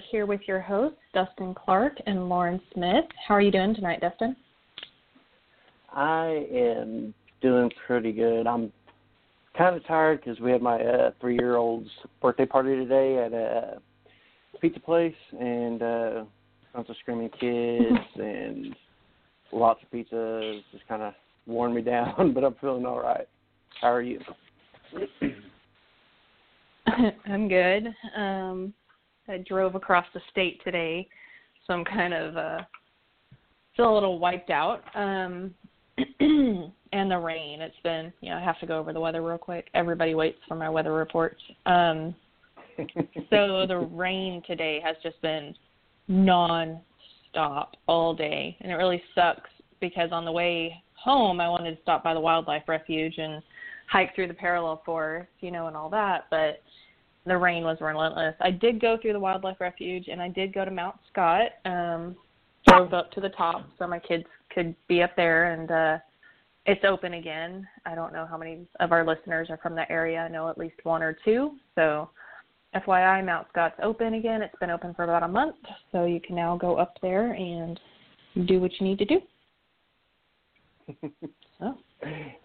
are 0.00 0.04
here 0.10 0.24
with 0.24 0.40
your 0.46 0.60
hosts, 0.60 0.98
Dustin 1.12 1.54
Clark 1.54 1.92
and 2.06 2.28
Lauren 2.28 2.60
Smith. 2.72 3.04
How 3.26 3.34
are 3.34 3.42
you 3.42 3.50
doing 3.50 3.74
tonight, 3.74 4.00
Dustin? 4.00 4.34
I 5.92 6.46
am 6.50 7.12
doing 7.42 7.70
pretty 7.86 8.12
good. 8.12 8.46
I'm 8.46 8.72
kind 9.58 9.76
of 9.76 9.86
tired 9.86 10.22
because 10.22 10.40
we 10.40 10.52
had 10.52 10.62
my 10.62 10.80
uh, 10.80 11.10
three-year-old's 11.20 11.90
birthday 12.22 12.46
party 12.46 12.76
today 12.76 13.18
at 13.18 13.32
a 13.34 13.78
pizza 14.60 14.80
place, 14.80 15.14
and 15.38 15.82
uh, 15.82 16.24
bunch 16.72 16.88
of 16.88 16.96
screaming 17.00 17.28
kids 17.38 17.98
and 18.14 18.74
lots 19.52 19.82
of 19.82 19.90
pizza. 19.90 20.60
Just 20.72 20.88
kind 20.88 21.02
of 21.02 21.12
worn 21.46 21.74
me 21.74 21.82
down, 21.82 22.32
but 22.34 22.42
I'm 22.42 22.54
feeling 22.60 22.86
all 22.86 23.02
right. 23.02 23.28
How 23.82 23.92
are 23.92 24.02
you? 24.02 24.20
I'm 27.26 27.48
good. 27.48 27.94
Um, 28.16 28.72
I 29.30 29.38
drove 29.38 29.74
across 29.74 30.06
the 30.12 30.20
state 30.30 30.60
today, 30.64 31.08
so 31.66 31.72
I'm 31.72 31.84
kind 31.84 32.12
of 32.12 32.36
uh, 32.36 32.58
still 33.74 33.92
a 33.92 33.94
little 33.94 34.18
wiped 34.18 34.50
out. 34.50 34.82
Um, 34.94 35.54
and 36.92 37.10
the 37.10 37.18
rain. 37.18 37.60
It's 37.60 37.74
been, 37.82 38.12
you 38.20 38.30
know, 38.30 38.36
I 38.36 38.40
have 38.40 38.58
to 38.60 38.66
go 38.66 38.78
over 38.78 38.92
the 38.92 39.00
weather 39.00 39.22
real 39.22 39.38
quick. 39.38 39.68
Everybody 39.74 40.14
waits 40.14 40.38
for 40.48 40.56
my 40.56 40.68
weather 40.68 40.92
reports. 40.92 41.40
Um, 41.66 42.14
so 43.30 43.66
the 43.68 43.88
rain 43.92 44.42
today 44.46 44.80
has 44.84 44.96
just 45.02 45.20
been 45.22 45.54
non-stop 46.08 47.76
all 47.86 48.14
day, 48.14 48.56
and 48.60 48.72
it 48.72 48.76
really 48.76 49.02
sucks 49.14 49.50
because 49.80 50.10
on 50.12 50.24
the 50.24 50.32
way 50.32 50.82
home 50.94 51.40
I 51.40 51.48
wanted 51.48 51.76
to 51.76 51.82
stop 51.82 52.02
by 52.02 52.14
the 52.14 52.20
wildlife 52.20 52.64
refuge 52.68 53.14
and 53.18 53.42
hike 53.90 54.14
through 54.14 54.28
the 54.28 54.34
parallel 54.34 54.82
forest, 54.84 55.30
you 55.40 55.50
know, 55.50 55.66
and 55.66 55.76
all 55.76 55.90
that, 55.90 56.26
but 56.30 56.62
the 57.26 57.36
rain 57.36 57.64
was 57.64 57.78
relentless. 57.80 58.34
I 58.40 58.50
did 58.50 58.80
go 58.80 58.96
through 59.00 59.12
the 59.12 59.20
wildlife 59.20 59.60
refuge 59.60 60.08
and 60.08 60.20
I 60.20 60.28
did 60.28 60.54
go 60.54 60.64
to 60.64 60.70
Mount 60.70 60.96
Scott. 61.10 61.52
Um 61.64 62.16
drove 62.66 62.92
up 62.92 63.10
to 63.12 63.20
the 63.20 63.30
top 63.30 63.66
so 63.78 63.86
my 63.86 63.98
kids 63.98 64.24
could 64.54 64.74
be 64.86 65.02
up 65.02 65.16
there 65.16 65.52
and 65.52 65.70
uh 65.70 65.98
it's 66.66 66.84
open 66.84 67.14
again. 67.14 67.66
I 67.86 67.94
don't 67.94 68.12
know 68.12 68.26
how 68.26 68.36
many 68.36 68.66
of 68.80 68.92
our 68.92 69.04
listeners 69.04 69.48
are 69.50 69.56
from 69.58 69.74
that 69.76 69.90
area. 69.90 70.18
I 70.20 70.28
know 70.28 70.48
at 70.48 70.58
least 70.58 70.76
one 70.82 71.02
or 71.02 71.16
two. 71.24 71.52
So 71.74 72.10
FYI, 72.74 73.24
Mount 73.24 73.48
Scott's 73.48 73.80
open 73.82 74.14
again. 74.14 74.42
It's 74.42 74.54
been 74.60 74.70
open 74.70 74.94
for 74.94 75.04
about 75.04 75.22
a 75.22 75.28
month, 75.28 75.56
so 75.90 76.04
you 76.04 76.20
can 76.20 76.36
now 76.36 76.56
go 76.56 76.76
up 76.76 76.98
there 77.02 77.32
and 77.32 77.80
do 78.46 78.60
what 78.60 78.70
you 78.78 78.86
need 78.86 78.98
to 78.98 79.04
do. 79.04 79.20
So 81.58 81.76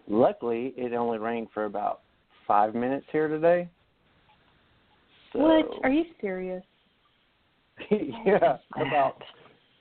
Luckily, 0.09 0.73
it 0.75 0.91
only 0.93 1.17
rained 1.19 1.47
for 1.53 1.65
about 1.65 2.01
five 2.45 2.75
minutes 2.75 3.05
here 3.13 3.29
today. 3.29 3.69
So, 5.35 5.41
What? 5.41 5.65
Are 5.83 5.91
you 5.91 6.05
serious? 6.21 6.63
Oh 7.91 7.97
yeah, 8.25 8.57
about 8.77 9.21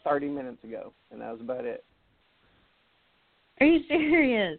30 0.03 0.29
minutes 0.29 0.63
ago, 0.65 0.93
and 1.13 1.21
that 1.21 1.31
was 1.31 1.41
about 1.41 1.65
it. 1.65 1.85
Are 3.61 3.67
you 3.67 3.81
serious? 3.89 4.59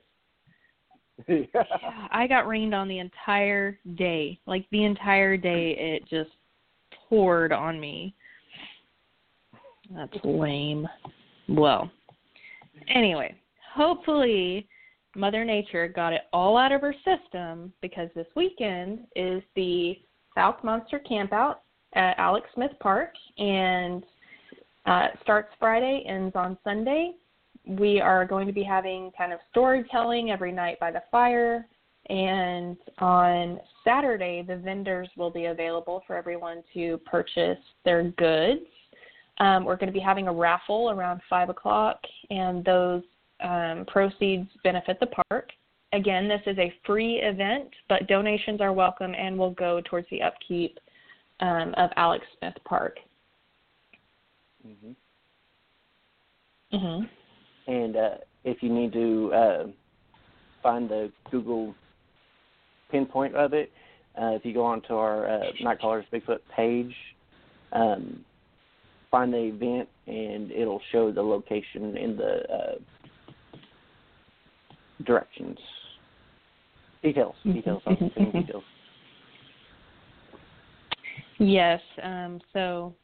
yeah. 1.27 1.35
Yeah, 1.53 2.07
I 2.11 2.27
got 2.27 2.47
rained 2.47 2.73
on 2.73 2.87
the 2.87 2.99
entire 2.99 3.77
day. 3.95 4.39
Like 4.47 4.65
the 4.71 4.85
entire 4.85 5.35
day 5.35 5.75
it 5.77 6.07
just 6.09 6.31
poured 7.09 7.51
on 7.51 7.77
me. 7.77 8.15
That's 9.93 10.15
lame. 10.23 10.87
Well, 11.49 11.91
anyway, 12.87 13.35
hopefully 13.75 14.67
Mother 15.13 15.43
Nature 15.43 15.89
got 15.89 16.13
it 16.13 16.21
all 16.31 16.57
out 16.57 16.71
of 16.71 16.81
her 16.81 16.95
system 17.03 17.73
because 17.81 18.09
this 18.15 18.27
weekend 18.35 18.99
is 19.15 19.43
the 19.57 19.97
South 20.35 20.63
Monster 20.63 21.01
Campout 21.09 21.55
at 21.93 22.17
Alex 22.19 22.47
Smith 22.53 22.71
Park 22.79 23.13
and 23.37 24.03
uh, 24.85 25.07
starts 25.23 25.49
Friday, 25.59 26.03
ends 26.07 26.35
on 26.35 26.57
Sunday. 26.63 27.13
We 27.65 27.99
are 27.99 28.25
going 28.25 28.45
to 28.45 28.53
be 28.53 28.63
having 28.63 29.11
kind 29.17 29.33
of 29.33 29.39
storytelling 29.49 30.29
every 30.29 30.51
night 30.51 30.79
by 30.79 30.91
the 30.91 31.01
fire. 31.09 31.65
And 32.09 32.77
on 32.99 33.59
Saturday, 33.83 34.43
the 34.47 34.57
vendors 34.57 35.09
will 35.17 35.31
be 35.31 35.45
available 35.45 36.03
for 36.05 36.15
everyone 36.15 36.63
to 36.75 36.99
purchase 37.05 37.57
their 37.83 38.03
goods. 38.11 38.61
Um, 39.39 39.65
we're 39.65 39.75
going 39.75 39.87
to 39.87 39.93
be 39.93 39.99
having 39.99 40.27
a 40.27 40.33
raffle 40.33 40.91
around 40.91 41.21
5 41.29 41.49
o'clock, 41.49 41.99
and 42.29 42.63
those 42.63 43.01
um, 43.43 43.85
proceeds 43.87 44.47
benefit 44.63 44.99
the 44.99 45.07
park. 45.29 45.49
Again, 45.93 46.27
this 46.27 46.41
is 46.45 46.57
a 46.57 46.73
free 46.85 47.21
event, 47.21 47.69
but 47.87 48.07
donations 48.07 48.59
are 48.59 48.73
welcome 48.73 49.13
and 49.17 49.37
will 49.37 49.51
go 49.51 49.81
towards 49.85 50.07
the 50.09 50.21
upkeep 50.21 50.77
um, 51.39 51.73
of 51.77 51.89
Alex 51.95 52.25
Smith 52.39 52.55
Park. 52.65 52.97
hmm 54.61 54.91
hmm 56.71 57.03
And 57.67 57.95
uh, 57.95 58.09
if 58.43 58.61
you 58.61 58.73
need 58.73 58.91
to 58.93 59.31
uh, 59.33 59.63
find 60.61 60.89
the 60.89 61.11
Google 61.31 61.73
pinpoint 62.91 63.35
of 63.35 63.53
it, 63.53 63.71
uh, 64.19 64.31
if 64.31 64.45
you 64.45 64.53
go 64.53 64.65
onto 64.65 64.93
our 64.93 65.27
uh, 65.29 65.45
Night 65.61 65.79
Callers 65.79 66.05
Bigfoot 66.11 66.39
page, 66.55 66.93
um, 67.73 68.23
find 69.11 69.33
the 69.33 69.37
event, 69.37 69.89
and 70.07 70.51
it'll 70.51 70.81
show 70.91 71.11
the 71.11 71.21
location 71.21 71.97
in 71.97 72.17
the 72.17 72.53
uh, 72.53 72.75
directions. 75.05 75.57
Details, 77.05 77.35
details, 77.43 77.83
I'm 77.85 78.11
saying 78.17 78.31
details. 78.31 78.63
Yes. 81.37 81.79
Um, 82.01 82.41
so, 82.51 82.95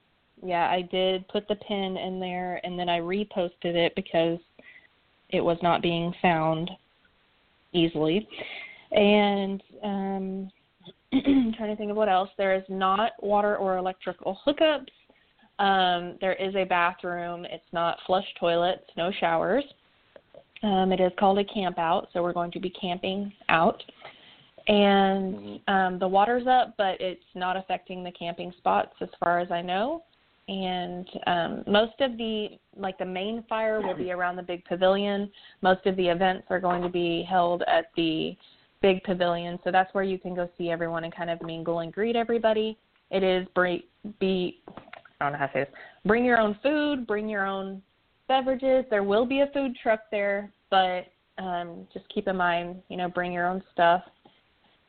yeah, 0.44 0.72
I 0.72 0.82
did 0.82 1.28
put 1.28 1.48
the 1.48 1.54
pin 1.56 1.98
in 1.98 2.20
there, 2.20 2.60
and 2.64 2.80
then 2.80 2.90
I 2.90 3.00
reposted 3.00 3.52
it 3.76 3.94
because 3.96 4.40
it 5.30 5.42
was 5.42 5.60
not 5.62 5.84
being 5.84 6.12
found 6.20 6.72
easily. 7.74 8.28
And 8.92 9.62
um, 9.84 10.52
I'm 11.14 11.54
trying 11.56 11.70
to 11.70 11.76
think 11.76 11.92
of 11.92 11.98
what 11.98 12.10
else. 12.10 12.32
There 12.40 12.56
is 12.56 12.64
not 12.70 13.12
water 13.22 13.56
or 13.58 13.78
electrical 13.78 14.40
hookups. 14.48 14.88
Um, 15.60 16.18
there 16.22 16.34
is 16.34 16.56
a 16.56 16.64
bathroom. 16.64 17.46
It's 17.46 17.64
not 17.72 18.00
flush 18.08 18.26
toilets, 18.40 18.86
no 18.98 19.12
showers. 19.20 19.64
Um, 20.64 20.92
it 20.92 21.00
is 21.00 21.12
called 21.18 21.40
a 21.40 21.44
camp 21.46 21.80
out, 21.80 22.10
so 22.14 22.22
we're 22.22 22.34
going 22.34 22.52
to 22.52 22.60
be 22.60 22.70
camping 22.70 23.34
out. 23.50 23.84
And 24.68 25.36
Mhm. 25.36 25.70
um, 25.70 26.00
the 26.00 26.08
water's 26.08 26.46
up, 26.46 26.76
but 26.78 27.02
it's 27.02 27.24
not 27.34 27.58
affecting 27.58 28.04
the 28.04 28.12
camping 28.12 28.52
spots 28.54 28.94
as 29.02 29.10
far 29.20 29.40
as 29.40 29.52
I 29.52 29.62
know. 29.62 30.04
And 30.48 31.10
um, 31.28 31.64
most 31.66 32.00
of 32.02 32.18
the 32.18 32.60
like 32.76 32.98
the 32.98 33.06
main 33.06 33.44
fire 33.44 33.82
will 33.82 33.96
be 33.96 34.12
around 34.12 34.36
the 34.36 34.44
big 34.44 34.66
pavilion. 34.66 35.32
Most 35.62 35.86
of 35.86 35.96
the 35.96 36.08
events 36.08 36.48
are 36.50 36.60
going 36.60 36.82
to 36.82 36.90
be 36.90 37.24
held 37.24 37.64
at 37.64 37.92
the 37.96 38.36
big 38.82 39.04
pavilion, 39.04 39.60
so 39.64 39.72
that's 39.72 39.94
where 39.94 40.04
you 40.04 40.18
can 40.18 40.36
go 40.36 40.50
see 40.58 40.70
everyone 40.70 41.04
and 41.04 41.16
kind 41.16 41.30
of 41.30 41.42
mingle 41.42 41.80
and 41.80 41.94
greet 41.94 42.16
everybody. 42.16 42.78
It 43.12 43.24
is 43.24 43.48
bring, 43.54 43.84
be 44.20 44.62
I 45.20 45.26
don't 45.26 45.34
know 45.34 45.40
how 45.40 45.48
to 45.48 45.54
say 45.54 45.60
this. 45.66 45.74
Bring 46.06 46.26
your 46.26 46.40
own 46.40 46.58
food, 46.64 47.06
bring 47.06 47.30
your 47.30 47.46
own 47.46 47.82
beverages. 48.32 48.86
There 48.90 49.04
will 49.04 49.26
be 49.26 49.42
a 49.42 49.48
food 49.54 49.76
truck 49.84 50.02
there, 50.10 50.52
but 50.70 51.02
um, 51.38 51.86
just 51.94 52.06
keep 52.14 52.30
in 52.30 52.38
mind, 52.38 52.82
you 52.88 52.96
know, 52.96 53.10
bring 53.10 53.34
your 53.34 53.46
own 53.46 53.62
stuff. 53.74 54.04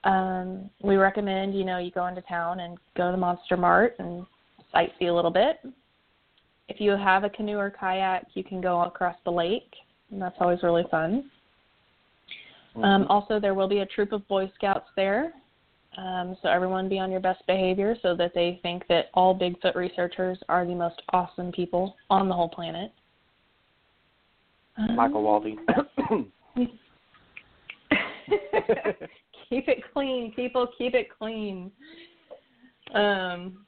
Um, 0.04 0.70
we 0.80 0.94
recommend, 0.94 1.52
you 1.58 1.64
know, 1.64 1.78
you 1.78 1.90
go 1.90 2.06
into 2.06 2.22
town 2.22 2.60
and 2.60 2.78
go 2.96 3.06
to 3.06 3.12
the 3.12 3.18
Monster 3.18 3.56
Mart 3.56 3.96
and 3.98 4.24
sightsee 4.72 5.08
a 5.08 5.12
little 5.12 5.30
bit. 5.30 5.56
if 6.68 6.80
you 6.80 6.92
have 6.92 7.24
a 7.24 7.30
canoe 7.30 7.58
or 7.58 7.70
kayak, 7.70 8.26
you 8.34 8.42
can 8.42 8.60
go 8.60 8.82
across 8.82 9.16
the 9.24 9.30
lake, 9.30 9.72
and 10.10 10.20
that's 10.20 10.36
always 10.40 10.62
really 10.62 10.84
fun. 10.90 11.30
Um, 12.76 13.06
also, 13.10 13.38
there 13.38 13.54
will 13.54 13.68
be 13.68 13.80
a 13.80 13.86
troop 13.86 14.12
of 14.12 14.26
Boy 14.28 14.50
Scouts 14.54 14.88
there, 14.96 15.34
um, 15.98 16.36
so 16.40 16.48
everyone 16.48 16.88
be 16.88 16.98
on 16.98 17.10
your 17.10 17.20
best 17.20 17.46
behavior 17.46 17.94
so 18.00 18.16
that 18.16 18.32
they 18.34 18.58
think 18.62 18.86
that 18.88 19.06
all 19.12 19.38
Bigfoot 19.38 19.74
researchers 19.74 20.38
are 20.48 20.64
the 20.64 20.74
most 20.74 21.02
awesome 21.12 21.52
people 21.52 21.94
on 22.08 22.28
the 22.28 22.34
whole 22.34 22.48
planet. 22.48 22.90
Michael 24.94 25.22
Waldy. 25.22 25.56
keep 29.48 29.68
it 29.68 29.82
clean, 29.92 30.32
people. 30.34 30.68
Keep 30.78 30.94
it 30.94 31.08
clean. 31.16 31.70
Um, 32.94 33.64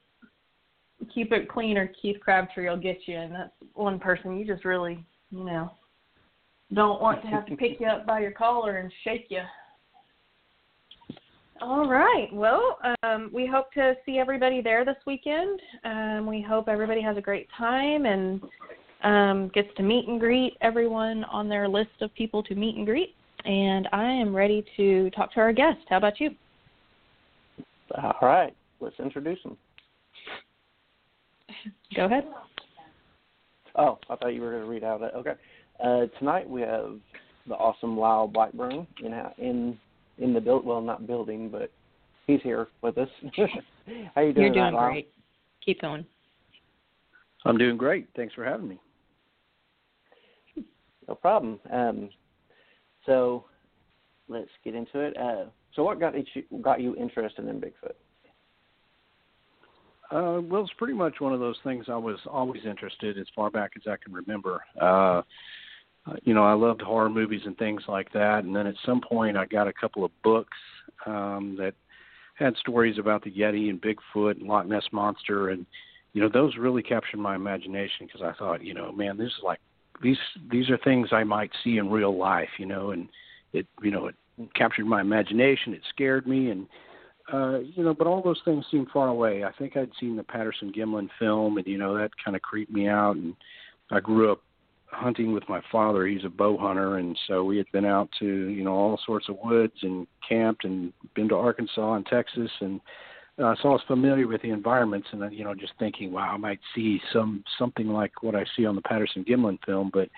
keep 1.13 1.31
it 1.31 1.49
clean, 1.49 1.77
or 1.77 1.91
Keith 2.01 2.17
Crabtree 2.19 2.69
will 2.69 2.77
get 2.77 2.99
you, 3.05 3.17
and 3.17 3.33
that's 3.33 3.51
one 3.73 3.99
person 3.99 4.37
you 4.37 4.45
just 4.45 4.65
really, 4.65 5.03
you 5.29 5.43
know, 5.43 5.71
don't 6.73 7.01
want 7.01 7.21
to 7.21 7.27
have 7.27 7.45
to 7.47 7.55
pick 7.55 7.79
you 7.79 7.87
up 7.87 8.05
by 8.05 8.19
your 8.19 8.31
collar 8.31 8.77
and 8.77 8.91
shake 9.03 9.27
you. 9.29 9.41
All 11.61 11.87
right. 11.87 12.27
Well, 12.33 12.79
um, 13.03 13.29
we 13.33 13.47
hope 13.47 13.71
to 13.73 13.93
see 14.05 14.19
everybody 14.19 14.61
there 14.61 14.83
this 14.83 14.97
weekend. 15.07 15.59
Um, 15.85 16.25
we 16.27 16.41
hope 16.41 16.67
everybody 16.67 17.01
has 17.01 17.15
a 17.15 17.21
great 17.21 17.47
time 17.57 18.05
and 18.05 18.41
um, 19.05 19.49
gets 19.53 19.69
to 19.77 19.83
meet 19.83 20.07
and 20.07 20.19
greet 20.19 20.57
everyone 20.61 21.23
on 21.25 21.47
their 21.47 21.67
list 21.67 22.01
of 22.01 22.13
people 22.15 22.43
to 22.43 22.55
meet 22.55 22.75
and 22.75 22.85
greet. 22.85 23.15
And 23.45 23.87
I 23.93 24.05
am 24.05 24.35
ready 24.35 24.65
to 24.75 25.11
talk 25.11 25.31
to 25.33 25.39
our 25.39 25.53
guest. 25.53 25.79
How 25.87 25.97
about 25.97 26.19
you? 26.19 26.31
All 27.95 28.17
right. 28.21 28.53
Let's 28.79 28.99
introduce 28.99 29.41
them. 29.43 29.55
Go 31.95 32.05
ahead. 32.05 32.25
Oh, 33.75 33.99
I 34.09 34.15
thought 34.15 34.33
you 34.33 34.41
were 34.41 34.51
going 34.51 34.63
to 34.63 34.69
read 34.69 34.83
out 34.83 35.01
it. 35.03 35.11
Okay. 35.15 35.33
Uh, 35.83 36.07
tonight 36.17 36.49
we 36.49 36.61
have 36.61 36.95
the 37.47 37.53
awesome 37.53 37.97
Lyle 37.97 38.27
Blackburn 38.27 38.87
in 39.03 39.13
in 39.37 39.77
in 40.17 40.33
the 40.33 40.41
build. 40.41 40.65
Well, 40.65 40.81
not 40.81 41.05
building, 41.05 41.49
but 41.49 41.69
he's 42.25 42.41
here 42.41 42.67
with 42.81 42.97
us. 42.97 43.09
How 44.15 44.21
you 44.21 44.33
doing? 44.33 44.45
You're 44.45 44.53
doing 44.53 44.73
Lyle? 44.73 44.89
great. 44.89 45.09
Keep 45.63 45.81
going. 45.81 46.05
I'm 47.43 47.57
doing 47.57 47.77
great. 47.77 48.07
Thanks 48.15 48.33
for 48.33 48.43
having 48.43 48.67
me. 48.67 48.79
No 51.07 51.15
problem. 51.15 51.59
Um, 51.71 52.09
so 53.05 53.45
let's 54.27 54.49
get 54.63 54.75
into 54.75 54.99
it. 54.99 55.15
Uh, 55.17 55.45
so 55.75 55.83
what 55.83 55.99
got 55.99 56.13
you 56.15 56.43
got 56.61 56.81
you 56.81 56.95
interested 56.95 57.47
in 57.47 57.61
Bigfoot? 57.61 57.95
Uh, 60.11 60.39
well, 60.41 60.61
it's 60.61 60.71
pretty 60.77 60.93
much 60.93 61.19
one 61.19 61.33
of 61.33 61.39
those 61.39 61.57
things 61.63 61.85
I 61.89 61.97
was 61.97 62.19
always 62.29 62.61
interested 62.65 63.17
as 63.17 63.25
far 63.35 63.49
back 63.49 63.71
as 63.75 63.83
I 63.87 63.95
can 64.03 64.13
remember. 64.13 64.63
Uh, 64.79 65.23
you 66.23 66.33
know, 66.33 66.43
I 66.43 66.53
loved 66.53 66.81
horror 66.81 67.09
movies 67.09 67.41
and 67.45 67.57
things 67.57 67.81
like 67.87 68.11
that, 68.13 68.43
and 68.43 68.55
then 68.55 68.67
at 68.67 68.75
some 68.85 69.01
point 69.01 69.37
I 69.37 69.45
got 69.45 69.67
a 69.67 69.73
couple 69.73 70.05
of 70.05 70.11
books 70.23 70.57
um, 71.07 71.55
that 71.57 71.73
had 72.35 72.55
stories 72.57 72.99
about 72.99 73.23
the 73.23 73.31
Yeti 73.31 73.69
and 73.69 73.81
Bigfoot 73.81 74.39
and 74.39 74.47
Loch 74.47 74.67
Ness 74.67 74.83
monster, 74.91 75.49
and 75.49 75.65
you 76.13 76.21
know, 76.21 76.29
those 76.29 76.55
really 76.57 76.83
captured 76.83 77.17
my 77.17 77.35
imagination 77.35 78.05
because 78.05 78.21
I 78.21 78.33
thought, 78.37 78.63
you 78.63 78.73
know, 78.73 78.91
man, 78.91 79.17
this 79.17 79.27
is 79.27 79.43
like 79.43 79.59
these 80.01 80.17
these 80.51 80.69
are 80.69 80.77
things 80.77 81.09
I 81.11 81.23
might 81.23 81.51
see 81.63 81.77
in 81.77 81.89
real 81.89 82.17
life, 82.17 82.49
you 82.57 82.65
know, 82.65 82.91
and 82.91 83.09
it 83.53 83.67
you 83.81 83.91
know 83.91 84.07
it 84.07 84.15
captured 84.55 84.85
my 84.85 85.01
imagination. 85.01 85.73
It 85.73 85.81
scared 85.89 86.27
me, 86.27 86.49
and 86.49 86.67
uh, 87.31 87.59
you 87.59 87.83
know, 87.83 87.93
but 87.93 88.07
all 88.07 88.21
those 88.21 88.41
things 88.45 88.65
seemed 88.69 88.89
far 88.91 89.07
away. 89.07 89.43
I 89.43 89.51
think 89.51 89.77
I'd 89.77 89.91
seen 89.99 90.15
the 90.15 90.23
Patterson 90.23 90.71
Gimlin 90.71 91.09
film, 91.17 91.57
and 91.57 91.67
you 91.67 91.77
know 91.77 91.97
that 91.97 92.11
kind 92.23 92.35
of 92.35 92.41
creeped 92.41 92.71
me 92.71 92.87
out. 92.87 93.15
And 93.15 93.35
I 93.91 93.99
grew 93.99 94.31
up 94.31 94.41
hunting 94.87 95.33
with 95.33 95.47
my 95.49 95.61
father. 95.71 96.05
He's 96.05 96.25
a 96.25 96.29
bow 96.29 96.57
hunter, 96.57 96.97
and 96.97 97.17
so 97.27 97.43
we 97.43 97.57
had 97.57 97.71
been 97.71 97.85
out 97.85 98.09
to 98.19 98.25
you 98.25 98.63
know 98.63 98.73
all 98.73 98.99
sorts 99.05 99.29
of 99.29 99.37
woods 99.43 99.75
and 99.81 100.07
camped 100.27 100.65
and 100.65 100.93
been 101.15 101.29
to 101.29 101.35
Arkansas 101.35 101.95
and 101.95 102.05
Texas, 102.05 102.51
and 102.61 102.79
uh, 103.37 103.53
so 103.61 103.69
I 103.69 103.73
was 103.73 103.81
familiar 103.87 104.27
with 104.27 104.41
the 104.41 104.51
environments, 104.51 105.07
and 105.11 105.33
you 105.33 105.43
know 105.43 105.53
just 105.53 105.73
thinking, 105.77 106.11
wow, 106.11 106.31
I 106.33 106.37
might 106.37 106.59
see 106.73 107.01
some 107.11 107.43
something 107.59 107.87
like 107.87 108.23
what 108.23 108.35
I 108.35 108.45
see 108.55 108.65
on 108.65 108.75
the 108.75 108.81
Patterson 108.81 109.25
Gimlin 109.25 109.59
film, 109.65 109.91
but 109.93 110.09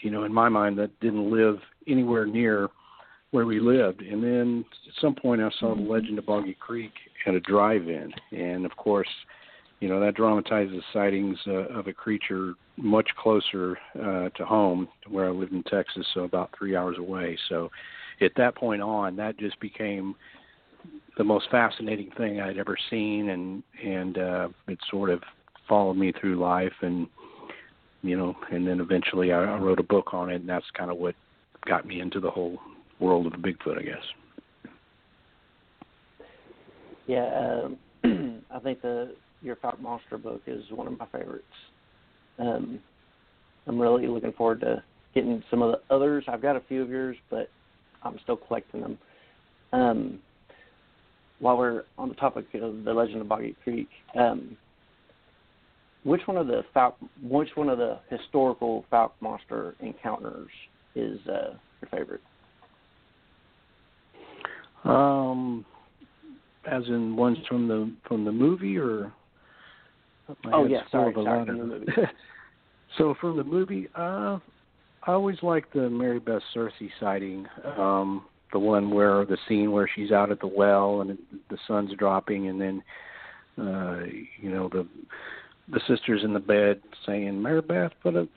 you 0.00 0.10
know 0.10 0.24
in 0.24 0.32
my 0.32 0.48
mind 0.48 0.78
that 0.78 0.98
didn't 1.00 1.30
live 1.30 1.58
anywhere 1.86 2.26
near 2.26 2.68
where 3.30 3.46
we 3.46 3.58
lived. 3.58 4.02
And 4.02 4.22
then 4.22 4.64
at 4.86 5.00
some 5.00 5.14
point, 5.14 5.40
I 5.40 5.48
saw 5.58 5.74
the 5.74 5.80
Legend 5.80 6.18
of 6.18 6.26
Boggy 6.26 6.54
Creek 6.60 6.92
at 7.26 7.34
a 7.34 7.40
drive-in, 7.40 8.12
and 8.32 8.66
of 8.66 8.76
course, 8.76 9.08
you 9.80 9.88
know 9.88 9.98
that 10.00 10.14
dramatizes 10.14 10.82
sightings 10.92 11.38
uh, 11.46 11.68
of 11.68 11.86
a 11.86 11.92
creature 11.94 12.52
much 12.76 13.08
closer 13.16 13.78
uh, 13.98 14.28
to 14.28 14.44
home, 14.44 14.88
where 15.08 15.26
I 15.26 15.30
lived 15.30 15.52
in 15.52 15.62
Texas, 15.62 16.06
so 16.12 16.20
about 16.24 16.50
three 16.56 16.76
hours 16.76 16.98
away. 16.98 17.38
So, 17.48 17.70
at 18.20 18.32
that 18.36 18.56
point 18.56 18.82
on, 18.82 19.16
that 19.16 19.38
just 19.38 19.58
became 19.58 20.14
the 21.16 21.24
most 21.24 21.46
fascinating 21.50 22.10
thing 22.16 22.40
I'd 22.40 22.58
ever 22.58 22.76
seen, 22.90 23.30
and 23.30 23.62
and 23.84 24.18
uh, 24.18 24.48
it 24.68 24.78
sort 24.90 25.10
of 25.10 25.22
followed 25.68 25.94
me 25.94 26.12
through 26.20 26.38
life, 26.38 26.72
and 26.82 27.06
you 28.02 28.16
know, 28.16 28.34
and 28.50 28.66
then 28.66 28.80
eventually 28.80 29.32
I, 29.32 29.38
I 29.38 29.58
wrote 29.58 29.80
a 29.80 29.84
book 29.84 30.12
on 30.12 30.30
it, 30.30 30.36
and 30.36 30.48
that's 30.48 30.66
kind 30.76 30.90
of 30.90 30.98
what 30.98 31.14
got 31.66 31.86
me 31.86 32.00
into 32.00 32.20
the 32.20 32.30
whole 32.30 32.58
world 32.98 33.26
of 33.26 33.32
Bigfoot, 33.34 33.78
I 33.78 33.82
guess. 33.82 34.72
Yeah, 37.06 37.62
um, 38.04 38.42
I 38.50 38.58
think 38.60 38.82
the 38.82 39.14
your 39.42 39.56
Fouke 39.56 39.80
Monster 39.80 40.18
book 40.18 40.42
is 40.46 40.62
one 40.70 40.86
of 40.86 40.98
my 40.98 41.06
favorites. 41.06 41.44
Um, 42.38 42.78
I'm 43.66 43.80
really 43.80 44.06
looking 44.06 44.32
forward 44.32 44.60
to 44.60 44.82
getting 45.14 45.42
some 45.50 45.62
of 45.62 45.72
the 45.72 45.94
others. 45.94 46.24
I've 46.28 46.42
got 46.42 46.56
a 46.56 46.62
few 46.68 46.82
of 46.82 46.88
yours, 46.88 47.16
but 47.30 47.48
I'm 48.02 48.18
still 48.22 48.36
collecting 48.36 48.80
them. 48.80 48.98
Um, 49.72 50.18
while 51.42 51.58
we're 51.58 51.82
on 51.98 52.08
the 52.08 52.14
topic 52.14 52.46
of 52.54 52.84
the 52.84 52.92
Legend 52.94 53.20
of 53.20 53.28
Boggy 53.28 53.56
Creek, 53.64 53.88
um, 54.16 54.56
which 56.04 56.22
one 56.26 56.36
of 56.36 56.46
the 56.46 56.62
which 57.20 57.48
one 57.56 57.68
of 57.68 57.78
the 57.78 57.98
historical 58.08 58.84
Fouke 58.90 59.10
monster 59.20 59.74
encounters 59.80 60.48
is 60.94 61.18
uh, 61.26 61.54
your 61.80 61.90
favorite? 61.90 62.20
Um, 64.84 65.64
as 66.64 66.84
in 66.86 67.16
ones 67.16 67.38
from 67.48 67.66
the 67.66 67.92
from 68.06 68.24
the 68.24 68.32
movie, 68.32 68.78
or 68.78 69.12
oh 70.52 70.66
yeah, 70.66 70.82
sorry, 70.92 71.12
sorry, 71.12 71.44
from 71.44 71.58
the 71.58 71.64
movie. 71.64 71.86
so 72.98 73.16
from 73.20 73.36
the 73.36 73.44
movie, 73.44 73.88
uh, 73.96 74.38
I 75.02 75.12
always 75.12 75.38
like 75.42 75.72
the 75.72 75.90
Mary 75.90 76.20
Beth 76.20 76.42
Searcy 76.54 76.88
sighting. 77.00 77.46
Um, 77.76 78.26
the 78.52 78.58
one 78.58 78.90
where 78.90 79.24
the 79.24 79.38
scene 79.48 79.72
where 79.72 79.88
she's 79.92 80.12
out 80.12 80.30
at 80.30 80.40
the 80.40 80.46
well 80.46 81.00
and 81.00 81.18
the 81.50 81.58
sun's 81.66 81.92
dropping, 81.94 82.48
and 82.48 82.60
then 82.60 82.82
uh, 83.58 84.00
you 84.40 84.50
know 84.50 84.68
the 84.68 84.86
the 85.68 85.80
sisters 85.88 86.22
in 86.24 86.32
the 86.32 86.40
bed 86.40 86.80
saying, 87.06 87.40
"Mary 87.40 87.62
Beth, 87.62 87.92
put 88.02 88.14
a 88.14 88.28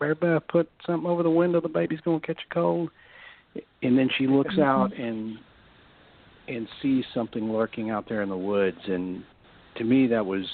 Mary 0.00 0.14
Beth, 0.14 0.42
put 0.48 0.68
something 0.86 1.08
over 1.08 1.22
the 1.22 1.30
window. 1.30 1.60
The 1.60 1.68
baby's 1.68 2.00
gonna 2.00 2.20
catch 2.20 2.40
a 2.50 2.54
cold." 2.54 2.90
And 3.82 3.96
then 3.96 4.10
she 4.18 4.26
looks 4.26 4.58
out 4.58 4.92
and 4.94 5.38
and 6.48 6.68
sees 6.82 7.04
something 7.14 7.52
lurking 7.52 7.90
out 7.90 8.08
there 8.08 8.22
in 8.22 8.28
the 8.28 8.36
woods, 8.36 8.80
and 8.86 9.22
to 9.76 9.84
me 9.84 10.06
that 10.08 10.24
was 10.24 10.44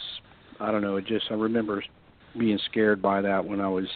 I 0.60 0.70
don't 0.70 0.82
know. 0.82 0.96
It 0.96 1.06
just 1.06 1.26
I 1.30 1.34
remember 1.34 1.82
being 2.38 2.60
scared 2.70 3.02
by 3.02 3.20
that 3.22 3.44
when 3.44 3.60
I 3.60 3.68
was 3.68 3.86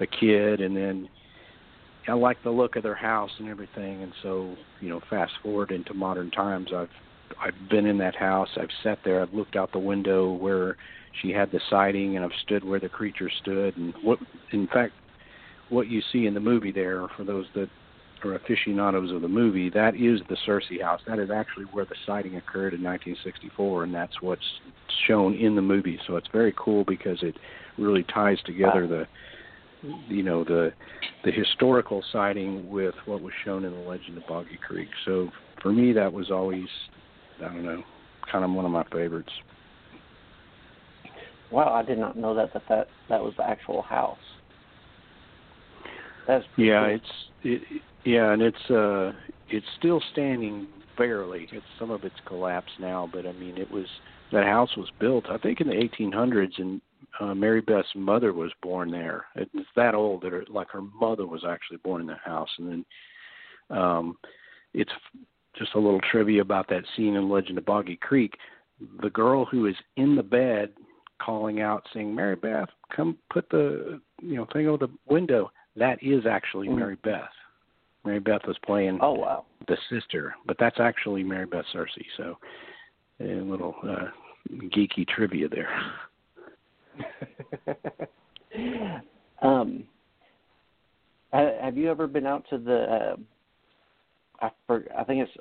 a 0.00 0.06
kid, 0.06 0.60
and 0.60 0.76
then 0.76 1.08
I 2.06 2.12
like 2.12 2.42
the 2.42 2.50
look 2.50 2.76
of 2.76 2.82
their 2.82 2.94
house 2.94 3.30
and 3.38 3.48
everything. 3.48 4.02
And 4.02 4.12
so 4.22 4.54
you 4.80 4.88
know, 4.88 5.00
fast 5.08 5.32
forward 5.42 5.70
into 5.70 5.94
modern 5.94 6.30
times, 6.30 6.68
I've 6.74 6.90
I've 7.40 7.68
been 7.70 7.86
in 7.86 7.98
that 7.98 8.14
house. 8.14 8.48
I've 8.56 8.68
sat 8.82 8.98
there. 9.04 9.22
I've 9.22 9.32
looked 9.32 9.56
out 9.56 9.72
the 9.72 9.78
window 9.78 10.32
where 10.32 10.76
she 11.22 11.30
had 11.30 11.50
the 11.50 11.60
sighting, 11.70 12.16
and 12.16 12.24
I've 12.24 12.38
stood 12.42 12.64
where 12.64 12.80
the 12.80 12.88
creature 12.88 13.30
stood. 13.42 13.76
And 13.76 13.94
what, 14.02 14.18
in 14.52 14.66
fact, 14.66 14.92
what 15.68 15.88
you 15.88 16.02
see 16.12 16.26
in 16.26 16.34
the 16.34 16.40
movie 16.40 16.72
there, 16.72 17.06
for 17.16 17.24
those 17.24 17.46
that 17.54 17.68
are 18.24 18.34
aficionados 18.34 19.12
of 19.12 19.22
the 19.22 19.28
movie, 19.28 19.70
that 19.70 19.94
is 19.94 20.20
the 20.28 20.36
Searcy 20.46 20.82
house. 20.82 21.00
That 21.06 21.18
is 21.18 21.30
actually 21.30 21.66
where 21.66 21.84
the 21.84 21.96
sighting 22.06 22.36
occurred 22.36 22.74
in 22.74 22.82
1964, 22.82 23.84
and 23.84 23.94
that's 23.94 24.20
what's 24.20 24.60
shown 25.06 25.34
in 25.34 25.54
the 25.54 25.62
movie. 25.62 25.98
So 26.06 26.16
it's 26.16 26.28
very 26.32 26.54
cool 26.56 26.84
because 26.84 27.22
it 27.22 27.36
really 27.78 28.04
ties 28.04 28.38
together 28.44 28.86
the, 28.86 29.06
you 30.08 30.22
know, 30.22 30.44
the 30.44 30.72
the 31.24 31.30
historical 31.30 32.02
sighting 32.12 32.68
with 32.70 32.94
what 33.06 33.22
was 33.22 33.32
shown 33.44 33.64
in 33.64 33.72
the 33.72 33.78
Legend 33.80 34.18
of 34.18 34.26
Boggy 34.26 34.58
Creek. 34.66 34.88
So 35.04 35.28
for 35.62 35.72
me, 35.72 35.92
that 35.92 36.12
was 36.12 36.30
always, 36.30 36.66
I 37.40 37.44
don't 37.44 37.64
know, 37.64 37.82
kind 38.30 38.44
of 38.44 38.50
one 38.50 38.64
of 38.64 38.70
my 38.70 38.84
favorites. 38.92 39.32
Wow, 41.50 41.72
I 41.72 41.82
did 41.82 41.98
not 41.98 42.16
know 42.16 42.34
that 42.34 42.52
that 42.52 42.62
that, 42.68 42.88
that 43.08 43.22
was 43.22 43.34
the 43.36 43.44
actual 43.44 43.82
house. 43.82 44.18
That's 46.26 46.44
Yeah, 46.56 46.86
cool. 46.86 46.94
it's 46.96 47.04
it, 47.42 47.82
yeah, 48.04 48.32
and 48.32 48.42
it's 48.42 48.70
uh 48.70 49.12
it's 49.50 49.66
still 49.78 50.02
standing 50.12 50.66
barely. 50.96 51.48
It's 51.52 51.64
some 51.78 51.90
of 51.90 52.04
it's 52.04 52.14
collapsed 52.26 52.74
now, 52.80 53.08
but 53.12 53.26
I 53.26 53.32
mean 53.32 53.56
it 53.58 53.70
was 53.70 53.86
that 54.32 54.44
house 54.44 54.74
was 54.76 54.88
built 55.00 55.26
I 55.30 55.38
think 55.38 55.60
in 55.60 55.68
the 55.68 55.74
1800s 55.74 56.58
and 56.58 56.80
uh, 57.20 57.34
Mary 57.34 57.60
Beth's 57.60 57.88
mother 57.94 58.32
was 58.32 58.50
born 58.62 58.90
there. 58.90 59.26
It's 59.36 59.50
that 59.76 59.94
old 59.94 60.22
that 60.22 60.32
her, 60.32 60.44
like 60.48 60.70
her 60.70 60.82
mother 60.82 61.26
was 61.26 61.44
actually 61.48 61.78
born 61.78 62.00
in 62.00 62.06
the 62.06 62.16
house, 62.16 62.48
and 62.58 62.68
then 63.70 63.78
um, 63.78 64.16
it's 64.72 64.92
just 65.56 65.74
a 65.74 65.78
little 65.78 66.00
trivia 66.10 66.42
about 66.42 66.68
that 66.68 66.82
scene 66.96 67.14
in 67.14 67.28
Legend 67.30 67.58
of 67.58 67.64
Boggy 67.64 67.96
Creek. 67.96 68.34
The 69.02 69.10
girl 69.10 69.44
who 69.44 69.66
is 69.66 69.76
in 69.96 70.16
the 70.16 70.22
bed 70.22 70.70
calling 71.20 71.60
out, 71.60 71.86
saying, 71.94 72.14
"Mary 72.14 72.36
Beth, 72.36 72.68
come 72.94 73.16
put 73.30 73.48
the 73.50 74.00
you 74.20 74.36
know 74.36 74.46
thing 74.52 74.66
over 74.66 74.86
the 74.86 74.92
window." 75.06 75.50
That 75.76 76.02
is 76.02 76.26
actually 76.26 76.68
Mm. 76.68 76.78
Mary 76.78 76.96
Beth. 77.02 77.30
Mary 78.04 78.20
Beth 78.20 78.46
was 78.46 78.58
playing 78.58 78.98
Oh 79.00 79.12
wow. 79.12 79.44
the 79.66 79.78
sister, 79.88 80.34
but 80.46 80.56
that's 80.58 80.78
actually 80.78 81.24
Mary 81.24 81.46
Beth 81.46 81.64
Searcy. 81.72 82.04
So 82.16 82.38
a 83.20 83.24
little 83.24 83.74
uh, 83.82 84.08
geeky 84.50 85.06
trivia 85.08 85.48
there. 85.48 85.70
um, 89.42 89.84
ha- 91.32 91.60
have 91.62 91.76
you 91.76 91.90
ever 91.90 92.06
been 92.06 92.26
out 92.26 92.44
to 92.50 92.58
the? 92.58 92.82
Uh, 92.82 93.16
I 94.40 94.50
for, 94.66 94.84
I 94.96 95.04
think 95.04 95.22
it's 95.22 95.36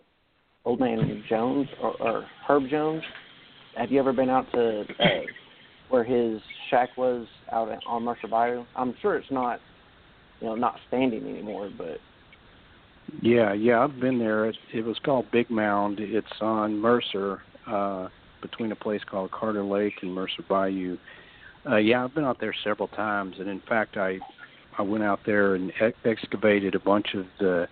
Old 0.65 0.79
Man 0.79 1.23
Jones 1.29 1.67
or, 1.81 2.01
or 2.01 2.25
Herb 2.47 2.69
Jones. 2.69 3.03
Have 3.75 3.91
you 3.91 3.99
ever 3.99 4.13
been 4.13 4.29
out 4.29 4.45
to 4.53 4.81
uh, 4.81 5.05
where 5.89 6.03
his 6.03 6.41
shack 6.69 6.89
was 6.97 7.27
out 7.51 7.69
on 7.87 8.03
Mercer 8.03 8.27
Bayou? 8.27 8.65
I'm 8.75 8.95
sure 9.01 9.17
it's 9.17 9.31
not, 9.31 9.59
you 10.39 10.47
know, 10.47 10.55
not 10.55 10.75
standing 10.87 11.27
anymore, 11.27 11.71
but 11.77 11.97
Yeah, 13.21 13.53
yeah, 13.53 13.79
I've 13.79 13.99
been 13.99 14.19
there. 14.19 14.45
It, 14.45 14.57
it 14.73 14.85
was 14.85 14.97
called 15.03 15.25
Big 15.31 15.49
Mound. 15.49 15.99
It's 15.99 16.27
on 16.39 16.79
Mercer, 16.79 17.41
uh, 17.67 18.09
between 18.41 18.71
a 18.71 18.75
place 18.75 19.01
called 19.09 19.31
Carter 19.31 19.63
Lake 19.63 19.93
and 20.01 20.13
Mercer 20.13 20.43
Bayou. 20.47 20.93
Uh, 20.93 20.97
yeah, 21.77 22.03
I've 22.03 22.13
been 22.13 22.25
out 22.25 22.39
there 22.39 22.53
several 22.63 22.87
times, 22.89 23.35
and 23.39 23.47
in 23.47 23.61
fact, 23.61 23.97
I 23.97 24.19
I 24.77 24.81
went 24.81 25.03
out 25.03 25.19
there 25.25 25.55
and 25.55 25.71
ex- 25.79 25.97
excavated 26.03 26.75
a 26.75 26.79
bunch 26.79 27.13
of 27.13 27.25
the 27.39 27.67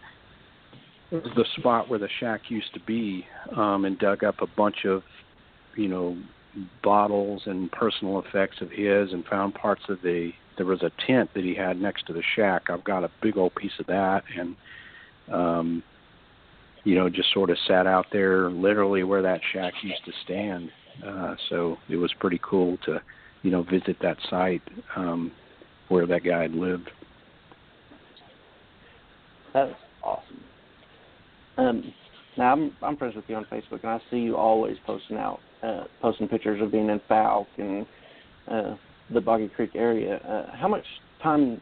the 1.11 1.45
spot 1.57 1.89
where 1.89 1.99
the 1.99 2.07
shack 2.19 2.49
used 2.49 2.73
to 2.73 2.79
be, 2.79 3.25
um, 3.55 3.83
and 3.83 3.99
dug 3.99 4.23
up 4.23 4.41
a 4.41 4.47
bunch 4.47 4.85
of, 4.85 5.03
you 5.75 5.89
know, 5.89 6.17
bottles 6.81 7.41
and 7.47 7.69
personal 7.71 8.19
effects 8.19 8.61
of 8.61 8.71
his, 8.71 9.11
and 9.11 9.25
found 9.25 9.53
parts 9.55 9.83
of 9.89 10.01
the. 10.01 10.31
There 10.57 10.65
was 10.65 10.83
a 10.83 10.91
tent 11.07 11.31
that 11.33 11.43
he 11.43 11.55
had 11.55 11.81
next 11.81 12.05
to 12.07 12.13
the 12.13 12.23
shack. 12.35 12.69
I've 12.69 12.83
got 12.83 13.03
a 13.03 13.11
big 13.21 13.37
old 13.37 13.55
piece 13.55 13.71
of 13.79 13.87
that, 13.87 14.23
and 14.37 14.55
um, 15.31 15.83
you 16.83 16.95
know, 16.95 17.09
just 17.09 17.31
sort 17.33 17.49
of 17.49 17.57
sat 17.67 17.87
out 17.87 18.07
there 18.11 18.49
literally 18.49 19.03
where 19.03 19.21
that 19.21 19.41
shack 19.53 19.73
used 19.83 20.03
to 20.05 20.11
stand. 20.23 20.71
Uh, 21.05 21.35
so 21.49 21.77
it 21.89 21.95
was 21.95 22.11
pretty 22.19 22.39
cool 22.43 22.77
to, 22.85 23.01
you 23.43 23.51
know, 23.51 23.63
visit 23.63 23.97
that 24.01 24.17
site 24.29 24.61
um, 24.95 25.31
where 25.89 26.05
that 26.07 26.23
guy 26.23 26.43
had 26.43 26.53
lived. 26.53 26.89
that's 29.53 29.73
awesome. 30.03 30.43
Um, 31.57 31.93
now 32.37 32.53
I'm 32.53 32.75
I'm 32.81 32.97
friends 32.97 33.15
with 33.15 33.25
you 33.27 33.35
on 33.35 33.45
Facebook, 33.45 33.81
and 33.83 33.91
I 33.91 33.99
see 34.09 34.17
you 34.17 34.37
always 34.37 34.77
posting 34.85 35.17
out, 35.17 35.39
uh, 35.63 35.83
posting 36.01 36.27
pictures 36.27 36.61
of 36.61 36.71
being 36.71 36.89
in 36.89 37.01
Fouke 37.09 37.47
and 37.57 37.85
uh, 38.49 38.75
the 39.13 39.21
Boggy 39.21 39.49
Creek 39.49 39.71
area. 39.75 40.17
Uh, 40.17 40.55
how 40.55 40.67
much 40.67 40.85
time 41.21 41.61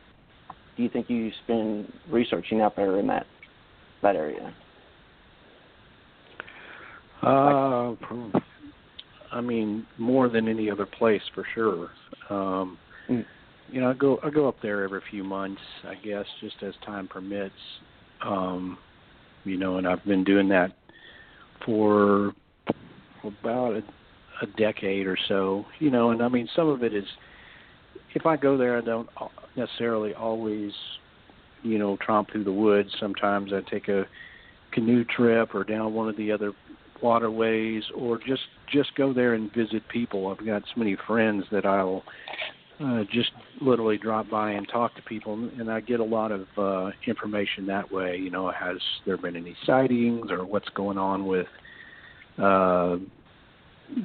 do 0.77 0.83
you 0.83 0.89
think 0.89 1.09
you 1.09 1.31
spend 1.43 1.91
researching 2.09 2.61
out 2.61 2.75
there 2.75 2.99
in 2.99 3.07
that 3.07 3.25
that 4.01 4.15
area? 4.15 4.53
Uh, 7.21 7.95
I 9.31 9.41
mean, 9.41 9.85
more 9.97 10.29
than 10.29 10.47
any 10.47 10.69
other 10.69 10.85
place 10.85 11.21
for 11.33 11.45
sure. 11.53 11.91
Um, 12.29 12.77
Mm. 13.09 13.25
You 13.71 13.81
know, 13.81 13.89
I 13.89 13.93
go 13.93 14.19
I 14.23 14.29
go 14.29 14.47
up 14.47 14.57
there 14.61 14.83
every 14.83 15.01
few 15.11 15.23
months, 15.23 15.61
I 15.83 15.95
guess, 15.95 16.25
just 16.41 16.55
as 16.63 16.73
time 16.85 17.07
permits. 17.07 17.53
Um, 18.25 18.77
you 19.45 19.57
know, 19.57 19.77
and 19.77 19.87
I've 19.87 20.03
been 20.05 20.23
doing 20.23 20.49
that 20.49 20.71
for 21.65 22.33
about 23.23 23.73
a, 23.73 23.83
a 24.41 24.47
decade 24.57 25.05
or 25.05 25.17
so. 25.27 25.65
You 25.79 25.91
know, 25.91 26.11
and 26.11 26.21
I 26.21 26.27
mean, 26.27 26.47
some 26.55 26.67
of 26.67 26.83
it 26.83 26.93
is 26.93 27.05
if 28.15 28.25
I 28.25 28.37
go 28.37 28.57
there, 28.57 28.77
I 28.77 28.81
don't 28.81 29.09
necessarily 29.55 30.13
always, 30.13 30.71
you 31.61 31.77
know, 31.77 31.97
tromp 31.97 32.31
through 32.31 32.45
the 32.45 32.51
woods. 32.51 32.89
Sometimes 32.99 33.51
I 33.53 33.61
take 33.69 33.87
a 33.87 34.05
canoe 34.71 35.03
trip 35.03 35.53
or 35.53 35.63
down 35.63 35.93
one 35.93 36.09
of 36.09 36.17
the 36.17 36.31
other 36.31 36.53
waterways 37.01 37.83
or 37.95 38.17
just 38.17 38.43
just 38.71 38.95
go 38.95 39.13
there 39.13 39.33
and 39.33 39.51
visit 39.53 39.87
people. 39.89 40.27
I've 40.27 40.45
got 40.45 40.63
so 40.63 40.79
many 40.79 40.95
friends 41.07 41.45
that 41.51 41.65
I'll 41.65 42.03
uh, 42.79 43.03
just 43.11 43.31
literally 43.61 43.97
drop 43.97 44.29
by 44.29 44.51
and 44.51 44.67
talk 44.67 44.95
to 44.95 45.01
people, 45.01 45.33
and 45.33 45.69
I 45.69 45.81
get 45.81 45.99
a 45.99 46.03
lot 46.03 46.31
of 46.31 46.47
uh, 46.57 46.91
information 47.05 47.65
that 47.67 47.91
way. 47.91 48.15
You 48.15 48.29
know, 48.29 48.51
has 48.51 48.77
there 49.05 49.17
been 49.17 49.35
any 49.35 49.55
sightings 49.65 50.31
or 50.31 50.45
what's 50.45 50.69
going 50.69 50.97
on 50.97 51.25
with, 51.25 51.47
uh, 52.37 52.97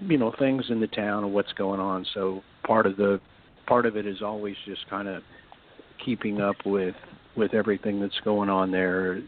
you 0.08 0.18
know, 0.18 0.34
things 0.38 0.64
in 0.70 0.80
the 0.80 0.88
town 0.88 1.24
or 1.24 1.28
what's 1.28 1.52
going 1.52 1.80
on. 1.80 2.04
So 2.14 2.42
part 2.66 2.86
of 2.86 2.96
the 2.96 3.20
part 3.66 3.86
of 3.86 3.96
it 3.96 4.06
is 4.06 4.22
always 4.22 4.56
just 4.66 4.88
kind 4.90 5.08
of 5.08 5.22
keeping 6.04 6.40
up 6.40 6.56
with 6.66 6.96
with 7.36 7.54
everything 7.54 8.00
that's 8.00 8.18
going 8.24 8.48
on 8.48 8.70
there. 8.70 9.22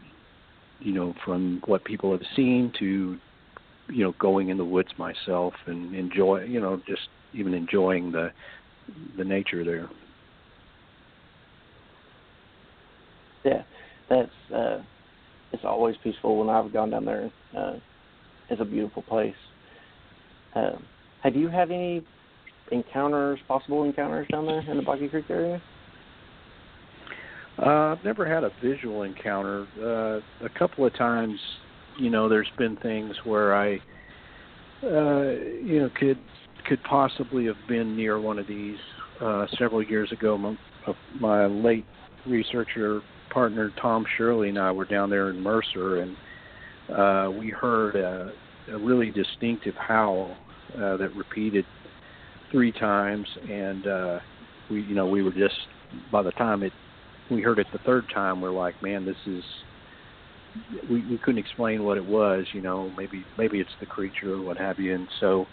You 0.79 0.93
know, 0.93 1.13
from 1.25 1.61
what 1.65 1.85
people 1.85 2.11
have 2.11 2.21
seen 2.35 2.71
to 2.79 3.17
you 3.89 4.03
know 4.03 4.13
going 4.19 4.49
in 4.49 4.57
the 4.57 4.65
woods 4.65 4.89
myself 4.97 5.53
and 5.65 5.95
enjoy 5.95 6.43
you 6.43 6.59
know 6.59 6.81
just 6.87 7.07
even 7.33 7.53
enjoying 7.53 8.11
the 8.11 8.31
the 9.17 9.23
nature 9.23 9.63
there 9.63 9.89
Yeah, 13.47 13.63
that's 14.09 14.53
uh, 14.53 14.81
it's 15.53 15.63
always 15.63 15.95
peaceful 16.03 16.37
when 16.37 16.49
I've 16.49 16.73
gone 16.73 16.89
down 16.89 17.05
there. 17.05 17.31
Uh, 17.57 17.75
it's 18.49 18.61
a 18.61 18.65
beautiful 18.65 19.03
place. 19.03 19.35
Um, 20.55 20.83
have 21.23 21.35
you 21.35 21.47
had 21.47 21.71
any 21.71 22.03
encounters, 22.71 23.39
possible 23.47 23.83
encounters 23.83 24.27
down 24.31 24.45
there 24.45 24.59
in 24.59 24.77
the 24.77 24.83
Boggy 24.83 25.07
Creek 25.07 25.25
area? 25.29 25.61
uh 27.59 27.65
i've 27.65 28.03
never 28.03 28.27
had 28.31 28.43
a 28.43 28.51
visual 28.63 29.01
encounter 29.01 29.65
uh 29.81 30.45
a 30.45 30.49
couple 30.59 30.85
of 30.85 30.95
times 30.95 31.39
you 31.99 32.09
know 32.09 32.29
there's 32.29 32.51
been 32.57 32.75
things 32.77 33.15
where 33.23 33.55
i 33.55 33.75
uh 34.83 35.31
you 35.63 35.79
know 35.79 35.89
could 35.99 36.19
could 36.67 36.81
possibly 36.83 37.45
have 37.45 37.55
been 37.67 37.95
near 37.95 38.19
one 38.19 38.37
of 38.37 38.47
these 38.47 38.77
uh 39.21 39.45
several 39.57 39.81
years 39.81 40.11
ago 40.11 40.37
my, 40.37 40.55
my 41.19 41.45
late 41.45 41.85
researcher 42.25 43.01
partner 43.29 43.71
Tom 43.81 44.05
Shirley 44.17 44.49
and 44.49 44.57
I 44.57 44.71
were 44.71 44.85
down 44.85 45.09
there 45.09 45.29
in 45.29 45.41
Mercer, 45.41 46.01
and 46.01 46.17
uh, 46.89 47.31
we 47.31 47.49
heard 47.49 47.95
a, 47.95 48.31
a 48.71 48.77
really 48.77 49.11
distinctive 49.11 49.75
howl 49.75 50.35
uh, 50.75 50.97
that 50.97 51.15
repeated 51.15 51.65
three 52.51 52.71
times, 52.71 53.27
and 53.49 53.87
uh, 53.87 54.19
we, 54.69 54.81
you 54.83 54.95
know, 54.95 55.07
we 55.07 55.21
were 55.21 55.31
just 55.31 55.55
by 56.11 56.21
the 56.21 56.31
time 56.31 56.63
it 56.63 56.73
we 57.29 57.41
heard 57.41 57.59
it 57.59 57.67
the 57.73 57.79
third 57.79 58.05
time, 58.13 58.41
we're 58.41 58.51
like, 58.51 58.81
man, 58.81 59.05
this 59.05 59.17
is. 59.25 59.43
We 60.89 61.05
we 61.07 61.17
couldn't 61.17 61.39
explain 61.39 61.83
what 61.83 61.97
it 61.97 62.05
was, 62.05 62.45
you 62.53 62.61
know. 62.61 62.91
Maybe 62.97 63.25
maybe 63.37 63.59
it's 63.59 63.69
the 63.79 63.85
creature 63.85 64.33
or 64.33 64.41
what 64.41 64.57
have 64.57 64.79
you, 64.79 64.93
and 64.95 65.07
so 65.19 65.45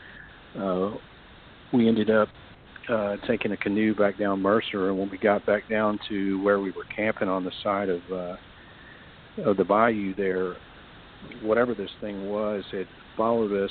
uh, 0.58 0.90
we 1.72 1.88
ended 1.88 2.10
up 2.10 2.28
uh, 2.88 3.16
taking 3.26 3.52
a 3.52 3.56
canoe 3.56 3.94
back 3.94 4.18
down 4.18 4.40
Mercer, 4.42 4.90
and 4.90 4.98
when 4.98 5.10
we 5.10 5.18
got 5.18 5.44
back 5.46 5.68
down 5.68 5.98
to 6.08 6.42
where 6.42 6.60
we 6.60 6.70
were 6.70 6.84
camping 6.94 7.28
on 7.28 7.44
the 7.44 7.52
side 7.62 7.88
of 7.88 8.00
uh, 8.12 8.36
of 9.44 9.56
the 9.56 9.64
bayou 9.64 10.14
there, 10.14 10.56
whatever 11.42 11.74
this 11.74 11.90
thing 12.00 12.28
was, 12.28 12.62
it 12.72 12.86
followed 13.16 13.52
us. 13.52 13.70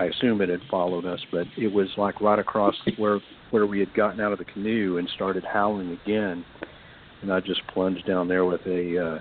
I 0.00 0.06
assume 0.06 0.40
it 0.40 0.48
had 0.48 0.60
followed 0.70 1.04
us, 1.04 1.20
but 1.30 1.46
it 1.56 1.72
was 1.72 1.88
like 1.96 2.20
right 2.20 2.38
across 2.38 2.74
where 2.96 3.20
where 3.50 3.66
we 3.66 3.78
had 3.78 3.92
gotten 3.94 4.20
out 4.20 4.32
of 4.32 4.38
the 4.38 4.44
canoe 4.44 4.96
and 4.96 5.08
started 5.14 5.44
howling 5.44 5.98
again. 6.04 6.44
And 7.20 7.32
I 7.32 7.40
just 7.40 7.64
plunged 7.68 8.06
down 8.06 8.26
there 8.26 8.44
with 8.44 8.62
a 8.66 8.98
uh, 8.98 9.20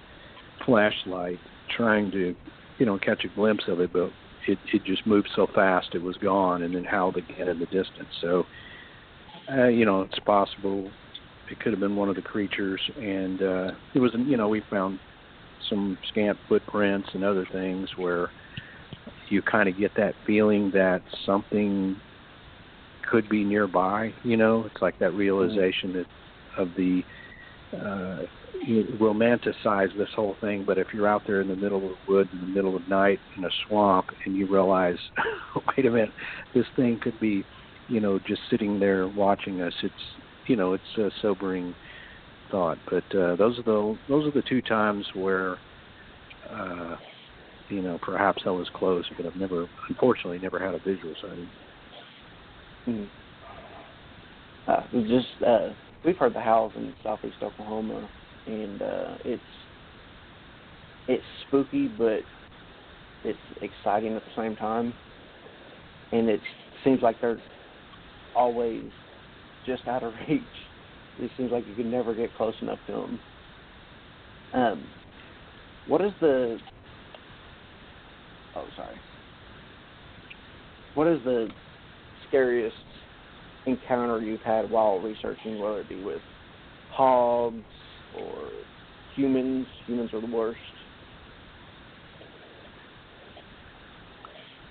flashlight, 0.65 1.39
trying 1.75 2.11
to, 2.11 2.35
you 2.77 2.85
know, 2.85 2.97
catch 2.97 3.23
a 3.25 3.35
glimpse 3.35 3.63
of 3.67 3.79
it, 3.79 3.91
but 3.93 4.09
it 4.47 4.57
it 4.73 4.83
just 4.85 5.05
moved 5.05 5.29
so 5.35 5.47
fast 5.53 5.89
it 5.93 6.01
was 6.01 6.17
gone, 6.17 6.63
and 6.63 6.75
then 6.75 6.83
howled 6.83 7.17
again 7.17 7.47
in 7.47 7.59
the 7.59 7.65
distance. 7.65 8.09
So 8.21 8.45
uh, 9.51 9.67
you 9.67 9.85
know, 9.85 10.01
it's 10.01 10.19
possible 10.19 10.89
it 11.49 11.59
could 11.59 11.73
have 11.73 11.79
been 11.79 11.95
one 11.95 12.09
of 12.09 12.15
the 12.15 12.21
creatures, 12.21 12.79
and 12.97 13.41
uh, 13.41 13.71
it 13.93 13.99
was, 13.99 14.11
you 14.25 14.37
know, 14.37 14.47
we 14.47 14.61
found 14.69 14.99
some 15.69 15.97
scant 16.09 16.37
footprints 16.47 17.09
and 17.13 17.23
other 17.23 17.45
things 17.51 17.89
where 17.97 18.29
you 19.29 19.41
kind 19.41 19.67
of 19.67 19.77
get 19.77 19.91
that 19.97 20.13
feeling 20.25 20.71
that 20.73 21.01
something 21.25 21.97
could 23.09 23.27
be 23.29 23.43
nearby. 23.43 24.13
You 24.23 24.37
know, 24.37 24.65
it's 24.65 24.81
like 24.81 24.97
that 24.99 25.13
realization 25.13 25.93
that 25.93 26.05
of 26.57 26.69
the 26.77 27.01
uh, 27.73 28.23
you 28.65 28.83
romanticize 28.99 29.95
this 29.97 30.09
whole 30.15 30.35
thing, 30.41 30.63
but 30.65 30.77
if 30.77 30.87
you're 30.93 31.07
out 31.07 31.23
there 31.25 31.41
in 31.41 31.47
the 31.47 31.55
middle 31.55 31.77
of 31.77 31.83
the 31.83 32.11
woods 32.11 32.29
in 32.33 32.41
the 32.41 32.47
middle 32.47 32.75
of 32.75 32.87
night 32.87 33.19
in 33.37 33.43
a 33.43 33.49
swamp 33.67 34.07
and 34.25 34.35
you 34.35 34.51
realize, 34.51 34.97
wait 35.77 35.85
a 35.85 35.91
minute, 35.91 36.11
this 36.53 36.65
thing 36.75 36.99
could 37.01 37.19
be 37.19 37.43
you 37.91 37.99
know, 37.99 38.19
just 38.19 38.41
sitting 38.49 38.79
there 38.79 39.07
watching 39.07 39.61
us. 39.61 39.73
It's 39.83 39.93
you 40.47 40.55
know, 40.55 40.73
it's 40.73 40.97
a 40.97 41.09
sobering 41.21 41.75
thought. 42.49 42.77
But 42.89 43.03
uh, 43.15 43.35
those 43.35 43.59
are 43.59 43.63
the 43.63 43.97
those 44.07 44.25
are 44.25 44.31
the 44.31 44.41
two 44.47 44.61
times 44.61 45.05
where, 45.13 45.57
uh, 46.49 46.95
you 47.69 47.81
know, 47.81 47.99
perhaps 48.01 48.43
I 48.45 48.49
was 48.49 48.67
close, 48.73 49.03
but 49.17 49.25
I've 49.25 49.35
never, 49.35 49.67
unfortunately, 49.89 50.39
never 50.39 50.57
had 50.57 50.73
a 50.73 50.79
visual 50.79 51.13
sighting. 51.21 51.49
Mm. 52.87 53.07
Uh, 54.67 54.81
just 55.07 55.43
uh, 55.45 55.69
we've 56.05 56.17
heard 56.17 56.33
the 56.33 56.39
howls 56.39 56.71
in 56.77 56.93
southeast 57.03 57.37
Oklahoma, 57.43 58.09
and 58.47 58.81
uh, 58.81 59.15
it's 59.25 59.41
it's 61.07 61.23
spooky, 61.47 61.87
but 61.87 62.21
it's 63.23 63.39
exciting 63.61 64.15
at 64.15 64.23
the 64.23 64.41
same 64.41 64.55
time, 64.55 64.93
and 66.11 66.29
it 66.29 66.39
seems 66.83 67.01
like 67.01 67.19
they're 67.21 67.41
always 68.35 68.83
just 69.65 69.87
out 69.87 70.03
of 70.03 70.13
reach. 70.29 70.41
It 71.19 71.31
seems 71.37 71.51
like 71.51 71.67
you 71.67 71.75
can 71.75 71.91
never 71.91 72.13
get 72.13 72.35
close 72.37 72.55
enough 72.61 72.79
to 72.87 72.93
them. 72.93 73.19
Um, 74.53 74.83
what 75.87 76.01
is 76.01 76.11
the? 76.21 76.57
Oh, 78.55 78.65
sorry. 78.75 78.95
What 80.95 81.07
is 81.07 81.19
the 81.23 81.49
scariest 82.27 82.75
encounter 83.65 84.21
you've 84.21 84.41
had 84.41 84.69
while 84.69 84.99
researching, 84.99 85.59
whether 85.59 85.81
it 85.81 85.89
be 85.89 86.03
with 86.03 86.21
hogs 86.91 87.63
or 88.17 88.49
humans? 89.15 89.67
Humans 89.87 90.13
are 90.13 90.21
the 90.21 90.27
worst. 90.27 90.59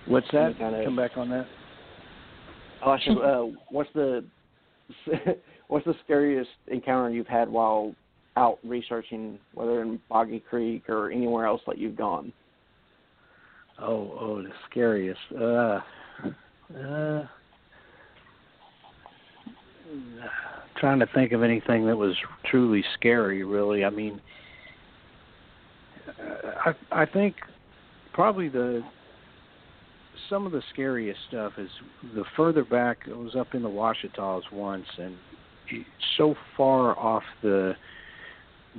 What's 0.06 0.26
that? 0.32 0.58
Kind 0.58 0.74
of- 0.74 0.84
Come 0.84 0.96
back 0.96 1.16
on 1.16 1.28
that. 1.30 1.46
Oh, 2.82 2.96
should, 3.04 3.18
uh, 3.18 3.44
what's 3.68 3.90
the 3.92 4.24
what's 5.68 5.84
the 5.84 5.94
scariest 6.02 6.48
encounter 6.68 7.10
you've 7.10 7.26
had 7.26 7.46
while 7.46 7.94
out 8.38 8.58
researching, 8.64 9.38
whether 9.52 9.82
in 9.82 10.00
Boggy 10.08 10.40
Creek 10.48 10.88
or 10.88 11.10
anywhere 11.10 11.44
else 11.44 11.60
that 11.66 11.76
you've 11.76 11.94
gone? 11.96 12.32
Oh, 13.78 14.16
oh, 14.18 14.42
the 14.42 14.48
scariest. 14.70 15.20
Uh, 15.38 15.80
uh, 16.74 17.26
trying 20.80 20.98
to 20.98 21.06
think 21.14 21.32
of 21.32 21.42
anything 21.42 21.86
that 21.86 21.96
was 21.96 22.16
truly 22.50 22.82
scary. 22.94 23.44
Really, 23.44 23.84
I 23.84 23.90
mean, 23.90 24.20
uh, 26.08 26.72
I 26.92 27.02
I 27.02 27.06
think 27.06 27.36
probably 28.12 28.48
the 28.48 28.82
some 30.28 30.46
of 30.46 30.52
the 30.52 30.62
scariest 30.72 31.20
stuff 31.28 31.52
is 31.58 31.70
the 32.14 32.24
further 32.36 32.64
back. 32.64 32.98
I 33.06 33.16
was 33.16 33.36
up 33.36 33.54
in 33.54 33.62
the 33.62 33.68
Ouachitas 33.68 34.42
once, 34.52 34.86
and 34.98 35.16
so 36.16 36.34
far 36.56 36.98
off 36.98 37.24
the 37.42 37.74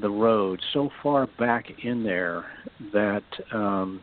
the 0.01 0.10
road, 0.10 0.60
so 0.74 0.89
far 1.03 1.27
back 1.38 1.65
in 1.84 2.03
there 2.03 2.46
that 2.93 3.24
um, 3.53 4.01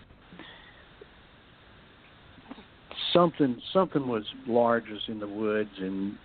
something 3.13 3.61
something 3.73 4.07
was 4.07 4.25
large 4.47 4.85
was 4.91 5.03
in 5.09 5.19
the 5.19 5.27
woods, 5.27 5.71
and 5.79 6.17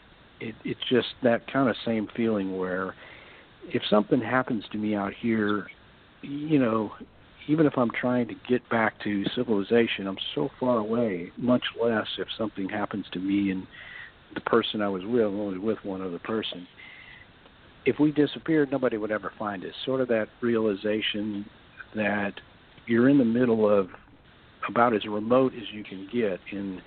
it, 0.43 0.55
it's 0.65 0.79
just 0.89 1.07
that 1.23 1.51
kind 1.51 1.69
of 1.69 1.75
same 1.85 2.07
feeling 2.15 2.57
where 2.57 2.93
if 3.69 3.81
something 3.89 4.19
happens 4.19 4.65
to 4.73 4.77
me 4.77 4.93
out 4.93 5.13
here, 5.13 5.67
you 6.21 6.59
know, 6.59 6.91
even 7.47 7.65
if 7.65 7.77
I'm 7.77 7.89
trying 7.89 8.27
to 8.27 8.35
get 8.47 8.67
back 8.69 9.01
to 9.03 9.23
civilization, 9.35 10.05
I'm 10.07 10.17
so 10.35 10.49
far 10.59 10.77
away. 10.77 11.31
Much 11.37 11.63
less 11.81 12.07
if 12.17 12.27
something 12.37 12.67
happens 12.67 13.05
to 13.13 13.19
me 13.19 13.51
and 13.51 13.65
the 14.33 14.41
person 14.41 14.81
I 14.81 14.89
was 14.89 15.03
with, 15.05 15.25
only 15.25 15.59
with 15.59 15.77
one 15.83 16.01
other 16.01 16.19
person. 16.19 16.67
If 17.85 17.99
we 17.99 18.11
disappeared, 18.11 18.71
nobody 18.71 18.97
would 18.97 19.11
ever 19.11 19.31
find 19.37 19.63
us. 19.63 19.73
Sort 19.85 20.01
of 20.01 20.07
that 20.09 20.27
realization 20.41 21.45
that 21.95 22.33
you're 22.85 23.09
in 23.09 23.17
the 23.17 23.25
middle 23.25 23.69
of 23.69 23.89
about 24.69 24.95
as 24.95 25.05
remote 25.05 25.53
as 25.53 25.63
you 25.73 25.83
can 25.83 26.07
get 26.11 26.39
in, 26.51 26.81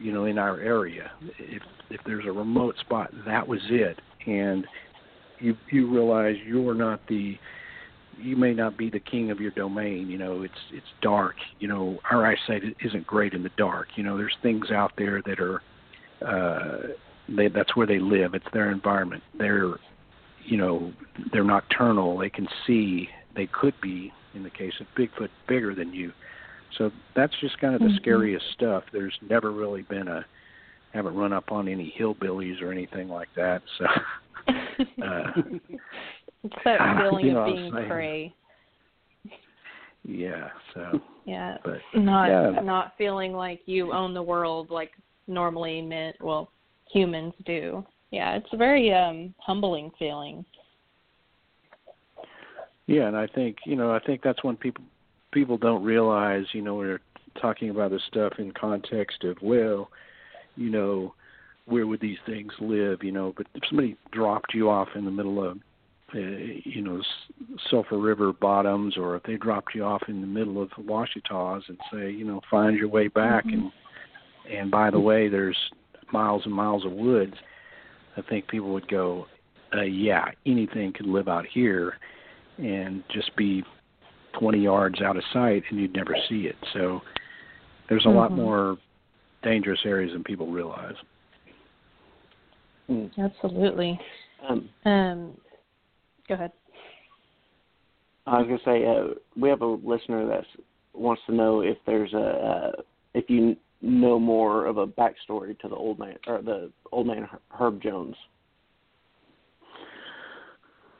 you 0.00 0.12
know, 0.12 0.24
in 0.24 0.38
our 0.38 0.60
area. 0.60 1.10
If 1.38 1.62
if 1.90 2.00
there's 2.06 2.26
a 2.26 2.32
remote 2.32 2.76
spot, 2.80 3.10
that 3.26 3.46
was 3.46 3.60
it, 3.68 4.00
and 4.26 4.66
you 5.38 5.56
you 5.70 5.90
realize 5.92 6.36
you're 6.46 6.74
not 6.74 7.00
the 7.08 7.38
you 8.18 8.36
may 8.36 8.52
not 8.52 8.76
be 8.76 8.90
the 8.90 9.00
king 9.00 9.30
of 9.30 9.40
your 9.40 9.50
domain. 9.52 10.08
You 10.08 10.18
know, 10.18 10.42
it's 10.42 10.54
it's 10.72 10.86
dark. 11.02 11.36
You 11.58 11.68
know, 11.68 11.98
our 12.10 12.26
eyesight 12.26 12.62
isn't 12.84 13.06
great 13.06 13.32
in 13.34 13.42
the 13.42 13.50
dark. 13.56 13.88
You 13.96 14.04
know, 14.04 14.16
there's 14.16 14.36
things 14.42 14.70
out 14.70 14.92
there 14.96 15.22
that 15.26 15.40
are 15.40 15.62
uh, 16.26 16.88
they 17.28 17.48
that's 17.48 17.74
where 17.76 17.86
they 17.86 17.98
live. 17.98 18.34
It's 18.34 18.46
their 18.52 18.70
environment. 18.70 19.22
They're 19.38 19.74
you 20.44 20.56
know 20.56 20.92
they're 21.32 21.44
nocturnal. 21.44 22.18
They 22.18 22.30
can 22.30 22.48
see. 22.66 23.08
They 23.34 23.46
could 23.46 23.74
be 23.80 24.12
in 24.34 24.42
the 24.42 24.50
case 24.50 24.72
of 24.80 24.86
Bigfoot 24.96 25.28
bigger 25.48 25.74
than 25.74 25.92
you. 25.92 26.12
So 26.78 26.90
that's 27.14 27.34
just 27.40 27.58
kind 27.58 27.74
of 27.74 27.80
the 27.80 27.88
Mhm. 27.88 27.96
scariest 27.96 28.50
stuff. 28.52 28.84
There's 28.92 29.16
never 29.22 29.50
really 29.50 29.82
been 29.82 30.08
a 30.08 30.24
haven't 30.92 31.14
run 31.14 31.32
up 31.32 31.52
on 31.52 31.68
any 31.68 31.94
hillbillies 31.96 32.60
or 32.60 32.72
anything 32.72 33.08
like 33.08 33.32
that. 33.34 33.62
So 33.78 33.86
uh, 35.02 35.32
it's 36.42 36.54
that 36.64 36.96
feeling 36.98 37.26
you 37.26 37.32
know, 37.32 37.40
of 37.40 37.54
being 37.54 37.70
prey. 37.70 38.34
yeah. 40.04 40.50
So 40.74 41.00
Yeah. 41.24 41.58
but 41.64 41.80
not 41.94 42.28
yeah. 42.28 42.60
not 42.62 42.94
feeling 42.98 43.32
like 43.32 43.60
you 43.66 43.92
own 43.92 44.14
the 44.14 44.22
world 44.22 44.70
like 44.70 44.90
normally 45.26 45.80
meant 45.80 46.16
well 46.20 46.50
humans 46.92 47.32
do 47.44 47.84
yeah 48.10 48.34
it's 48.34 48.52
a 48.52 48.56
very 48.56 48.92
um 48.92 49.32
humbling 49.38 49.90
feeling 49.98 50.44
Yeah, 52.86 53.06
and 53.06 53.16
I 53.16 53.28
think 53.28 53.58
you 53.64 53.76
know 53.76 53.92
I 53.92 54.00
think 54.00 54.22
that's 54.22 54.42
when 54.42 54.56
people 54.56 54.82
people 55.32 55.58
don't 55.58 55.82
realize 55.84 56.44
you 56.52 56.62
know 56.62 56.74
we're 56.74 57.00
talking 57.40 57.70
about 57.70 57.90
this 57.90 58.02
stuff 58.08 58.34
in 58.38 58.52
context 58.52 59.24
of 59.24 59.36
well, 59.42 59.90
you 60.56 60.70
know, 60.70 61.14
where 61.66 61.86
would 61.86 62.00
these 62.00 62.18
things 62.26 62.52
live? 62.60 63.02
You 63.02 63.12
know, 63.12 63.32
but 63.36 63.46
if 63.54 63.62
somebody 63.68 63.96
dropped 64.12 64.54
you 64.54 64.68
off 64.68 64.88
in 64.94 65.04
the 65.04 65.10
middle 65.10 65.42
of 65.42 65.58
uh, 66.14 66.18
you 66.18 66.82
know 66.82 67.00
Sulphur 67.70 67.98
River 67.98 68.32
bottoms, 68.32 68.96
or 68.96 69.16
if 69.16 69.22
they 69.22 69.36
dropped 69.36 69.74
you 69.74 69.84
off 69.84 70.02
in 70.08 70.20
the 70.20 70.26
middle 70.26 70.60
of 70.60 70.70
the 70.76 70.82
Ouachitas 70.82 71.68
and 71.68 71.78
say 71.92 72.10
you 72.10 72.24
know 72.24 72.40
find 72.50 72.76
your 72.76 72.88
way 72.88 73.08
back 73.08 73.44
Mhm. 73.46 73.54
and 73.54 73.72
and 74.50 74.70
by 74.70 74.90
the 74.90 75.00
way 75.00 75.28
there's 75.28 75.56
miles 76.12 76.42
and 76.44 76.54
miles 76.54 76.84
of 76.84 76.92
woods, 76.92 77.34
I 78.16 78.22
think 78.22 78.48
people 78.48 78.72
would 78.72 78.88
go, 78.88 79.26
uh, 79.72 79.82
yeah, 79.82 80.32
anything 80.44 80.92
could 80.92 81.06
live 81.06 81.28
out 81.28 81.46
here 81.46 81.98
and 82.58 83.04
just 83.12 83.36
be 83.36 83.62
20 84.38 84.58
yards 84.58 85.00
out 85.00 85.16
of 85.16 85.24
sight 85.32 85.62
and 85.70 85.80
you'd 85.80 85.94
never 85.94 86.16
see 86.28 86.46
it. 86.46 86.56
So 86.72 87.02
there's 87.88 88.06
a 88.06 88.10
lot 88.10 88.30
Mhm. 88.30 88.36
more 88.36 88.78
dangerous 89.42 89.80
areas 89.84 90.12
than 90.12 90.24
people 90.24 90.46
realize. 90.46 90.96
Mm. 92.88 93.10
absolutely 93.18 94.00
Um, 94.42 94.68
um 94.84 95.40
go 96.26 96.34
ahead 96.34 96.50
I 98.26 98.38
was 98.38 98.46
gonna 98.46 98.60
say 98.64 98.86
uh, 98.86 99.14
we 99.36 99.48
have 99.48 99.62
a 99.62 99.66
listener 99.66 100.26
that 100.26 100.44
wants 100.92 101.22
to 101.26 101.34
know 101.34 101.60
if 101.60 101.78
there's 101.86 102.12
a 102.12 102.18
uh, 102.18 102.82
if 103.14 103.28
you 103.28 103.56
know 103.82 104.18
more 104.18 104.66
of 104.66 104.76
a 104.76 104.86
backstory 104.86 105.58
to 105.60 105.68
the 105.68 105.74
old 105.74 105.98
man 105.98 106.16
or 106.26 106.42
the 106.42 106.70
old 106.92 107.06
man 107.06 107.28
Herb 107.50 107.82
Jones. 107.82 108.16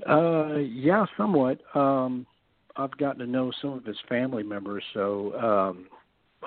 Uh, 0.09 0.57
yeah, 0.57 1.05
somewhat. 1.17 1.61
Um, 1.75 2.27
I've 2.77 2.97
gotten 2.99 3.21
to 3.21 3.27
know 3.27 3.53
some 3.61 3.73
of 3.73 3.85
his 3.85 3.99
family 4.09 4.43
members, 4.43 4.85
so 4.95 5.35
um, 5.39 5.87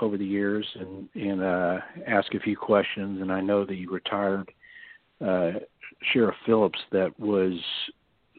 over 0.02 0.18
the 0.18 0.26
years, 0.26 0.66
and 0.80 1.10
and 1.16 1.42
uh, 1.42 1.78
ask 2.08 2.34
a 2.34 2.40
few 2.40 2.58
questions. 2.58 3.22
And 3.22 3.32
I 3.32 3.42
know 3.42 3.66
the 3.66 3.88
retired 3.88 4.52
uh, 5.22 5.52
Sheriff 6.12 6.36
Phillips 6.46 6.80
that 6.92 7.18
was 7.20 7.54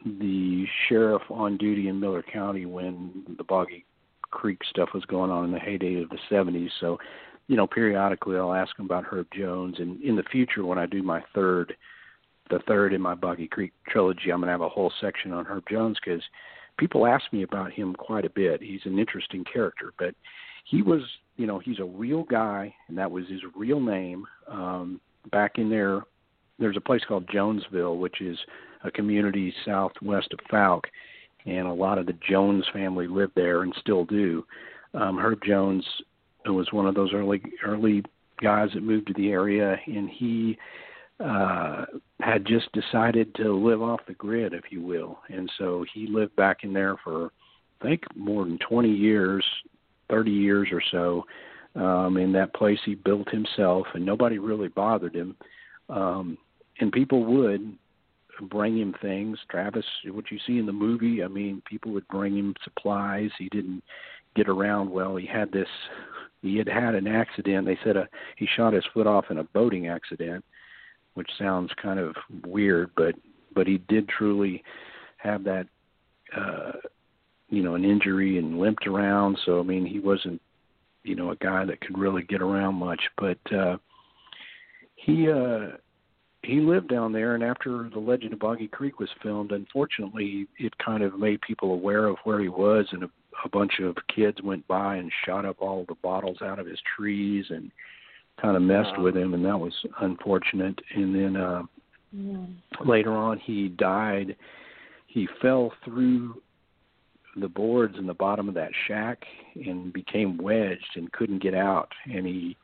the 0.05 0.65
sheriff 0.87 1.23
on 1.29 1.57
duty 1.57 1.87
in 1.87 1.99
Miller 1.99 2.23
County 2.23 2.65
when 2.65 3.25
the 3.37 3.43
Boggy 3.43 3.85
Creek 4.21 4.59
stuff 4.69 4.89
was 4.93 5.05
going 5.05 5.31
on 5.31 5.45
in 5.45 5.51
the 5.51 5.59
heyday 5.59 6.01
of 6.01 6.09
the 6.09 6.19
70s. 6.29 6.69
So, 6.79 6.99
you 7.47 7.57
know, 7.57 7.65
periodically 7.65 8.37
I'll 8.37 8.53
ask 8.53 8.77
him 8.77 8.85
about 8.85 9.05
Herb 9.05 9.27
Jones, 9.35 9.77
and 9.79 10.01
in 10.03 10.15
the 10.15 10.23
future 10.23 10.65
when 10.65 10.77
I 10.77 10.85
do 10.85 11.01
my 11.01 11.23
third 11.33 11.75
the 12.51 12.59
third 12.67 12.93
in 12.93 13.01
my 13.01 13.15
Boggy 13.15 13.47
Creek 13.47 13.73
trilogy, 13.87 14.31
I'm 14.31 14.39
going 14.39 14.47
to 14.47 14.51
have 14.51 14.61
a 14.61 14.69
whole 14.69 14.93
section 15.01 15.31
on 15.31 15.45
Herb 15.45 15.63
Jones 15.67 15.97
because 16.03 16.21
people 16.77 17.07
ask 17.07 17.31
me 17.31 17.43
about 17.43 17.71
him 17.71 17.93
quite 17.93 18.25
a 18.25 18.29
bit. 18.29 18.61
He's 18.61 18.81
an 18.85 18.99
interesting 18.99 19.43
character, 19.51 19.93
but 19.97 20.15
he 20.65 20.81
was, 20.81 21.01
you 21.37 21.47
know, 21.47 21.59
he's 21.59 21.79
a 21.79 21.85
real 21.85 22.23
guy, 22.23 22.73
and 22.87 22.97
that 22.97 23.09
was 23.09 23.27
his 23.29 23.41
real 23.55 23.79
name. 23.79 24.25
Um, 24.47 24.99
back 25.31 25.57
in 25.57 25.69
there, 25.69 26.01
there's 26.59 26.77
a 26.77 26.81
place 26.81 27.01
called 27.07 27.29
Jonesville, 27.31 27.97
which 27.97 28.21
is 28.21 28.37
a 28.83 28.91
community 28.91 29.53
southwest 29.65 30.33
of 30.33 30.39
Fouke, 30.51 30.85
and 31.45 31.67
a 31.67 31.73
lot 31.73 31.97
of 31.97 32.05
the 32.05 32.17
Jones 32.27 32.65
family 32.73 33.07
lived 33.07 33.33
there 33.35 33.61
and 33.63 33.73
still 33.79 34.05
do. 34.05 34.45
Um, 34.93 35.17
Herb 35.17 35.39
Jones 35.45 35.85
was 36.45 36.71
one 36.71 36.87
of 36.87 36.95
those 36.95 37.11
early 37.13 37.41
early 37.65 38.03
guys 38.41 38.69
that 38.73 38.83
moved 38.83 39.07
to 39.07 39.13
the 39.13 39.29
area, 39.29 39.77
and 39.87 40.09
he 40.09 40.57
uh 41.23 41.85
had 42.19 42.45
just 42.45 42.69
decided 42.73 43.33
to 43.35 43.53
live 43.53 43.81
off 43.81 43.99
the 44.07 44.13
grid 44.13 44.53
if 44.53 44.65
you 44.69 44.81
will. 44.81 45.19
And 45.29 45.49
so 45.57 45.85
he 45.93 46.07
lived 46.07 46.35
back 46.35 46.63
in 46.63 46.73
there 46.73 46.97
for 47.03 47.31
i 47.81 47.85
think 47.87 48.03
more 48.15 48.45
than 48.45 48.57
20 48.67 48.89
years 48.89 49.45
30 50.09 50.31
years 50.31 50.69
or 50.71 50.81
so 50.91 51.25
um 51.79 52.17
in 52.17 52.31
that 52.33 52.53
place 52.53 52.79
he 52.85 52.95
built 52.95 53.29
himself 53.29 53.85
and 53.93 54.05
nobody 54.05 54.39
really 54.39 54.69
bothered 54.69 55.15
him. 55.15 55.35
Um 55.89 56.37
and 56.79 56.91
people 56.91 57.23
would 57.23 57.77
bring 58.49 58.77
him 58.77 58.93
things. 59.01 59.37
Travis 59.49 59.85
what 60.07 60.31
you 60.31 60.39
see 60.45 60.57
in 60.57 60.65
the 60.65 60.73
movie 60.73 61.23
i 61.23 61.27
mean 61.27 61.61
people 61.65 61.91
would 61.93 62.07
bring 62.09 62.35
him 62.35 62.55
supplies. 62.63 63.29
He 63.37 63.47
didn't 63.49 63.83
get 64.35 64.49
around 64.49 64.91
well. 64.91 65.15
He 65.15 65.25
had 65.25 65.51
this 65.51 65.69
he 66.41 66.57
had 66.57 66.67
had 66.67 66.93
an 66.93 67.07
accident. 67.07 67.65
They 67.65 67.79
said 67.83 67.95
a, 67.95 68.01
uh, 68.01 68.05
he 68.35 68.47
shot 68.55 68.73
his 68.73 68.83
foot 68.93 69.07
off 69.07 69.31
in 69.31 69.37
a 69.37 69.43
boating 69.45 69.87
accident 69.87 70.43
which 71.15 71.29
sounds 71.39 71.71
kind 71.81 71.99
of 71.99 72.15
weird, 72.45 72.91
but 72.95 73.15
but 73.53 73.65
he 73.67 73.79
did 73.89 74.07
truly 74.07 74.63
have 75.17 75.43
that 75.45 75.65
uh 76.35 76.73
you 77.49 77.63
know 77.63 77.75
an 77.75 77.83
injury 77.83 78.37
and 78.37 78.59
limped 78.59 78.85
around. 78.85 79.37
So 79.45 79.59
i 79.59 79.63
mean 79.63 79.85
he 79.85 79.99
wasn't 79.99 80.41
you 81.03 81.15
know 81.15 81.31
a 81.31 81.35
guy 81.37 81.65
that 81.65 81.81
could 81.81 81.97
really 81.97 82.23
get 82.23 82.41
around 82.41 82.75
much 82.75 83.01
but 83.17 83.39
uh 83.53 83.77
he 84.95 85.29
uh 85.29 85.77
he 86.43 86.59
lived 86.59 86.89
down 86.89 87.11
there. 87.11 87.33
And 87.33 87.43
after 87.43 87.89
the 87.91 87.99
legend 87.99 88.33
of 88.33 88.39
boggy 88.39 88.67
creek 88.67 88.99
was 88.99 89.09
filmed 89.23 89.51
unfortunately 89.51 90.47
it 90.59 90.77
kind 90.77 91.01
of 91.01 91.17
made 91.17 91.41
people 91.41 91.71
aware 91.73 92.05
of 92.05 92.17
where 92.25 92.39
he 92.41 92.49
was. 92.49 92.85
And 92.91 93.03
a, 93.03 93.09
a 93.43 93.49
bunch 93.49 93.79
of 93.81 93.95
kids 94.13 94.41
went 94.43 94.67
by 94.67 94.97
and 94.97 95.11
shot 95.25 95.45
up 95.45 95.57
all 95.59 95.85
the 95.87 95.95
bottles 96.03 96.41
out 96.41 96.59
of 96.59 96.67
his 96.67 96.79
trees 96.95 97.45
and 97.49 97.71
kind 98.41 98.55
of 98.55 98.63
messed 98.63 98.99
with 98.99 99.15
him, 99.15 99.33
and 99.33 99.45
that 99.45 99.59
was 99.59 99.73
unfortunate. 100.01 100.79
And 100.95 101.15
then 101.15 101.35
uh, 101.37 101.63
yeah. 102.11 102.45
later 102.85 103.13
on, 103.13 103.39
he 103.39 103.69
died. 103.69 104.35
He 105.07 105.27
fell 105.41 105.71
through 105.83 106.41
the 107.37 107.47
boards 107.47 107.95
in 107.97 108.07
the 108.07 108.13
bottom 108.13 108.47
of 108.47 108.55
that 108.55 108.71
shack 108.87 109.23
and 109.55 109.91
became 109.91 110.37
wedged 110.37 110.95
and 110.95 111.11
couldn't 111.11 111.41
get 111.41 111.53
out, 111.53 111.89
and 112.05 112.25
he 112.25 112.57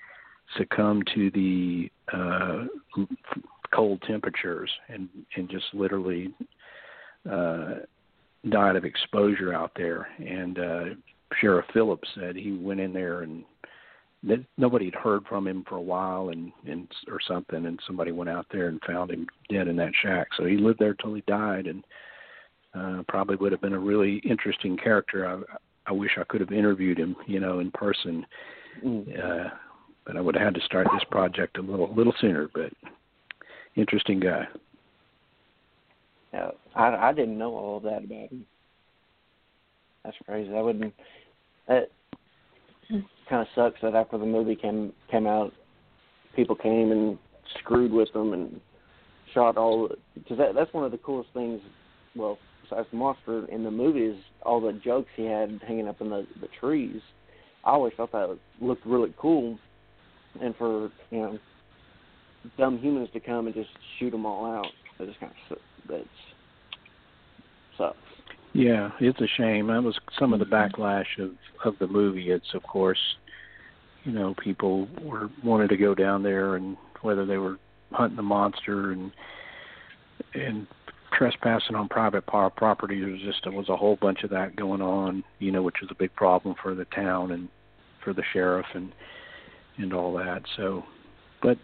succumbed 0.58 1.10
to 1.16 1.32
the 1.32 1.90
uh, 2.14 2.66
cold 3.74 4.02
temperatures 4.06 4.70
and 4.90 5.08
and 5.36 5.50
just 5.50 5.66
literally 5.74 6.34
uh, 7.30 7.76
died 8.50 8.76
of 8.76 8.86
exposure 8.86 9.54
out 9.54 9.72
there. 9.76 10.08
And 10.20 10.60
uh, 10.60 10.84
Sheriff 11.40 11.66
Phillips 11.74 12.08
said 12.16 12.36
he 12.36 12.52
went 12.52 12.80
in 12.80 12.94
there 12.94 13.22
and 13.22 13.44
that 14.24 14.44
nobody 14.58 14.86
had 14.86 14.96
heard 14.96 15.26
from 15.26 15.48
him 15.48 15.64
for 15.68 15.76
a 15.76 15.82
while 15.82 16.30
and 16.30 16.52
and 16.68 16.88
or 17.08 17.20
something 17.28 17.66
and 17.66 17.80
somebody 17.88 18.12
went 18.12 18.30
out 18.30 18.46
there 18.52 18.68
and 18.68 18.80
found 18.86 19.12
him 19.12 19.28
dead 19.50 19.68
in 19.68 19.76
that 19.78 19.94
shack. 20.02 20.28
So 20.38 20.46
he 20.46 20.58
lived 20.58 20.80
there 20.80 20.94
till 20.94 21.14
he 21.14 21.24
died 21.28 21.68
and 21.68 21.84
uh 22.74 23.04
probably 23.08 23.36
would 23.38 23.52
have 23.52 23.62
been 23.62 23.74
a 23.74 23.80
really 23.80 24.18
interesting 24.18 24.78
character. 24.78 25.28
I 25.28 25.42
i 25.88 25.92
wish 25.92 26.12
i 26.18 26.24
could 26.26 26.42
have 26.42 26.52
interviewed 26.52 26.98
him 26.98 27.16
you 27.28 27.40
know 27.40 27.60
in 27.60 27.72
person 27.72 28.26
mm. 28.84 29.20
uh 29.20 29.50
but 30.06 30.16
i 30.16 30.22
would 30.22 30.36
have 30.36 30.46
had 30.46 30.54
to 30.54 30.62
start 30.62 30.88
this 30.94 31.04
project 31.10 31.58
a 31.58 31.62
little 31.62 31.94
little 31.94 32.14
sooner 32.20 32.50
but 32.54 32.72
interesting 33.76 34.20
guy. 34.20 34.48
Yeah 36.34 36.52
i 36.76 37.10
i 37.10 37.14
didn't 37.14 37.38
know 37.38 37.56
all 37.56 37.80
that 37.80 38.04
about 38.04 38.32
him. 38.32 38.46
That's 40.04 40.18
crazy. 40.26 40.54
I 40.56 40.62
wouldn't 40.62 40.94
that 41.68 41.90
kind 43.32 43.42
of 43.42 43.48
sucks 43.56 43.82
that 43.82 43.96
after 43.96 44.18
the 44.18 44.26
movie 44.26 44.56
came 44.56 44.92
came 45.10 45.26
out, 45.26 45.54
people 46.36 46.56
came 46.56 46.92
and 46.92 47.18
screwed 47.60 47.92
with 47.92 48.12
them 48.14 48.34
and 48.34 48.60
shot 49.34 49.58
all 49.58 49.90
because 50.14 50.38
that 50.38 50.54
that's 50.54 50.72
one 50.74 50.84
of 50.84 50.92
the 50.92 50.98
coolest 50.98 51.30
things. 51.34 51.62
Well, 52.16 52.38
besides 52.62 52.88
the 52.92 52.98
monster 52.98 53.46
in 53.48 53.64
the 53.64 53.72
movie 53.72 54.02
is 54.02 54.18
all 54.44 54.60
the 54.60 54.74
jokes 54.74 55.10
he 55.16 55.26
had 55.26 55.62
hanging 55.66 55.88
up 55.88 56.02
in 56.02 56.10
the 56.10 56.28
the 56.42 56.50
trees. 56.60 57.02
I 57.64 57.72
always 57.72 57.94
thought 57.96 58.12
that 58.12 58.38
looked 58.60 58.86
really 58.86 59.14
cool, 59.18 59.58
and 60.42 60.54
for 60.58 60.92
you 61.10 61.20
know 61.20 61.40
dumb 62.58 62.78
humans 62.80 63.10
to 63.14 63.20
come 63.20 63.48
and 63.48 63.56
just 63.56 63.70
shoot 63.98 64.12
them 64.12 64.26
all 64.26 64.46
out, 64.46 64.68
that 65.00 65.08
just 65.08 65.20
kind 65.20 65.32
of 65.50 65.58
that's 65.88 66.04
sucks. 67.78 67.98
Yeah, 68.54 68.90
it's 69.00 69.22
a 69.22 69.28
shame. 69.38 69.68
That 69.68 69.82
was 69.82 69.98
some 70.20 70.34
of 70.34 70.40
the 70.40 70.46
backlash 70.46 71.20
of 71.20 71.32
of 71.64 71.76
the 71.80 71.88
movie. 71.88 72.32
It's 72.32 72.54
of 72.54 72.64
course 72.64 73.00
you 74.04 74.12
know 74.12 74.34
people 74.42 74.88
were 75.02 75.30
wanted 75.44 75.70
to 75.70 75.78
go 75.78 75.94
down 75.94 76.24
there 76.24 76.56
and 76.56 76.78
whether 77.02 77.26
they 77.26 77.38
were 77.38 77.58
hunting 77.92 78.18
the 78.18 78.24
monster 78.24 78.92
and 78.92 79.12
and 80.34 80.68
trespassing 81.12 81.76
on 81.76 81.90
private 81.90 82.26
property 82.26 83.02
there 83.02 83.10
was 83.10 83.22
just 83.22 83.46
was 83.52 83.70
a 83.70 83.76
whole 83.76 83.98
bunch 83.98 84.24
of 84.24 84.30
that 84.30 84.56
going 84.56 84.82
on 84.82 85.24
you 85.40 85.52
know 85.52 85.62
which 85.62 85.76
was 85.82 85.90
a 85.92 85.96
big 85.96 86.14
problem 86.16 86.56
for 86.62 86.74
the 86.74 86.86
town 86.86 87.32
and 87.32 87.50
for 88.04 88.14
the 88.14 88.24
sheriff 88.34 88.66
and 88.74 88.92
and 89.78 89.94
all 89.94 90.14
that 90.14 90.42
so 90.58 90.84
but 91.42 91.58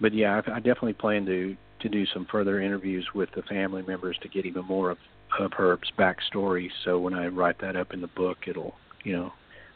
but 0.00 0.12
yeah 0.12 0.40
I, 0.46 0.56
I 0.56 0.58
definitely 0.58 0.94
plan 0.94 1.24
to 1.26 1.56
to 1.80 1.88
do 1.88 2.04
some 2.06 2.26
further 2.30 2.60
interviews 2.60 3.06
with 3.14 3.28
the 3.36 3.42
family 3.42 3.82
members 3.82 4.16
to 4.22 4.28
get 4.28 4.46
even 4.46 4.64
more 4.64 4.90
of 4.90 4.98
of 5.38 5.52
Herb's 5.52 5.90
backstory 5.98 6.68
so 6.84 6.98
when 6.98 7.14
I 7.14 7.26
write 7.26 7.60
that 7.60 7.76
up 7.76 7.92
in 7.92 8.00
the 8.00 8.08
book 8.08 8.38
it'll 8.46 8.74
you 9.04 9.12
know 9.12 9.32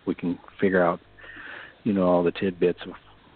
we 0.06 0.14
can 0.14 0.38
figure 0.60 0.82
out 0.82 1.00
you 1.84 1.92
know 1.92 2.04
all 2.04 2.22
the 2.22 2.32
tidbits 2.32 2.80
of 2.86 2.92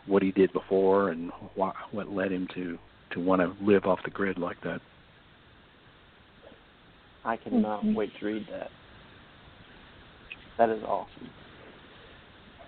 what 0.06 0.22
he 0.22 0.30
did 0.32 0.52
before 0.52 1.10
and 1.10 1.30
what 1.54 1.74
what 1.92 2.10
led 2.10 2.32
him 2.32 2.48
to 2.54 2.78
to 3.12 3.20
want 3.20 3.40
to 3.40 3.64
live 3.64 3.84
off 3.84 3.98
the 4.04 4.10
grid 4.10 4.38
like 4.38 4.60
that. 4.62 4.80
I 7.24 7.36
cannot 7.36 7.80
mm-hmm. 7.80 7.94
wait 7.94 8.10
to 8.20 8.26
read 8.26 8.46
that. 8.50 8.68
That 10.58 10.68
is 10.68 10.82
awesome. 10.84 11.30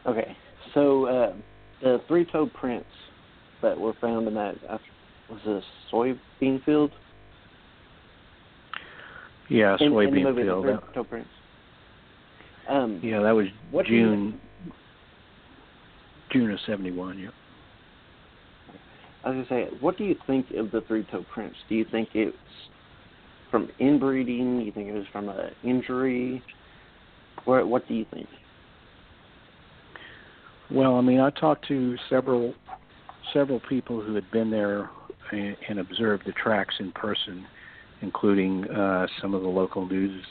Okay, 0.07 0.37
so 0.73 1.07
uh, 1.07 1.35
the 1.83 2.01
three-toed 2.09 2.53
prints 2.55 2.89
that 3.61 3.79
were 3.79 3.93
found 4.01 4.29
in 4.29 4.35
that 4.35 4.55
uh, 4.69 4.79
was 5.29 5.41
a 5.47 5.61
soybean 5.93 6.65
field. 6.65 6.93
Yeah, 9.49 9.77
soybean 9.81 10.09
in, 10.09 10.17
in 10.17 10.25
the 10.25 10.31
movie, 10.31 10.43
field. 10.43 10.65
The 10.65 10.79
three-toed 10.79 11.11
prints. 11.11 11.29
Um, 12.69 13.01
yeah, 13.03 13.21
that 13.21 13.33
was 13.33 13.47
June 13.87 14.41
June 16.33 16.51
of 16.51 16.59
'71. 16.67 17.19
Yeah. 17.19 17.29
I 19.25 19.31
was 19.31 19.47
gonna 19.49 19.69
say, 19.71 19.77
what 19.81 19.99
do 19.99 20.05
you 20.05 20.15
think 20.27 20.47
of 20.53 20.71
the 20.71 20.83
three-toe 20.83 21.25
prints? 21.33 21.57
Do 21.69 21.75
you 21.75 21.85
think 21.91 22.11
it's 22.15 22.37
from 23.51 23.69
inbreeding? 23.81 24.61
Do 24.61 24.65
you 24.65 24.73
think 24.73 24.89
it 24.89 24.93
was 24.93 25.07
from 25.12 25.29
an 25.29 25.51
injury? 25.65 26.43
What 27.45 27.67
What 27.67 27.89
do 27.89 27.95
you 27.95 28.07
think? 28.12 28.29
Well, 30.71 30.97
I 30.97 31.01
mean, 31.01 31.21
I 31.21 31.31
talked 31.31 31.67
to 31.69 31.97
several 32.09 32.55
several 33.33 33.61
people 33.69 34.01
who 34.01 34.15
had 34.15 34.31
been 34.31 34.51
there 34.51 34.91
and, 35.33 35.57
and 35.69 35.79
observed 35.81 36.25
the 36.27 36.33
tracks 36.33 36.75
in 36.79 36.93
person, 36.93 37.47
including 38.03 38.65
uh, 38.71 39.07
some 39.21 39.35
of 39.35 39.43
the 39.43 39.49
local 39.49 39.87
news 39.87 40.25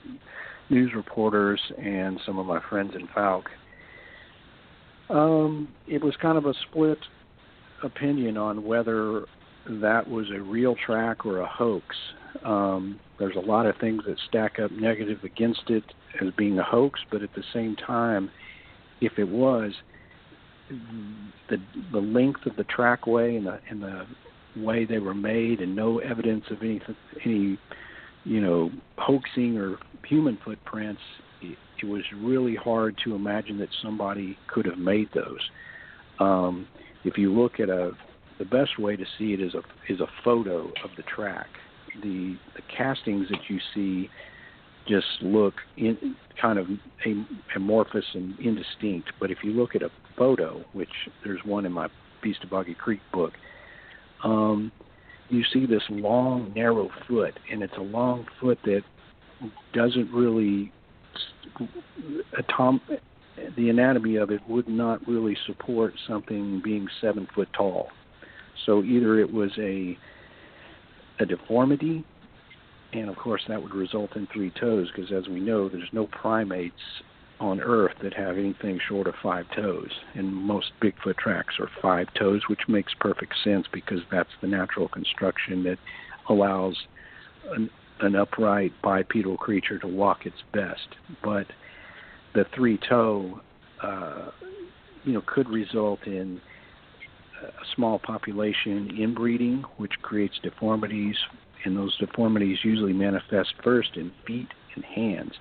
news 0.70 0.92
reporters 0.96 1.62
and 1.78 2.20
some 2.26 2.38
of 2.40 2.46
my 2.46 2.60
friends 2.70 2.94
in 2.96 3.08
Fouke. 3.08 3.48
Um, 5.10 5.68
it 5.88 6.04
was 6.04 6.16
kind 6.22 6.38
of 6.38 6.46
a 6.46 6.54
split 6.70 6.98
opinion 7.84 8.38
on 8.38 8.64
whether 8.64 9.26
that 9.68 10.10
was 10.10 10.26
a 10.36 10.40
real 10.40 10.76
track 10.86 11.26
or 11.26 11.40
a 11.40 11.48
hoax. 11.48 11.96
Um, 12.44 13.00
there's 13.20 13.36
a 13.36 13.40
lot 13.40 13.66
of 13.66 13.76
things 13.78 14.04
that 14.08 14.18
stack 14.28 14.60
up 14.60 14.72
negative 14.72 15.20
against 15.24 15.70
it 15.70 15.84
as 16.22 16.30
being 16.38 16.60
a 16.60 16.64
hoax, 16.64 17.00
but 17.12 17.22
at 17.22 17.34
the 17.36 17.44
same 17.54 17.76
time, 17.76 18.30
if 19.02 19.14
it 19.18 19.28
was, 19.28 19.74
the 20.70 21.58
the 21.92 22.00
length 22.00 22.46
of 22.46 22.56
the 22.56 22.64
trackway 22.64 23.36
and 23.36 23.46
the 23.46 23.60
and 23.70 23.84
the 23.84 24.06
way 24.58 24.86
they 24.86 25.00
were 25.00 25.14
made, 25.14 25.62
and 25.62 25.76
no 25.76 26.00
evidence 26.00 26.46
of 26.50 26.62
any 26.62 26.82
any 27.24 27.60
you 28.24 28.42
know 28.42 28.72
hoaxing 28.98 29.58
or 29.58 29.78
human 30.06 30.38
footprints 30.44 31.02
it 31.42 31.86
was 31.86 32.04
really 32.16 32.56
hard 32.56 32.98
to 33.04 33.16
imagine 33.16 33.58
that 33.60 33.70
somebody 33.82 34.38
could 34.48 34.66
have 34.66 34.78
made 34.78 35.10
those. 35.14 35.40
Um, 36.20 36.68
if 37.04 37.18
you 37.18 37.34
look 37.34 37.60
at 37.60 37.70
a, 37.70 37.92
the 38.40 38.46
best 38.46 38.80
way 38.80 38.96
to 38.96 39.06
see 39.18 39.34
it 39.34 39.42
is 39.42 39.54
a 39.54 39.62
is 39.92 40.00
a 40.00 40.08
photo 40.24 40.68
of 40.84 40.92
the 40.98 41.04
track. 41.04 41.48
The 42.02 42.38
the 42.56 42.62
castings 42.76 43.28
that 43.30 43.50
you 43.50 43.60
see 43.74 44.10
just 44.88 45.06
look 45.22 45.56
in, 45.78 46.16
kind 46.40 46.60
of 46.60 46.68
amorphous 47.56 48.06
and 48.14 48.38
indistinct. 48.40 49.12
But 49.20 49.32
if 49.32 49.40
you 49.44 49.52
look 49.52 49.76
at 49.76 49.82
a 49.82 49.90
photo, 50.18 50.64
which 50.74 50.90
there's 51.24 51.40
one 51.44 51.66
in 51.66 51.72
my 51.72 51.88
Beast 52.22 52.44
of 52.44 52.50
Boggy 52.50 52.76
Creek 52.76 53.02
book, 53.12 53.34
um, 54.24 54.72
you 55.30 55.44
see 55.52 55.66
this 55.66 55.82
long, 55.90 56.54
narrow 56.56 56.90
foot, 57.08 57.34
and 57.52 57.64
it's 57.64 57.74
a 57.78 57.82
long 57.82 58.28
foot 58.40 58.60
that 58.66 58.84
doesn't 59.74 60.12
really 60.12 60.72
atom 62.38 62.82
the 63.58 63.70
anatomy 63.70 64.16
of 64.16 64.32
it 64.32 64.42
would 64.48 64.68
not 64.68 65.06
really 65.08 65.38
support 65.46 65.94
something 66.08 66.62
being 66.64 66.88
seven 67.02 67.28
foot 67.36 67.50
tall. 67.54 67.90
So 68.66 68.84
either 68.84 69.20
it 69.20 69.32
was 69.32 69.52
a 69.58 69.98
a 71.20 71.26
deformity, 71.26 72.04
and 72.94 73.10
of 73.10 73.16
course 73.16 73.42
that 73.48 73.62
would 73.62 73.74
result 73.74 74.16
in 74.16 74.28
three 74.34 74.52
toes, 74.60 74.90
because 74.94 75.12
as 75.12 75.28
we 75.28 75.40
know, 75.40 75.70
there's 75.70 75.90
no 75.94 76.08
primates 76.08 76.74
on 77.40 77.60
Earth 77.60 77.96
that 78.02 78.14
have 78.14 78.38
anything 78.38 78.80
short 78.88 79.08
of 79.08 79.14
five 79.22 79.46
toes, 79.56 79.90
and 80.14 80.34
most 80.34 80.72
Bigfoot 80.82 81.18
tracks 81.18 81.56
are 81.60 81.70
five 81.82 82.08
toes, 82.18 82.42
which 82.50 82.62
makes 82.68 82.94
perfect 83.00 83.34
sense 83.44 83.66
because 83.72 84.00
that's 84.12 84.30
the 84.42 84.48
natural 84.48 84.88
construction 84.88 85.64
that 85.64 85.78
allows 86.30 86.76
an, 87.52 87.70
an 88.02 88.16
upright 88.16 88.74
bipedal 88.82 89.38
creature 89.38 89.80
to 89.80 89.88
walk 89.88 90.26
its 90.26 90.44
best. 90.54 90.88
But 91.24 91.48
the 92.34 92.46
three 92.56 92.78
toe, 92.90 93.42
uh, 93.82 94.32
you 95.04 95.14
know, 95.14 95.24
could 95.26 95.50
result 95.50 96.06
in 96.06 96.42
a 97.44 97.66
small 97.76 98.00
population 98.00 98.98
inbreeding, 98.98 99.64
which 99.78 99.94
creates 100.02 100.40
deformities, 100.42 101.16
and 101.64 101.78
those 101.78 101.98
deformities 101.98 102.58
usually 102.64 102.94
manifest 102.94 103.54
first 103.64 103.96
in 103.96 104.12
feet 104.26 104.48
and 104.76 104.84
hands. 104.84 105.34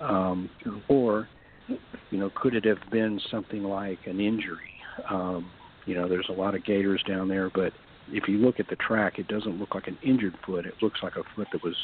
Um, 0.00 0.50
or, 0.88 1.28
you 1.68 2.18
know, 2.18 2.30
could 2.34 2.54
it 2.54 2.64
have 2.64 2.90
been 2.90 3.20
something 3.30 3.62
like 3.62 4.06
an 4.06 4.20
injury? 4.20 4.74
Um, 5.10 5.50
you 5.86 5.94
know, 5.94 6.08
there's 6.08 6.28
a 6.28 6.32
lot 6.32 6.54
of 6.54 6.64
gators 6.64 7.02
down 7.06 7.28
there, 7.28 7.48
but 7.48 7.72
if 8.10 8.28
you 8.28 8.38
look 8.38 8.60
at 8.60 8.68
the 8.68 8.76
track, 8.76 9.18
it 9.18 9.28
doesn't 9.28 9.58
look 9.58 9.74
like 9.74 9.88
an 9.88 9.98
injured 10.02 10.34
foot. 10.44 10.66
It 10.66 10.74
looks 10.82 11.00
like 11.02 11.16
a 11.16 11.22
foot 11.34 11.48
that 11.52 11.62
was, 11.62 11.76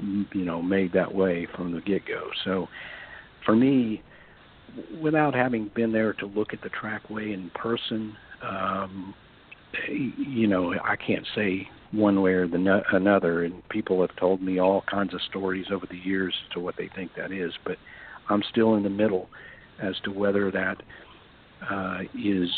you 0.00 0.44
know, 0.44 0.62
made 0.62 0.92
that 0.92 1.12
way 1.12 1.46
from 1.56 1.72
the 1.72 1.80
get-go. 1.80 2.28
So, 2.44 2.68
for 3.44 3.56
me, 3.56 4.02
without 5.00 5.34
having 5.34 5.70
been 5.74 5.92
there 5.92 6.12
to 6.14 6.26
look 6.26 6.52
at 6.52 6.62
the 6.62 6.70
trackway 6.70 7.32
in 7.32 7.50
person, 7.54 8.16
um, 8.42 9.14
you 9.88 10.46
know, 10.46 10.74
I 10.84 10.96
can't 10.96 11.26
say 11.34 11.68
one 11.92 12.20
way 12.20 12.32
or 12.32 12.48
the 12.48 12.58
no- 12.58 12.82
another. 12.92 13.44
And 13.44 13.66
people 13.68 14.00
have 14.00 14.14
told 14.16 14.42
me 14.42 14.58
all 14.58 14.82
kinds 14.90 15.14
of 15.14 15.20
stories 15.28 15.66
over 15.72 15.86
the 15.86 15.98
years 15.98 16.34
as 16.44 16.54
to 16.54 16.60
what 16.60 16.76
they 16.76 16.90
think 16.94 17.12
that 17.16 17.32
is, 17.32 17.52
but 17.64 17.76
I'm 18.28 18.42
still 18.50 18.74
in 18.74 18.82
the 18.82 18.90
middle 18.90 19.28
as 19.80 19.94
to 20.04 20.10
whether 20.10 20.50
that 20.50 20.82
uh, 21.70 22.00
is, 22.14 22.50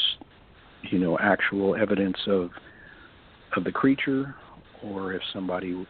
you 0.90 0.98
know, 0.98 1.18
actual 1.18 1.74
evidence 1.74 2.16
of 2.26 2.50
of 3.56 3.64
the 3.64 3.72
creature, 3.72 4.34
or 4.82 5.12
if 5.12 5.22
somebody 5.32 5.86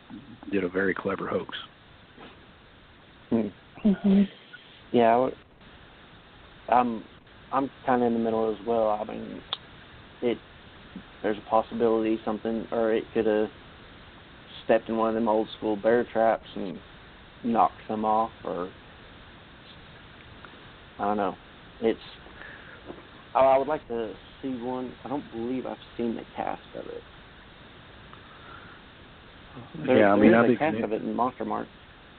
did 0.50 0.64
a 0.64 0.68
very 0.68 0.94
clever 0.94 1.28
hoax. 1.28 1.56
Hmm. 3.30 3.48
hmm 3.82 4.22
Yeah, 4.92 5.14
I 5.14 5.16
would- 5.18 5.36
I'm 6.68 7.04
I'm 7.50 7.70
kind 7.86 8.02
of 8.02 8.08
in 8.08 8.12
the 8.12 8.18
middle 8.18 8.52
as 8.52 8.66
well. 8.66 8.90
I 8.90 9.04
mean, 9.04 9.42
it 10.22 10.38
there's 11.22 11.38
a 11.38 11.50
possibility 11.50 12.20
something, 12.24 12.66
or 12.70 12.92
it 12.92 13.04
could 13.14 13.26
have 13.26 13.48
stepped 14.64 14.88
in 14.88 14.96
one 14.96 15.08
of 15.08 15.14
them 15.14 15.28
old 15.28 15.48
school 15.56 15.76
bear 15.76 16.04
traps 16.04 16.46
and 16.54 16.78
knocked 17.42 17.80
some 17.88 18.04
off, 18.04 18.30
or 18.44 18.70
I 20.98 21.04
don't 21.04 21.16
know. 21.16 21.36
It's 21.80 22.00
I 23.34 23.40
I 23.40 23.58
would 23.58 23.68
like 23.68 23.86
to 23.88 24.12
see 24.42 24.50
one. 24.62 24.92
I 25.04 25.08
don't 25.08 25.24
believe 25.32 25.66
I've 25.66 25.76
seen 25.96 26.16
the 26.16 26.22
cast 26.36 26.62
of 26.74 26.86
it. 26.86 27.02
There, 29.86 29.98
yeah, 29.98 30.12
I 30.12 30.16
mean, 30.16 30.32
there 30.32 30.40
I 30.40 30.44
is 30.44 30.56
a 30.56 30.58
think 30.58 30.74
cast 30.74 30.84
of 30.84 30.92
it 30.92 31.02
in 31.02 31.14
Monster 31.14 31.44
Mart, 31.44 31.66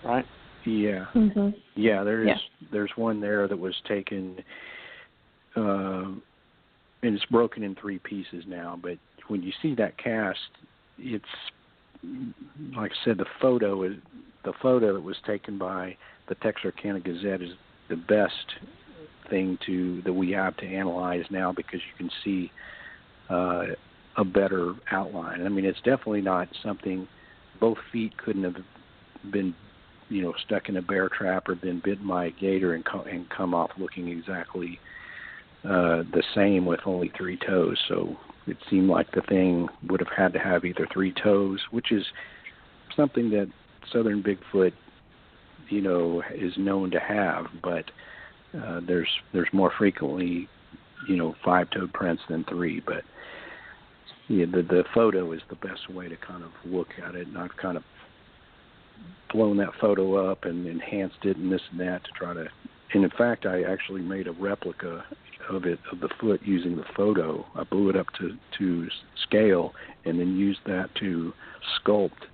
right? 0.04 0.26
yeah, 0.66 1.06
hmm 1.06 1.50
Yeah, 1.76 2.04
there 2.04 2.22
is. 2.22 2.28
Yeah. 2.28 2.68
There's 2.72 2.92
one 2.96 3.22
there 3.22 3.48
that 3.48 3.58
was 3.58 3.76
taken, 3.88 4.38
uh, 5.56 5.60
and 5.62 6.22
it's 7.02 7.26
broken 7.26 7.64
in 7.64 7.76
three 7.76 8.00
pieces 8.00 8.44
now. 8.48 8.78
But 8.82 8.98
when 9.28 9.42
you 9.42 9.52
see 9.62 9.76
that 9.76 9.98
cast, 9.98 10.40
it's 10.98 11.26
like 12.76 12.92
I 12.92 13.06
said, 13.06 13.18
the 13.18 13.26
photo 13.42 13.84
is 13.84 13.94
the 14.46 14.54
photo 14.62 14.94
that 14.94 15.02
was 15.02 15.18
taken 15.26 15.58
by 15.58 15.98
the 16.28 16.36
Texarkana 16.36 17.00
Gazette 17.00 17.42
is 17.42 17.52
the 17.90 17.98
best 17.98 18.34
thing 19.30 19.58
to 19.66 20.02
that 20.04 20.14
we 20.14 20.32
have 20.32 20.56
to 20.58 20.66
analyze 20.66 21.26
now 21.30 21.52
because 21.52 21.80
you 21.80 21.98
can 21.98 22.10
see 22.24 22.52
uh, 23.30 23.64
a 24.18 24.24
better 24.24 24.74
outline. 24.92 25.46
I 25.46 25.50
mean, 25.50 25.66
it's 25.66 25.80
definitely 25.80 26.22
not 26.22 26.48
something. 26.64 27.08
Both 27.60 27.78
feet 27.92 28.18
couldn't 28.18 28.44
have 28.44 28.56
been 29.32 29.54
you 30.10 30.22
know 30.22 30.34
stuck 30.46 30.70
in 30.70 30.78
a 30.78 30.82
bear 30.82 31.10
trap 31.10 31.48
or 31.50 31.56
been 31.56 31.82
bitten 31.84 32.08
by 32.08 32.26
a 32.26 32.32
gator 32.32 32.74
and 32.74 32.86
co- 32.86 33.04
and 33.04 33.30
come 33.30 33.54
off 33.54 33.72
looking 33.78 34.08
exactly 34.08 34.80
uh 35.66 36.04
the 36.14 36.24
same 36.36 36.66
with 36.66 36.80
only 36.86 37.12
three 37.18 37.38
toes. 37.38 37.78
So 37.88 38.18
it 38.48 38.58
seemed 38.70 38.90
like 38.90 39.12
the 39.12 39.22
thing 39.22 39.68
would 39.88 40.00
have 40.00 40.12
had 40.16 40.34
to 40.34 40.40
have 40.40 40.66
either 40.66 40.88
three 40.92 41.14
toes 41.22 41.60
which 41.72 41.92
is 41.92 42.04
something 42.96 43.30
that 43.30 43.50
southern 43.92 44.24
bigfoot 44.24 44.74
you 45.70 45.82
know 45.82 46.24
is 46.34 46.54
known 46.58 46.90
to 46.92 47.00
have 47.00 47.46
but 47.64 47.86
uh 48.60 48.82
there's 48.88 49.10
there's 49.34 49.50
more 49.54 49.72
frequently 49.78 50.48
you 51.08 51.16
know 51.16 51.36
five 51.46 51.70
toed 51.70 51.94
prints 51.94 52.22
than 52.30 52.44
three 52.46 52.82
but 52.86 53.04
yeah 54.30 54.46
the 54.46 54.62
the 54.62 54.84
photo 54.94 55.32
is 55.34 55.42
the 55.50 55.56
best 55.56 55.90
way 55.90 56.08
to 56.08 56.16
kind 56.16 56.44
of 56.44 56.52
look 56.64 56.88
at 57.06 57.16
it 57.16 57.28
and 57.28 57.38
I've 57.38 57.56
kind 57.62 57.76
of 57.76 57.84
blown 59.34 59.58
that 59.58 59.72
photo 59.80 60.32
up 60.32 60.46
and 60.46 60.66
enhanced 60.66 61.24
it 61.24 61.38
and 61.38 61.52
this 61.52 61.62
and 61.72 61.80
that 61.82 62.04
to 62.06 62.12
try 62.18 62.34
to 62.34 62.48
and 62.94 63.04
in 63.04 63.10
fact 63.12 63.46
I 63.46 63.64
actually 63.64 64.02
made 64.02 64.28
a 64.28 64.32
replica 64.32 65.04
of 65.50 65.66
it 65.66 65.80
of 65.92 66.00
the 66.00 66.10
foot 66.20 66.42
using 66.44 66.76
the 66.76 66.86
photo. 66.96 67.46
I 67.56 67.64
blew 67.64 67.90
it 67.90 67.96
up 67.96 68.08
to 68.20 68.38
to 68.60 68.88
scale 69.28 69.74
and 70.06 70.20
then 70.20 70.38
used 70.38 70.60
that 70.66 70.90
to 71.00 71.34
sculpt 71.80 72.28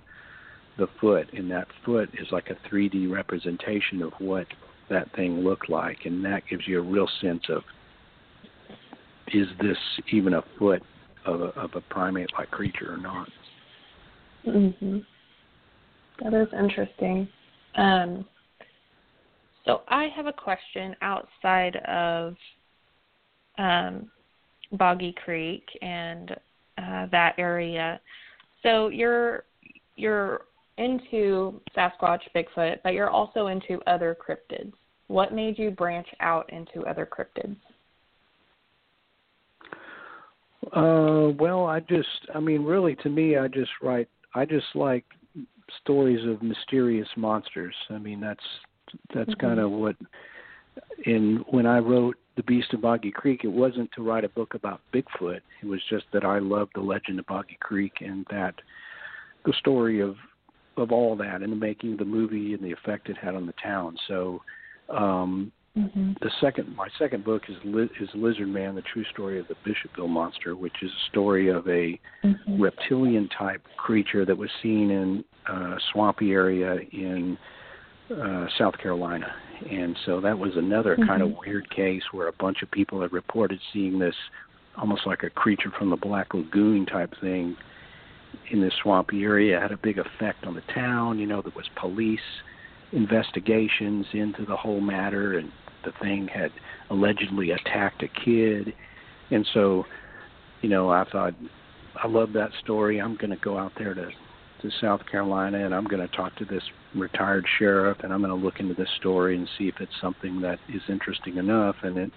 the 0.78 0.88
foot 1.00 1.32
and 1.32 1.50
that 1.50 1.68
foot 1.84 2.10
is 2.20 2.28
like 2.30 2.50
a 2.50 2.68
3D 2.68 3.10
representation 3.10 4.02
of 4.02 4.12
what 4.18 4.46
that 4.90 5.14
thing 5.16 5.40
looked 5.40 5.70
like 5.70 5.98
and 6.04 6.24
that 6.24 6.42
gives 6.48 6.68
you 6.68 6.78
a 6.78 6.82
real 6.82 7.08
sense 7.20 7.44
of 7.48 7.62
is 9.28 9.48
this 9.60 9.78
even 10.12 10.34
a 10.34 10.44
foot 10.58 10.82
of 11.26 11.40
a, 11.40 11.60
of 11.60 11.70
a 11.74 11.80
primate 11.82 12.30
like 12.38 12.50
creature 12.50 12.94
or 12.94 12.98
not. 12.98 13.28
hmm 14.44 14.98
That 16.22 16.34
is 16.34 16.48
interesting. 16.58 17.28
Um, 17.76 18.24
so 19.64 19.82
I 19.88 20.08
have 20.14 20.26
a 20.26 20.32
question 20.32 20.94
outside 21.02 21.76
of 21.88 22.36
um, 23.58 24.10
Boggy 24.72 25.14
Creek 25.24 25.64
and 25.82 26.30
uh, 26.78 27.06
that 27.10 27.34
area. 27.38 28.00
So 28.62 28.88
you're 28.88 29.44
you're 29.96 30.42
into 30.78 31.60
Sasquatch, 31.76 32.20
Bigfoot, 32.34 32.78
but 32.84 32.92
you're 32.92 33.10
also 33.10 33.46
into 33.46 33.80
other 33.86 34.16
cryptids. 34.16 34.72
What 35.08 35.32
made 35.32 35.58
you 35.58 35.70
branch 35.70 36.08
out 36.20 36.52
into 36.52 36.82
other 36.86 37.06
cryptids? 37.06 37.56
Uh, 40.72 41.30
well, 41.38 41.66
I 41.66 41.80
just, 41.80 42.08
I 42.34 42.40
mean, 42.40 42.64
really, 42.64 42.96
to 42.96 43.08
me, 43.08 43.36
I 43.36 43.48
just 43.48 43.70
write, 43.82 44.08
I 44.34 44.44
just 44.44 44.66
like 44.74 45.04
stories 45.82 46.26
of 46.28 46.42
mysterious 46.42 47.08
monsters. 47.16 47.74
I 47.90 47.98
mean, 47.98 48.20
that's 48.20 48.44
that's 49.12 49.30
Mhm. 49.34 49.38
kind 49.38 49.60
of 49.60 49.70
what. 49.70 49.96
And 51.06 51.44
when 51.48 51.66
I 51.66 51.78
wrote 51.78 52.16
The 52.36 52.42
Beast 52.44 52.72
of 52.74 52.82
Boggy 52.82 53.10
Creek, 53.10 53.44
it 53.44 53.48
wasn't 53.48 53.90
to 53.92 54.02
write 54.02 54.24
a 54.24 54.28
book 54.28 54.54
about 54.54 54.80
Bigfoot. 54.92 55.40
It 55.62 55.66
was 55.66 55.82
just 55.84 56.04
that 56.12 56.24
I 56.24 56.38
loved 56.38 56.72
the 56.74 56.80
legend 56.80 57.18
of 57.18 57.26
Boggy 57.26 57.56
Creek 57.60 58.00
and 58.00 58.26
that 58.30 58.54
the 59.44 59.52
story 59.54 60.00
of 60.00 60.16
of 60.76 60.92
all 60.92 61.16
that 61.16 61.42
and 61.42 61.50
the 61.50 61.56
making 61.56 61.92
of 61.92 61.98
the 61.98 62.04
movie 62.04 62.52
and 62.52 62.62
the 62.62 62.70
effect 62.70 63.08
it 63.08 63.16
had 63.16 63.34
on 63.34 63.46
the 63.46 63.54
town. 63.54 63.96
So, 64.06 64.42
um, 64.90 65.50
Mm-hmm. 65.76 66.12
the 66.22 66.30
second 66.40 66.74
my 66.74 66.88
second 66.98 67.22
book 67.22 67.42
is 67.50 67.56
is 68.00 68.08
Lizard 68.14 68.48
Man: 68.48 68.74
The 68.74 68.82
True 68.82 69.04
Story 69.12 69.38
of 69.38 69.46
the 69.48 69.56
Bishopville 69.66 70.08
Monster, 70.08 70.56
which 70.56 70.82
is 70.82 70.90
a 70.90 71.10
story 71.10 71.48
of 71.48 71.68
a 71.68 71.98
Mm-hmm. 72.24 72.60
reptilian 72.62 73.28
type 73.28 73.62
creature 73.76 74.24
that 74.24 74.36
was 74.36 74.50
seen 74.62 74.90
in 74.90 75.24
a 75.46 75.76
swampy 75.92 76.32
area 76.32 76.78
in 76.92 77.36
uh, 78.10 78.46
South 78.58 78.76
Carolina. 78.78 79.32
And 79.70 79.96
so 80.06 80.20
that 80.22 80.36
was 80.38 80.56
another 80.56 80.96
kind 80.96 81.22
of 81.22 81.28
Mhm. 81.30 81.38
weird 81.46 81.70
case 81.70 82.02
where 82.12 82.26
a 82.28 82.32
bunch 82.32 82.62
of 82.62 82.70
people 82.70 83.00
had 83.02 83.12
reported 83.12 83.60
seeing 83.72 83.98
this 83.98 84.14
almost 84.76 85.06
like 85.06 85.22
a 85.24 85.30
creature 85.30 85.70
from 85.78 85.90
the 85.90 85.96
Black 85.96 86.34
Lagoon 86.34 86.84
type 86.86 87.14
thing 87.20 87.56
in 88.50 88.60
this 88.60 88.74
swampy 88.82 89.22
area. 89.24 89.58
It 89.58 89.62
had 89.62 89.72
a 89.72 89.76
big 89.76 89.98
effect 89.98 90.46
on 90.46 90.54
the 90.54 90.62
town. 90.74 91.18
You 91.18 91.26
know, 91.26 91.42
there 91.42 91.52
was 91.54 91.68
police 91.76 92.20
investigations 92.92 94.06
into 94.12 94.44
the 94.46 94.56
whole 94.56 94.80
matter, 94.80 95.38
and 95.38 95.52
the 95.86 95.92
thing 96.02 96.28
had 96.28 96.50
allegedly 96.90 97.52
attacked 97.52 98.02
a 98.02 98.08
kid. 98.08 98.74
And 99.30 99.46
so, 99.54 99.84
you 100.60 100.68
know, 100.68 100.90
I 100.90 101.04
thought, 101.10 101.32
I 102.02 102.06
love 102.08 102.34
that 102.34 102.50
story. 102.62 103.00
I'm 103.00 103.16
going 103.16 103.30
to 103.30 103.36
go 103.36 103.56
out 103.56 103.72
there 103.78 103.94
to 103.94 104.10
to 104.62 104.70
South 104.80 105.02
Carolina, 105.10 105.64
and 105.64 105.74
I'm 105.74 105.84
going 105.84 106.06
to 106.06 106.16
talk 106.16 106.34
to 106.36 106.44
this 106.46 106.62
retired 106.94 107.44
sheriff, 107.58 107.98
and 108.02 108.10
I'm 108.12 108.22
going 108.22 108.38
to 108.38 108.44
look 108.46 108.58
into 108.58 108.74
this 108.74 108.88
story 108.98 109.36
and 109.36 109.46
see 109.58 109.68
if 109.68 109.74
it's 109.80 109.92
something 110.00 110.40
that 110.40 110.58
is 110.72 110.80
interesting 110.88 111.36
enough. 111.36 111.76
And 111.82 111.98
it, 111.98 112.10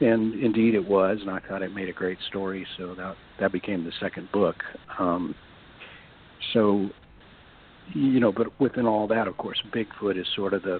and 0.00 0.34
indeed 0.42 0.74
it 0.74 0.86
was, 0.86 1.18
and 1.20 1.30
I 1.30 1.40
thought 1.40 1.62
it 1.62 1.74
made 1.74 1.88
a 1.88 1.92
great 1.92 2.18
story. 2.28 2.66
So 2.76 2.94
that 2.94 3.16
that 3.40 3.52
became 3.52 3.84
the 3.84 3.92
second 4.00 4.30
book. 4.32 4.56
Um, 4.98 5.34
so, 6.52 6.88
you 7.94 8.20
know, 8.20 8.32
but 8.32 8.58
within 8.60 8.86
all 8.86 9.06
that, 9.08 9.28
of 9.28 9.36
course, 9.36 9.60
Bigfoot 9.74 10.18
is 10.18 10.26
sort 10.36 10.54
of 10.54 10.62
the, 10.62 10.78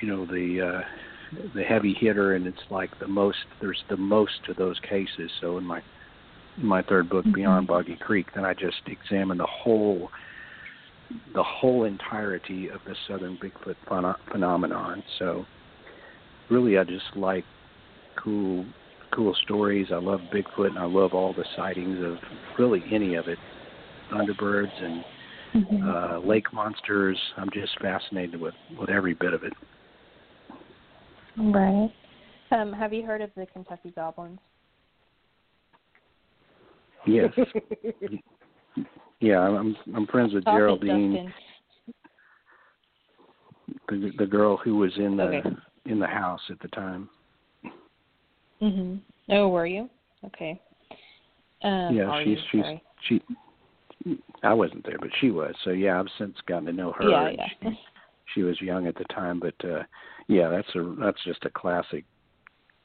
you 0.00 0.08
know, 0.08 0.26
the 0.26 0.60
uh, 0.60 0.80
the 1.54 1.62
heavy 1.62 1.94
hitter, 1.94 2.34
and 2.34 2.46
it's 2.46 2.58
like 2.70 2.98
the 2.98 3.08
most. 3.08 3.38
There's 3.60 3.82
the 3.88 3.96
most 3.96 4.44
to 4.46 4.54
those 4.54 4.78
cases. 4.80 5.30
So 5.40 5.58
in 5.58 5.64
my 5.64 5.82
in 6.56 6.66
my 6.66 6.82
third 6.82 7.08
book, 7.08 7.24
mm-hmm. 7.24 7.34
Beyond 7.34 7.66
Boggy 7.66 7.96
Creek, 7.96 8.26
then 8.34 8.44
I 8.44 8.54
just 8.54 8.82
examine 8.86 9.38
the 9.38 9.46
whole 9.46 10.10
the 11.34 11.42
whole 11.42 11.84
entirety 11.84 12.68
of 12.68 12.80
the 12.86 12.94
southern 13.06 13.38
Bigfoot 13.38 13.76
phenomenon. 14.30 15.02
So 15.18 15.46
really, 16.50 16.78
I 16.78 16.84
just 16.84 17.16
like 17.16 17.44
cool 18.22 18.64
cool 19.14 19.34
stories. 19.42 19.88
I 19.90 19.96
love 19.96 20.20
Bigfoot, 20.32 20.68
and 20.68 20.78
I 20.78 20.84
love 20.84 21.14
all 21.14 21.32
the 21.32 21.44
sightings 21.56 21.98
of 22.04 22.16
really 22.58 22.82
any 22.92 23.14
of 23.14 23.28
it, 23.28 23.38
Thunderbirds 24.12 24.82
and 24.82 25.04
mm-hmm. 25.54 25.88
uh, 25.88 26.18
lake 26.26 26.52
monsters. 26.52 27.18
I'm 27.36 27.50
just 27.52 27.78
fascinated 27.80 28.40
with 28.40 28.54
with 28.78 28.90
every 28.90 29.14
bit 29.14 29.32
of 29.32 29.44
it. 29.44 29.52
Right. 31.38 31.90
Um, 32.50 32.72
have 32.72 32.92
you 32.92 33.04
heard 33.04 33.22
of 33.22 33.30
the 33.36 33.46
Kentucky 33.46 33.92
Goblins? 33.94 34.38
Yes. 37.06 37.32
yeah, 39.20 39.38
I'm 39.38 39.76
I'm 39.94 40.06
friends 40.08 40.34
with 40.34 40.44
Geraldine, 40.44 41.32
the 43.88 44.12
the 44.18 44.26
girl 44.26 44.56
who 44.56 44.76
was 44.76 44.92
in 44.96 45.16
the 45.16 45.22
okay. 45.22 45.50
in 45.86 45.98
the 46.00 46.06
house 46.06 46.40
at 46.50 46.58
the 46.60 46.68
time. 46.68 47.08
Mhm. 48.60 49.00
Oh, 49.30 49.48
were 49.48 49.66
you? 49.66 49.88
Okay. 50.24 50.60
Um, 51.62 51.94
yeah, 51.94 52.22
she's 52.24 52.38
she's 52.50 52.62
sorry. 52.62 52.82
she. 53.08 53.22
I 54.42 54.54
wasn't 54.54 54.84
there, 54.86 54.98
but 54.98 55.10
she 55.20 55.30
was. 55.30 55.54
So 55.64 55.70
yeah, 55.70 56.00
I've 56.00 56.06
since 56.18 56.36
gotten 56.46 56.66
to 56.66 56.72
know 56.72 56.92
her. 56.92 57.08
Yeah, 57.08 57.30
yeah. 57.62 57.70
She, 58.34 58.42
was 58.42 58.60
young 58.60 58.86
at 58.86 58.94
the 58.96 59.04
time, 59.04 59.40
but 59.40 59.54
uh 59.64 59.82
yeah, 60.28 60.48
that's 60.48 60.68
a 60.74 60.94
that's 61.00 61.22
just 61.24 61.44
a 61.44 61.50
classic, 61.50 62.04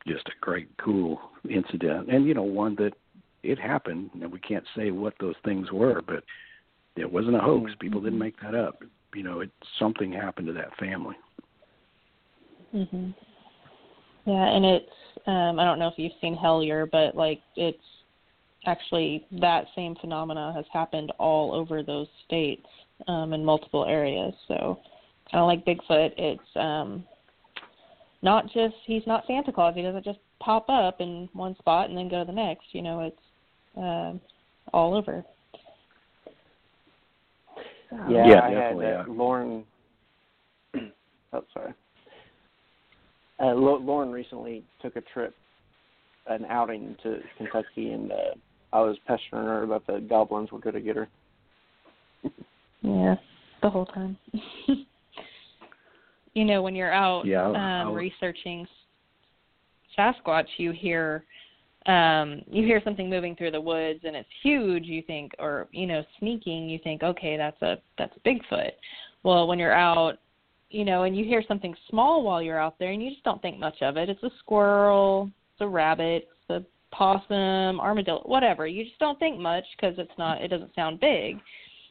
just 0.07 0.27
a 0.27 0.31
great 0.41 0.69
cool 0.77 1.19
incident, 1.49 2.09
and 2.09 2.25
you 2.25 2.33
know 2.33 2.43
one 2.43 2.75
that 2.75 2.93
it 3.43 3.59
happened, 3.59 4.09
and 4.13 4.31
we 4.31 4.39
can't 4.39 4.63
say 4.75 4.91
what 4.91 5.13
those 5.19 5.35
things 5.43 5.71
were, 5.71 6.01
but 6.01 6.23
it 6.95 7.11
wasn't 7.11 7.35
a 7.35 7.39
hoax. 7.39 7.71
Mm-hmm. 7.71 7.79
People 7.79 8.01
didn't 8.01 8.19
make 8.19 8.39
that 8.41 8.55
up. 8.55 8.81
You 9.13 9.23
know, 9.23 9.41
it 9.41 9.51
something 9.79 10.11
happened 10.11 10.47
to 10.47 10.53
that 10.53 10.75
family. 10.77 11.15
Mhm. 12.73 13.13
Yeah, 14.25 14.47
and 14.47 14.65
it's 14.65 14.91
um 15.27 15.59
I 15.59 15.65
don't 15.65 15.79
know 15.79 15.89
if 15.89 15.97
you've 15.97 16.13
seen 16.21 16.35
Hellier, 16.37 16.89
but 16.89 17.15
like 17.15 17.41
it's 17.55 17.77
actually 18.65 19.25
that 19.41 19.65
same 19.75 19.95
phenomena 19.95 20.53
has 20.55 20.65
happened 20.71 21.11
all 21.19 21.53
over 21.53 21.83
those 21.83 22.07
states 22.25 22.65
um 23.07 23.33
in 23.33 23.43
multiple 23.43 23.85
areas. 23.85 24.33
So 24.47 24.79
kind 25.33 25.41
of 25.41 25.47
like 25.47 25.65
Bigfoot, 25.65 26.11
it's 26.17 26.55
um 26.55 27.03
not 28.21 28.45
just 28.53 28.75
he's 28.85 29.01
not 29.07 29.25
Santa 29.27 29.51
Claus. 29.51 29.73
He 29.75 29.81
doesn't 29.81 30.05
just 30.05 30.19
pop 30.39 30.69
up 30.69 31.01
in 31.01 31.27
one 31.33 31.57
spot 31.57 31.89
and 31.89 31.97
then 31.97 32.07
go 32.07 32.19
to 32.19 32.25
the 32.25 32.31
next. 32.31 32.67
You 32.71 32.83
know, 32.83 32.99
it's 33.01 33.77
uh, 33.77 34.13
all 34.73 34.93
over. 34.93 35.25
Yeah, 38.09 38.27
yeah 38.27 38.41
I 38.41 38.51
had 38.51 38.75
uh, 38.75 38.79
yeah. 38.79 39.03
Lauren. 39.07 39.63
oh, 41.33 41.43
sorry. 41.53 41.73
Uh, 43.39 43.53
Lauren 43.53 44.11
recently 44.11 44.63
took 44.81 44.95
a 44.95 45.01
trip, 45.01 45.35
an 46.27 46.45
outing 46.45 46.95
to 47.03 47.19
Kentucky, 47.37 47.91
and 47.91 48.11
uh, 48.11 48.15
I 48.71 48.81
was 48.81 48.97
pestering 49.07 49.45
her 49.45 49.63
about 49.63 49.85
the 49.87 50.05
goblins 50.07 50.51
were 50.51 50.59
going 50.59 50.75
to 50.75 50.81
get 50.81 50.95
her. 50.95 51.09
yeah, 52.81 53.15
the 53.61 53.69
whole 53.69 53.87
time. 53.87 54.17
you 56.33 56.45
know, 56.45 56.61
when 56.61 56.75
you're 56.75 56.93
out 56.93 57.25
yeah, 57.25 57.47
um, 57.47 57.93
researching 57.93 58.67
Sasquatch, 59.97 60.47
you 60.57 60.71
hear 60.71 61.25
um 61.85 62.41
you 62.49 62.63
hear 62.63 62.81
something 62.85 63.09
moving 63.09 63.35
through 63.35 63.51
the 63.51 63.59
woods 63.59 63.99
and 64.05 64.15
it's 64.15 64.29
huge 64.41 64.85
you 64.85 65.01
think 65.01 65.33
or 65.37 65.67
you 65.73 65.85
know 65.85 66.01
sneaking 66.17 66.69
you 66.69 66.79
think 66.81 67.03
okay 67.03 67.35
that's 67.35 67.61
a 67.61 67.75
that's 67.97 68.13
bigfoot. 68.25 68.71
Well 69.23 69.47
when 69.47 69.59
you're 69.59 69.73
out 69.73 70.19
you 70.69 70.85
know 70.85 71.03
and 71.03 71.15
you 71.15 71.25
hear 71.25 71.43
something 71.45 71.75
small 71.89 72.23
while 72.23 72.41
you're 72.41 72.59
out 72.59 72.79
there 72.79 72.91
and 72.91 73.03
you 73.03 73.09
just 73.09 73.23
don't 73.25 73.41
think 73.41 73.59
much 73.59 73.81
of 73.81 73.97
it. 73.97 74.07
It's 74.09 74.23
a 74.23 74.31
squirrel 74.39 75.29
it's 75.53 75.61
a 75.61 75.67
rabbit 75.67 76.29
it's 76.31 76.63
a 76.63 76.95
possum 76.95 77.81
armadillo 77.81 78.21
whatever. 78.23 78.65
You 78.65 78.85
just 78.85 78.99
don't 78.99 79.19
think 79.19 79.37
much 79.37 79.65
because 79.75 79.95
it's 79.97 80.17
not 80.17 80.41
it 80.41 80.47
doesn't 80.47 80.73
sound 80.75 81.01
big. 81.01 81.37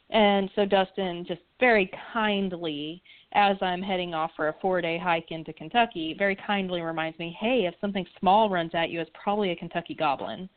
And 0.09 0.49
so 0.55 0.65
dustin 0.65 1.23
just 1.27 1.41
very 1.59 1.91
kindly 2.13 3.03
as 3.33 3.57
I'm 3.61 3.81
heading 3.81 4.13
off 4.13 4.31
for 4.35 4.49
a 4.49 4.55
four 4.61 4.81
day 4.81 4.97
hike 4.97 5.31
into 5.31 5.53
Kentucky, 5.53 6.15
very 6.17 6.35
kindly 6.35 6.81
reminds 6.81 7.17
me, 7.19 7.35
hey, 7.39 7.65
if 7.67 7.73
something 7.81 8.05
small 8.19 8.49
runs 8.49 8.71
at 8.73 8.89
you, 8.89 9.01
it's 9.01 9.11
probably 9.13 9.51
a 9.51 9.55
Kentucky 9.55 9.95
goblin. 9.95 10.49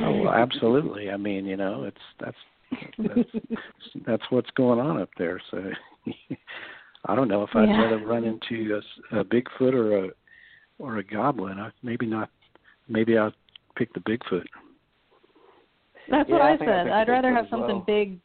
Oh, 0.00 0.22
well, 0.22 0.32
absolutely. 0.32 1.10
I 1.10 1.16
mean, 1.16 1.44
you 1.44 1.56
know, 1.56 1.84
it's 1.84 1.96
that's 2.20 2.36
that's 2.98 3.30
that's 4.06 4.22
what's 4.30 4.50
going 4.50 4.78
on 4.78 5.00
up 5.00 5.10
there. 5.18 5.40
So 5.50 5.62
I 7.06 7.14
don't 7.16 7.28
know 7.28 7.42
if 7.42 7.50
I'd 7.54 7.68
yeah. 7.68 7.82
rather 7.82 8.06
run 8.06 8.24
into 8.24 8.80
a, 9.12 9.20
a 9.20 9.24
Bigfoot 9.24 9.74
or 9.74 10.04
a 10.04 10.10
or 10.78 10.98
a 10.98 11.04
goblin. 11.04 11.58
I, 11.58 11.70
maybe 11.82 12.06
not. 12.06 12.30
Maybe 12.88 13.18
I'll 13.18 13.32
pick 13.76 13.92
the 13.94 14.00
Bigfoot. 14.00 14.44
That's 16.10 16.28
yeah, 16.28 16.34
what 16.34 16.42
I, 16.42 16.54
I 16.54 16.58
said. 16.58 16.88
I'd 16.88 17.08
rather 17.08 17.32
have 17.32 17.46
something 17.50 17.76
well. 17.76 17.84
big 17.86 18.18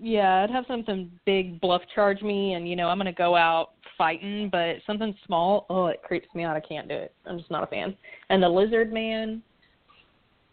yeah, 0.00 0.42
I'd 0.42 0.50
have 0.50 0.64
something 0.68 1.10
big 1.24 1.60
bluff 1.60 1.82
charge 1.94 2.22
me, 2.22 2.54
and 2.54 2.68
you 2.68 2.76
know 2.76 2.88
I'm 2.88 2.98
gonna 2.98 3.12
go 3.12 3.34
out 3.36 3.70
fighting. 3.96 4.48
But 4.50 4.76
something 4.86 5.14
small, 5.26 5.66
oh, 5.70 5.86
it 5.86 6.02
creeps 6.02 6.28
me 6.34 6.44
out. 6.44 6.56
I 6.56 6.60
can't 6.60 6.88
do 6.88 6.94
it. 6.94 7.14
I'm 7.26 7.38
just 7.38 7.50
not 7.50 7.64
a 7.64 7.66
fan. 7.66 7.96
And 8.28 8.42
the 8.42 8.48
lizard 8.48 8.92
man, 8.92 9.42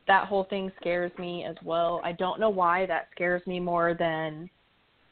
that 0.08 0.28
whole 0.28 0.46
thing 0.46 0.72
scares 0.80 1.12
me 1.18 1.46
as 1.46 1.56
well. 1.64 2.02
I 2.04 2.14
don't 2.14 2.40
know 2.40 2.50
why 2.50 2.86
that 2.88 3.10
scares 3.14 3.46
me 3.48 3.60
more 3.60 3.94
than 3.94 4.50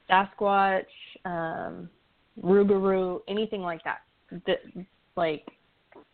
Sasquatch, 0.10 0.86
um, 1.26 1.90
Rougarou, 2.44 3.20
anything 3.28 3.62
like 3.62 3.84
that. 3.84 4.02
that. 4.48 4.60
Like 5.18 5.46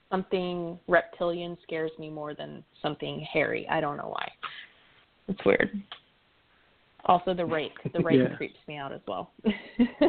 something 0.10 0.80
reptilian 0.88 1.58
scares 1.64 1.92
me 2.00 2.10
more 2.10 2.34
than 2.34 2.64
something 2.82 3.26
hairy. 3.32 3.68
I 3.70 3.80
don't 3.80 3.98
know 3.98 4.10
why. 4.10 4.32
It's 5.28 5.44
weird. 5.46 5.70
Also, 7.08 7.34
the 7.34 7.46
rake. 7.46 7.78
The 7.94 8.00
rake 8.00 8.20
yeah. 8.20 8.36
creeps 8.36 8.60
me 8.68 8.78
out 8.78 8.92
as 8.92 9.00
well. 9.08 9.32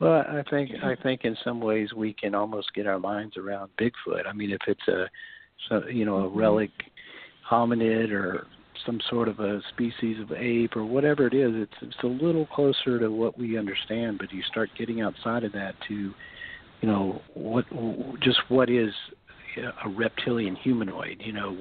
well, 0.00 0.24
I 0.28 0.42
think 0.50 0.70
I 0.82 0.96
think 1.00 1.20
in 1.24 1.36
some 1.44 1.60
ways 1.60 1.92
we 1.92 2.12
can 2.12 2.34
almost 2.34 2.74
get 2.74 2.86
our 2.88 2.98
minds 2.98 3.36
around 3.36 3.70
Bigfoot. 3.80 4.26
I 4.28 4.32
mean, 4.32 4.50
if 4.50 4.60
it's 4.66 4.88
a, 4.88 5.06
so, 5.68 5.86
you 5.86 6.04
know, 6.04 6.16
a 6.16 6.28
mm-hmm. 6.28 6.38
relic 6.38 6.70
hominid 7.48 8.10
or 8.10 8.46
some 8.84 9.00
sort 9.08 9.28
of 9.28 9.38
a 9.38 9.60
species 9.68 10.18
of 10.20 10.32
ape 10.32 10.74
or 10.74 10.84
whatever 10.84 11.28
it 11.28 11.34
is, 11.34 11.52
it's 11.54 11.72
it's 11.82 12.02
a 12.02 12.06
little 12.06 12.46
closer 12.46 12.98
to 12.98 13.08
what 13.08 13.38
we 13.38 13.56
understand. 13.56 14.18
But 14.18 14.32
you 14.32 14.42
start 14.42 14.70
getting 14.76 15.00
outside 15.02 15.44
of 15.44 15.52
that 15.52 15.74
to, 15.86 15.94
you 15.94 16.88
know, 16.88 17.22
what 17.34 17.64
just 18.20 18.40
what 18.48 18.68
is 18.70 18.92
a 19.84 19.88
reptilian 19.88 20.56
humanoid? 20.56 21.22
You 21.24 21.32
know, 21.32 21.56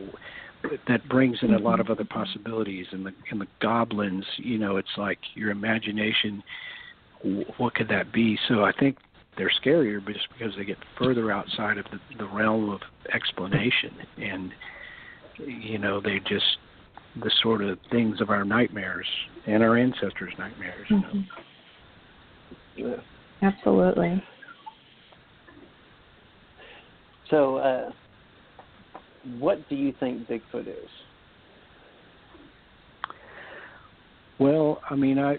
that 0.87 1.07
brings 1.09 1.37
in 1.41 1.53
a 1.53 1.59
lot 1.59 1.79
of 1.79 1.89
other 1.89 2.05
possibilities. 2.05 2.87
And 2.91 3.05
the 3.05 3.13
and 3.31 3.41
the 3.41 3.47
goblins 3.59 4.25
you 4.37 4.57
know 4.57 4.77
it's 4.77 4.97
like 4.97 5.19
your 5.35 5.51
imagination 5.51 6.43
what 7.57 7.75
could 7.75 7.87
that 7.89 8.11
be? 8.11 8.37
So 8.47 8.63
i 8.63 8.71
think 8.71 8.97
they're 9.37 9.51
scarier 9.63 10.03
but 10.03 10.13
just 10.13 10.27
because 10.37 10.53
they 10.57 10.65
get 10.65 10.77
further 10.97 11.31
outside 11.31 11.77
of 11.77 11.85
the, 11.85 11.99
the 12.17 12.27
realm 12.27 12.69
of 12.69 12.81
explanation. 13.13 13.93
And 14.17 14.51
you 15.37 15.77
know 15.77 16.01
they 16.01 16.19
just 16.19 16.57
the 17.21 17.31
sort 17.41 17.63
of 17.63 17.77
things 17.91 18.21
of 18.21 18.29
our 18.29 18.45
nightmares 18.45 19.07
and 19.45 19.63
our 19.63 19.77
ancestors 19.77 20.33
nightmares 20.37 20.87
you 20.89 21.01
mm-hmm. 22.77 23.45
absolutely. 23.45 24.23
So 27.29 27.57
uh 27.57 27.91
what 29.39 29.67
do 29.69 29.75
you 29.75 29.93
think 29.99 30.27
Bigfoot 30.27 30.67
is? 30.67 30.89
Well, 34.39 34.81
I 34.89 34.95
mean, 34.95 35.19
I 35.19 35.37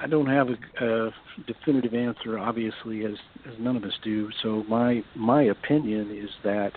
I 0.00 0.06
don't 0.06 0.26
have 0.26 0.48
a, 0.48 0.84
a 0.84 1.10
definitive 1.46 1.94
answer, 1.94 2.38
obviously, 2.38 3.04
as 3.04 3.14
as 3.46 3.54
none 3.58 3.76
of 3.76 3.84
us 3.84 3.94
do. 4.04 4.28
So 4.42 4.64
my 4.68 5.02
my 5.14 5.44
opinion 5.44 6.16
is 6.16 6.30
that 6.44 6.72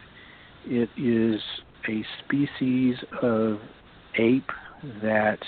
it 0.65 0.89
is 0.97 1.41
a 1.87 2.03
species 2.23 2.95
of 3.21 3.59
ape 4.17 4.49
that 5.03 5.39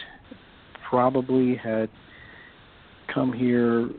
probably 0.90 1.56
had 1.56 1.90
come 3.14 3.34
here, 3.34 3.90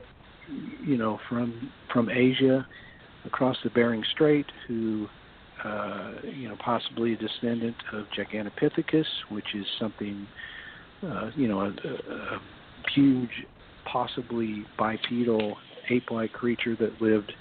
you 0.85 0.97
know, 0.97 1.19
from 1.29 1.73
from 1.93 2.09
Asia 2.09 2.67
across 3.25 3.57
the 3.65 3.71
Bering 3.71 4.05
Strait, 4.13 4.47
who 4.69 5.09
uh, 5.65 6.13
you 6.25 6.49
know 6.49 6.57
possibly 6.63 7.15
a 7.15 7.17
descendant 7.17 7.77
of 7.93 8.07
Gigantopithecus, 8.17 9.07
which 9.31 9.55
is 9.55 9.67
something 9.79 10.27
uh, 11.07 11.31
you 11.35 11.49
know 11.49 11.61
a, 11.61 11.69
a 11.69 12.41
huge, 12.95 13.47
possibly 13.85 14.65
bipedal 14.79 15.57
ape-like 15.91 16.33
creature 16.33 16.77
that 16.77 17.01
lived 17.01 17.33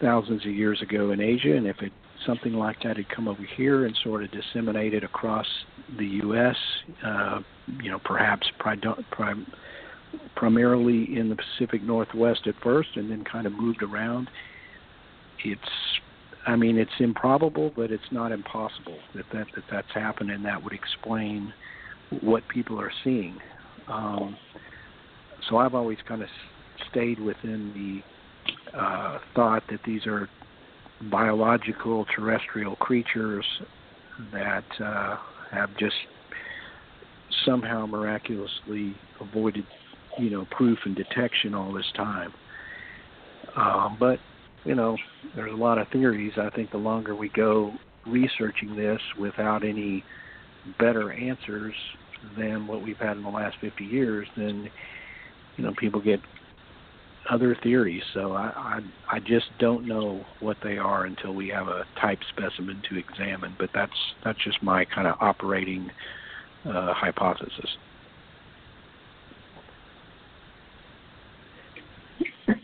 thousands 0.00 0.44
of 0.44 0.52
years 0.52 0.80
ago 0.82 1.10
in 1.10 1.20
Asia, 1.20 1.56
and 1.56 1.66
if 1.66 1.80
it 1.80 1.92
something 2.24 2.54
like 2.54 2.82
that 2.82 2.96
had 2.96 3.08
come 3.08 3.28
over 3.28 3.42
here 3.56 3.86
and 3.86 3.96
sort 4.02 4.22
of 4.24 4.30
disseminated 4.30 5.04
across 5.04 5.46
the 5.98 6.06
U.S., 6.06 6.56
uh, 7.04 7.40
you 7.82 7.90
know, 7.90 8.00
perhaps 8.04 8.46
prim- 8.58 9.46
primarily 10.34 11.16
in 11.16 11.28
the 11.28 11.36
Pacific 11.36 11.82
Northwest 11.82 12.46
at 12.46 12.54
first, 12.62 12.90
and 12.96 13.10
then 13.10 13.24
kind 13.24 13.46
of 13.46 13.52
moved 13.52 13.82
around. 13.82 14.28
It's, 15.44 15.60
I 16.46 16.54
mean, 16.54 16.78
it's 16.78 16.90
improbable, 17.00 17.72
but 17.74 17.90
it's 17.90 18.10
not 18.12 18.30
impossible 18.30 18.98
that 19.14 19.24
that, 19.32 19.46
that 19.54 19.64
that's 19.70 19.92
happened, 19.92 20.30
and 20.30 20.44
that 20.44 20.62
would 20.62 20.72
explain 20.72 21.52
what 22.20 22.46
people 22.48 22.80
are 22.80 22.92
seeing. 23.02 23.36
Um, 23.88 24.36
so 25.48 25.56
I've 25.56 25.74
always 25.74 25.98
kind 26.06 26.22
of 26.22 26.28
stayed 26.90 27.18
within 27.18 28.02
the 28.72 28.78
uh, 28.78 29.18
thought 29.34 29.64
that 29.70 29.80
these 29.84 30.06
are 30.06 30.28
biological 31.10 32.06
terrestrial 32.14 32.76
creatures 32.76 33.44
that 34.32 34.64
uh, 34.82 35.16
have 35.50 35.70
just 35.78 35.96
somehow 37.44 37.86
miraculously 37.86 38.94
avoided, 39.20 39.64
you 40.18 40.30
know, 40.30 40.46
proof 40.50 40.78
and 40.84 40.94
detection 40.94 41.54
all 41.54 41.72
this 41.72 41.90
time. 41.96 42.32
Um, 43.56 43.96
but 43.98 44.18
you 44.66 44.74
know, 44.74 44.96
there's 45.34 45.52
a 45.52 45.56
lot 45.56 45.78
of 45.78 45.86
theories. 45.92 46.32
I 46.36 46.50
think 46.50 46.72
the 46.72 46.76
longer 46.76 47.14
we 47.14 47.28
go 47.30 47.72
researching 48.06 48.76
this 48.76 49.00
without 49.18 49.64
any 49.64 50.04
better 50.78 51.12
answers 51.12 51.74
than 52.36 52.66
what 52.66 52.82
we've 52.82 52.98
had 52.98 53.16
in 53.16 53.22
the 53.22 53.28
last 53.28 53.56
50 53.60 53.84
years, 53.84 54.26
then 54.36 54.68
you 55.56 55.64
know 55.64 55.72
people 55.78 56.00
get 56.00 56.20
other 57.30 57.56
theories. 57.62 58.02
So 58.12 58.32
I, 58.32 58.80
I 59.10 59.16
I 59.16 59.18
just 59.20 59.46
don't 59.58 59.86
know 59.86 60.24
what 60.40 60.56
they 60.62 60.78
are 60.78 61.04
until 61.04 61.34
we 61.34 61.48
have 61.48 61.68
a 61.68 61.84
type 62.00 62.18
specimen 62.36 62.82
to 62.90 62.98
examine. 62.98 63.54
But 63.58 63.70
that's 63.72 63.92
that's 64.24 64.42
just 64.44 64.62
my 64.62 64.84
kind 64.84 65.06
of 65.06 65.16
operating 65.20 65.90
uh, 66.64 66.92
hypothesis. 66.92 67.76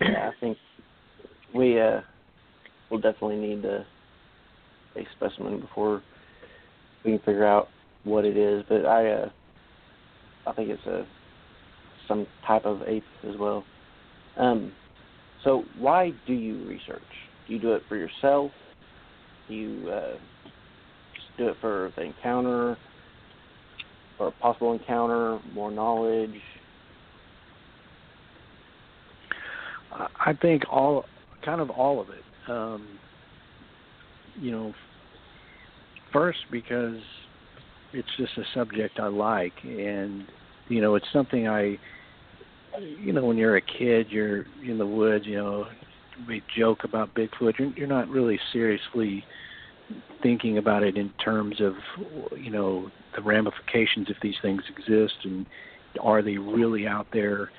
Yeah, 0.01 0.31
I 0.31 0.41
think 0.41 0.59
we 1.55 1.81
uh 1.81 2.01
will 2.91 3.01
definitely 3.01 3.37
need 3.37 3.65
a 3.65 3.85
a 4.97 5.07
specimen 5.17 5.61
before 5.61 6.03
we 7.05 7.13
can 7.13 7.19
figure 7.21 7.47
out 7.47 7.69
what 8.05 8.25
it 8.25 8.37
is. 8.37 8.65
But 8.69 8.87
I 8.87 9.11
uh 9.11 9.31
I 10.47 10.53
think 10.53 10.71
it's 10.71 10.87
a 10.87 11.07
some 12.09 12.27
type 12.47 12.65
of 12.65 12.83
ape 12.87 13.05
as 13.29 13.37
well. 13.39 13.65
Um, 14.37 14.73
so 15.45 15.65
why 15.79 16.13
do 16.27 16.33
you 16.33 16.67
research? 16.67 17.03
Do 17.47 17.55
you 17.55 17.61
do 17.61 17.73
it 17.73 17.83
for 17.89 17.97
yourself? 17.97 18.51
Do 19.49 19.55
you 19.55 19.91
uh, 19.91 20.17
just 21.15 21.27
do 21.39 21.49
it 21.49 21.57
for 21.61 21.93
the 21.97 22.03
encounter, 22.03 22.77
or 24.19 24.29
a 24.29 24.33
possible 24.33 24.73
encounter, 24.73 25.39
more 25.55 25.71
knowledge? 25.71 26.41
I 29.93 30.33
think 30.41 30.63
all, 30.71 31.05
kind 31.45 31.61
of 31.61 31.71
all 31.71 32.01
of 32.01 32.09
it. 32.11 32.51
Um, 32.51 32.99
you 34.41 34.51
know, 34.51 34.73
first 36.13 36.39
because 36.51 36.99
it's 37.93 38.09
just 38.17 38.33
a 38.39 38.45
subject 38.55 38.99
I 38.99 39.09
like, 39.09 39.53
and 39.63 40.25
you 40.69 40.81
know, 40.81 40.95
it's 40.95 41.07
something 41.13 41.49
I 41.49 41.79
you 42.81 43.13
know, 43.13 43.25
when 43.25 43.37
you're 43.37 43.57
a 43.57 43.61
kid, 43.63 44.07
you're 44.11 44.47
in 44.67 44.79
the 44.79 44.87
woods, 44.87 45.27
you 45.27 45.37
know, 45.37 45.67
we 46.27 46.43
joke 46.57 46.85
about 46.85 47.15
Bigfoot. 47.15 47.59
You're, 47.59 47.73
you're 47.77 47.87
not 47.87 48.09
really 48.09 48.39
seriously 48.53 49.25
thinking 50.23 50.59
about 50.59 50.83
it 50.83 50.97
in 50.97 51.11
terms 51.23 51.61
of, 51.61 51.75
you 52.39 52.51
know, 52.51 52.91
the 53.17 53.23
ramifications 53.23 54.09
if 54.09 54.17
these 54.23 54.37
things 54.41 54.63
exist 54.77 55.15
and 55.25 55.47
are 56.01 56.23
they 56.23 56.39
really 56.39 56.87
out 56.87 57.07
there. 57.13 57.51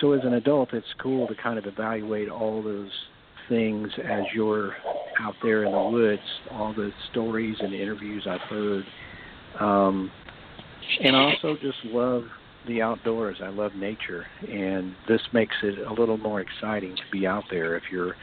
So 0.00 0.12
as 0.12 0.20
an 0.24 0.34
adult, 0.34 0.72
it's 0.72 0.86
cool 1.00 1.26
to 1.28 1.34
kind 1.34 1.58
of 1.58 1.66
evaluate 1.66 2.28
all 2.28 2.62
those 2.62 2.90
things 3.48 3.88
as 4.04 4.22
you're 4.34 4.74
out 5.20 5.34
there 5.42 5.64
in 5.64 5.72
the 5.72 5.82
woods, 5.82 6.22
all 6.50 6.72
the 6.72 6.90
stories 7.10 7.56
and 7.60 7.74
interviews 7.74 8.26
I've 8.28 8.40
heard. 8.42 8.84
Um, 9.60 10.10
and 11.02 11.14
also 11.14 11.56
just 11.60 11.78
love 11.84 12.24
the 12.66 12.80
outdoors. 12.82 13.38
I 13.42 13.48
love 13.48 13.74
nature, 13.74 14.26
and 14.48 14.94
this 15.08 15.20
makes 15.32 15.54
it 15.62 15.86
a 15.86 15.92
little 15.92 16.16
more 16.16 16.40
exciting 16.40 16.96
to 16.96 17.02
be 17.10 17.26
out 17.26 17.44
there. 17.50 17.76
If 17.76 17.84
you're, 17.90 18.14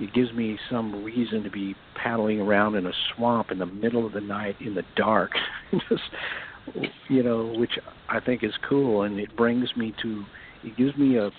it 0.00 0.12
gives 0.14 0.32
me 0.32 0.58
some 0.70 1.04
reason 1.04 1.42
to 1.42 1.50
be 1.50 1.74
paddling 1.94 2.40
around 2.40 2.76
in 2.76 2.86
a 2.86 2.92
swamp 3.14 3.50
in 3.50 3.58
the 3.58 3.66
middle 3.66 4.06
of 4.06 4.12
the 4.12 4.20
night 4.20 4.56
in 4.60 4.74
the 4.74 4.84
dark, 4.96 5.32
just 5.88 6.02
you 7.08 7.22
know, 7.22 7.52
which 7.56 7.72
I 8.08 8.20
think 8.20 8.44
is 8.44 8.52
cool, 8.68 9.02
and 9.02 9.18
it 9.18 9.36
brings 9.36 9.74
me 9.76 9.94
to, 10.02 10.24
it 10.64 10.76
gives 10.76 10.96
me 10.96 11.16
a 11.16 11.30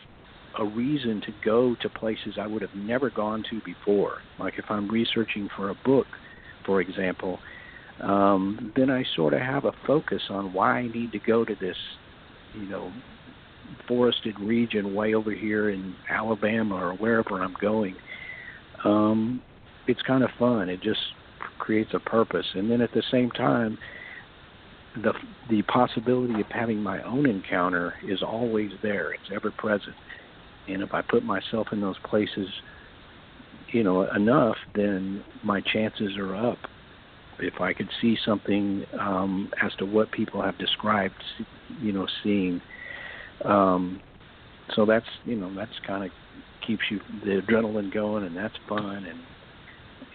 a 0.59 0.65
reason 0.65 1.22
to 1.22 1.32
go 1.45 1.76
to 1.82 1.89
places 1.89 2.36
I 2.39 2.45
would 2.45 2.61
have 2.61 2.76
never 2.76 3.09
gone 3.09 3.43
to 3.49 3.61
before. 3.63 4.17
Like 4.38 4.55
if 4.57 4.65
I'm 4.69 4.89
researching 4.89 5.47
for 5.55 5.69
a 5.69 5.76
book, 5.86 6.07
for 6.65 6.82
example, 6.82 7.39
um, 8.01 8.74
then 8.76 8.89
I 8.89 9.05
sort 9.15 9.34
of 9.34 9.39
have 9.39 9.63
a 9.63 9.72
focus 9.88 10.22
on 10.30 10.51
why 10.51 10.80
I 10.80 10.88
need 10.88 11.13
to 11.13 11.19
go 11.19 11.45
to 11.45 11.55
this 11.55 11.78
you 12.53 12.67
know 12.67 12.91
forested 13.88 14.38
region 14.39 14.93
way 14.93 15.13
over 15.13 15.32
here 15.32 15.69
in 15.69 15.95
Alabama 16.09 16.76
or 16.76 16.93
wherever 16.95 17.41
I'm 17.41 17.55
going, 17.61 17.95
um, 18.84 19.41
it's 19.88 20.01
kind 20.01 20.24
of 20.24 20.30
fun. 20.38 20.67
It 20.69 20.82
just 20.82 20.99
creates 21.59 21.91
a 21.93 21.99
purpose, 21.99 22.45
and 22.55 22.69
then 22.69 22.82
at 22.82 22.91
the 22.93 23.03
same 23.09 23.32
time, 23.32 23.78
the 24.95 25.13
the 25.49 25.61
possibility 25.63 26.39
of 26.41 26.47
having 26.49 26.81
my 26.81 27.01
own 27.03 27.29
encounter 27.29 27.93
is 28.07 28.21
always 28.21 28.71
there. 28.81 29.13
It's 29.13 29.31
ever 29.33 29.51
present, 29.51 29.95
and 30.67 30.81
if 30.81 30.93
I 30.93 31.01
put 31.01 31.23
myself 31.23 31.67
in 31.71 31.81
those 31.81 31.97
places, 32.09 32.47
you 33.71 33.83
know, 33.83 34.09
enough, 34.13 34.57
then 34.75 35.23
my 35.43 35.61
chances 35.61 36.17
are 36.17 36.35
up. 36.35 36.57
If 37.39 37.59
I 37.61 37.73
could 37.73 37.89
see 38.01 38.17
something 38.25 38.85
um, 38.99 39.49
as 39.63 39.71
to 39.79 39.85
what 39.85 40.11
people 40.11 40.41
have 40.43 40.57
described, 40.57 41.15
you 41.81 41.91
know, 41.91 42.05
seeing 42.23 42.61
um, 43.45 44.01
so 44.75 44.85
that's 44.85 45.05
you 45.25 45.35
know 45.35 45.53
that's 45.55 45.71
kind 45.85 46.03
of 46.03 46.11
keeps 46.65 46.83
you 46.89 46.99
the 47.23 47.41
adrenaline 47.41 47.93
going, 47.93 48.25
and 48.25 48.35
that's 48.35 48.53
fun. 48.69 49.05
And 49.05 49.19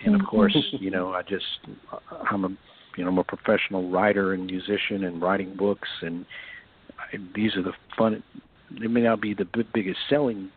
and 0.04 0.20
of 0.20 0.26
course, 0.26 0.56
you 0.72 0.90
know, 0.90 1.12
I 1.12 1.22
just 1.22 1.44
I'm 2.30 2.44
a 2.44 2.48
you 2.96 3.04
know 3.04 3.10
I'm 3.10 3.18
a 3.18 3.24
professional 3.24 3.90
writer 3.90 4.32
and 4.32 4.46
musician 4.46 5.04
and 5.04 5.20
writing 5.20 5.56
books, 5.56 5.88
and 6.02 6.26
I, 6.98 7.18
these 7.34 7.54
are 7.56 7.62
the 7.62 7.72
fun. 7.96 8.22
They 8.80 8.86
may 8.88 9.02
not 9.02 9.20
be 9.20 9.34
the 9.34 9.46
biggest 9.72 9.98
selling 10.08 10.50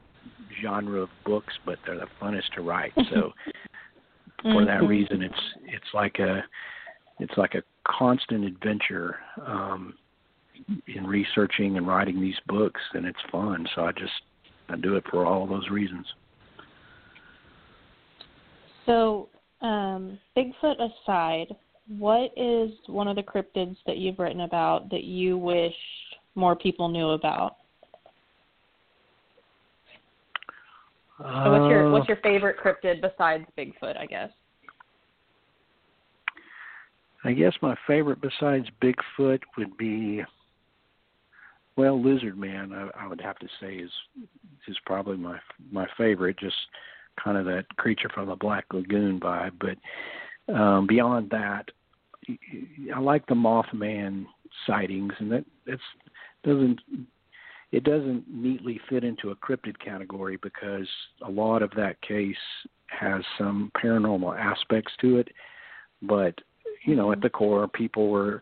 genre 0.62 1.02
of 1.02 1.10
books, 1.26 1.54
but 1.66 1.78
they're 1.86 1.98
the 1.98 2.08
funnest 2.22 2.50
to 2.56 2.62
write. 2.62 2.94
So 3.12 3.34
for 4.42 4.66
that 4.66 4.84
reason, 4.84 5.22
it's 5.22 5.42
it's 5.66 5.94
like 5.94 6.20
a 6.20 6.44
it's 7.20 7.38
like 7.38 7.56
a 7.56 7.64
constant 7.86 8.46
adventure. 8.46 9.18
Um, 9.46 9.96
in 10.94 11.08
researching 11.08 11.78
and 11.78 11.88
writing 11.88 12.20
these 12.20 12.36
books, 12.48 12.82
and 12.94 13.06
it's 13.06 13.20
fun. 13.32 13.66
So 13.76 13.84
I 13.86 13.92
just 13.94 14.12
I 14.70 14.76
do 14.76 14.96
it 14.96 15.04
for 15.10 15.26
all 15.26 15.48
those 15.48 15.68
reasons. 15.70 16.06
So, 18.86 19.30
um, 19.62 20.18
Bigfoot 20.36 20.78
aside, 20.80 21.56
what 21.98 22.32
is 22.38 22.72
one 22.88 23.08
of 23.08 23.16
the 23.16 23.24
cryptids 23.24 23.76
that 23.88 23.98
you've 23.98 24.20
written 24.20 24.42
about 24.42 24.90
that 24.92 25.04
you 25.04 25.38
wish 25.38 25.74
more 26.36 26.56
people 26.56 26.88
knew 26.88 27.10
about? 27.10 27.56
Uh, 31.24 31.50
what's 31.50 31.70
your 31.70 31.92
what's 31.92 32.08
your 32.08 32.18
favorite 32.18 32.58
cryptid 32.64 33.02
besides 33.02 33.44
Bigfoot? 33.58 33.98
I 33.98 34.06
guess. 34.06 34.30
I 37.26 37.34
guess 37.34 37.54
my 37.62 37.76
favorite 37.86 38.20
besides 38.22 38.66
Bigfoot 38.82 39.42
would 39.58 39.76
be 39.78 40.24
well, 41.76 42.02
Lizard 42.02 42.38
Man, 42.38 42.72
I, 42.72 43.04
I 43.04 43.08
would 43.08 43.22
have 43.22 43.38
to 43.40 43.48
say 43.60 43.76
is 43.76 43.92
is 44.68 44.78
probably 44.86 45.18
my 45.18 45.40
my 45.72 45.88
favorite. 45.98 46.38
Just 46.40 46.56
kind 47.22 47.38
of 47.38 47.46
that 47.46 47.66
creature 47.78 48.10
from 48.14 48.28
the 48.30 48.36
Black 48.36 48.66
Lagoon 48.72 49.20
vibe. 49.20 49.54
But 49.60 50.54
um, 50.54 50.88
beyond 50.88 51.30
that, 51.32 51.70
I 52.96 53.00
like 53.00 53.26
the 53.28 53.36
Mothman 53.36 54.26
sightings, 54.68 55.14
and 55.20 55.32
that 55.32 55.46
that's 55.66 55.82
doesn't 56.44 56.80
it 57.72 57.84
doesn't 57.84 58.26
neatly 58.28 58.80
fit 58.90 59.04
into 59.04 59.30
a 59.30 59.36
cryptid 59.36 59.80
category 59.84 60.38
because 60.42 60.88
a 61.26 61.30
lot 61.30 61.62
of 61.62 61.72
that 61.72 62.02
case 62.02 62.36
has 62.88 63.22
some 63.38 63.72
paranormal 63.82 64.38
aspects 64.38 64.92
to 65.02 65.18
it, 65.18 65.28
but 66.02 66.34
you 66.86 66.96
know, 66.96 67.12
at 67.12 67.22
the 67.22 67.30
core, 67.30 67.68
people 67.68 68.10
were 68.10 68.42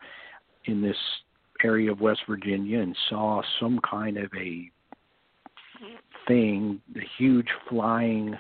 in 0.66 0.82
this 0.82 0.98
area 1.64 1.92
of 1.92 2.02
West 2.02 2.22
Virginia 2.28 2.80
and 2.80 2.96
saw 3.10 3.42
some 3.60 3.80
kind 3.90 4.18
of 4.18 4.30
a 4.38 4.70
thing, 6.28 6.82
a 6.96 7.02
huge 7.18 7.48
flying 7.70 8.36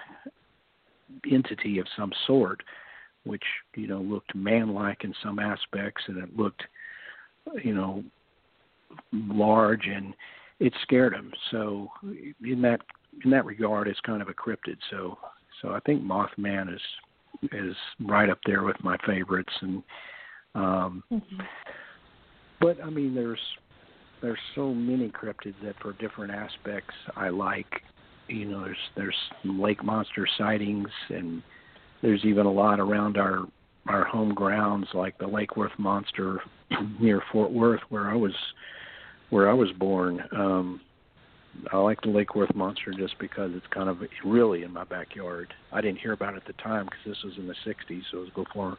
entity 1.31 1.79
of 1.79 1.87
some 1.97 2.11
sort, 2.25 2.61
which 3.23 3.43
you 3.75 3.87
know 3.87 3.99
looked 4.01 4.35
man-like 4.35 5.03
in 5.03 5.13
some 5.23 5.39
aspects, 5.39 6.03
and 6.07 6.17
it 6.17 6.37
looked, 6.37 6.63
you 7.63 7.73
know, 7.73 8.03
large, 9.11 9.85
and 9.87 10.13
it 10.59 10.73
scared 10.83 11.13
them. 11.13 11.31
So 11.51 11.89
in 12.43 12.61
that 12.61 12.81
in 13.23 13.31
that 13.31 13.45
regard, 13.45 13.87
it's 13.87 13.99
kind 14.01 14.21
of 14.21 14.29
a 14.29 14.33
cryptid. 14.33 14.77
So 14.89 15.17
so 15.61 15.69
I 15.69 15.79
think 15.81 16.03
Mothman 16.03 16.73
is 16.73 16.81
is 17.51 17.75
right 17.99 18.29
up 18.29 18.39
there 18.45 18.63
with 18.63 18.77
my 18.83 18.97
favorites, 19.05 19.53
and 19.61 19.83
um, 20.55 21.03
mm-hmm. 21.11 21.41
but 22.59 22.83
I 22.83 22.89
mean 22.89 23.13
there's 23.13 23.39
there's 24.21 24.39
so 24.55 24.73
many 24.73 25.09
cryptids 25.09 25.55
that 25.63 25.75
for 25.81 25.93
different 25.93 26.31
aspects 26.31 26.93
I 27.15 27.29
like. 27.29 27.81
You 28.27 28.45
know, 28.45 28.63
there's 28.63 28.77
there's 28.95 29.15
lake 29.43 29.83
monster 29.83 30.27
sightings, 30.37 30.89
and 31.09 31.41
there's 32.01 32.23
even 32.25 32.45
a 32.45 32.51
lot 32.51 32.79
around 32.79 33.17
our 33.17 33.45
our 33.87 34.03
home 34.03 34.33
grounds, 34.33 34.87
like 34.93 35.17
the 35.17 35.27
Lake 35.27 35.55
Worth 35.55 35.71
monster 35.77 36.41
near 36.99 37.21
Fort 37.31 37.51
Worth, 37.51 37.81
where 37.89 38.09
I 38.09 38.15
was 38.15 38.33
where 39.29 39.49
I 39.49 39.53
was 39.53 39.69
born. 39.73 40.21
Um, 40.35 40.81
I 41.71 41.77
like 41.77 42.01
the 42.01 42.09
Lake 42.09 42.35
Worth 42.35 42.53
monster 42.53 42.93
just 42.97 43.17
because 43.19 43.51
it's 43.55 43.65
kind 43.73 43.89
of 43.89 43.97
really 44.23 44.63
in 44.63 44.71
my 44.71 44.83
backyard. 44.83 45.53
I 45.71 45.81
didn't 45.81 45.99
hear 45.99 46.13
about 46.13 46.33
it 46.33 46.37
at 46.37 46.45
the 46.45 46.61
time 46.61 46.85
because 46.85 46.99
this 47.05 47.23
was 47.23 47.33
in 47.37 47.47
the 47.47 47.55
'60s, 47.65 48.01
so 48.11 48.19
it 48.19 48.21
was 48.21 48.45
before 48.45 48.77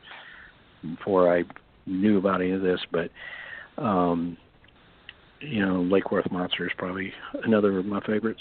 before 0.82 1.34
I 1.34 1.44
knew 1.86 2.18
about 2.18 2.40
any 2.40 2.52
of 2.52 2.62
this. 2.62 2.80
But 2.92 3.10
um, 3.82 4.36
you 5.40 5.64
know, 5.64 5.82
Lake 5.82 6.10
Worth 6.10 6.30
monster 6.30 6.66
is 6.66 6.72
probably 6.76 7.12
another 7.44 7.78
of 7.78 7.86
my 7.86 8.00
favorites. 8.00 8.40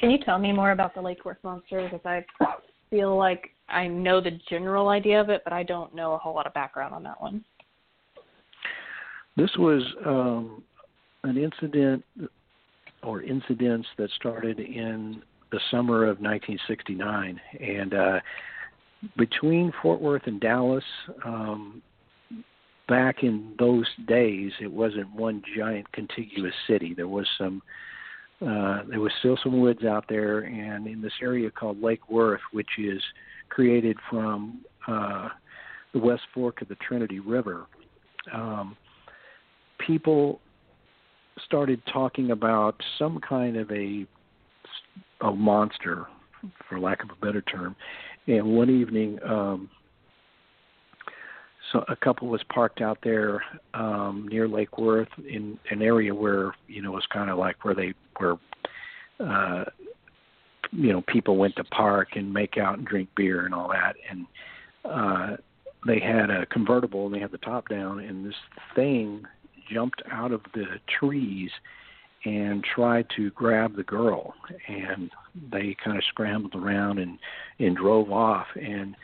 Can 0.00 0.10
you 0.10 0.18
tell 0.24 0.38
me 0.38 0.50
more 0.50 0.70
about 0.72 0.94
the 0.94 1.00
Lake 1.02 1.24
Worth 1.26 1.36
monster? 1.44 1.82
Because 1.84 2.04
I 2.06 2.24
feel 2.88 3.16
like 3.16 3.50
I 3.68 3.86
know 3.86 4.20
the 4.22 4.32
general 4.48 4.88
idea 4.88 5.20
of 5.20 5.28
it, 5.28 5.42
but 5.44 5.52
I 5.52 5.62
don't 5.62 5.94
know 5.94 6.14
a 6.14 6.18
whole 6.18 6.34
lot 6.34 6.46
of 6.46 6.54
background 6.54 6.94
on 6.94 7.02
that 7.02 7.20
one. 7.20 7.44
This 9.36 9.50
was 9.58 9.82
um, 10.06 10.62
an 11.24 11.36
incident 11.36 12.02
or 13.02 13.22
incidents 13.22 13.86
that 13.98 14.10
started 14.16 14.58
in 14.58 15.22
the 15.52 15.60
summer 15.70 16.04
of 16.04 16.20
1969, 16.20 17.40
and 17.60 17.94
uh, 17.94 18.20
between 19.16 19.72
Fort 19.82 20.00
Worth 20.00 20.22
and 20.26 20.40
Dallas, 20.40 20.84
um, 21.24 21.82
back 22.88 23.22
in 23.22 23.54
those 23.58 23.86
days, 24.06 24.52
it 24.60 24.70
wasn't 24.70 25.12
one 25.14 25.42
giant 25.56 25.90
contiguous 25.92 26.54
city. 26.66 26.94
There 26.94 27.08
was 27.08 27.26
some, 27.38 27.62
uh, 28.42 28.82
there 28.88 29.00
was 29.00 29.12
still 29.18 29.38
some 29.42 29.60
woods 29.60 29.84
out 29.84 30.06
there, 30.08 30.40
and 30.40 30.86
in 30.86 31.02
this 31.02 31.12
area 31.20 31.50
called 31.50 31.82
Lake 31.82 32.08
Worth, 32.10 32.40
which 32.52 32.78
is 32.78 33.02
created 33.50 33.98
from 34.08 34.62
uh, 34.88 35.28
the 35.92 35.98
West 35.98 36.22
Fork 36.32 36.62
of 36.62 36.68
the 36.68 36.76
Trinity 36.76 37.20
River. 37.20 37.66
Um, 38.32 38.76
people 39.78 40.40
started 41.44 41.82
talking 41.92 42.30
about 42.30 42.80
some 42.98 43.20
kind 43.20 43.56
of 43.56 43.70
a 43.70 44.06
a 45.22 45.30
monster, 45.30 46.06
for 46.66 46.80
lack 46.80 47.02
of 47.02 47.10
a 47.10 47.26
better 47.26 47.42
term. 47.42 47.76
And 48.26 48.56
one 48.56 48.70
evening, 48.70 49.18
um, 49.22 49.68
so 51.72 51.84
a 51.88 51.96
couple 51.96 52.28
was 52.28 52.42
parked 52.52 52.80
out 52.80 52.98
there 53.02 53.42
um, 53.74 54.26
near 54.30 54.48
Lake 54.48 54.78
Worth 54.78 55.08
in 55.18 55.58
an 55.70 55.82
area 55.82 56.14
where 56.14 56.54
you 56.68 56.80
know 56.80 56.92
was 56.92 57.06
kind 57.12 57.30
of 57.30 57.38
like 57.38 57.64
where 57.64 57.74
they 57.74 57.92
were. 58.20 58.38
Uh, 59.18 59.64
you 60.72 60.92
know, 60.92 61.02
people 61.08 61.36
went 61.36 61.56
to 61.56 61.64
park 61.64 62.10
and 62.14 62.32
make 62.32 62.56
out 62.56 62.78
and 62.78 62.86
drink 62.86 63.08
beer 63.16 63.44
and 63.44 63.52
all 63.52 63.68
that, 63.68 63.96
and 64.08 64.26
uh, 64.84 65.36
they 65.86 65.98
had 65.98 66.30
a 66.30 66.46
convertible 66.46 67.06
and 67.06 67.14
they 67.14 67.18
had 67.18 67.32
the 67.32 67.38
top 67.38 67.68
down, 67.68 67.98
and 67.98 68.24
this 68.24 68.36
thing 68.74 69.24
jumped 69.72 70.02
out 70.10 70.32
of 70.32 70.42
the 70.54 70.66
trees 70.98 71.50
and 72.24 72.64
tried 72.64 73.06
to 73.16 73.30
grab 73.30 73.76
the 73.76 73.82
girl 73.82 74.34
and 74.68 75.10
they 75.50 75.74
kind 75.82 75.96
of 75.96 76.04
scrambled 76.04 76.54
around 76.54 76.98
and 76.98 77.18
and 77.58 77.76
drove 77.76 78.12
off 78.12 78.46
and 78.60 78.94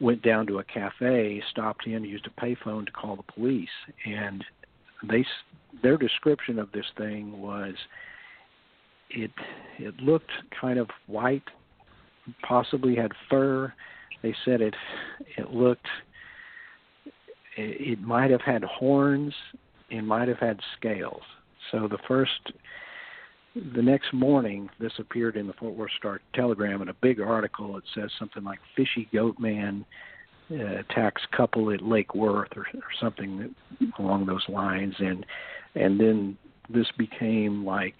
went 0.00 0.22
down 0.22 0.46
to 0.46 0.58
a 0.58 0.64
cafe 0.64 1.42
stopped 1.50 1.86
in 1.86 2.04
used 2.04 2.26
a 2.26 2.40
payphone 2.40 2.84
to 2.84 2.92
call 2.92 3.16
the 3.16 3.32
police 3.32 3.68
and 4.04 4.44
they 5.08 5.24
their 5.82 5.96
description 5.96 6.58
of 6.58 6.70
this 6.72 6.86
thing 6.98 7.40
was 7.40 7.74
it 9.10 9.30
it 9.78 9.96
looked 10.00 10.30
kind 10.60 10.78
of 10.78 10.88
white 11.06 11.44
possibly 12.46 12.94
had 12.94 13.12
fur 13.30 13.72
they 14.22 14.34
said 14.44 14.60
it 14.60 14.74
it 15.36 15.50
looked 15.50 15.86
it, 17.58 17.98
it 17.98 18.00
might 18.02 18.30
have 18.30 18.42
had 18.42 18.62
horns 18.64 19.34
and 19.90 20.06
might 20.06 20.28
have 20.28 20.38
had 20.38 20.60
scales. 20.78 21.22
So 21.70 21.88
the 21.88 21.98
first, 22.06 22.52
the 23.54 23.82
next 23.82 24.12
morning, 24.12 24.70
this 24.78 24.92
appeared 24.98 25.36
in 25.36 25.46
the 25.46 25.52
Fort 25.54 25.74
Worth 25.74 25.90
Star 25.98 26.20
Telegram 26.34 26.82
in 26.82 26.88
a 26.88 26.94
big 26.94 27.20
article. 27.20 27.76
It 27.76 27.84
says 27.94 28.10
something 28.18 28.44
like 28.44 28.58
"Fishy 28.76 29.08
Goat 29.12 29.38
Man 29.38 29.84
uh, 30.50 30.78
attacks 30.78 31.22
couple 31.36 31.70
at 31.72 31.82
Lake 31.82 32.14
Worth" 32.14 32.56
or, 32.56 32.66
or 32.74 32.90
something 33.00 33.38
that, 33.38 33.88
along 33.98 34.26
those 34.26 34.44
lines, 34.48 34.94
and 34.98 35.26
and 35.74 35.98
then 35.98 36.38
this 36.70 36.86
became 36.96 37.64
like, 37.64 37.96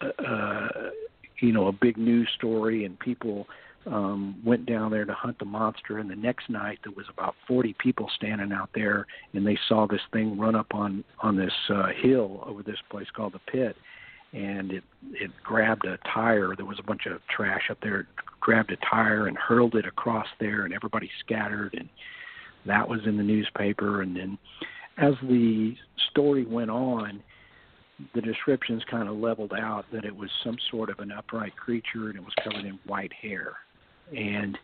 uh, 0.00 0.68
you 1.40 1.52
know, 1.52 1.68
a 1.68 1.72
big 1.72 1.96
news 1.96 2.28
story, 2.36 2.84
and 2.84 2.98
people 2.98 3.46
um, 3.86 4.40
went 4.44 4.66
down 4.66 4.90
there 4.90 5.04
to 5.04 5.12
hunt 5.12 5.38
the 5.38 5.44
monster. 5.44 5.98
And 5.98 6.10
the 6.10 6.16
next 6.16 6.50
night, 6.50 6.78
there 6.84 6.92
was 6.96 7.06
about 7.08 7.34
40 7.46 7.74
people 7.78 8.10
standing 8.14 8.52
out 8.52 8.70
there, 8.74 9.06
and 9.32 9.46
they 9.46 9.58
saw 9.68 9.86
this 9.86 10.00
thing 10.12 10.38
run 10.38 10.54
up 10.54 10.74
on 10.74 11.04
on 11.22 11.36
this 11.36 11.52
uh, 11.68 11.88
hill 12.00 12.42
over 12.46 12.62
this 12.62 12.78
place 12.90 13.06
called 13.14 13.34
the 13.34 13.50
Pit, 13.50 13.76
and 14.32 14.72
it 14.72 14.84
it 15.12 15.30
grabbed 15.42 15.86
a 15.86 15.98
tire. 16.12 16.54
There 16.56 16.66
was 16.66 16.78
a 16.78 16.86
bunch 16.86 17.06
of 17.06 17.20
trash 17.28 17.70
up 17.70 17.78
there. 17.82 18.00
It 18.00 18.06
grabbed 18.40 18.72
a 18.72 18.76
tire 18.88 19.26
and 19.26 19.36
hurled 19.36 19.74
it 19.74 19.86
across 19.86 20.26
there, 20.40 20.64
and 20.64 20.74
everybody 20.74 21.10
scattered. 21.24 21.74
And 21.74 21.88
that 22.66 22.88
was 22.88 23.00
in 23.06 23.16
the 23.16 23.22
newspaper. 23.22 24.02
And 24.02 24.16
then, 24.16 24.38
as 24.98 25.14
the 25.22 25.74
story 26.10 26.44
went 26.44 26.70
on, 26.70 27.22
the 28.14 28.20
descriptions 28.20 28.82
kind 28.90 29.08
of 29.08 29.16
leveled 29.16 29.52
out 29.52 29.86
that 29.92 30.04
it 30.04 30.14
was 30.14 30.30
some 30.44 30.56
sort 30.70 30.90
of 30.90 30.98
an 30.98 31.10
upright 31.12 31.56
creature 31.56 32.08
and 32.08 32.16
it 32.16 32.22
was 32.22 32.34
covered 32.44 32.64
in 32.64 32.78
white 32.86 33.12
hair 33.12 33.54
and 34.14 34.58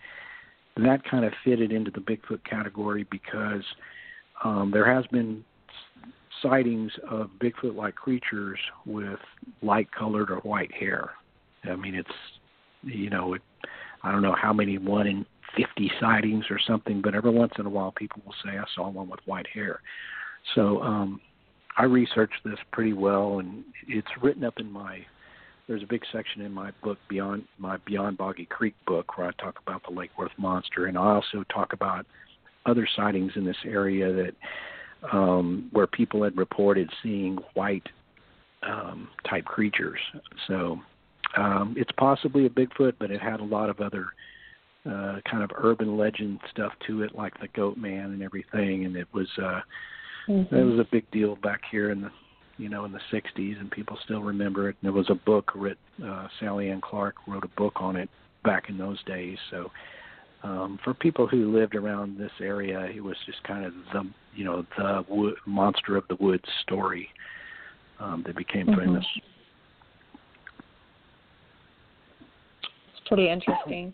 that 0.76 1.02
kind 1.04 1.24
of 1.24 1.32
fitted 1.44 1.72
into 1.72 1.90
the 1.90 2.00
Bigfoot 2.00 2.44
category 2.48 3.06
because 3.10 3.64
um, 4.44 4.70
there 4.72 4.92
has 4.92 5.06
been 5.08 5.44
sightings 6.42 6.90
of 7.08 7.30
Bigfoot-like 7.40 7.94
creatures 7.94 8.58
with 8.86 9.18
light-colored 9.62 10.30
or 10.30 10.36
white 10.38 10.72
hair. 10.72 11.10
I 11.64 11.76
mean, 11.76 11.94
it's 11.94 12.10
you 12.82 13.10
know, 13.10 13.34
it, 13.34 13.42
I 14.02 14.10
don't 14.10 14.22
know 14.22 14.34
how 14.34 14.52
many 14.52 14.78
one 14.78 15.06
in 15.06 15.26
50 15.56 15.92
sightings 16.00 16.46
or 16.50 16.58
something, 16.66 17.00
but 17.00 17.14
every 17.14 17.30
once 17.30 17.52
in 17.58 17.66
a 17.66 17.70
while 17.70 17.92
people 17.92 18.22
will 18.24 18.34
say 18.44 18.58
I 18.58 18.64
saw 18.74 18.88
one 18.88 19.08
with 19.08 19.20
white 19.24 19.46
hair. 19.46 19.80
So 20.56 20.82
um, 20.82 21.20
I 21.76 21.84
researched 21.84 22.44
this 22.44 22.58
pretty 22.70 22.92
well, 22.92 23.38
and 23.38 23.64
it's 23.88 24.08
written 24.20 24.44
up 24.44 24.54
in 24.58 24.70
my 24.70 25.04
there's 25.68 25.82
a 25.82 25.86
big 25.86 26.02
section 26.12 26.42
in 26.42 26.52
my 26.52 26.72
book 26.82 26.98
beyond 27.08 27.44
my 27.58 27.76
Beyond 27.86 28.18
Boggy 28.18 28.46
Creek 28.46 28.74
book 28.86 29.16
where 29.16 29.28
I 29.28 29.42
talk 29.42 29.58
about 29.64 29.82
the 29.88 29.94
Lake 29.94 30.10
Worth 30.18 30.32
monster, 30.36 30.86
and 30.86 30.98
I 30.98 31.02
also 31.02 31.44
talk 31.52 31.72
about 31.72 32.04
other 32.66 32.86
sightings 32.96 33.32
in 33.36 33.44
this 33.44 33.56
area 33.64 34.12
that 34.12 34.34
um, 35.12 35.68
where 35.72 35.86
people 35.86 36.22
had 36.22 36.36
reported 36.36 36.90
seeing 37.02 37.38
white 37.54 37.86
um, 38.62 39.08
type 39.28 39.44
creatures. 39.44 39.98
So 40.46 40.78
um, 41.36 41.74
it's 41.76 41.90
possibly 41.96 42.46
a 42.46 42.50
Bigfoot, 42.50 42.94
but 42.98 43.10
it 43.10 43.20
had 43.20 43.40
a 43.40 43.44
lot 43.44 43.70
of 43.70 43.80
other 43.80 44.06
uh, 44.84 45.20
kind 45.28 45.42
of 45.42 45.50
urban 45.56 45.96
legend 45.96 46.40
stuff 46.50 46.72
to 46.86 47.02
it, 47.02 47.14
like 47.14 47.38
the 47.40 47.48
Goat 47.48 47.76
Man 47.76 48.12
and 48.12 48.22
everything, 48.22 48.84
and 48.84 48.96
it 48.96 49.08
was 49.12 49.28
uh, 49.42 49.60
mm-hmm. 50.28 50.54
it 50.54 50.62
was 50.62 50.78
a 50.78 50.88
big 50.90 51.10
deal 51.10 51.36
back 51.36 51.60
here 51.70 51.90
in 51.90 52.02
the 52.02 52.10
you 52.58 52.68
know, 52.68 52.84
in 52.84 52.92
the 52.92 53.00
60s, 53.12 53.58
and 53.58 53.70
people 53.70 53.98
still 54.04 54.22
remember 54.22 54.68
it. 54.68 54.76
And 54.80 54.86
there 54.88 54.92
was 54.92 55.10
a 55.10 55.14
book 55.14 55.50
written, 55.54 55.78
uh, 56.04 56.28
Sallie 56.38 56.70
Ann 56.70 56.80
Clarke 56.80 57.16
wrote 57.26 57.44
a 57.44 57.60
book 57.60 57.74
on 57.76 57.96
it 57.96 58.08
back 58.44 58.68
in 58.68 58.78
those 58.78 59.02
days. 59.04 59.38
So 59.50 59.70
um, 60.42 60.78
for 60.84 60.94
people 60.94 61.26
who 61.26 61.56
lived 61.56 61.74
around 61.74 62.18
this 62.18 62.30
area, 62.40 62.80
it 62.94 63.02
was 63.02 63.16
just 63.26 63.42
kind 63.44 63.64
of 63.64 63.72
the 63.92 64.02
you 64.34 64.44
know 64.44 64.64
the 64.76 65.04
wo- 65.08 65.34
monster 65.46 65.96
of 65.96 66.04
the 66.08 66.16
woods 66.16 66.44
story 66.62 67.08
um, 68.00 68.22
that 68.26 68.36
became 68.36 68.66
Mhm. 68.66 68.78
famous. 68.78 69.06
It's 72.92 73.08
pretty 73.08 73.28
interesting. 73.28 73.92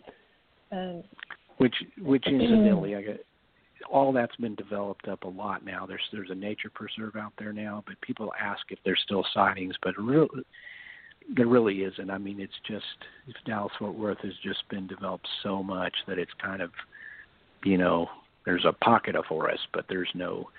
Um, 0.71 1.03
Which 1.57 1.75
which 2.01 2.25
incidentally, 2.25 2.95
I 2.95 3.01
get 3.01 3.25
all 3.91 4.11
that's 4.11 4.35
been 4.37 4.55
developed 4.55 5.07
up 5.07 5.23
a 5.23 5.27
lot 5.27 5.65
now. 5.65 5.85
There's 5.85 6.01
there's 6.11 6.29
a 6.29 6.35
nature 6.35 6.69
preserve 6.73 7.15
out 7.15 7.33
there 7.37 7.53
now, 7.53 7.83
but 7.85 7.99
people 8.01 8.31
ask 8.39 8.61
if 8.69 8.79
there's 8.85 9.01
still 9.03 9.25
sightings, 9.33 9.75
but 9.83 9.97
really 9.97 10.27
there 11.35 11.47
really 11.47 11.83
isn't. 11.83 12.09
I 12.09 12.17
mean, 12.17 12.39
it's 12.39 12.53
just 12.67 12.85
Dallas 13.45 13.71
Fort 13.77 13.95
Worth 13.95 14.19
has 14.19 14.33
just 14.43 14.67
been 14.69 14.87
developed 14.87 15.27
so 15.43 15.61
much 15.61 15.93
that 16.07 16.17
it's 16.17 16.31
kind 16.41 16.61
of, 16.61 16.71
you 17.63 17.77
know, 17.77 18.07
there's 18.45 18.65
a 18.65 18.73
pocket 18.83 19.15
of 19.15 19.25
forest, 19.25 19.61
but 19.73 19.85
there's 19.89 20.09
no, 20.15 20.49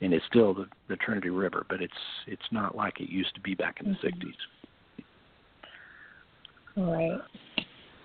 and 0.00 0.12
it's 0.12 0.24
still 0.26 0.54
the, 0.54 0.66
the 0.88 0.96
Trinity 0.96 1.30
River, 1.30 1.66
but 1.68 1.82
it's 1.82 1.92
it's 2.26 2.42
not 2.50 2.76
like 2.76 3.00
it 3.00 3.10
used 3.10 3.34
to 3.34 3.40
be 3.40 3.54
back 3.54 3.80
in 3.80 3.90
the 3.90 3.98
Mhm. 3.98 4.02
'60s. 4.02 4.36
Right. 6.76 7.20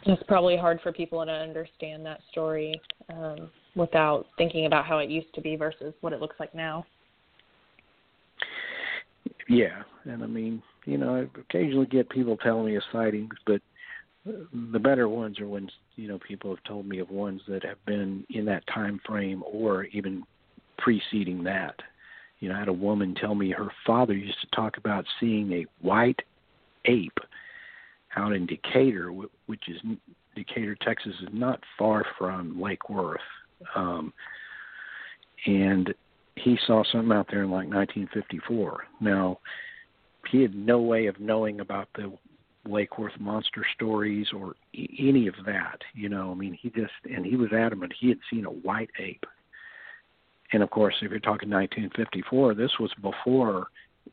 It's 0.06 0.24
probably 0.24 0.58
hard 0.58 0.82
for 0.82 0.92
people 0.92 1.24
to 1.24 1.32
understand 1.32 2.06
that 2.06 2.22
story 2.32 2.82
um, 3.10 3.50
without 3.76 4.28
thinking 4.38 4.66
about 4.66 4.86
how 4.86 5.00
it 5.00 5.10
used 5.10 5.34
to 5.36 5.42
be 5.42 5.56
versus 5.56 5.94
what 6.02 6.14
it 6.14 6.22
looks 6.22 6.36
like 6.40 6.54
now. 6.54 6.86
Yeah, 9.48 9.84
and 10.06 10.24
I 10.24 10.28
mean, 10.28 10.62
you 10.86 10.98
know, 10.98 11.16
I 11.16 11.40
occasionally 11.40 11.86
get 11.86 12.10
people 12.10 12.38
telling 12.38 12.66
me 12.66 12.76
of 12.76 12.84
sightings, 12.92 13.34
but 13.46 13.62
the 14.26 14.80
better 14.80 15.10
ones 15.10 15.40
are 15.40 15.48
when 15.48 15.70
you 15.96 16.08
know 16.08 16.20
people 16.20 16.50
have 16.50 16.64
told 16.64 16.86
me 16.88 17.00
of 17.00 17.10
ones 17.10 17.42
that 17.48 17.64
have 17.64 17.84
been 17.86 18.26
in 18.30 18.46
that 18.46 18.66
time 18.68 19.02
frame 19.06 19.44
or 19.46 19.86
even 19.86 20.24
preceding 20.78 21.44
that. 21.44 21.76
You 22.40 22.50
know, 22.50 22.56
I 22.56 22.60
had 22.60 22.68
a 22.68 22.74
woman 22.74 23.16
tell 23.16 23.36
me 23.36 23.52
her 23.52 23.72
father 23.86 24.14
used 24.14 24.40
to 24.42 24.56
talk 24.56 24.78
about 24.78 25.06
seeing 25.20 25.52
a 25.52 25.66
white 25.82 26.20
ape 26.86 27.18
out 28.16 28.34
in 28.34 28.46
Decatur, 28.46 29.12
which 29.46 29.64
is 29.68 29.82
Decatur, 30.36 30.76
Texas, 30.82 31.14
is 31.22 31.30
not 31.32 31.60
far 31.78 32.06
from 32.18 32.62
Lake 32.62 32.90
Worth, 32.90 33.22
um, 33.76 34.14
and 35.46 35.94
he 36.36 36.58
saw 36.66 36.84
something 36.92 37.12
out 37.12 37.28
there 37.30 37.44
in 37.44 37.52
like 37.52 37.68
1954. 37.68 38.86
Now, 39.02 39.40
he 40.30 40.42
had 40.42 40.56
no 40.56 40.80
way 40.80 41.08
of 41.08 41.20
knowing 41.20 41.60
about 41.60 41.90
the 41.96 42.14
Lake 42.66 42.98
Worth 42.98 43.20
monster 43.20 43.66
stories 43.76 44.28
or 44.36 44.56
any 44.74 45.28
of 45.28 45.36
that. 45.46 45.80
You 45.94 46.10
know, 46.10 46.32
I 46.32 46.34
mean, 46.34 46.58
he 46.60 46.70
just 46.70 46.94
and 47.04 47.26
he 47.26 47.36
was 47.36 47.52
adamant 47.52 47.94
he 48.00 48.10
had 48.10 48.20
seen 48.30 48.46
a 48.46 48.52
white 48.52 48.90
ape. 49.00 49.26
And 50.54 50.64
of 50.64 50.70
course, 50.70 50.96
if 51.02 51.10
you're 51.10 51.20
talking 51.20 51.50
1954, 51.50 52.54
this 52.54 52.72
was 52.80 52.92
before 53.02 53.68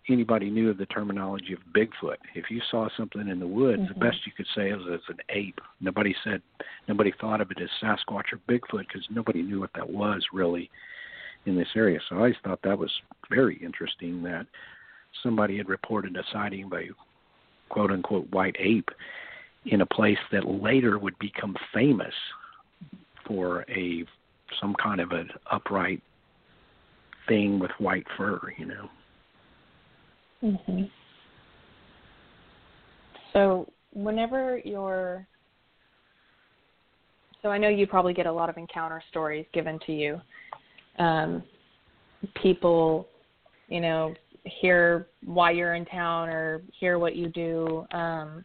anybody 0.09 0.51
knew 0.51 0.71
of 0.71 0.79
the 0.79 0.87
terminology 0.87 1.53
of 1.53 1.61
Bigfoot. 1.75 2.17
If 2.35 2.51
you 2.51 2.61
saw 2.71 2.89
something 2.97 3.29
in 3.29 3.39
the 3.39 3.47
woods, 3.47 3.87
the 3.89 3.95
Mhm. 3.95 4.01
best 4.01 4.27
you 4.27 4.33
could 4.33 4.47
say 4.49 4.71
is 4.71 4.87
it's 4.87 5.09
an 5.09 5.21
ape. 5.29 5.61
Nobody 5.81 6.15
said, 6.25 6.43
nobody 6.89 7.11
thought 7.13 7.41
of 7.41 7.51
it 7.51 7.61
as 7.61 7.71
Sasquatch 7.81 8.33
or 8.33 8.39
Bigfoot 8.49 8.89
because 8.89 9.09
nobody 9.11 9.43
knew 9.43 9.61
what 9.61 9.73
that 9.75 9.89
was 9.89 10.33
really 10.33 10.71
in 11.47 11.57
this 11.57 11.75
area. 11.77 12.01
So 12.09 12.17
I 12.17 12.19
always 12.19 12.39
thought 12.39 12.63
that 12.63 12.79
was 12.79 13.01
very 13.29 13.57
interesting 13.57 14.23
that 14.23 14.47
somebody 15.23 15.57
had 15.57 15.69
reported 15.69 16.17
a 16.17 16.25
sighting 16.25 16.69
by 16.69 16.89
quote 17.69 17.91
unquote 17.91 18.31
white 18.31 18.57
ape 18.59 18.91
in 19.67 19.81
a 19.81 19.87
place 19.87 20.19
that 20.31 20.45
later 20.45 20.99
would 20.99 21.19
become 21.19 21.55
famous 21.73 22.15
for 23.25 23.65
a 23.69 24.05
some 24.59 24.75
kind 24.75 25.01
of 25.01 25.13
an 25.13 25.31
upright 25.51 26.03
thing 27.29 27.59
with 27.59 27.71
white 27.79 28.07
fur, 28.17 28.41
you 28.57 28.67
know. 28.67 28.91
Hmm 30.41 30.83
So, 33.33 33.71
whenever 33.93 34.61
you're, 34.65 35.27
so 37.43 37.49
I 37.49 37.59
know 37.59 37.69
you 37.69 37.87
probably 37.87 38.15
get 38.15 38.27
a 38.27 38.33
lot 38.33 38.49
of 38.49 38.57
encounter 38.57 39.03
stories 39.11 39.47
given 39.53 39.79
to 39.87 39.93
you. 39.93 40.21
Um, 40.99 41.43
people, 42.43 43.09
you 43.69 43.81
know, 43.81 44.15
hear 44.45 45.07
why 45.25 45.51
you're 45.51 45.75
in 45.75 45.85
town 45.87 46.29
or 46.29 46.63
hear 46.79 46.99
what 46.99 47.17
you 47.17 47.29
do. 47.29 47.87
Um, 47.93 48.45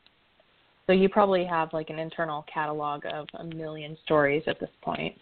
so 0.88 0.94
you 0.94 1.10
probably 1.10 1.46
have 1.46 1.74
like 1.74 1.90
an 1.90 2.00
internal 2.00 2.46
catalog 2.52 3.06
of 3.12 3.28
a 3.36 3.44
million 3.44 3.98
stories 4.04 4.44
at 4.48 4.60
this 4.60 4.70
point. 4.82 5.16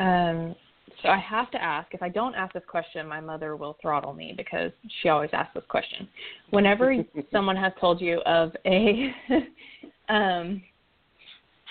Um, 0.00 0.54
so 1.02 1.08
I 1.08 1.18
have 1.18 1.50
to 1.50 1.62
ask. 1.62 1.92
If 1.92 2.02
I 2.02 2.08
don't 2.08 2.34
ask 2.34 2.52
this 2.52 2.62
question, 2.68 3.06
my 3.06 3.20
mother 3.20 3.56
will 3.56 3.76
throttle 3.82 4.12
me 4.12 4.34
because 4.36 4.70
she 5.00 5.08
always 5.08 5.30
asks 5.32 5.54
this 5.54 5.64
question. 5.68 6.08
Whenever 6.50 6.96
someone 7.32 7.56
has 7.56 7.72
told 7.80 8.00
you 8.00 8.20
of 8.20 8.52
a 8.64 9.14
um, 10.08 10.62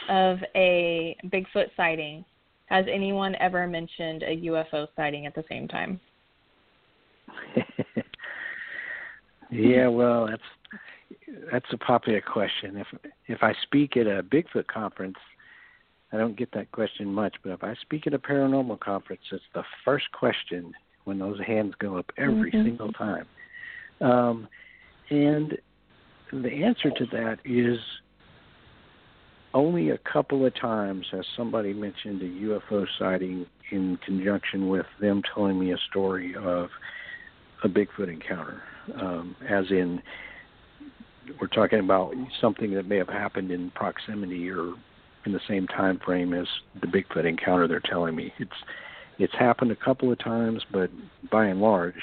of 0.09 0.39
a 0.55 1.15
Bigfoot 1.25 1.67
sighting, 1.77 2.25
has 2.65 2.85
anyone 2.91 3.35
ever 3.39 3.67
mentioned 3.67 4.23
a 4.23 4.37
UFO 4.47 4.87
sighting 4.95 5.25
at 5.25 5.35
the 5.35 5.43
same 5.49 5.67
time? 5.67 5.99
yeah, 9.51 9.87
well, 9.87 10.27
that's 10.27 10.41
that's 11.51 11.65
a 11.71 11.77
popular 11.77 12.21
question. 12.21 12.77
If 12.77 12.87
if 13.27 13.43
I 13.43 13.53
speak 13.63 13.97
at 13.97 14.07
a 14.07 14.23
Bigfoot 14.23 14.67
conference, 14.67 15.17
I 16.11 16.17
don't 16.17 16.35
get 16.35 16.51
that 16.53 16.71
question 16.71 17.13
much, 17.13 17.35
but 17.43 17.51
if 17.51 17.63
I 17.63 17.73
speak 17.75 18.05
at 18.05 18.13
a 18.13 18.19
paranormal 18.19 18.79
conference, 18.79 19.21
it's 19.31 19.43
the 19.53 19.63
first 19.85 20.11
question 20.11 20.73
when 21.05 21.19
those 21.19 21.39
hands 21.39 21.73
go 21.79 21.97
up 21.97 22.11
every 22.17 22.51
Mhm. 22.51 22.63
single 22.63 22.91
time. 22.91 23.27
Um, 24.01 24.47
and 25.09 25.57
the 26.31 26.63
answer 26.63 26.91
to 26.91 27.05
that 27.07 27.39
is 27.43 27.79
only 29.53 29.89
a 29.89 29.97
couple 29.99 30.45
of 30.45 30.53
times 30.53 31.09
has 31.09 31.25
somebody 31.35 31.73
mentioned 31.73 32.21
a 32.21 32.27
UFO 32.27 32.85
sighting 32.97 33.45
in 33.69 33.97
conjunction 33.97 34.69
with 34.69 34.87
them 34.99 35.21
telling 35.23 35.59
me 35.59 35.71
a 35.71 35.77
story 35.77 36.35
of 36.35 36.71
a 37.63 37.69
Bigfoot 37.69 38.07
encounter, 38.07 38.63
um, 38.95 39.35
as 39.47 39.69
in 39.71 40.01
we're 41.39 41.47
talking 41.47 41.79
about 41.79 42.15
something 42.39 42.71
that 42.71 42.85
may 42.85 42.97
have 42.97 43.09
happened 43.09 43.51
in 43.51 43.69
proximity 43.71 44.49
or 44.49 44.73
in 45.25 45.31
the 45.31 45.39
same 45.47 45.67
time 45.67 45.99
frame 46.03 46.33
as 46.33 46.47
the 46.81 46.87
Bigfoot 46.87 47.25
encounter 47.25 47.67
they're 47.67 47.79
telling 47.79 48.15
me. 48.15 48.33
It's 48.39 48.51
it's 49.19 49.33
happened 49.37 49.71
a 49.71 49.75
couple 49.75 50.11
of 50.11 50.17
times, 50.19 50.63
but 50.71 50.89
by 51.29 51.45
and 51.45 51.61
large, 51.61 52.01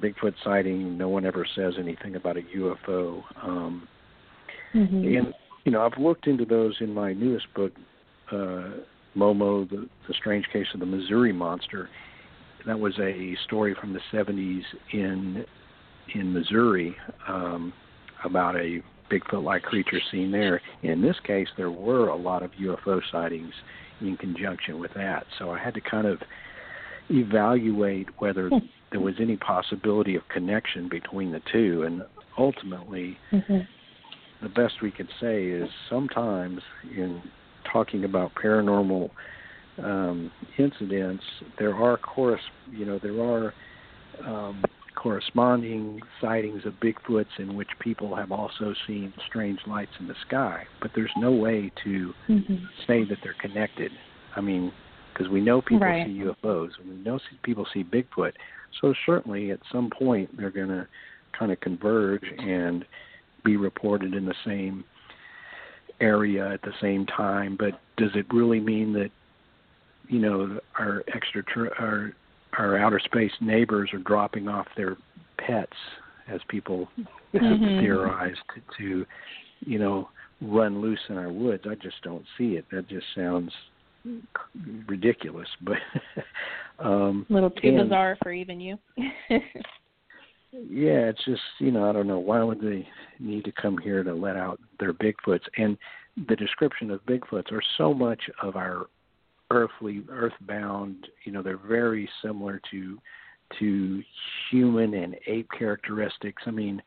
Bigfoot 0.00 0.34
sighting, 0.44 0.98
no 0.98 1.08
one 1.08 1.24
ever 1.24 1.46
says 1.54 1.74
anything 1.78 2.16
about 2.16 2.36
a 2.36 2.42
UFO. 2.42 3.22
Um, 3.42 3.88
Mm-hmm. 4.76 5.16
and 5.16 5.34
you 5.64 5.72
know, 5.72 5.84
I've 5.84 5.98
looked 5.98 6.26
into 6.26 6.44
those 6.44 6.76
in 6.80 6.92
my 6.92 7.12
newest 7.12 7.52
book, 7.54 7.72
uh, 8.30 8.70
Momo, 9.16 9.68
the, 9.68 9.88
the 10.06 10.14
Strange 10.14 10.46
Case 10.52 10.66
of 10.74 10.80
the 10.80 10.86
Missouri 10.86 11.32
Monster. 11.32 11.88
That 12.66 12.78
was 12.78 12.92
a 13.00 13.36
story 13.44 13.74
from 13.80 13.92
the 13.92 14.00
70s 14.12 14.62
in 14.92 15.44
in 16.14 16.32
Missouri 16.32 16.94
um, 17.26 17.72
about 18.24 18.54
a 18.56 18.80
Bigfoot-like 19.10 19.62
creature 19.62 20.00
seen 20.10 20.30
there. 20.30 20.60
In 20.82 21.00
this 21.00 21.16
case, 21.24 21.48
there 21.56 21.70
were 21.70 22.08
a 22.08 22.16
lot 22.16 22.42
of 22.42 22.50
UFO 22.52 23.00
sightings 23.10 23.52
in 24.00 24.16
conjunction 24.16 24.78
with 24.78 24.92
that. 24.94 25.26
So 25.38 25.50
I 25.50 25.58
had 25.58 25.74
to 25.74 25.80
kind 25.80 26.06
of 26.06 26.20
evaluate 27.08 28.08
whether 28.18 28.48
Hmm. 28.48 28.58
there 28.90 29.00
was 29.00 29.14
any 29.20 29.36
possibility 29.36 30.16
of 30.16 30.26
connection 30.28 30.88
between 30.88 31.32
the 31.32 31.40
two, 31.52 31.84
and 31.84 32.02
ultimately 32.38 33.18
Mm-hmm. 33.32 33.60
the 34.42 34.48
best 34.50 34.82
we 34.82 34.90
could 34.90 35.08
say 35.20 35.46
is 35.46 35.68
sometimes 35.88 36.60
in 36.96 37.22
talking 37.72 38.04
about 38.04 38.34
paranormal 38.34 39.10
um, 39.82 40.30
incidents, 40.58 41.24
there 41.58 41.74
are 41.74 41.96
chorus, 41.96 42.40
you 42.70 42.84
know, 42.84 42.98
there 42.98 43.20
are 43.20 43.54
um, 44.24 44.62
corresponding 44.96 46.00
sightings 46.20 46.64
of 46.64 46.72
Bigfoots 46.74 47.38
in 47.38 47.54
which 47.54 47.68
people 47.80 48.16
have 48.16 48.32
also 48.32 48.74
seen 48.86 49.12
strange 49.28 49.60
lights 49.66 49.92
in 50.00 50.08
the 50.08 50.14
sky, 50.26 50.64
but 50.80 50.90
there's 50.94 51.12
no 51.16 51.30
way 51.30 51.70
to 51.84 52.12
Mm-hmm. 52.28 52.56
say 52.86 53.04
that 53.04 53.18
they're 53.22 53.36
connected. 53.40 53.92
I 54.34 54.40
mean, 54.40 54.72
because 55.12 55.30
we 55.30 55.40
know 55.40 55.60
people 55.62 55.86
Right. 55.86 56.06
see 56.06 56.20
UFOs 56.20 56.70
and 56.80 56.88
we 56.90 56.96
know 56.96 57.18
people 57.42 57.66
see 57.72 57.84
Bigfoot, 57.84 58.32
so 58.80 58.92
certainly 59.06 59.50
at 59.50 59.60
some 59.70 59.90
point 59.90 60.36
they're 60.36 60.50
going 60.50 60.68
to 60.68 60.86
kind 61.38 61.52
of 61.52 61.60
converge 61.60 62.24
and 62.38 62.84
be 63.44 63.56
reported 63.56 64.14
in 64.14 64.26
the 64.26 64.34
same 64.44 64.84
area 66.00 66.52
at 66.52 66.62
the 66.62 66.72
same 66.80 67.06
time. 67.06 67.56
But 67.56 67.80
does 67.96 68.10
it 68.14 68.26
really 68.32 68.60
mean 68.60 68.92
that 68.94 69.10
you 70.08 70.18
know 70.18 70.60
our 70.78 71.02
extra 71.14 71.44
our 71.78 72.12
our 72.58 72.76
outer 72.78 72.98
space 73.00 73.32
neighbors 73.40 73.90
are 73.92 73.98
dropping 73.98 74.48
off 74.48 74.66
their 74.76 74.96
pets, 75.38 75.76
as 76.28 76.40
people 76.48 76.88
have 77.34 77.42
Mhm. 77.42 77.80
theorized, 77.80 78.40
to 78.78 79.06
you 79.60 79.78
know 79.78 80.08
run 80.42 80.80
loose 80.80 81.00
in 81.08 81.16
our 81.16 81.30
woods? 81.32 81.64
I 81.68 81.74
just 81.76 82.02
don't 82.02 82.24
see 82.36 82.56
it. 82.56 82.64
That 82.70 82.88
just 82.88 83.06
sounds 83.14 83.52
ridiculous, 84.86 85.48
but 85.62 85.78
um 86.78 87.26
A 87.30 87.32
little 87.32 87.50
too 87.50 87.68
and- 87.68 87.78
bizarre 87.88 88.16
for 88.22 88.32
even 88.32 88.60
you. 88.60 88.78
yeah, 90.52 91.08
it's 91.10 91.24
just 91.24 91.42
you 91.58 91.70
know 91.70 91.88
I 91.88 91.92
don't 91.92 92.06
know 92.06 92.18
why 92.18 92.42
would 92.42 92.60
they 92.60 92.86
need 93.18 93.44
to 93.44 93.52
come 93.52 93.78
here 93.78 94.02
to 94.02 94.14
let 94.14 94.36
out 94.36 94.60
their 94.80 94.92
Bigfoots 94.92 95.46
and 95.56 95.76
the 96.28 96.36
description 96.36 96.90
of 96.90 97.04
Bigfoots 97.06 97.52
are 97.52 97.62
so 97.76 97.92
much 97.92 98.20
of 98.42 98.56
our 98.56 98.86
earthly 99.50 100.02
earthbound 100.10 101.06
you 101.24 101.32
know 101.32 101.42
they're 101.42 101.56
very 101.56 102.08
similar 102.22 102.60
to 102.70 102.98
to 103.58 104.02
human 104.50 104.94
and 104.94 105.16
ape 105.26 105.48
characteristics. 105.56 106.42
I 106.46 106.50
mean, 106.50 106.82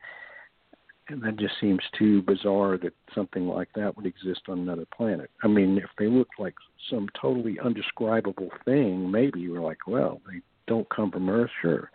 and 1.08 1.22
that 1.22 1.36
just 1.36 1.54
seems 1.60 1.80
too 1.98 2.22
bizarre 2.22 2.78
that 2.78 2.92
something 3.14 3.48
like 3.48 3.68
that 3.74 3.96
would 3.96 4.06
exist 4.06 4.42
on 4.48 4.60
another 4.60 4.86
planet. 4.96 5.30
I 5.42 5.48
mean, 5.48 5.78
if 5.78 5.90
they 5.98 6.06
looked 6.06 6.38
like 6.38 6.54
some 6.88 7.08
totally 7.20 7.58
undescribable 7.58 8.50
thing, 8.64 9.10
maybe 9.10 9.48
we're 9.48 9.60
like, 9.60 9.86
well, 9.86 10.20
they 10.30 10.40
don't 10.68 10.88
come 10.88 11.10
from 11.10 11.28
Earth, 11.28 11.50
sure. 11.62 11.90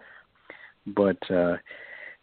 But 0.88 1.32
uh 1.32 1.58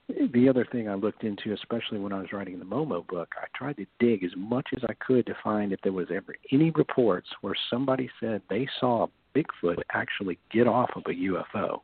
the 0.08 0.48
other 0.48 0.66
thing 0.70 0.88
I 0.88 0.94
looked 0.94 1.24
into, 1.24 1.52
especially 1.52 1.98
when 1.98 2.12
I 2.12 2.20
was 2.20 2.32
writing 2.32 2.58
the 2.58 2.64
Momo 2.64 3.06
book, 3.06 3.34
I 3.40 3.46
tried 3.56 3.76
to 3.76 3.86
dig 3.98 4.24
as 4.24 4.32
much 4.36 4.68
as 4.76 4.82
I 4.88 4.94
could 4.94 5.26
to 5.26 5.36
find 5.42 5.72
if 5.72 5.80
there 5.82 5.92
was 5.92 6.08
ever 6.14 6.34
any 6.50 6.70
reports 6.70 7.28
where 7.40 7.54
somebody 7.70 8.10
said 8.20 8.42
they 8.48 8.68
saw 8.80 9.06
Bigfoot 9.34 9.78
actually 9.92 10.38
get 10.50 10.66
off 10.66 10.90
of 10.96 11.04
a 11.06 11.14
UFO. 11.14 11.80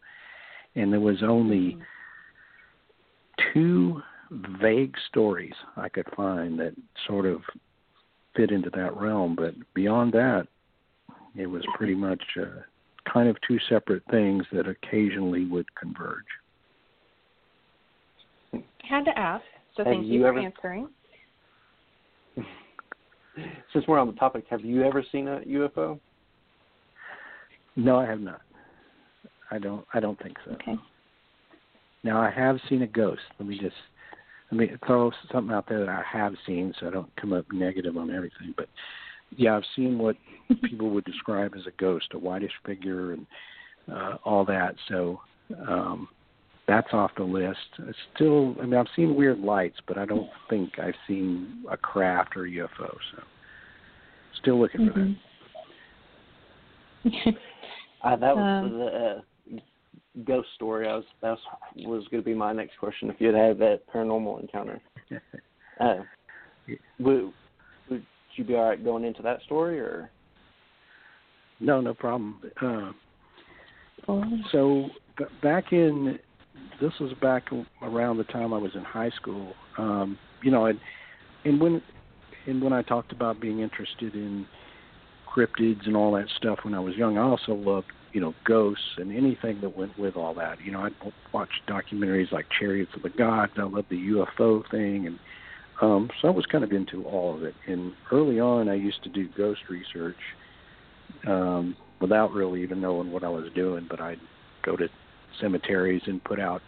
And 0.75 0.93
there 0.93 1.01
was 1.01 1.23
only 1.23 1.79
two 3.53 4.03
vague 4.31 4.95
stories 5.09 5.55
I 5.77 5.89
could 5.89 6.07
find 6.17 6.59
that 6.59 6.75
sort 7.07 7.25
of 7.25 7.43
fit 8.37 8.51
into 8.51 8.71
that 8.71 8.97
realm, 8.97 9.35
but 9.35 9.55
beyond 9.75 10.13
that, 10.13 10.47
it 11.37 11.47
was 11.47 11.63
pretty 11.75 11.95
much 11.95 12.23
uh, 12.41 12.63
kind 13.11 13.29
of 13.29 13.37
two 13.47 13.59
separate 13.69 14.03
things 14.11 14.45
that 14.53 14.67
occasionally 14.69 15.47
would 15.47 15.75
converge. 15.75 16.27
Had 18.83 19.05
to 19.05 19.19
ask, 19.19 19.45
so 19.77 19.85
Have 19.85 19.93
thank 19.93 20.07
you 20.07 20.13
you 20.15 20.21
for 20.23 20.29
ever- 20.29 20.39
answering. 20.41 20.89
Since 23.73 23.87
we're 23.87 23.99
on 23.99 24.09
the 24.09 24.15
topic, 24.15 24.45
have 24.51 24.65
you 24.65 24.83
ever 24.83 25.05
seen 25.13 25.29
a 25.29 25.41
UFO? 25.41 26.01
No, 27.77 27.97
I 27.99 28.07
have 28.07 28.21
not. 28.21 28.41
I 29.51 29.59
don't. 29.59 29.85
I 29.95 30.01
don't 30.01 30.21
think 30.23 30.37
so. 30.45 30.53
Okay. 30.53 30.75
Now 32.03 32.21
I 32.21 32.31
have 32.31 32.59
seen 32.69 32.83
a 32.83 32.87
ghost. 32.87 33.21
Let 33.39 33.49
me 33.49 33.59
just 33.59 33.77
let 34.51 34.59
me 34.59 34.71
throw 34.87 35.11
something 35.33 35.55
out 35.55 35.69
there 35.69 35.81
that 35.81 35.89
I 35.89 36.03
have 36.11 36.35
seen, 36.47 36.75
so 36.81 36.87
I 36.87 36.91
don't 36.91 37.15
come 37.17 37.33
up 37.33 37.45
negative 37.53 37.97
on 37.97 38.11
everything. 38.11 38.55
But 38.57 38.69
yeah, 39.37 39.57
I've 39.57 39.63
seen 39.77 39.99
what 39.99 40.17
people 40.65 40.91
would 40.91 41.05
describe 41.05 41.55
as 41.57 41.67
a 41.67 41.73
ghost, 41.81 42.07
a 42.15 42.19
whitish 42.19 42.53
figure, 42.67 43.13
and 43.13 43.27
uh, 43.93 44.17
all 44.25 44.45
that. 44.47 44.75
So 44.89 45.21
um, 45.69 46.09
that's 46.69 46.93
off 46.93 47.11
the 47.17 47.25
list. 47.25 47.59
It's 47.81 47.99
still, 48.15 48.55
I 48.61 48.67
mean, 48.67 48.75
I've 48.75 48.87
seen 48.95 49.17
weird 49.17 49.41
lights, 49.41 49.79
but 49.89 49.97
I 49.99 50.05
don't 50.05 50.29
think 50.51 50.79
I've 50.79 50.95
seen 51.09 51.65
a 51.71 51.77
craft 51.77 52.37
or 52.37 52.45
a 52.45 52.51
UFO. 52.51 52.69
So 53.17 53.23
still 54.41 54.61
looking 54.61 54.87
for 54.87 54.93
that. 54.93 55.17
Mhm. 57.07 57.37
Uh, 58.05 58.15
that 58.15 58.37
was 58.37 58.65
Um, 58.65 58.79
the 58.79 58.87
uh, 58.87 59.61
ghost 60.25 60.49
story. 60.55 60.87
I 60.87 60.95
was 60.95 61.05
that 61.21 61.31
was, 61.31 61.41
was 61.85 62.09
going 62.13 62.23
to 62.23 62.25
be 62.25 62.33
my 62.33 62.53
next 62.53 62.79
question. 62.79 63.11
If 63.11 63.17
you'd 63.21 63.35
had 63.35 63.59
that 63.59 63.81
paranormal 63.93 64.41
encounter, 64.41 64.81
uh, 65.81 65.97
would 67.01 67.33
would 67.91 68.07
you 68.37 68.45
be 68.45 68.55
all 68.55 68.69
right 68.69 68.85
going 68.85 69.03
into 69.05 69.21
that 69.23 69.43
story 69.43 69.81
or? 69.81 70.13
no, 71.59 71.81
no 71.81 71.93
problem. 71.93 72.41
Uh, 72.63 72.93
Oh. 74.07 74.25
So 74.53 74.89
b- 75.19 75.25
back 75.43 75.73
in 75.73 76.21
this 76.81 76.93
was 77.01 77.13
back 77.21 77.45
around 77.83 78.19
the 78.19 78.25
time 78.25 78.53
I 78.55 78.59
was 78.59 78.73
in 78.75 78.85
high 78.85 79.11
school. 79.11 79.55
Um, 79.77 80.19
you 80.43 80.51
know, 80.51 80.67
and 80.67 80.79
and 81.45 81.61
when 81.61 81.83
and 82.47 82.63
when 82.63 82.73
I 82.73 82.83
talked 82.83 83.13
about 83.13 83.41
being 83.41 83.61
interested 83.61 84.15
in 84.15 84.47
cryptids 85.29 85.87
and 85.87 85.97
all 85.97 86.13
that 86.13 86.29
stuff 86.37 86.61
when 86.63 86.75
I 86.75 86.81
was 86.81 86.97
young, 86.97 87.19
I 87.19 87.23
also 87.23 87.55
loved 87.55 87.89
you 88.13 88.21
know 88.21 88.35
ghosts 88.45 88.97
and 88.97 89.15
anything 89.15 89.61
that 89.61 89.77
went 89.77 89.99
with 89.99 90.17
all 90.17 90.35
that. 90.35 90.61
You 90.61 90.73
know, 90.73 90.81
I'd 90.81 90.95
watch 91.33 91.51
documentaries 91.69 92.33
like 92.33 92.47
Chariots 92.59 92.93
of 92.97 93.03
the 93.03 93.11
Gods. 93.11 93.53
I 93.57 93.63
loved 93.63 93.91
the 93.91 93.97
UFO 93.97 94.69
thing, 94.71 95.07
and 95.07 95.19
um, 95.81 96.11
so 96.21 96.29
I 96.29 96.31
was 96.31 96.47
kind 96.47 96.65
of 96.65 96.73
into 96.73 97.05
all 97.05 97.37
of 97.37 97.43
it. 97.43 97.55
And 97.67 97.93
early 98.11 98.41
on, 98.41 98.69
I 98.69 98.75
used 98.75 99.03
to 99.05 99.09
do 99.09 99.29
ghost 99.37 99.61
research 99.69 100.17
um, 101.27 101.77
without 102.01 102.33
really 102.33 102.63
even 102.63 102.81
knowing 102.81 103.13
what 103.13 103.25
I 103.25 103.29
was 103.29 103.51
doing. 103.55 103.87
But 103.89 104.01
I'd 104.01 104.21
go 104.65 104.77
to 104.77 104.89
cemeteries 105.41 106.03
and 106.07 106.23
put 106.25 106.41
out 106.41 106.63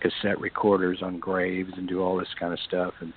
cassette 0.00 0.40
recorders 0.40 0.98
on 1.02 1.18
graves 1.18 1.72
and 1.76 1.88
do 1.88 2.02
all 2.02 2.16
this 2.16 2.28
kind 2.38 2.52
of 2.52 2.58
stuff. 2.66 2.94
And 3.00 3.12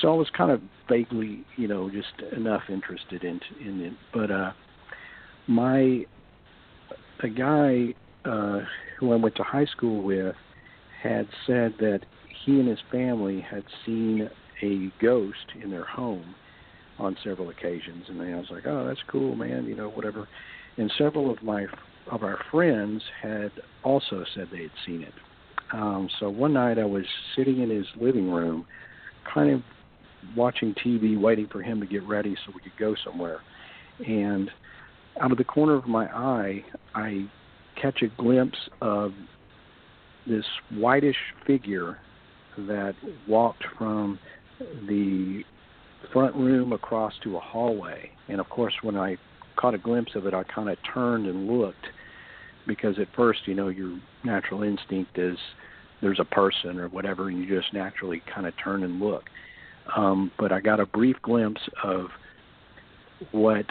so 0.00 0.12
I 0.12 0.16
was 0.16 0.28
kind 0.36 0.50
of 0.50 0.60
vaguely, 0.88 1.44
you 1.56 1.68
know, 1.68 1.90
just 1.90 2.32
enough 2.36 2.62
interested 2.68 3.24
in 3.24 3.40
in 3.64 3.80
it. 3.80 3.92
But 4.12 4.30
uh, 4.30 4.52
my 5.46 6.04
a 7.22 7.28
guy 7.28 7.94
uh, 8.24 8.60
who 8.98 9.12
I 9.12 9.16
went 9.16 9.36
to 9.36 9.42
high 9.42 9.66
school 9.66 10.02
with 10.02 10.36
had 11.02 11.26
said 11.46 11.74
that 11.78 12.00
he 12.44 12.52
and 12.60 12.68
his 12.68 12.78
family 12.90 13.40
had 13.40 13.64
seen 13.84 14.28
a 14.62 14.92
ghost 15.00 15.52
in 15.62 15.70
their 15.70 15.84
home 15.84 16.34
on 16.98 17.16
several 17.24 17.48
occasions, 17.48 18.04
and 18.08 18.20
I 18.20 18.36
was 18.36 18.50
like, 18.50 18.66
"Oh, 18.66 18.86
that's 18.86 19.02
cool, 19.08 19.34
man," 19.34 19.64
you 19.66 19.74
know, 19.74 19.88
whatever. 19.88 20.28
And 20.76 20.92
several 20.96 21.30
of 21.30 21.42
my 21.42 21.66
of 22.10 22.22
our 22.22 22.38
friends 22.50 23.02
had 23.22 23.52
also 23.84 24.24
said 24.34 24.48
they 24.50 24.62
had 24.62 24.70
seen 24.84 25.02
it. 25.02 25.14
Um, 25.72 26.08
so 26.20 26.28
one 26.28 26.52
night 26.52 26.78
I 26.78 26.84
was 26.84 27.04
sitting 27.36 27.60
in 27.60 27.70
his 27.70 27.86
living 28.00 28.30
room, 28.30 28.66
kind 29.32 29.50
of 29.50 29.62
watching 30.36 30.74
TV, 30.74 31.18
waiting 31.18 31.48
for 31.48 31.62
him 31.62 31.80
to 31.80 31.86
get 31.86 32.02
ready 32.02 32.36
so 32.44 32.52
we 32.54 32.60
could 32.60 32.78
go 32.78 32.94
somewhere. 33.04 33.40
And 34.06 34.50
out 35.20 35.32
of 35.32 35.38
the 35.38 35.44
corner 35.44 35.74
of 35.74 35.86
my 35.86 36.06
eye, 36.06 36.64
I 36.94 37.26
catch 37.80 38.02
a 38.02 38.08
glimpse 38.20 38.58
of 38.80 39.12
this 40.26 40.44
whitish 40.74 41.16
figure 41.46 41.98
that 42.56 42.94
walked 43.26 43.64
from 43.78 44.18
the 44.86 45.42
front 46.12 46.34
room 46.36 46.72
across 46.72 47.14
to 47.24 47.36
a 47.36 47.40
hallway. 47.40 48.10
And 48.28 48.40
of 48.40 48.48
course, 48.48 48.74
when 48.82 48.96
I 48.96 49.16
caught 49.56 49.74
a 49.74 49.78
glimpse 49.78 50.14
of 50.14 50.26
it, 50.26 50.34
I 50.34 50.42
kind 50.44 50.68
of 50.68 50.78
turned 50.94 51.26
and 51.26 51.48
looked 51.48 51.86
because 52.66 52.98
at 52.98 53.08
first, 53.14 53.40
you 53.46 53.54
know, 53.54 53.68
your 53.68 53.98
natural 54.24 54.62
instinct 54.62 55.18
is 55.18 55.36
there's 56.00 56.20
a 56.20 56.24
person 56.24 56.78
or 56.78 56.88
whatever, 56.88 57.28
and 57.28 57.38
you 57.38 57.48
just 57.48 57.72
naturally 57.72 58.22
kind 58.32 58.46
of 58.46 58.54
turn 58.62 58.82
and 58.82 59.00
look. 59.00 59.24
Um, 59.96 60.30
but 60.38 60.52
I 60.52 60.60
got 60.60 60.80
a 60.80 60.86
brief 60.86 61.16
glimpse 61.22 61.60
of 61.82 62.06
what 63.30 63.66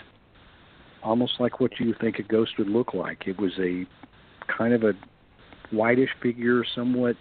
almost 1.03 1.33
like 1.39 1.59
what 1.59 1.71
you 1.79 1.93
think 1.99 2.19
a 2.19 2.23
ghost 2.23 2.51
would 2.57 2.69
look 2.69 2.93
like. 2.93 3.27
It 3.27 3.39
was 3.39 3.51
a 3.59 3.85
kind 4.55 4.73
of 4.73 4.83
a 4.83 4.93
whitish 5.71 6.09
figure, 6.21 6.63
somewhat 6.75 7.15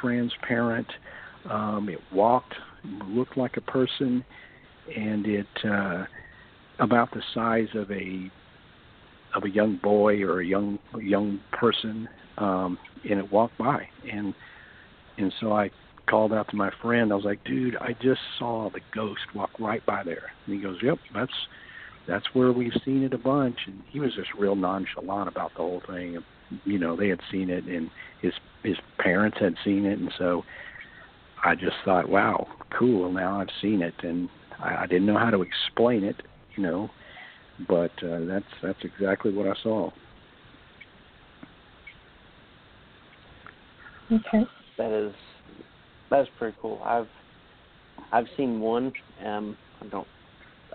transparent. 0.00 0.86
Um, 1.48 1.88
it 1.88 2.00
walked, 2.12 2.54
looked 3.06 3.36
like 3.36 3.56
a 3.56 3.60
person, 3.60 4.24
and 4.94 5.26
it 5.26 5.46
uh, 5.64 6.04
about 6.78 7.10
the 7.12 7.22
size 7.34 7.68
of 7.74 7.90
a 7.90 8.30
of 9.34 9.44
a 9.44 9.50
young 9.50 9.76
boy 9.76 10.22
or 10.22 10.40
a 10.40 10.46
young 10.46 10.78
young 11.00 11.40
person, 11.52 12.08
um, 12.38 12.78
and 13.08 13.18
it 13.18 13.30
walked 13.32 13.58
by, 13.58 13.86
and 14.10 14.34
and 15.18 15.32
so 15.40 15.52
I 15.52 15.70
called 16.08 16.32
out 16.32 16.48
to 16.48 16.56
my 16.56 16.70
friend. 16.80 17.12
I 17.12 17.16
was 17.16 17.24
like, 17.24 17.42
"Dude, 17.44 17.76
I 17.76 17.94
just 18.00 18.20
saw 18.38 18.70
the 18.70 18.80
ghost 18.94 19.34
walk 19.34 19.50
right 19.58 19.84
by 19.84 20.02
there." 20.02 20.30
And 20.46 20.54
he 20.54 20.60
goes, 20.60 20.78
"Yep, 20.82 20.98
that's 21.14 21.32
that's 22.06 22.26
where 22.32 22.52
we've 22.52 22.72
seen 22.84 23.02
it 23.02 23.12
a 23.12 23.18
bunch." 23.18 23.58
And 23.66 23.82
he 23.88 24.00
was 24.00 24.14
just 24.14 24.32
real 24.34 24.56
nonchalant 24.56 25.28
about 25.28 25.52
the 25.52 25.58
whole 25.58 25.82
thing. 25.86 26.18
You 26.64 26.78
know, 26.78 26.96
they 26.96 27.08
had 27.08 27.20
seen 27.30 27.50
it, 27.50 27.64
and 27.64 27.90
his 28.22 28.32
his 28.62 28.76
parents 28.98 29.38
had 29.38 29.54
seen 29.64 29.84
it, 29.84 29.98
and 29.98 30.12
so 30.16 30.44
I 31.44 31.54
just 31.54 31.76
thought, 31.84 32.08
"Wow, 32.08 32.46
cool! 32.70 33.12
Now 33.12 33.40
I've 33.40 33.50
seen 33.60 33.82
it," 33.82 33.94
and 34.02 34.28
I, 34.58 34.84
I 34.84 34.86
didn't 34.86 35.06
know 35.06 35.18
how 35.18 35.30
to 35.30 35.42
explain 35.42 36.04
it, 36.04 36.22
you 36.58 36.64
know, 36.64 36.90
but 37.68 37.92
uh, 38.02 38.18
that's 38.26 38.44
that's 38.62 38.78
exactly 38.82 39.32
what 39.32 39.46
I 39.46 39.54
saw. 39.62 39.90
Okay. 44.10 44.44
That 44.76 44.90
is 44.90 45.14
that 46.10 46.22
is 46.22 46.28
pretty 46.36 46.56
cool. 46.60 46.82
I've 46.84 47.08
I've 48.12 48.26
seen 48.36 48.60
one. 48.60 48.92
Um, 49.24 49.56
I 49.80 49.86
don't 49.86 50.08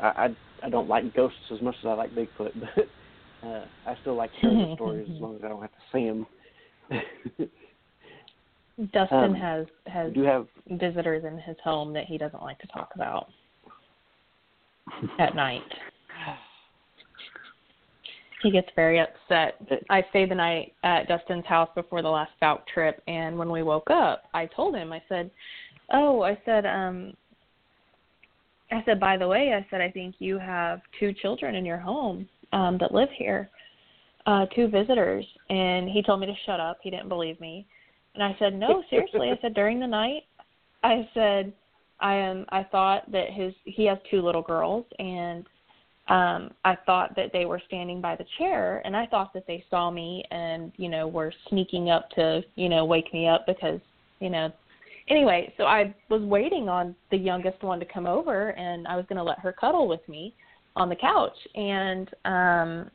I, 0.01 0.07
I 0.07 0.35
I 0.63 0.69
don't 0.69 0.87
like 0.87 1.13
ghosts 1.13 1.37
as 1.51 1.61
much 1.61 1.75
as 1.83 1.87
I 1.87 1.93
like 1.93 2.15
Bigfoot, 2.15 2.51
but 2.55 3.47
uh, 3.47 3.65
I 3.85 3.95
still 4.01 4.15
like 4.15 4.31
hearing 4.39 4.59
the 4.69 4.75
stories 4.75 5.09
as 5.13 5.21
long 5.21 5.35
as 5.35 5.41
I 5.43 5.49
don't 5.49 5.61
have 5.61 5.71
to 5.71 5.77
see 5.91 6.07
them. 6.07 6.25
Dustin 8.91 9.17
Um, 9.17 9.35
has 9.35 9.67
has 9.87 10.13
do 10.13 10.23
have 10.23 10.47
visitors 10.71 11.23
in 11.25 11.37
his 11.39 11.57
home 11.63 11.93
that 11.93 12.05
he 12.05 12.17
doesn't 12.17 12.41
like 12.41 12.59
to 12.59 12.67
talk 12.67 12.89
about 12.95 13.27
at 15.19 15.35
night. 15.35 15.61
He 18.41 18.51
gets 18.51 18.67
very 18.75 18.99
upset. 18.99 19.55
I 19.89 20.03
stayed 20.09 20.29
the 20.29 20.35
night 20.35 20.73
at 20.83 21.07
Dustin's 21.07 21.45
house 21.45 21.69
before 21.75 22.01
the 22.01 22.09
last 22.09 22.31
Fouke 22.41 22.67
trip, 22.67 23.01
and 23.07 23.37
when 23.37 23.49
we 23.49 23.63
woke 23.63 23.89
up, 23.89 24.23
I 24.33 24.47
told 24.47 24.75
him, 24.75 24.91
I 24.91 25.01
said, 25.07 25.31
"Oh, 25.93 26.23
I 26.23 26.37
said, 26.43 26.65
um, 26.65 27.13
I 28.69 28.83
said, 28.83 28.99
by 28.99 29.15
the 29.15 29.27
way, 29.27 29.53
I 29.53 29.65
said, 29.69 29.79
I 29.79 29.89
think 29.89 30.15
you 30.19 30.37
have 30.39 30.81
two 30.99 31.13
children 31.13 31.55
in 31.55 31.65
your 31.65 31.77
home 31.77 32.27
um, 32.51 32.77
that 32.79 32.93
live 32.93 33.09
here, 33.17 33.49
uh, 34.25 34.45
two 34.47 34.67
visitors." 34.67 35.25
And 35.49 35.87
he 35.87 36.03
told 36.03 36.19
me 36.19 36.27
to 36.27 36.35
shut 36.45 36.59
up. 36.59 36.79
He 36.83 36.89
didn't 36.89 37.07
believe 37.07 37.39
me, 37.39 37.65
and 38.13 38.21
I 38.21 38.35
said, 38.39 38.53
"No, 38.53 38.83
seriously." 38.89 39.31
I 39.31 39.39
said, 39.41 39.53
during 39.53 39.79
the 39.79 39.87
night, 39.87 40.23
I 40.83 41.07
said, 41.13 41.53
I 42.03 42.15
am. 42.15 42.45
I 42.49 42.63
thought 42.63 43.11
that 43.11 43.31
his 43.31 43.53
he 43.63 43.85
has 43.85 43.97
two 44.11 44.21
little 44.21 44.43
girls, 44.43 44.85
and 44.99 45.45
um 46.09 46.51
I 46.65 46.75
thought 46.85 47.15
that 47.15 47.31
they 47.31 47.45
were 47.45 47.61
standing 47.65 48.01
by 48.01 48.17
the 48.17 48.25
chair 48.37 48.81
and 48.83 48.95
I 48.95 49.05
thought 49.05 49.33
that 49.33 49.47
they 49.47 49.63
saw 49.69 49.89
me 49.89 50.23
and 50.31 50.73
you 50.75 50.89
know 50.89 51.07
were 51.07 51.31
sneaking 51.47 51.89
up 51.89 52.09
to 52.11 52.41
you 52.55 52.67
know 52.67 52.83
wake 52.83 53.13
me 53.13 53.27
up 53.27 53.45
because 53.47 53.79
you 54.19 54.29
know 54.29 54.51
anyway 55.07 55.53
so 55.55 55.63
I 55.63 55.95
was 56.09 56.21
waiting 56.23 56.67
on 56.67 56.93
the 57.09 57.17
youngest 57.17 57.63
one 57.63 57.79
to 57.79 57.85
come 57.85 58.05
over 58.05 58.49
and 58.49 58.85
I 58.85 58.97
was 58.97 59.05
going 59.07 59.17
to 59.17 59.23
let 59.23 59.39
her 59.39 59.53
cuddle 59.53 59.87
with 59.87 60.05
me 60.09 60.33
on 60.75 60.89
the 60.89 60.95
couch 60.95 61.37
and 61.55 62.09
um 62.25 62.91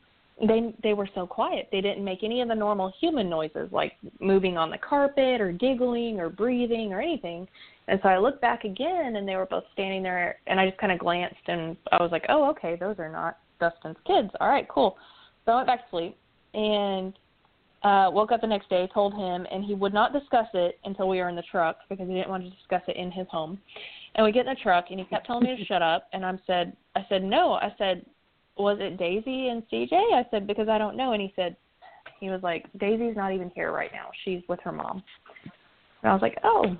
they 0.46 0.74
they 0.82 0.94
were 0.94 1.08
so 1.14 1.26
quiet 1.26 1.68
they 1.72 1.80
didn't 1.80 2.04
make 2.04 2.22
any 2.22 2.40
of 2.40 2.48
the 2.48 2.54
normal 2.54 2.92
human 3.00 3.28
noises 3.28 3.68
like 3.72 3.92
moving 4.20 4.56
on 4.56 4.70
the 4.70 4.78
carpet 4.78 5.40
or 5.40 5.50
giggling 5.50 6.20
or 6.20 6.28
breathing 6.28 6.92
or 6.92 7.00
anything 7.00 7.48
and 7.88 7.98
so 8.02 8.08
I 8.10 8.18
looked 8.18 8.42
back 8.42 8.64
again, 8.64 9.16
and 9.16 9.26
they 9.26 9.36
were 9.36 9.46
both 9.46 9.64
standing 9.72 10.02
there, 10.02 10.36
and 10.46 10.60
I 10.60 10.66
just 10.66 10.78
kind 10.78 10.92
of 10.92 10.98
glanced, 10.98 11.36
and 11.46 11.76
I 11.90 12.02
was 12.02 12.12
like, 12.12 12.24
oh, 12.28 12.48
okay, 12.50 12.76
those 12.78 12.96
are 12.98 13.10
not 13.10 13.38
Dustin's 13.60 13.96
kids. 14.06 14.28
All 14.40 14.48
right, 14.48 14.68
cool. 14.68 14.96
So 15.44 15.52
I 15.52 15.56
went 15.56 15.66
back 15.68 15.84
to 15.84 15.90
sleep, 15.90 16.16
and 16.52 17.14
uh, 17.82 18.10
woke 18.12 18.30
up 18.30 18.42
the 18.42 18.46
next 18.46 18.68
day, 18.68 18.88
told 18.92 19.14
him, 19.14 19.46
and 19.50 19.64
he 19.64 19.74
would 19.74 19.94
not 19.94 20.12
discuss 20.12 20.46
it 20.52 20.78
until 20.84 21.08
we 21.08 21.18
were 21.18 21.30
in 21.30 21.36
the 21.36 21.42
truck 21.50 21.78
because 21.88 22.06
he 22.06 22.14
didn't 22.14 22.28
want 22.28 22.44
to 22.44 22.50
discuss 22.50 22.82
it 22.88 22.96
in 22.96 23.10
his 23.10 23.26
home. 23.30 23.58
And 24.14 24.24
we 24.24 24.32
get 24.32 24.46
in 24.46 24.52
the 24.52 24.60
truck, 24.62 24.86
and 24.90 24.98
he 24.98 25.06
kept 25.06 25.26
telling 25.26 25.44
me 25.44 25.56
to 25.56 25.64
shut 25.64 25.80
up, 25.80 26.08
and 26.12 26.26
I 26.26 26.32
said, 26.46 26.76
I 26.94 27.06
said 27.08 27.22
no. 27.22 27.54
I 27.54 27.72
said, 27.78 28.04
was 28.58 28.78
it 28.80 28.98
Daisy 28.98 29.48
and 29.48 29.62
CJ? 29.72 29.92
I 29.92 30.26
said 30.30 30.46
because 30.46 30.68
I 30.68 30.78
don't 30.78 30.96
know, 30.96 31.12
and 31.12 31.22
he 31.22 31.32
said, 31.36 31.56
he 32.20 32.30
was 32.30 32.42
like, 32.42 32.66
Daisy's 32.78 33.16
not 33.16 33.32
even 33.32 33.50
here 33.54 33.72
right 33.72 33.90
now. 33.92 34.10
She's 34.24 34.42
with 34.48 34.60
her 34.64 34.72
mom. 34.72 35.02
And 36.02 36.10
I 36.10 36.12
was 36.12 36.22
like, 36.22 36.38
oh, 36.44 36.76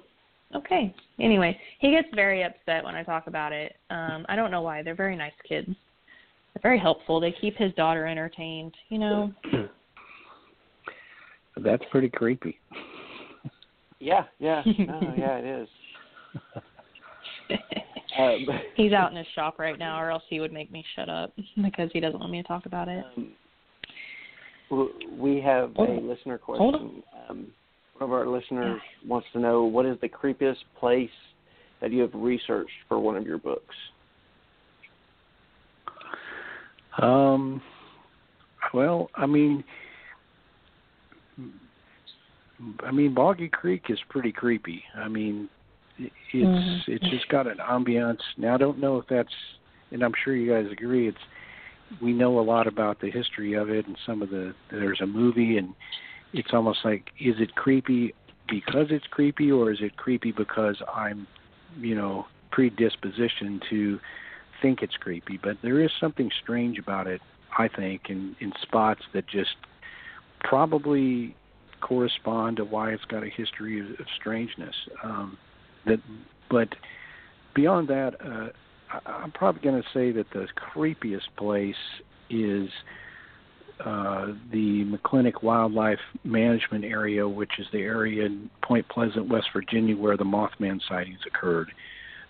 okay. 0.55 0.95
Anyway, 1.21 1.59
he 1.79 1.91
gets 1.91 2.09
very 2.15 2.43
upset 2.43 2.85
when 2.85 2.95
I 2.95 3.03
talk 3.03 3.27
about 3.27 3.53
it. 3.53 3.77
Um, 3.91 4.27
I 4.29 4.37
don't 4.37 4.51
know 4.51 4.63
why. 4.63 4.83
They're 4.83 4.95
very 4.95 5.17
nice 5.17 5.33
kids. 5.49 5.69
They're 5.69 6.63
very 6.63 6.79
helpful. 6.79 7.21
They 7.21 7.35
keep 7.41 7.57
his 7.57 7.73
daughter 7.75 8.07
entertained, 8.07 8.75
you 8.89 8.99
know. 8.99 9.33
That's 11.57 11.83
pretty 11.91 12.09
creepy. 12.09 12.59
Yeah, 14.01 14.25
yeah. 14.39 14.63
Oh, 14.67 15.15
yeah, 15.17 15.39
it 15.39 15.63
is. 15.63 15.69
um, 18.17 18.47
He's 18.75 18.93
out 18.93 19.11
in 19.11 19.17
his 19.17 19.27
shop 19.35 19.59
right 19.59 19.79
now, 19.79 20.01
or 20.01 20.11
else 20.11 20.23
he 20.29 20.41
would 20.41 20.53
make 20.53 20.71
me 20.71 20.85
shut 20.97 21.09
up 21.09 21.33
because 21.63 21.91
he 21.93 22.01
doesn't 22.01 22.21
want 22.21 22.33
me 22.33 22.43
to 22.43 22.49
talk 22.49 22.67
about 22.67 22.89
it. 22.89 23.05
Um, 23.17 23.33
we 25.19 25.41
have 25.41 25.75
a 25.77 25.83
listener 25.83 26.39
question. 26.39 27.03
Um, 27.29 27.47
one 27.97 28.11
of 28.11 28.13
our 28.13 28.27
listeners 28.27 28.81
wants 29.07 29.27
to 29.33 29.41
know 29.41 29.65
what 29.65 29.87
is 29.87 29.97
the 30.01 30.09
creepiest 30.09 30.57
place 30.79 31.11
that 31.81 31.91
you 31.91 32.03
have 32.03 32.11
researched 32.15 32.71
for 32.87 32.99
one 32.99 33.17
of 33.17 33.27
your 33.27 33.39
books. 33.39 33.75
Um, 37.01 37.63
well, 38.75 39.09
I 39.15 39.27
mean, 39.27 39.65
I 42.81 42.91
mean, 42.91 43.15
Boggy 43.15 43.49
Creek 43.49 43.85
is 43.89 43.99
pretty 44.09 44.33
creepy. 44.33 44.83
I 44.97 45.09
mean, 45.09 45.49
it's 45.99 46.15
mm-hmm. 46.33 46.93
it's 46.93 47.09
just 47.11 47.29
got 47.29 47.47
an 47.47 47.59
ambiance. 47.59 48.21
Now, 48.37 48.55
I 48.55 48.59
don't 48.59 48.79
know 48.79 48.99
if 48.99 49.07
that's, 49.09 49.33
and 49.91 50.03
I'm 50.03 50.13
sure 50.25 50.35
you 50.35 50.53
guys 50.53 50.71
agree. 50.71 51.09
It's 51.09 51.19
we 52.03 52.13
know 52.13 52.39
a 52.39 52.43
lot 52.43 52.67
about 52.67 53.01
the 53.01 53.11
history 53.11 53.55
of 53.55 53.71
it 53.71 53.87
and 53.87 53.97
some 54.07 54.23
of 54.23 54.31
the. 54.31 54.55
There's 54.71 55.01
a 55.01 55.07
movie 55.07 55.57
and 55.59 55.75
it's 56.33 56.51
almost 56.53 56.81
like 56.85 57.11
is 57.21 57.37
it 57.39 57.55
creepy 57.55 58.15
because 58.49 58.87
it's 58.91 59.07
creepy 59.11 59.51
or 59.51 59.73
is 59.73 59.79
it 59.81 59.97
creepy 59.97 60.33
because 60.33 60.77
I'm, 60.95 61.27
you 61.79 61.95
know, 61.95 62.27
predispositioned 62.53 63.63
to 63.71 63.99
think 64.61 64.83
it's 64.83 64.97
creepy, 64.97 65.39
but 65.43 65.57
there 65.63 65.81
is 65.81 65.91
something 66.01 66.31
strange 66.43 66.79
about 66.79 67.07
it, 67.07 67.21
I 67.57 67.69
think, 67.69 68.03
in 68.09 68.37
in 68.41 68.53
spots 68.63 69.03
that 69.15 69.27
just 69.27 69.57
probably 70.41 71.35
correspond 71.81 72.57
to 72.57 72.65
why 72.65 72.91
it's 72.91 73.05
got 73.05 73.23
a 73.23 73.29
history 73.29 73.81
of, 73.81 73.87
of 74.01 74.07
strangeness. 74.19 74.75
Um, 75.03 75.39
that, 75.89 76.01
but 76.51 76.69
beyond 77.55 77.89
that, 77.89 78.15
uh, 78.25 78.49
I, 78.91 79.11
I'm 79.11 79.33
probably 79.33 79.63
going 79.63 79.83
to 79.83 79.89
say 79.93 80.13
that 80.13 80.27
the 80.33 80.47
creepiest 80.75 81.29
place 81.37 81.75
is 82.31 82.69
uh, 83.81 84.29
the 84.51 84.85
McClintic 84.85 85.43
Wildlife 85.43 86.01
Management 86.25 86.85
Area, 86.85 87.29
which 87.29 87.53
is 87.59 87.67
the 87.73 87.79
area 87.79 88.27
in 88.27 88.51
Point 88.63 88.89
Pleasant, 88.89 89.29
West 89.29 89.49
Virginia, 89.53 89.97
where 89.97 90.17
the 90.17 90.25
Mothman 90.25 90.81
sightings 90.89 91.21
occurred. 91.27 91.71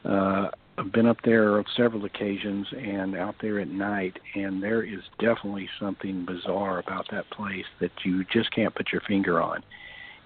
Uh, 0.05 0.49
I've 0.77 0.93
been 0.93 1.07
up 1.07 1.17
there 1.25 1.59
on 1.59 1.65
several 1.77 2.05
occasions 2.05 2.67
and 2.77 3.17
out 3.17 3.35
there 3.41 3.59
at 3.59 3.69
night, 3.69 4.17
and 4.37 4.63
there 4.63 4.83
is 4.83 5.01
definitely 5.19 5.69
something 5.81 6.25
bizarre 6.25 6.79
about 6.79 7.07
that 7.11 7.29
place 7.31 7.65
that 7.81 7.91
you 8.05 8.25
just 8.33 8.53
can't 8.55 8.75
put 8.75 8.93
your 8.93 9.01
finger 9.01 9.43
on. 9.43 9.65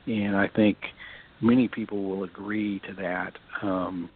And 0.06 0.36
I 0.36 0.48
think 0.48 0.76
many 1.43 1.68
people 1.68 2.05
will 2.05 2.24
agree 2.24 2.80
to 2.88 2.95
that. 2.95 3.32
Um, 3.62 4.09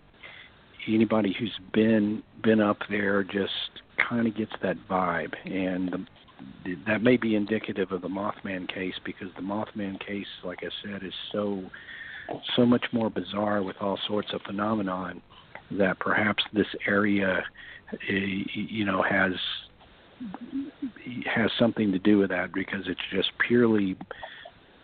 anybody 0.89 1.35
who's 1.39 1.59
been 1.73 2.23
been 2.43 2.61
up 2.61 2.79
there 2.89 3.25
just 3.25 3.83
kind 4.09 4.27
of 4.27 4.37
gets 4.37 4.53
that 4.63 4.77
vibe, 4.89 5.35
and 5.45 5.91
the 5.91 6.07
that 6.87 7.03
may 7.03 7.17
be 7.17 7.35
indicative 7.35 7.93
of 7.93 8.03
the 8.03 8.09
Mothman 8.09 8.73
case 8.73 8.95
because 9.05 9.29
the 9.37 9.43
Mothman 9.43 9.99
case, 10.05 10.27
like 10.45 10.61
I 10.63 10.69
said, 10.85 11.03
is 11.03 11.15
so 11.33 11.63
so 12.57 12.67
much 12.67 12.85
more 12.93 13.11
bizarre 13.11 13.63
with 13.63 13.77
all 13.81 13.99
sorts 14.07 14.33
of 14.33 14.41
phenomenon 14.43 15.23
that 15.73 15.99
perhaps 15.99 16.43
this 16.53 16.67
area, 16.87 17.43
eh, 17.93 18.45
you 18.55 18.85
know, 18.85 19.03
has 19.03 19.33
has 21.27 21.51
something 21.59 21.93
to 21.93 21.99
do 21.99 22.19
with 22.19 22.31
that 22.31 22.53
because 22.53 22.83
it's 22.87 23.01
just 23.13 23.31
purely 23.47 23.97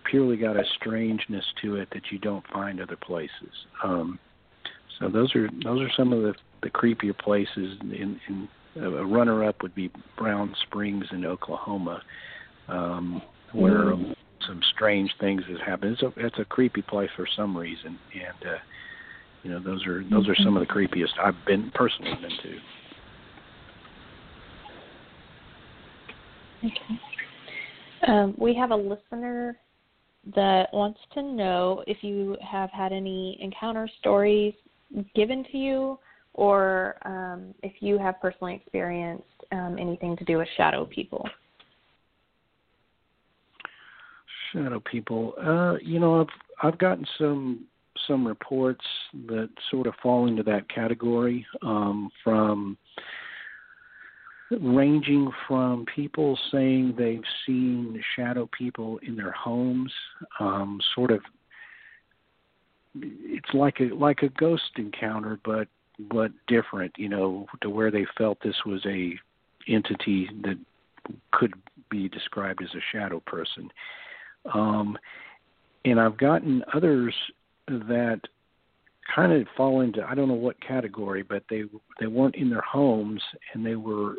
purely 0.04 0.36
got 0.36 0.56
a 0.56 0.64
strangeness 0.76 1.44
to 1.62 1.76
it 1.76 1.88
that 1.92 2.02
you 2.10 2.18
don't 2.18 2.46
find 2.48 2.80
other 2.80 2.96
places. 2.96 3.66
Um, 3.82 4.18
so 4.98 5.08
those 5.08 5.34
are 5.34 5.48
those 5.64 5.80
are 5.80 5.90
some 5.96 6.12
of 6.12 6.22
the 6.22 6.34
the 6.62 6.70
creepier 6.70 7.16
places 7.18 7.76
in, 7.82 8.20
in 8.28 8.48
a 8.76 9.04
runner-up 9.04 9.62
would 9.62 9.74
be 9.74 9.90
Brown 10.16 10.54
Springs 10.62 11.04
in 11.12 11.26
Oklahoma, 11.26 12.02
um, 12.68 13.20
where 13.52 13.84
mm. 13.84 14.14
some 14.46 14.60
strange 14.74 15.10
things 15.20 15.42
have 15.48 15.60
happened. 15.60 15.98
It's 16.00 16.02
a 16.02 16.12
it's 16.26 16.38
a 16.38 16.44
creepy 16.44 16.82
place 16.82 17.10
for 17.16 17.26
some 17.36 17.56
reason, 17.56 17.98
and 18.14 18.52
uh, 18.52 18.58
you 19.42 19.50
know 19.50 19.60
those 19.60 19.86
are 19.86 20.04
those 20.08 20.28
are 20.28 20.36
some 20.36 20.56
of 20.56 20.66
the 20.66 20.72
creepiest 20.72 21.18
I've 21.22 21.34
been 21.46 21.70
personally 21.74 22.14
been 22.20 22.30
to. 22.42 22.58
Okay. 26.64 27.00
Um, 28.06 28.34
we 28.38 28.54
have 28.54 28.70
a 28.70 28.76
listener 28.76 29.56
that 30.36 30.72
wants 30.72 31.00
to 31.14 31.22
know 31.22 31.82
if 31.86 31.98
you 32.02 32.36
have 32.48 32.70
had 32.70 32.92
any 32.92 33.38
encounter 33.40 33.88
stories 34.00 34.54
given 35.14 35.44
to 35.50 35.58
you 35.58 35.98
or 36.34 36.96
um, 37.04 37.54
if 37.62 37.72
you 37.80 37.98
have 37.98 38.20
personally 38.20 38.54
experienced 38.54 39.24
um, 39.50 39.76
anything 39.78 40.16
to 40.16 40.24
do 40.24 40.38
with 40.38 40.48
shadow 40.56 40.86
people. 40.86 41.28
Shadow 44.52 44.80
people, 44.80 45.34
uh, 45.42 45.76
you 45.82 45.98
know, 45.98 46.20
I've 46.20 46.26
I've 46.62 46.78
gotten 46.78 47.06
some 47.18 47.66
some 48.06 48.26
reports 48.26 48.84
that 49.26 49.48
sort 49.70 49.86
of 49.86 49.94
fall 50.02 50.26
into 50.26 50.42
that 50.42 50.68
category 50.68 51.46
um, 51.62 52.10
from 52.22 52.76
ranging 54.60 55.30
from 55.46 55.86
people 55.94 56.38
saying 56.50 56.94
they've 56.96 57.22
seen 57.46 58.02
shadow 58.16 58.48
people 58.56 58.98
in 59.06 59.16
their 59.16 59.32
homes, 59.32 59.92
um, 60.40 60.80
sort 60.94 61.10
of 61.10 61.20
it's 62.94 63.54
like 63.54 63.80
a 63.80 63.94
like 63.94 64.22
a 64.22 64.28
ghost 64.28 64.70
encounter, 64.76 65.38
but 65.44 65.68
but 65.98 66.30
different, 66.46 66.92
you 66.96 67.08
know, 67.08 67.46
to 67.60 67.70
where 67.70 67.90
they 67.90 68.06
felt 68.16 68.38
this 68.42 68.56
was 68.66 68.84
a 68.86 69.14
entity 69.68 70.28
that 70.42 70.58
could 71.32 71.54
be 71.90 72.08
described 72.08 72.62
as 72.62 72.70
a 72.74 72.96
shadow 72.96 73.20
person. 73.20 73.70
Um, 74.52 74.98
and 75.84 76.00
I've 76.00 76.16
gotten 76.16 76.64
others 76.72 77.14
that 77.66 78.20
kind 79.14 79.32
of 79.32 79.46
fall 79.56 79.80
into 79.80 80.04
I 80.04 80.14
don't 80.14 80.28
know 80.28 80.34
what 80.34 80.60
category, 80.60 81.22
but 81.22 81.42
they 81.50 81.64
they 82.00 82.06
weren't 82.06 82.36
in 82.36 82.50
their 82.50 82.62
homes 82.62 83.22
and 83.52 83.64
they 83.64 83.76
were 83.76 84.16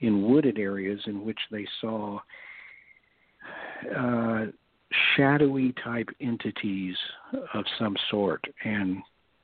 in 0.00 0.28
wooded 0.28 0.58
areas 0.58 1.00
in 1.06 1.24
which 1.24 1.38
they 1.50 1.66
saw 1.80 2.18
uh, 3.96 4.46
shadowy 5.16 5.74
type 5.84 6.08
entities 6.20 6.96
of 7.54 7.64
some 7.78 7.96
sort, 8.10 8.44
and 8.64 8.98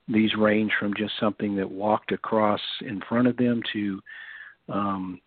these 0.09 0.35
range 0.37 0.73
from 0.79 0.95
just 0.95 1.13
something 1.21 1.57
that 1.57 1.71
walked 1.71 2.13
across 2.13 2.61
in 2.83 3.01
front 3.09 3.29
of 3.29 3.37
them 3.37 3.63
to 3.73 4.01
um, 4.69 5.21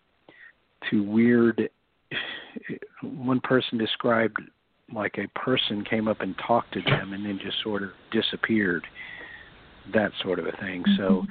to 0.90 1.04
weird. 1.04 1.70
One 3.02 3.40
person 3.40 3.78
described 3.78 4.38
like 4.94 5.18
a 5.18 5.40
person 5.40 5.86
came 5.86 6.08
up 6.08 6.22
and 6.22 6.36
talked 6.46 6.74
to 6.74 6.82
them 6.82 7.14
and 7.14 7.26
then 7.26 7.40
just 7.42 7.62
sort 7.64 7.84
of 7.84 7.90
disappeared. 8.12 8.86
That 9.94 10.12
sort 10.22 10.40
of 10.40 10.46
a 10.46 10.52
thing. 10.52 10.84
Mm-hmm. 10.84 10.98
So 10.98 11.26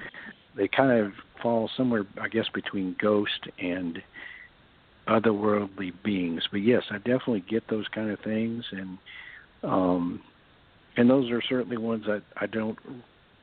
they 0.56 0.68
kind 0.68 0.92
of 0.92 1.12
fall 1.42 1.70
somewhere, 1.76 2.04
I 2.20 2.28
guess, 2.28 2.46
between 2.52 2.96
ghost 3.00 3.48
and 3.58 4.02
otherworldly 5.08 5.92
beings. 6.04 6.42
But 6.50 6.58
yes, 6.58 6.82
I 6.90 6.98
definitely 6.98 7.44
get 7.48 7.64
those 7.68 7.86
kind 7.88 8.10
of 8.10 8.18
things, 8.20 8.64
and 8.72 8.98
um, 9.62 10.22
and 10.96 11.08
those 11.08 11.30
are 11.30 11.42
certainly 11.48 11.76
ones 11.76 12.04
that 12.06 12.22
I 12.36 12.46
don't. 12.46 12.78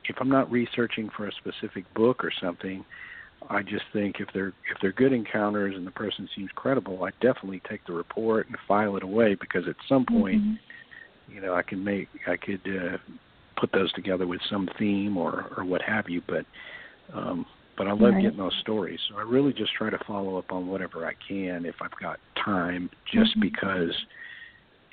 If 0.04 0.16
I'm 0.20 0.30
not 0.30 0.50
researching 0.50 1.10
for 1.16 1.28
a 1.28 1.32
specific 1.32 1.84
book 1.94 2.24
or 2.24 2.32
something, 2.40 2.84
I 3.50 3.62
just 3.62 3.84
think 3.92 4.16
if 4.20 4.28
they're 4.32 4.48
if 4.70 4.78
they're 4.80 4.92
good 4.92 5.12
encounters 5.12 5.74
and 5.76 5.86
the 5.86 5.90
person 5.90 6.28
seems 6.34 6.50
credible, 6.54 7.04
I 7.04 7.10
definitely 7.20 7.62
take 7.68 7.84
the 7.86 7.92
report 7.92 8.46
and 8.48 8.56
file 8.66 8.96
it 8.96 9.02
away 9.02 9.34
because 9.34 9.68
at 9.68 9.76
some 9.88 10.06
point, 10.06 10.42
mm-hmm. 10.42 11.34
you 11.34 11.40
know, 11.40 11.54
I 11.54 11.62
can 11.62 11.84
make 11.84 12.08
I 12.26 12.36
could 12.36 12.60
uh, 12.66 12.98
put 13.58 13.72
those 13.72 13.92
together 13.92 14.26
with 14.26 14.40
some 14.50 14.68
theme 14.78 15.16
or 15.16 15.52
or 15.56 15.64
what 15.64 15.82
have 15.82 16.08
you. 16.08 16.22
But 16.26 16.46
um, 17.14 17.46
but 17.76 17.86
I 17.86 17.92
love 17.92 18.14
right. 18.14 18.22
getting 18.22 18.38
those 18.38 18.56
stories, 18.60 18.98
so 19.08 19.16
I 19.16 19.22
really 19.22 19.52
just 19.52 19.72
try 19.74 19.88
to 19.88 19.98
follow 20.06 20.36
up 20.36 20.50
on 20.50 20.66
whatever 20.66 21.06
I 21.06 21.12
can 21.28 21.64
if 21.64 21.76
I've 21.80 21.98
got 22.00 22.18
time, 22.44 22.90
just 23.12 23.30
mm-hmm. 23.30 23.40
because 23.40 23.94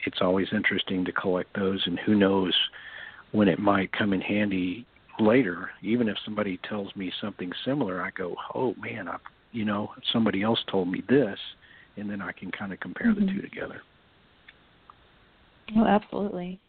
it's 0.05 0.19
always 0.21 0.47
interesting 0.53 1.03
to 1.05 1.11
collect 1.11 1.55
those, 1.55 1.81
and 1.85 1.99
who 1.99 2.15
knows 2.15 2.53
when 3.31 3.47
it 3.47 3.59
might 3.59 3.91
come 3.91 4.13
in 4.13 4.21
handy 4.21 4.85
later, 5.19 5.71
even 5.81 6.07
if 6.07 6.17
somebody 6.23 6.59
tells 6.69 6.95
me 6.95 7.11
something 7.21 7.51
similar, 7.65 8.01
I 8.01 8.11
go, 8.11 8.35
"Oh 8.53 8.75
man, 8.75 9.07
I, 9.07 9.17
you 9.51 9.65
know, 9.65 9.91
somebody 10.13 10.43
else 10.43 10.59
told 10.71 10.89
me 10.89 11.03
this," 11.09 11.39
and 11.97 12.09
then 12.09 12.21
I 12.21 12.31
can 12.31 12.51
kind 12.51 12.71
of 12.71 12.79
compare 12.79 13.13
mm-hmm. 13.13 13.25
the 13.25 13.33
two 13.33 13.41
together. 13.41 13.81
Oh, 15.75 15.85
absolutely. 15.85 16.59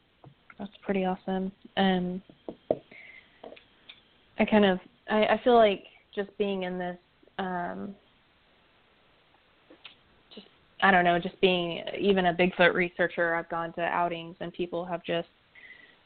That's 0.58 0.70
pretty 0.82 1.04
awesome. 1.04 1.52
Um, 1.76 2.22
I 4.38 4.44
kind 4.44 4.64
of, 4.64 4.78
I, 5.10 5.26
I 5.26 5.40
feel 5.44 5.54
like 5.54 5.84
just 6.14 6.36
being 6.38 6.62
in 6.64 6.78
this, 6.78 6.96
um, 7.38 7.94
just 10.34 10.46
I 10.82 10.90
don't 10.90 11.04
know, 11.04 11.18
just 11.18 11.40
being 11.40 11.82
even 11.98 12.26
a 12.26 12.34
Bigfoot 12.34 12.74
researcher. 12.74 13.34
I've 13.34 13.48
gone 13.48 13.72
to 13.74 13.82
outings 13.82 14.36
and 14.40 14.52
people 14.52 14.84
have 14.84 15.04
just 15.04 15.28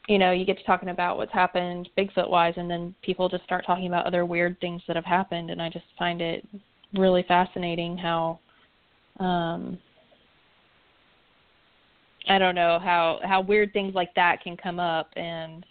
you 0.07 0.17
know, 0.17 0.31
you 0.31 0.45
get 0.45 0.57
to 0.57 0.63
talking 0.63 0.89
about 0.89 1.17
what's 1.17 1.31
happened 1.31 1.89
Bigfoot 1.97 2.29
wise, 2.29 2.55
and 2.57 2.69
then 2.69 2.95
people 3.01 3.29
just 3.29 3.43
start 3.43 3.65
talking 3.65 3.87
about 3.87 4.05
other 4.05 4.25
weird 4.25 4.59
things 4.59 4.81
that 4.87 4.95
have 4.95 5.05
happened, 5.05 5.51
and 5.51 5.61
I 5.61 5.69
just 5.69 5.85
find 5.97 6.21
it 6.21 6.45
really 6.93 7.23
fascinating 7.27 7.97
how, 7.97 8.39
um, 9.19 9.77
I 12.27 12.37
don't 12.37 12.55
know 12.55 12.79
how 12.79 13.19
how 13.23 13.41
weird 13.41 13.73
things 13.73 13.95
like 13.95 14.13
that 14.15 14.41
can 14.41 14.55
come 14.55 14.79
up, 14.79 15.09
and 15.15 15.65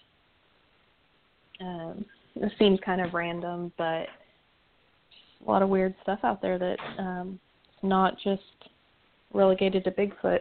um, 1.60 2.04
it 2.36 2.52
seems 2.58 2.78
kind 2.84 3.00
of 3.00 3.14
random, 3.14 3.72
but 3.78 4.06
a 5.44 5.46
lot 5.46 5.62
of 5.62 5.68
weird 5.68 5.94
stuff 6.02 6.20
out 6.22 6.42
there 6.42 6.58
that 6.58 6.76
um, 6.98 7.38
it's 7.72 7.82
not 7.82 8.16
just 8.22 8.42
relegated 9.32 9.84
to 9.84 9.90
Bigfoot. 9.90 10.40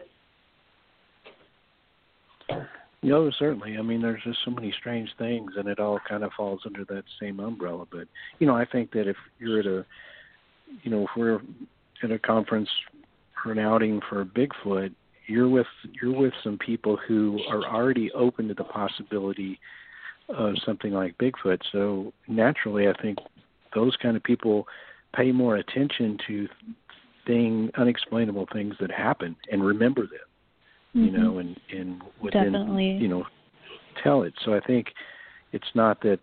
No, 3.02 3.30
certainly. 3.38 3.78
I 3.78 3.82
mean, 3.82 4.02
there's 4.02 4.22
just 4.24 4.38
so 4.44 4.50
many 4.50 4.74
strange 4.78 5.08
things, 5.18 5.52
and 5.56 5.68
it 5.68 5.78
all 5.78 5.98
kind 6.06 6.22
of 6.22 6.32
falls 6.36 6.60
under 6.66 6.84
that 6.86 7.04
same 7.20 7.40
umbrella. 7.40 7.86
But 7.90 8.08
you 8.38 8.46
know, 8.46 8.54
I 8.54 8.66
think 8.66 8.92
that 8.92 9.08
if 9.08 9.16
you're 9.38 9.60
at 9.60 9.66
a, 9.66 9.86
you 10.82 10.90
know, 10.90 11.04
if 11.04 11.10
we're 11.16 11.40
at 12.02 12.10
a 12.10 12.18
conference 12.18 12.68
or 13.44 13.52
an 13.52 13.58
outing 13.58 14.00
for 14.08 14.24
Bigfoot, 14.24 14.92
you're 15.30 15.48
with 15.48 15.66
you're 16.00 16.16
with 16.16 16.32
some 16.42 16.58
people 16.58 16.98
who 17.06 17.40
are 17.48 17.64
already 17.64 18.10
open 18.12 18.48
to 18.48 18.54
the 18.54 18.64
possibility 18.64 19.58
of 20.28 20.54
something 20.64 20.92
like 20.92 21.16
Bigfoot. 21.18 21.60
So 21.72 22.12
naturally, 22.28 22.88
I 22.88 22.92
think 23.00 23.18
those 23.74 23.96
kind 24.02 24.16
of 24.16 24.22
people 24.22 24.66
pay 25.14 25.32
more 25.32 25.56
attention 25.56 26.18
to 26.26 26.48
thing 27.26 27.70
unexplainable 27.76 28.48
things 28.52 28.74
that 28.80 28.90
happen 28.90 29.36
and 29.50 29.64
remember 29.64 30.02
them 30.02 30.20
mm-hmm. 30.94 31.04
you 31.04 31.12
know, 31.12 31.38
and 31.38 31.58
and 31.70 32.02
would 32.20 32.32
Definitely. 32.32 32.92
you 32.92 33.08
know 33.08 33.24
tell 34.02 34.22
it. 34.22 34.34
So 34.44 34.54
I 34.54 34.60
think 34.60 34.88
it's 35.52 35.70
not 35.74 36.00
that 36.02 36.20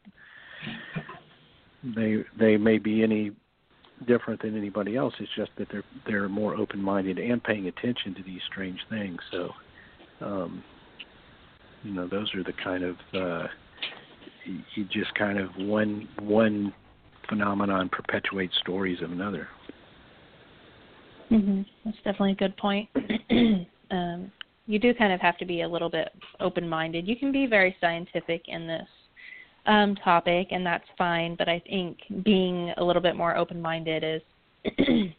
they 1.84 2.24
they 2.40 2.58
may 2.58 2.78
be 2.78 3.04
any 3.04 3.32
different 4.06 4.42
than 4.42 4.58
anybody 4.58 4.96
else. 4.96 5.14
It's 5.20 5.32
just 5.36 5.52
that 5.58 5.68
they're 5.72 5.84
they're 6.06 6.30
more 6.30 6.56
open 6.56 6.82
minded 6.82 7.18
and 7.18 7.44
paying 7.44 7.68
attention 7.68 8.14
to 8.16 8.24
these 8.24 8.42
strange 8.52 8.80
things. 8.90 9.20
So 9.32 9.50
um 10.22 10.64
you 11.84 11.94
know, 11.94 12.08
those 12.08 12.34
are 12.36 12.44
the 12.44 12.54
kind 12.64 12.84
of 12.84 12.96
uh 13.14 13.48
you 14.76 14.86
just 14.86 15.14
kind 15.16 15.40
of 15.40 15.50
one 15.58 16.08
one 16.20 16.74
phenomenon 17.28 17.90
perpetuates 17.90 18.56
stories 18.62 19.02
of 19.02 19.12
another. 19.12 19.48
Mhm. 21.32 21.66
That's 21.84 21.98
definitely 21.98 22.34
a 22.34 22.36
good 22.36 22.56
point. 22.58 22.90
um 23.92 24.32
you 24.68 24.80
do 24.80 24.94
kind 24.94 25.14
of 25.14 25.22
have 25.22 25.38
to 25.38 25.46
be 25.46 25.62
a 25.62 25.68
little 25.68 25.90
bit 25.90 26.10
open 26.40 26.68
minded. 26.68 27.08
You 27.08 27.16
can 27.16 27.32
be 27.32 27.48
very 27.48 27.76
scientific 27.80 28.44
in 28.48 28.68
this 28.68 28.88
um, 29.68 29.96
topic, 29.98 30.48
and 30.52 30.66
that's 30.66 30.86
fine. 30.98 31.36
But 31.36 31.48
I 31.48 31.62
think 31.70 31.98
being 32.24 32.74
a 32.78 32.84
little 32.84 33.02
bit 33.02 33.16
more 33.16 33.38
open 33.38 33.62
minded 33.62 34.04
is, 34.04 34.22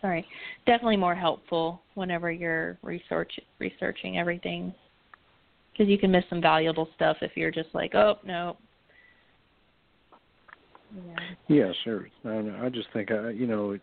sorry, 0.00 0.26
definitely 0.66 0.96
more 0.96 1.14
helpful 1.14 1.80
whenever 1.94 2.30
you're 2.30 2.78
research 2.82 3.32
researching 3.58 4.18
everything, 4.18 4.74
because 5.72 5.88
you 5.88 5.98
can 5.98 6.10
miss 6.10 6.24
some 6.28 6.42
valuable 6.42 6.88
stuff 6.96 7.16
if 7.22 7.32
you're 7.36 7.50
just 7.50 7.70
like, 7.72 7.94
oh 7.94 8.18
no. 8.24 8.56
Yeah. 10.92 11.16
yeah, 11.46 11.72
sure. 11.84 12.08
I, 12.24 12.66
I 12.66 12.68
just 12.68 12.88
think 12.92 13.12
I, 13.12 13.30
you 13.30 13.46
know, 13.46 13.78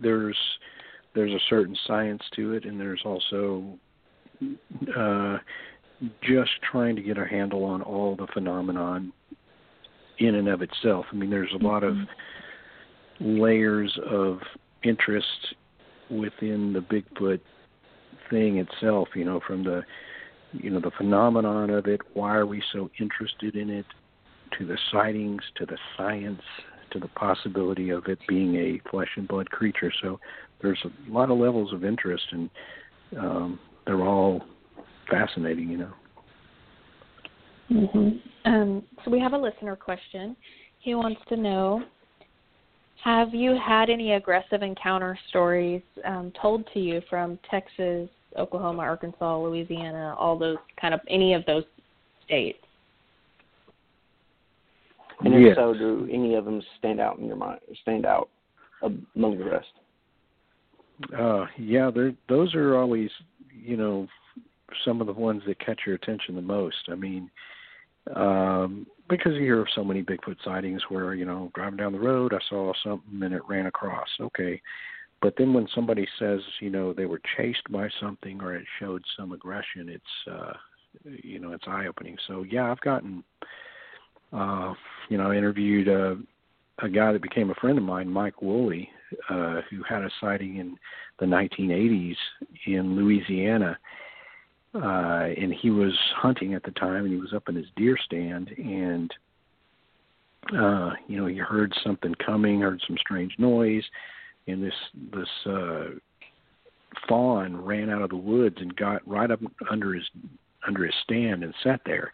there's 0.00 0.36
there's 1.14 1.32
a 1.32 1.44
certain 1.48 1.76
science 1.86 2.22
to 2.34 2.54
it, 2.54 2.64
and 2.64 2.78
there's 2.80 3.02
also 3.04 3.78
uh, 4.96 5.38
just 6.22 6.50
trying 6.70 6.96
to 6.96 7.02
get 7.02 7.18
a 7.18 7.24
handle 7.24 7.62
on 7.62 7.82
all 7.82 8.16
the 8.16 8.26
phenomenon 8.32 9.12
in 10.20 10.36
and 10.36 10.48
of 10.48 10.62
itself. 10.62 11.06
I 11.10 11.16
mean, 11.16 11.30
there's 11.30 11.52
a 11.58 11.64
lot 11.64 11.82
of 11.82 11.96
layers 13.18 13.98
of 14.08 14.38
interest 14.84 15.54
within 16.10 16.72
the 16.72 16.80
Bigfoot 16.80 17.40
thing 18.30 18.58
itself. 18.58 19.08
You 19.14 19.24
know, 19.24 19.40
from 19.46 19.64
the 19.64 19.82
you 20.52 20.70
know 20.70 20.80
the 20.80 20.92
phenomenon 20.96 21.70
of 21.70 21.86
it. 21.86 22.00
Why 22.14 22.36
are 22.36 22.46
we 22.46 22.62
so 22.72 22.90
interested 23.00 23.56
in 23.56 23.70
it? 23.70 23.86
To 24.58 24.66
the 24.66 24.76
sightings, 24.92 25.42
to 25.56 25.66
the 25.66 25.78
science, 25.96 26.42
to 26.90 26.98
the 26.98 27.08
possibility 27.08 27.90
of 27.90 28.06
it 28.06 28.18
being 28.28 28.56
a 28.56 28.80
flesh 28.90 29.10
and 29.16 29.26
blood 29.28 29.50
creature. 29.50 29.92
So 30.02 30.18
there's 30.60 30.80
a 30.84 31.12
lot 31.12 31.30
of 31.30 31.38
levels 31.38 31.72
of 31.72 31.84
interest, 31.84 32.24
and 32.32 32.50
um, 33.16 33.60
they're 33.86 34.04
all 34.04 34.42
fascinating, 35.08 35.70
you 35.70 35.78
know. 35.78 35.92
Mhm. 37.70 38.20
Um, 38.44 38.82
so 39.04 39.10
we 39.10 39.20
have 39.20 39.32
a 39.32 39.38
listener 39.38 39.76
question. 39.76 40.36
He 40.80 40.94
wants 40.94 41.20
to 41.28 41.36
know: 41.36 41.84
Have 43.04 43.34
you 43.34 43.56
had 43.56 43.90
any 43.90 44.12
aggressive 44.12 44.62
encounter 44.62 45.18
stories 45.28 45.82
um, 46.04 46.32
told 46.40 46.68
to 46.74 46.80
you 46.80 47.00
from 47.08 47.38
Texas, 47.50 48.08
Oklahoma, 48.36 48.82
Arkansas, 48.82 49.38
Louisiana, 49.38 50.16
all 50.18 50.36
those 50.36 50.58
kind 50.80 50.94
of 50.94 51.00
any 51.08 51.34
of 51.34 51.44
those 51.46 51.64
states? 52.24 52.58
And 55.22 55.34
if 55.34 55.40
yes. 55.48 55.56
so, 55.56 55.74
do 55.74 56.08
any 56.10 56.34
of 56.34 56.46
them 56.46 56.62
stand 56.78 56.98
out 56.98 57.18
in 57.18 57.26
your 57.26 57.36
mind? 57.36 57.60
Stand 57.82 58.06
out 58.06 58.30
among 58.82 59.38
the 59.38 59.44
rest? 59.44 59.68
Uh, 61.16 61.46
yeah, 61.58 61.90
those 62.28 62.54
are 62.54 62.76
always 62.76 63.10
you 63.52 63.76
know 63.76 64.08
some 64.84 65.00
of 65.00 65.06
the 65.06 65.12
ones 65.12 65.42
that 65.46 65.58
catch 65.64 65.80
your 65.86 65.94
attention 65.94 66.34
the 66.34 66.42
most. 66.42 66.76
I 66.88 66.94
mean, 66.94 67.30
um, 68.14 68.86
because 69.08 69.32
you 69.34 69.40
hear 69.40 69.60
of 69.60 69.68
so 69.74 69.84
many 69.84 70.02
Bigfoot 70.02 70.36
sightings 70.44 70.82
where 70.88 71.14
you 71.14 71.24
know 71.24 71.50
driving 71.54 71.76
down 71.76 71.92
the 71.92 71.98
road 71.98 72.32
I 72.32 72.38
saw 72.48 72.72
something 72.84 73.22
and 73.22 73.34
it 73.34 73.42
ran 73.48 73.66
across. 73.66 74.08
Okay, 74.20 74.60
but 75.20 75.34
then 75.36 75.52
when 75.52 75.68
somebody 75.74 76.06
says 76.18 76.40
you 76.60 76.70
know 76.70 76.92
they 76.92 77.06
were 77.06 77.20
chased 77.36 77.70
by 77.70 77.88
something 78.00 78.40
or 78.40 78.54
it 78.54 78.64
showed 78.78 79.02
some 79.16 79.32
aggression, 79.32 79.88
it's 79.88 80.30
uh, 80.30 80.52
you 81.04 81.38
know 81.38 81.52
it's 81.52 81.64
eye 81.66 81.86
opening. 81.86 82.16
So 82.26 82.44
yeah, 82.44 82.70
I've 82.70 82.80
gotten 82.80 83.22
uh, 84.32 84.74
you 85.08 85.18
know 85.18 85.30
I 85.30 85.36
interviewed 85.36 85.88
a, 85.88 86.16
a 86.82 86.88
guy 86.88 87.12
that 87.12 87.22
became 87.22 87.50
a 87.50 87.54
friend 87.54 87.78
of 87.78 87.84
mine, 87.84 88.08
Mike 88.08 88.40
Woolley, 88.42 88.88
uh, 89.28 89.60
who 89.70 89.82
had 89.88 90.02
a 90.02 90.10
sighting 90.20 90.56
in 90.56 90.76
the 91.18 91.26
1980s 91.26 92.16
in 92.66 92.96
Louisiana. 92.96 93.78
Uh, 94.74 95.28
and 95.36 95.52
he 95.52 95.70
was 95.70 95.92
hunting 96.14 96.54
at 96.54 96.62
the 96.62 96.70
time, 96.72 97.04
and 97.04 97.12
he 97.12 97.18
was 97.20 97.32
up 97.32 97.48
in 97.48 97.56
his 97.56 97.66
deer 97.76 97.96
stand, 98.04 98.50
and 98.56 99.12
uh, 100.56 100.92
you 101.08 101.16
know 101.16 101.26
he 101.26 101.36
heard 101.36 101.72
something 101.84 102.14
coming, 102.24 102.60
heard 102.60 102.80
some 102.86 102.96
strange 102.98 103.34
noise, 103.38 103.82
and 104.46 104.62
this 104.62 104.74
this 105.12 105.28
uh, 105.46 105.86
fawn 107.08 107.56
ran 107.56 107.90
out 107.90 108.02
of 108.02 108.10
the 108.10 108.16
woods 108.16 108.56
and 108.60 108.76
got 108.76 109.06
right 109.08 109.30
up 109.30 109.40
under 109.70 109.94
his 109.94 110.08
under 110.66 110.84
his 110.84 110.94
stand 111.02 111.42
and 111.42 111.54
sat 111.64 111.80
there. 111.84 112.12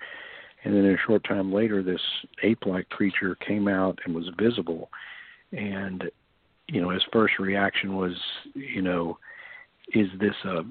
And 0.65 0.75
then 0.75 0.87
a 0.87 0.97
short 1.07 1.25
time 1.25 1.53
later, 1.53 1.83
this 1.83 2.01
ape-like 2.43 2.89
creature 2.89 3.37
came 3.37 3.69
out 3.69 3.99
and 4.05 4.15
was 4.15 4.31
visible. 4.39 4.91
And 5.53 6.05
you 6.69 6.81
know, 6.81 6.89
his 6.91 7.03
first 7.13 7.39
reaction 7.39 7.97
was, 7.97 8.15
you 8.55 8.83
know, 8.83 9.19
is 9.95 10.09
this 10.19 10.35
a 10.45 10.63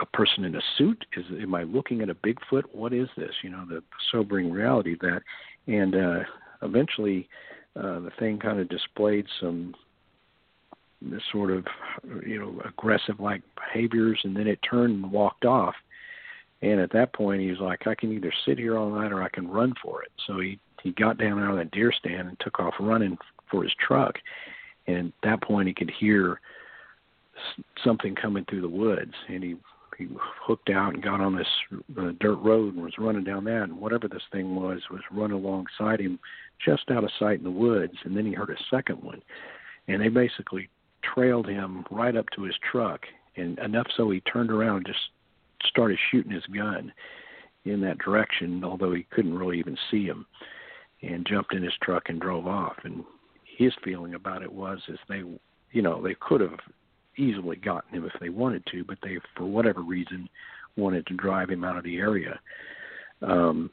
a 0.00 0.06
person 0.06 0.44
in 0.44 0.56
a 0.56 0.60
suit? 0.76 1.04
Is 1.16 1.24
am 1.40 1.54
I 1.54 1.62
looking 1.64 2.00
at 2.00 2.10
a 2.10 2.14
Bigfoot? 2.14 2.64
What 2.72 2.92
is 2.92 3.08
this? 3.16 3.32
You 3.42 3.50
know, 3.50 3.64
the, 3.68 3.82
sobering 4.10 4.50
reality 4.50 4.94
of 4.94 4.98
that. 5.00 5.22
And 5.66 5.94
uh, 5.94 6.20
eventually, 6.62 7.28
uh, 7.76 8.00
the 8.00 8.12
thing 8.18 8.38
kind 8.38 8.60
of 8.60 8.68
displayed 8.68 9.26
some 9.40 9.74
this 11.02 11.22
sort 11.32 11.50
of 11.50 11.66
you 12.26 12.38
know 12.38 12.60
aggressive 12.64 13.20
like 13.20 13.42
behaviors, 13.56 14.18
and 14.24 14.36
then 14.36 14.46
it 14.46 14.58
turned 14.68 15.02
and 15.02 15.12
walked 15.12 15.44
off. 15.44 15.74
And 16.62 16.80
at 16.80 16.92
that 16.92 17.12
point, 17.12 17.42
he 17.42 17.50
was 17.50 17.60
like, 17.60 17.86
I 17.86 17.94
can 17.94 18.12
either 18.12 18.32
sit 18.46 18.58
here 18.58 18.78
all 18.78 18.90
night 18.90 19.12
or 19.12 19.22
I 19.22 19.28
can 19.28 19.48
run 19.48 19.74
for 19.82 20.02
it. 20.02 20.10
So 20.26 20.40
he 20.40 20.58
he 20.82 20.92
got 20.92 21.18
down 21.18 21.42
out 21.42 21.50
of 21.50 21.56
that 21.56 21.70
deer 21.70 21.92
stand 21.92 22.28
and 22.28 22.38
took 22.40 22.58
off 22.60 22.74
running 22.80 23.16
for 23.50 23.62
his 23.62 23.72
truck. 23.86 24.16
And 24.86 25.08
at 25.08 25.28
that 25.28 25.42
point, 25.42 25.68
he 25.68 25.74
could 25.74 25.90
hear 25.90 26.40
something 27.82 28.14
coming 28.14 28.44
through 28.44 28.60
the 28.60 28.68
woods, 28.68 29.14
and 29.28 29.42
he 29.42 29.56
he 29.98 30.08
hooked 30.42 30.70
out 30.70 30.94
and 30.94 31.02
got 31.02 31.20
on 31.20 31.36
this 31.36 31.46
uh, 31.98 32.12
dirt 32.20 32.36
road 32.36 32.74
and 32.74 32.82
was 32.82 32.98
running 32.98 33.24
down 33.24 33.44
that 33.44 33.64
and 33.64 33.78
whatever 33.78 34.08
this 34.08 34.22
thing 34.32 34.54
was 34.54 34.80
was 34.90 35.00
running 35.10 35.36
alongside 35.36 36.00
him 36.00 36.18
just 36.64 36.90
out 36.90 37.04
of 37.04 37.10
sight 37.18 37.38
in 37.38 37.44
the 37.44 37.50
woods 37.50 37.94
and 38.04 38.16
then 38.16 38.26
he 38.26 38.32
heard 38.32 38.50
a 38.50 38.74
second 38.74 39.02
one. 39.02 39.22
And 39.88 40.00
they 40.00 40.08
basically 40.08 40.68
trailed 41.02 41.48
him 41.48 41.84
right 41.90 42.16
up 42.16 42.26
to 42.34 42.42
his 42.42 42.54
truck 42.70 43.00
and 43.36 43.58
enough 43.58 43.86
so 43.96 44.10
he 44.10 44.20
turned 44.20 44.50
around 44.50 44.78
and 44.78 44.86
just 44.86 45.10
started 45.66 45.98
shooting 46.10 46.32
his 46.32 46.46
gun 46.46 46.92
in 47.64 47.80
that 47.80 47.98
direction 47.98 48.62
although 48.64 48.92
he 48.92 49.06
couldn't 49.10 49.36
really 49.36 49.58
even 49.58 49.76
see 49.90 50.04
him 50.04 50.26
and 51.02 51.26
jumped 51.26 51.52
in 51.54 51.62
his 51.62 51.72
truck 51.82 52.04
and 52.08 52.20
drove 52.20 52.46
off. 52.46 52.76
And 52.84 53.04
his 53.44 53.72
feeling 53.82 54.14
about 54.14 54.42
it 54.42 54.52
was 54.52 54.78
is 54.88 54.98
they 55.08 55.22
you 55.72 55.82
know 55.82 56.02
they 56.02 56.16
could 56.20 56.40
have 56.40 56.58
easily 57.16 57.56
gotten 57.56 57.94
him 57.94 58.04
if 58.04 58.20
they 58.20 58.28
wanted 58.28 58.64
to, 58.72 58.84
but 58.84 58.98
they, 59.02 59.18
for 59.36 59.44
whatever 59.44 59.82
reason, 59.82 60.28
wanted 60.76 61.06
to 61.06 61.14
drive 61.14 61.50
him 61.50 61.64
out 61.64 61.76
of 61.76 61.84
the 61.84 61.96
area. 61.96 62.38
Um, 63.22 63.70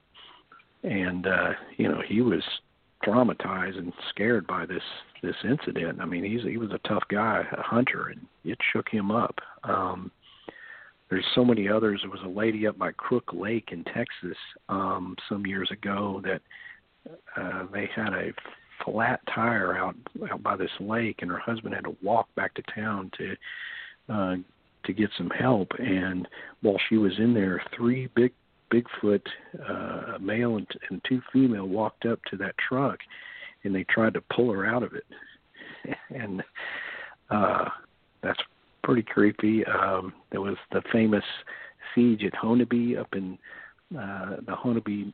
and 0.83 1.27
uh, 1.27 1.51
you 1.77 1.87
know, 1.87 2.01
he 2.07 2.21
was 2.21 2.43
traumatized 3.05 3.77
and 3.77 3.93
scared 4.09 4.47
by 4.47 4.65
this 4.65 4.83
this 5.21 5.35
incident. 5.43 5.99
I 6.01 6.05
mean, 6.05 6.23
he's 6.23 6.43
he 6.43 6.57
was 6.57 6.71
a 6.71 6.87
tough 6.87 7.03
guy, 7.09 7.43
a 7.51 7.61
hunter, 7.61 8.07
and 8.09 8.25
it 8.43 8.57
shook 8.73 8.89
him 8.89 9.11
up. 9.11 9.35
Um, 9.63 10.11
there's 11.09 11.25
so 11.35 11.43
many 11.43 11.67
others. 11.67 12.01
There 12.01 12.09
was 12.09 12.21
a 12.23 12.39
lady 12.39 12.65
up 12.67 12.77
by 12.77 12.91
Crook 12.93 13.31
Lake 13.33 13.69
in 13.71 13.83
Texas 13.83 14.37
um, 14.69 15.15
some 15.27 15.45
years 15.45 15.69
ago 15.71 16.21
that 16.23 16.41
uh, 17.35 17.65
they 17.73 17.89
had 17.93 18.13
a 18.13 18.31
flat 18.85 19.19
tire 19.33 19.77
out 19.77 19.95
out 20.31 20.43
by 20.43 20.55
this 20.55 20.71
lake, 20.79 21.17
and 21.21 21.31
her 21.31 21.39
husband 21.39 21.73
had 21.73 21.83
to 21.85 21.95
walk 22.01 22.27
back 22.35 22.53
to 22.55 22.63
town 22.73 23.11
to 23.17 23.35
uh, 24.09 24.35
to 24.85 24.93
get 24.93 25.09
some 25.17 25.29
help. 25.29 25.71
And 25.79 26.27
while 26.61 26.77
she 26.89 26.97
was 26.97 27.13
in 27.19 27.33
there, 27.33 27.61
three 27.75 28.09
big 28.15 28.31
Bigfoot, 28.71 29.21
uh, 29.69 30.15
a 30.15 30.19
male 30.19 30.57
and, 30.57 30.67
and 30.89 31.01
two 31.07 31.21
female, 31.31 31.67
walked 31.67 32.05
up 32.05 32.19
to 32.29 32.37
that 32.37 32.55
truck, 32.57 32.99
and 33.63 33.75
they 33.75 33.83
tried 33.83 34.13
to 34.13 34.21
pull 34.33 34.51
her 34.51 34.65
out 34.65 34.83
of 34.83 34.93
it. 34.93 35.05
and 36.15 36.41
uh, 37.29 37.65
that's 38.23 38.39
pretty 38.83 39.03
creepy. 39.03 39.65
Um, 39.65 40.13
there 40.31 40.41
was 40.41 40.55
the 40.71 40.81
famous 40.91 41.23
siege 41.93 42.23
at 42.23 42.33
Honobia 42.33 43.01
up 43.01 43.13
in 43.13 43.37
uh, 43.97 44.37
the 44.45 44.53
Honobia 44.53 45.11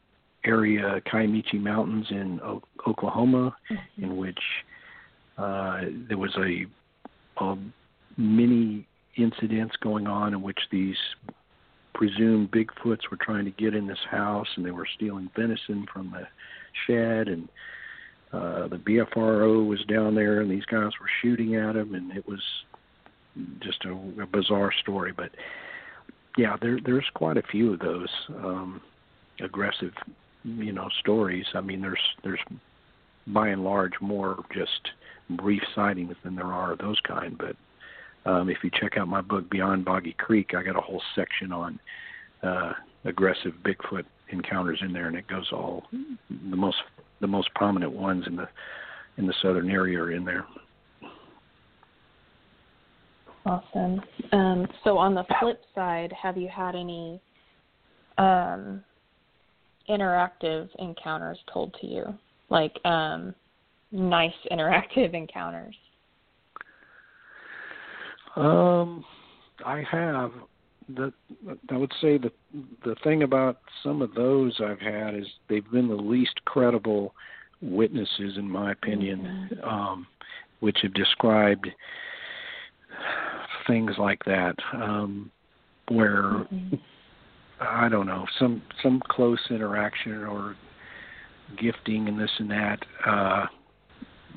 area, 0.47 1.01
Kiamichi 1.11 1.59
Mountains 1.59 2.07
in 2.09 2.39
o- 2.41 2.63
Oklahoma, 2.87 3.55
mm-hmm. 3.69 4.03
in 4.03 4.17
which 4.17 4.39
uh, 5.37 5.81
there 6.07 6.17
was 6.17 6.35
a, 6.37 6.65
a 7.43 7.55
many 8.17 8.87
incidents 9.17 9.75
going 9.81 10.07
on 10.07 10.33
in 10.33 10.41
which 10.41 10.59
these 10.71 10.97
presumed 11.93 12.51
Bigfoots 12.51 13.09
were 13.09 13.17
trying 13.19 13.45
to 13.45 13.51
get 13.51 13.73
in 13.73 13.87
this 13.87 13.97
house 14.09 14.47
and 14.55 14.65
they 14.65 14.71
were 14.71 14.87
stealing 14.95 15.29
venison 15.35 15.85
from 15.91 16.11
the 16.11 16.27
shed 16.85 17.27
and 17.27 17.49
uh, 18.31 18.67
the 18.67 18.77
BFRO 18.77 19.67
was 19.67 19.83
down 19.85 20.13
there 20.13 20.41
and 20.41 20.51
these 20.51 20.65
guys 20.65 20.91
were 21.01 21.09
shooting 21.21 21.55
at 21.55 21.73
them 21.73 21.95
and 21.95 22.11
it 22.15 22.27
was 22.27 22.41
just 23.61 23.83
a, 23.85 23.91
a 24.21 24.25
bizarre 24.27 24.71
story. 24.81 25.11
But 25.15 25.31
yeah, 26.37 26.55
there 26.61 26.77
there's 26.83 27.09
quite 27.15 27.37
a 27.37 27.43
few 27.43 27.73
of 27.73 27.79
those 27.79 28.09
um, 28.29 28.81
aggressive 29.39 29.93
you 30.47 30.71
know 30.71 30.89
stories. 30.99 31.45
I 31.53 31.61
mean, 31.61 31.81
there's 31.81 32.01
there's 32.23 32.39
by 33.27 33.49
and 33.49 33.63
large 33.63 33.93
more 33.99 34.43
just 34.53 34.89
brief 35.31 35.61
sightings 35.75 36.15
than 36.23 36.35
there 36.35 36.45
are 36.45 36.73
of 36.73 36.79
those 36.79 36.99
kind. 37.01 37.37
But 37.37 37.55
um, 38.29 38.49
if 38.49 38.57
you 38.63 38.71
check 38.79 38.97
out 38.97 39.07
my 39.07 39.21
book 39.21 39.49
Beyond 39.49 39.83
Boggy 39.83 40.15
Creek, 40.17 40.53
I 40.55 40.63
got 40.63 40.77
a 40.77 40.81
whole 40.81 41.01
section 41.15 41.51
on 41.51 41.79
uh, 42.43 42.73
aggressive 43.05 43.53
Bigfoot 43.63 44.05
encounters 44.29 44.79
in 44.81 44.93
there, 44.93 45.07
and 45.07 45.17
it 45.17 45.27
goes 45.27 45.49
all 45.51 45.83
the 45.91 46.55
most 46.55 46.77
the 47.19 47.27
most 47.27 47.53
prominent 47.55 47.91
ones 47.91 48.25
in 48.27 48.35
the 48.35 48.47
in 49.17 49.25
the 49.25 49.33
southern 49.41 49.69
area 49.69 49.99
are 49.99 50.11
in 50.11 50.23
there. 50.23 50.45
Awesome. 53.45 54.01
Um, 54.33 54.67
so 54.83 54.97
on 54.97 55.15
the 55.15 55.23
flip 55.39 55.61
side, 55.73 56.13
have 56.21 56.35
you 56.37 56.49
had 56.49 56.75
any 56.75 57.21
um, 58.17 58.83
interactive 59.89 60.69
encounters 60.79 61.37
told 61.51 61.75
to 61.81 61.87
you, 61.87 62.05
like 62.49 62.73
um, 62.85 63.33
nice 63.91 64.33
interactive 64.51 65.13
encounters? 65.13 65.75
Um, 68.35 69.03
I 69.65 69.83
have. 69.89 70.31
The 70.95 71.11
I 71.69 71.75
would 71.75 71.91
say 71.99 72.17
the 72.17 72.31
the 72.85 72.95
thing 73.03 73.23
about 73.23 73.57
some 73.83 74.01
of 74.01 74.13
those 74.13 74.57
I've 74.63 74.79
had 74.79 75.15
is 75.15 75.25
they've 75.49 75.69
been 75.69 75.89
the 75.89 75.95
least 75.95 76.39
credible 76.45 77.13
witnesses, 77.61 78.37
in 78.37 78.49
my 78.49 78.71
opinion, 78.71 79.49
mm-hmm. 79.51 79.67
um, 79.67 80.07
which 80.61 80.77
have 80.83 80.93
described 80.93 81.67
things 83.67 83.91
like 83.97 84.23
that, 84.25 84.55
um, 84.73 85.29
where. 85.89 86.23
Mm-hmm 86.23 86.75
I 87.59 87.89
don't 87.89 88.05
know 88.05 88.25
some 88.39 88.61
some 88.83 89.01
close 89.07 89.39
interaction 89.49 90.23
or 90.23 90.55
gifting 91.57 92.07
and 92.07 92.19
this 92.19 92.31
and 92.39 92.51
that. 92.51 92.79
Uh, 93.05 93.45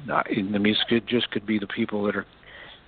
not 0.07 0.31
in 0.31 0.53
the 0.53 0.59
music, 0.59 0.87
it 0.91 1.07
just 1.07 1.31
could 1.31 1.47
be 1.47 1.59
the 1.59 1.67
people 1.67 2.05
that 2.05 2.17
are 2.17 2.27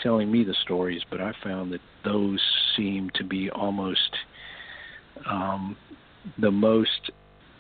telling 0.03 0.31
me 0.31 0.45
the 0.45 0.55
stories, 0.63 1.03
but 1.11 1.21
I 1.21 1.33
found 1.43 1.73
that 1.73 1.81
those 2.05 2.41
seem 2.77 3.11
to 3.15 3.25
be 3.25 3.51
almost 3.51 4.17
um, 5.29 5.77
the 6.39 6.51
most 6.51 7.11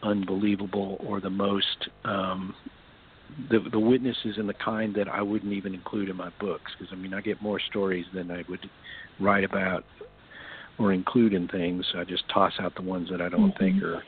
unbelievable 0.02 0.96
or 1.06 1.20
the 1.20 1.30
most 1.30 1.88
um, 2.04 2.54
the 3.50 3.60
the 3.70 3.78
witnesses 3.78 4.36
and 4.36 4.48
the 4.48 4.54
kind 4.54 4.94
that 4.94 5.08
I 5.08 5.22
wouldn't 5.22 5.52
even 5.52 5.74
include 5.74 6.08
in 6.08 6.16
my 6.16 6.30
books 6.40 6.72
because 6.78 6.92
I 6.92 6.96
mean 6.96 7.14
I 7.14 7.20
get 7.20 7.40
more 7.40 7.60
stories 7.60 8.06
than 8.12 8.30
I 8.30 8.44
would 8.48 8.68
write 9.20 9.44
about 9.44 9.84
or 10.78 10.92
include 10.92 11.34
in 11.34 11.48
things. 11.48 11.84
I 11.96 12.04
just 12.04 12.24
toss 12.32 12.52
out 12.60 12.74
the 12.74 12.82
ones 12.82 13.08
that 13.10 13.20
I 13.20 13.28
don't 13.28 13.50
mm-hmm. 13.50 13.58
think 13.58 13.82
are 13.82 14.02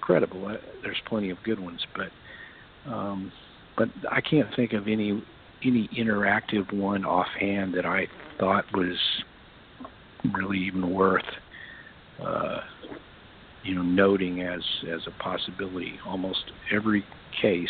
credible. 0.00 0.46
I, 0.46 0.56
there's 0.82 1.00
plenty 1.06 1.30
of 1.30 1.38
good 1.44 1.58
ones, 1.58 1.84
but 1.94 2.90
um, 2.90 3.32
but 3.76 3.88
I 4.10 4.20
can't 4.20 4.48
think 4.56 4.72
of 4.72 4.88
any 4.88 5.22
any 5.64 5.88
interactive 5.96 6.72
one 6.72 7.04
offhand 7.04 7.74
that 7.74 7.84
I 7.84 8.06
thought 8.38 8.64
was 8.72 8.96
really 10.34 10.58
even 10.58 10.92
worth 10.92 11.24
uh, 12.24 12.60
you 13.64 13.74
know 13.74 13.82
noting 13.82 14.42
as 14.42 14.60
as 14.92 15.00
a 15.06 15.22
possibility. 15.22 15.98
Almost 16.06 16.52
every 16.72 17.04
case, 17.40 17.68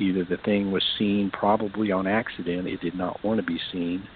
either 0.00 0.24
the 0.24 0.38
thing 0.44 0.70
was 0.70 0.82
seen 0.98 1.30
probably 1.32 1.92
on 1.92 2.06
accident, 2.06 2.68
it 2.68 2.80
did 2.80 2.94
not 2.94 3.24
want 3.24 3.40
to 3.40 3.46
be 3.46 3.58
seen, 3.72 4.06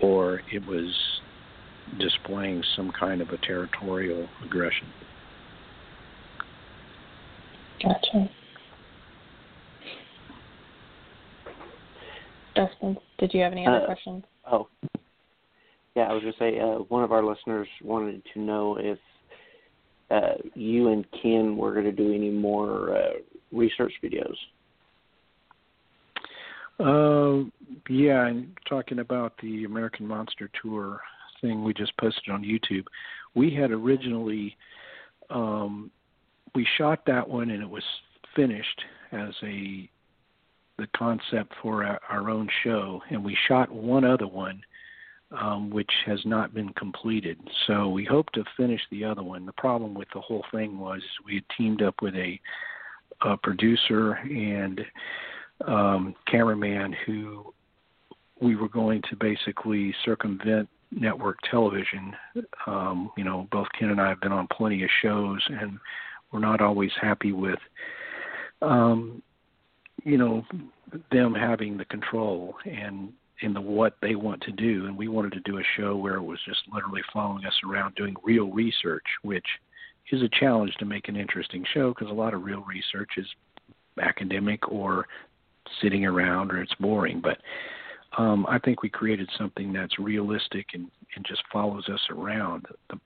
or 0.00 0.40
it 0.50 0.66
was 0.66 0.92
displaying 1.98 2.62
some 2.76 2.92
kind 2.98 3.20
of 3.20 3.28
a 3.30 3.38
territorial 3.38 4.28
aggression. 4.44 4.86
Gotcha. 7.82 8.30
Dustin, 12.54 12.98
Did 13.18 13.32
you 13.34 13.40
have 13.40 13.52
any 13.52 13.66
other 13.66 13.82
Uh, 13.82 13.86
questions? 13.86 14.24
Oh, 14.50 14.68
yeah. 15.94 16.02
I 16.10 16.12
was 16.12 16.22
gonna 16.22 16.36
say 16.38 16.58
uh, 16.60 16.78
one 16.88 17.02
of 17.02 17.12
our 17.12 17.24
listeners 17.24 17.68
wanted 17.82 18.22
to 18.34 18.40
know 18.40 18.76
if 18.76 18.98
uh, 20.10 20.34
you 20.54 20.88
and 20.88 21.06
Ken 21.12 21.56
were 21.56 21.72
going 21.72 21.86
to 21.86 21.92
do 21.92 22.12
any 22.12 22.30
more 22.30 22.94
uh, 22.94 23.12
research 23.50 23.92
videos. 24.02 24.36
Uh, 26.78 27.48
yeah, 27.88 28.26
and 28.26 28.54
talking 28.68 28.98
about 28.98 29.32
the 29.42 29.64
American 29.64 30.06
Monster 30.06 30.50
Tour 30.60 31.00
thing 31.42 31.62
we 31.62 31.74
just 31.74 31.96
posted 31.98 32.32
on 32.32 32.42
YouTube, 32.42 32.84
we 33.34 33.54
had 33.54 33.70
originally 33.70 34.56
um, 35.28 35.90
we 36.54 36.66
shot 36.78 37.04
that 37.06 37.28
one 37.28 37.50
and 37.50 37.62
it 37.62 37.68
was 37.68 37.84
finished 38.34 38.82
as 39.12 39.34
a 39.42 39.88
the 40.78 40.86
concept 40.96 41.52
for 41.60 41.84
our, 41.84 42.00
our 42.08 42.30
own 42.30 42.48
show, 42.64 43.02
and 43.10 43.22
we 43.22 43.36
shot 43.46 43.70
one 43.70 44.04
other 44.04 44.26
one 44.26 44.62
um, 45.38 45.70
which 45.70 45.90
has 46.06 46.20
not 46.24 46.54
been 46.54 46.72
completed. 46.74 47.38
So 47.66 47.88
we 47.88 48.04
hope 48.04 48.30
to 48.32 48.44
finish 48.56 48.80
the 48.90 49.04
other 49.04 49.22
one. 49.22 49.46
The 49.46 49.52
problem 49.52 49.94
with 49.94 50.08
the 50.14 50.20
whole 50.20 50.44
thing 50.52 50.78
was 50.78 51.00
we 51.24 51.36
had 51.36 51.44
teamed 51.56 51.82
up 51.82 51.96
with 52.02 52.14
a, 52.14 52.40
a 53.22 53.36
producer 53.38 54.12
and 54.14 54.80
um, 55.66 56.14
cameraman 56.26 56.94
who 57.06 57.52
we 58.40 58.56
were 58.56 58.68
going 58.68 59.02
to 59.08 59.16
basically 59.16 59.94
circumvent 60.04 60.68
network 60.94 61.38
television. 61.50 62.14
Um, 62.66 63.10
you 63.16 63.24
know, 63.24 63.48
both 63.50 63.66
Ken 63.78 63.90
and 63.90 64.00
I 64.00 64.08
have 64.08 64.20
been 64.20 64.32
on 64.32 64.46
plenty 64.48 64.82
of 64.84 64.90
shows, 65.00 65.40
and 65.48 65.78
we're 66.30 66.40
not 66.40 66.60
always 66.60 66.90
happy 67.00 67.32
with, 67.32 67.58
um, 68.60 69.22
you 70.04 70.16
know, 70.18 70.44
them 71.10 71.34
having 71.34 71.76
the 71.76 71.84
control 71.86 72.54
and 72.64 73.12
in 73.40 73.54
the 73.54 73.60
what 73.60 73.96
they 74.00 74.14
want 74.14 74.40
to 74.42 74.52
do. 74.52 74.86
And 74.86 74.96
we 74.96 75.08
wanted 75.08 75.32
to 75.32 75.40
do 75.40 75.58
a 75.58 75.62
show 75.76 75.96
where 75.96 76.16
it 76.16 76.22
was 76.22 76.38
just 76.46 76.60
literally 76.72 77.02
following 77.12 77.44
us 77.44 77.54
around 77.68 77.94
doing 77.94 78.14
real 78.22 78.50
research, 78.50 79.04
which 79.22 79.46
is 80.10 80.22
a 80.22 80.28
challenge 80.28 80.74
to 80.78 80.84
make 80.84 81.08
an 81.08 81.16
interesting 81.16 81.64
show 81.72 81.88
because 81.88 82.10
a 82.10 82.14
lot 82.14 82.34
of 82.34 82.44
real 82.44 82.64
research 82.68 83.10
is 83.16 83.26
academic 84.00 84.70
or 84.70 85.06
sitting 85.80 86.04
around 86.04 86.50
or 86.50 86.62
it's 86.62 86.74
boring. 86.74 87.20
But 87.20 87.38
um, 88.18 88.46
I 88.48 88.58
think 88.58 88.82
we 88.82 88.88
created 88.88 89.30
something 89.38 89.72
that's 89.72 89.98
realistic 89.98 90.66
and, 90.74 90.90
and 91.16 91.24
just 91.26 91.42
follows 91.52 91.88
us 91.88 92.00
around. 92.10 92.66
The 92.90 92.98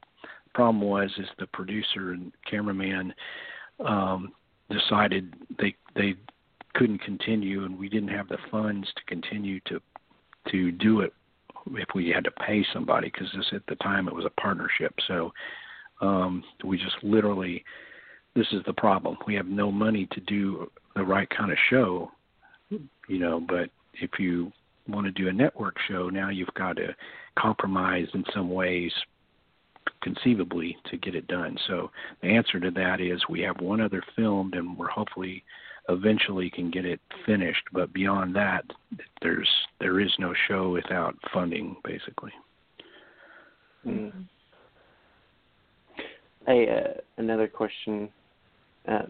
problem 0.55 0.81
was 0.81 1.11
is 1.19 1.29
the 1.39 1.47
producer 1.49 2.13
and 2.13 2.33
cameraman 2.51 3.15
um, 3.85 4.33
decided 4.71 5.35
they 5.59 5.75
they 5.95 6.15
couldn't 6.75 6.99
continue 6.99 7.65
and 7.65 7.79
we 7.79 7.89
didn't 7.89 8.09
have 8.09 8.29
the 8.29 8.39
funds 8.51 8.89
to 8.97 9.03
continue 9.07 9.61
to 9.61 9.81
to 10.51 10.73
do 10.73 11.01
it 11.01 11.13
if 11.73 11.89
we 11.95 12.09
had 12.09 12.25
to 12.25 12.31
pay 12.31 12.65
somebody 12.73 13.11
because 13.13 13.29
this 13.35 13.47
at 13.53 13.63
the 13.69 13.77
time 13.77 14.09
it 14.09 14.15
was 14.15 14.27
a 14.27 14.41
partnership 14.41 14.95
so 15.09 15.33
um 16.03 16.45
we 16.65 16.77
just 16.77 16.97
literally 17.03 17.65
this 18.35 18.47
is 18.53 18.63
the 18.67 18.73
problem 18.75 19.17
we 19.27 19.35
have 19.35 19.47
no 19.47 19.73
money 19.73 20.07
to 20.13 20.21
do 20.21 20.71
the 20.95 21.03
right 21.03 21.31
kind 21.31 21.51
of 21.51 21.57
show 21.71 22.11
you 22.71 23.19
know 23.19 23.41
but 23.41 23.71
if 23.95 24.11
you 24.19 24.53
want 24.89 25.07
to 25.07 25.13
do 25.13 25.29
a 25.29 25.33
network 25.33 25.77
show 25.89 26.09
now 26.09 26.31
you've 26.31 26.53
got 26.55 26.77
to 26.77 26.95
compromise 27.39 28.07
in 28.15 28.25
some 28.35 28.51
ways 28.51 28.93
conceivably 30.03 30.77
to 30.91 30.97
get 30.97 31.15
it 31.15 31.27
done 31.29 31.57
so 31.67 31.91
the 32.23 32.29
answer 32.29 32.59
to 32.61 32.71
that 32.71 33.01
is 33.01 33.21
we 33.29 33.41
have 33.41 33.61
one 33.61 33.81
other 33.81 34.03
filmed 34.15 34.55
and 34.55 34.77
we're 34.77 34.89
hopefully 34.89 35.43
eventually 35.89 36.51
can 36.51 36.71
get 36.71 36.85
it 36.85 37.01
finished 37.25 37.63
but 37.73 37.93
beyond 37.93 38.35
that 38.35 38.65
there's 39.23 39.49
there 39.81 40.01
is 40.01 40.11
no 40.19 40.35
show 40.49 40.71
without 40.71 41.15
funding 41.33 41.77
basically 41.85 42.33
Mm. 43.87 44.27
Hey, 46.47 46.69
uh, 46.69 47.01
another 47.19 47.47
question. 47.47 48.09
Uh, 48.87 49.03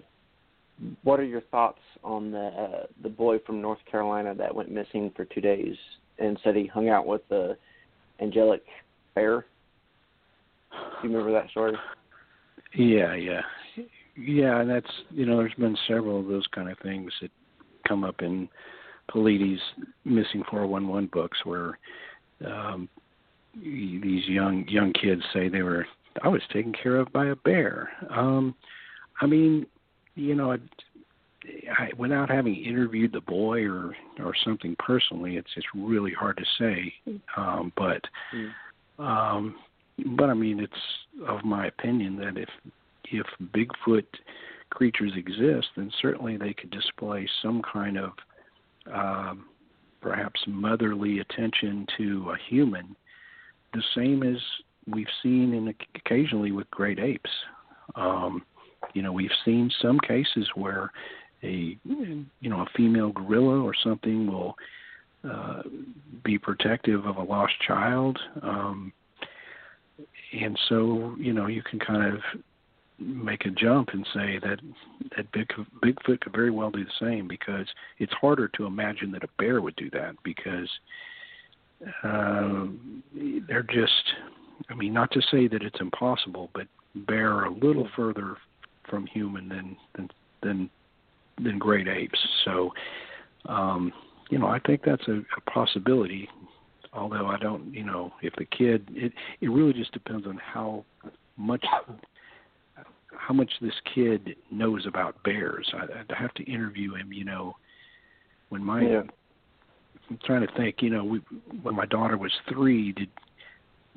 what 1.02 1.18
are 1.20 1.24
your 1.24 1.40
thoughts 1.42 1.80
on 2.04 2.30
the 2.30 2.46
uh, 2.46 2.86
the 3.02 3.08
boy 3.08 3.38
from 3.46 3.60
North 3.60 3.78
Carolina 3.90 4.34
that 4.34 4.54
went 4.54 4.70
missing 4.70 5.10
for 5.16 5.24
two 5.24 5.40
days 5.40 5.76
and 6.18 6.38
said 6.44 6.56
he 6.56 6.66
hung 6.66 6.88
out 6.88 7.06
with 7.06 7.22
the 7.28 7.56
angelic 8.20 8.64
bear? 9.14 9.46
Do 10.70 10.76
you 11.08 11.16
remember 11.16 11.32
that 11.32 11.50
story? 11.50 11.76
yeah 12.74 13.14
yeah 13.14 13.40
yeah 14.16 14.60
and 14.60 14.70
that's 14.70 14.90
you 15.10 15.26
know 15.26 15.38
there's 15.38 15.54
been 15.54 15.76
several 15.88 16.20
of 16.20 16.26
those 16.26 16.46
kind 16.54 16.70
of 16.70 16.78
things 16.82 17.12
that 17.20 17.30
come 17.86 18.04
up 18.04 18.22
in 18.22 18.48
Paulides 19.10 19.58
missing 20.04 20.42
411 20.50 21.10
books 21.12 21.38
where 21.44 21.78
um 22.44 22.88
these 23.54 24.26
young 24.26 24.66
young 24.68 24.92
kids 24.92 25.22
say 25.32 25.48
they 25.48 25.62
were 25.62 25.86
I 26.22 26.28
was 26.28 26.42
taken 26.52 26.72
care 26.72 26.96
of 26.96 27.12
by 27.12 27.26
a 27.26 27.36
bear. 27.36 27.90
Um 28.10 28.54
I 29.20 29.26
mean, 29.26 29.66
you 30.16 30.34
know, 30.34 30.52
I, 30.52 30.58
I 31.78 31.90
without 31.96 32.28
having 32.28 32.56
interviewed 32.56 33.12
the 33.12 33.20
boy 33.20 33.64
or 33.64 33.94
or 34.18 34.34
something 34.44 34.74
personally, 34.78 35.36
it's 35.36 35.50
it's 35.56 35.66
really 35.74 36.12
hard 36.12 36.36
to 36.38 36.44
say. 36.58 36.92
Um 37.36 37.72
but 37.76 38.02
Mm. 38.34 38.52
um 38.98 39.54
but 40.16 40.28
I 40.28 40.34
mean 40.34 40.58
it's 40.60 40.72
of 41.28 41.44
my 41.44 41.66
opinion 41.68 42.16
that 42.16 42.36
if 42.36 42.48
if 43.04 43.26
Bigfoot 43.54 44.06
creatures 44.70 45.12
exist, 45.16 45.68
then 45.76 45.90
certainly 46.02 46.36
they 46.36 46.52
could 46.52 46.70
display 46.70 47.28
some 47.42 47.62
kind 47.62 47.96
of 47.96 48.10
um, 48.92 49.46
perhaps 50.00 50.40
motherly 50.46 51.20
attention 51.20 51.86
to 51.96 52.30
a 52.30 52.36
human, 52.48 52.94
the 53.72 53.82
same 53.94 54.22
as 54.22 54.36
we've 54.86 55.06
seen 55.22 55.54
in 55.54 55.74
occasionally 55.94 56.52
with 56.52 56.70
great 56.70 56.98
apes. 56.98 57.30
Um, 57.94 58.44
you 58.94 59.02
know, 59.02 59.12
we've 59.12 59.30
seen 59.44 59.70
some 59.82 59.98
cases 60.00 60.48
where 60.54 60.90
a 61.42 61.76
you 61.84 62.26
know 62.42 62.60
a 62.60 62.66
female 62.76 63.12
gorilla 63.12 63.60
or 63.60 63.74
something 63.84 64.26
will 64.26 64.56
uh, 65.28 65.62
be 66.24 66.38
protective 66.38 67.04
of 67.06 67.16
a 67.16 67.22
lost 67.22 67.54
child. 67.66 68.18
Um, 68.42 68.92
and 70.32 70.58
so, 70.68 71.16
you 71.18 71.32
know, 71.32 71.46
you 71.46 71.62
can 71.62 71.78
kind 71.78 72.14
of 72.14 72.20
make 72.98 73.44
a 73.44 73.50
jump 73.50 73.90
and 73.92 74.06
say 74.14 74.38
that 74.42 74.58
that 75.16 75.30
Big, 75.32 75.48
Bigfoot 75.82 76.20
could 76.20 76.32
very 76.32 76.50
well 76.50 76.70
do 76.70 76.84
the 76.84 76.90
same 77.06 77.28
because 77.28 77.66
it's 77.98 78.12
harder 78.14 78.48
to 78.48 78.66
imagine 78.66 79.10
that 79.12 79.24
a 79.24 79.28
bear 79.38 79.60
would 79.60 79.76
do 79.76 79.90
that 79.90 80.14
because 80.24 80.68
uh, 82.02 82.66
they're 83.48 83.62
just. 83.62 83.92
I 84.70 84.74
mean, 84.74 84.94
not 84.94 85.10
to 85.12 85.20
say 85.30 85.48
that 85.48 85.62
it's 85.62 85.80
impossible, 85.80 86.50
but 86.54 86.66
bear 86.94 87.44
a 87.44 87.52
little 87.52 87.88
further 87.94 88.36
from 88.88 89.06
human 89.06 89.48
than 89.48 89.76
than 89.94 90.08
than, 90.42 90.70
than 91.42 91.58
great 91.58 91.88
apes. 91.88 92.18
So, 92.44 92.72
um, 93.46 93.92
you 94.30 94.38
know, 94.38 94.46
I 94.46 94.58
think 94.60 94.82
that's 94.84 95.06
a, 95.08 95.18
a 95.36 95.50
possibility. 95.50 96.28
Although 96.92 97.26
I 97.26 97.38
don't, 97.38 97.74
you 97.74 97.84
know, 97.84 98.12
if 98.22 98.34
the 98.36 98.46
kid, 98.46 98.88
it 98.92 99.12
it 99.40 99.48
really 99.48 99.72
just 99.72 99.92
depends 99.92 100.26
on 100.26 100.38
how 100.38 100.84
much 101.36 101.64
how 103.10 103.34
much 103.34 103.50
this 103.60 103.74
kid 103.94 104.36
knows 104.50 104.86
about 104.86 105.22
bears. 105.24 105.70
I, 105.74 105.84
I 106.12 106.18
have 106.18 106.32
to 106.34 106.44
interview 106.44 106.94
him. 106.94 107.12
You 107.12 107.24
know, 107.24 107.56
when 108.48 108.64
my 108.64 108.82
Yeah. 108.82 109.02
I'm 110.08 110.18
trying 110.24 110.46
to 110.46 110.52
think. 110.54 110.76
You 110.80 110.90
know, 110.90 111.04
we, 111.04 111.20
when 111.62 111.74
my 111.74 111.86
daughter 111.86 112.16
was 112.16 112.32
three, 112.48 112.92
did 112.92 113.08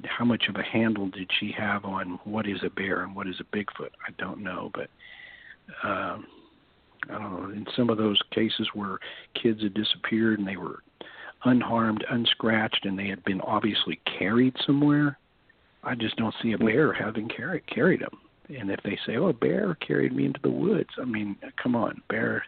how 0.06 0.26
much 0.26 0.46
of 0.50 0.56
a 0.56 0.64
handle 0.64 1.08
did 1.08 1.30
she 1.40 1.52
have 1.58 1.86
on 1.86 2.20
what 2.24 2.48
is 2.48 2.60
a 2.64 2.70
bear 2.70 3.04
and 3.04 3.16
what 3.16 3.28
is 3.28 3.40
a 3.40 3.56
Bigfoot? 3.56 3.92
I 4.08 4.12
don't 4.18 4.42
know, 4.42 4.72
but 4.74 4.90
um, 5.84 6.26
I 7.10 7.14
don't 7.14 7.34
know. 7.34 7.50
In 7.50 7.66
some 7.76 7.90
of 7.90 7.98
those 7.98 8.20
cases 8.32 8.68
where 8.74 9.00
kids 9.42 9.62
had 9.62 9.74
disappeared 9.74 10.40
and 10.40 10.48
they 10.48 10.58
were 10.58 10.84
unharmed, 11.46 12.06
unscratched, 12.10 12.86
and 12.86 12.98
they 12.98 13.08
had 13.08 13.24
been 13.24 13.42
obviously 13.42 14.00
carried 14.18 14.56
somewhere, 14.66 15.18
I 15.84 15.96
just 15.96 16.18
don't 16.18 16.36
see 16.42 16.54
a 16.54 16.58
bear 16.58 16.94
having 16.94 17.30
carried 17.30 17.66
carried 17.68 18.02
them. 18.02 18.18
And 18.50 18.72
if 18.72 18.82
they 18.84 18.98
say, 19.06 19.16
"Oh, 19.16 19.28
a 19.28 19.34
bear 19.34 19.76
carried 19.76 20.14
me 20.14 20.26
into 20.26 20.42
the 20.42 20.50
woods," 20.50 20.90
I 21.00 21.06
mean, 21.06 21.38
come 21.62 21.76
on, 21.76 22.02
bear, 22.10 22.44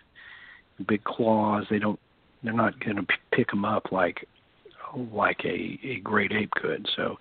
big 0.88 1.04
claws. 1.04 1.66
They 1.70 1.80
don't. 1.80 2.00
They're 2.44 2.54
not 2.54 2.80
going 2.80 2.98
to 2.98 3.06
pick 3.32 3.52
them 3.52 3.66
up 3.66 3.92
like 3.92 4.28
like 5.14 5.40
a 5.46 5.80
a 5.84 6.00
great 6.04 6.32
ape 6.32 6.52
could. 6.52 6.88
So, 6.96 7.18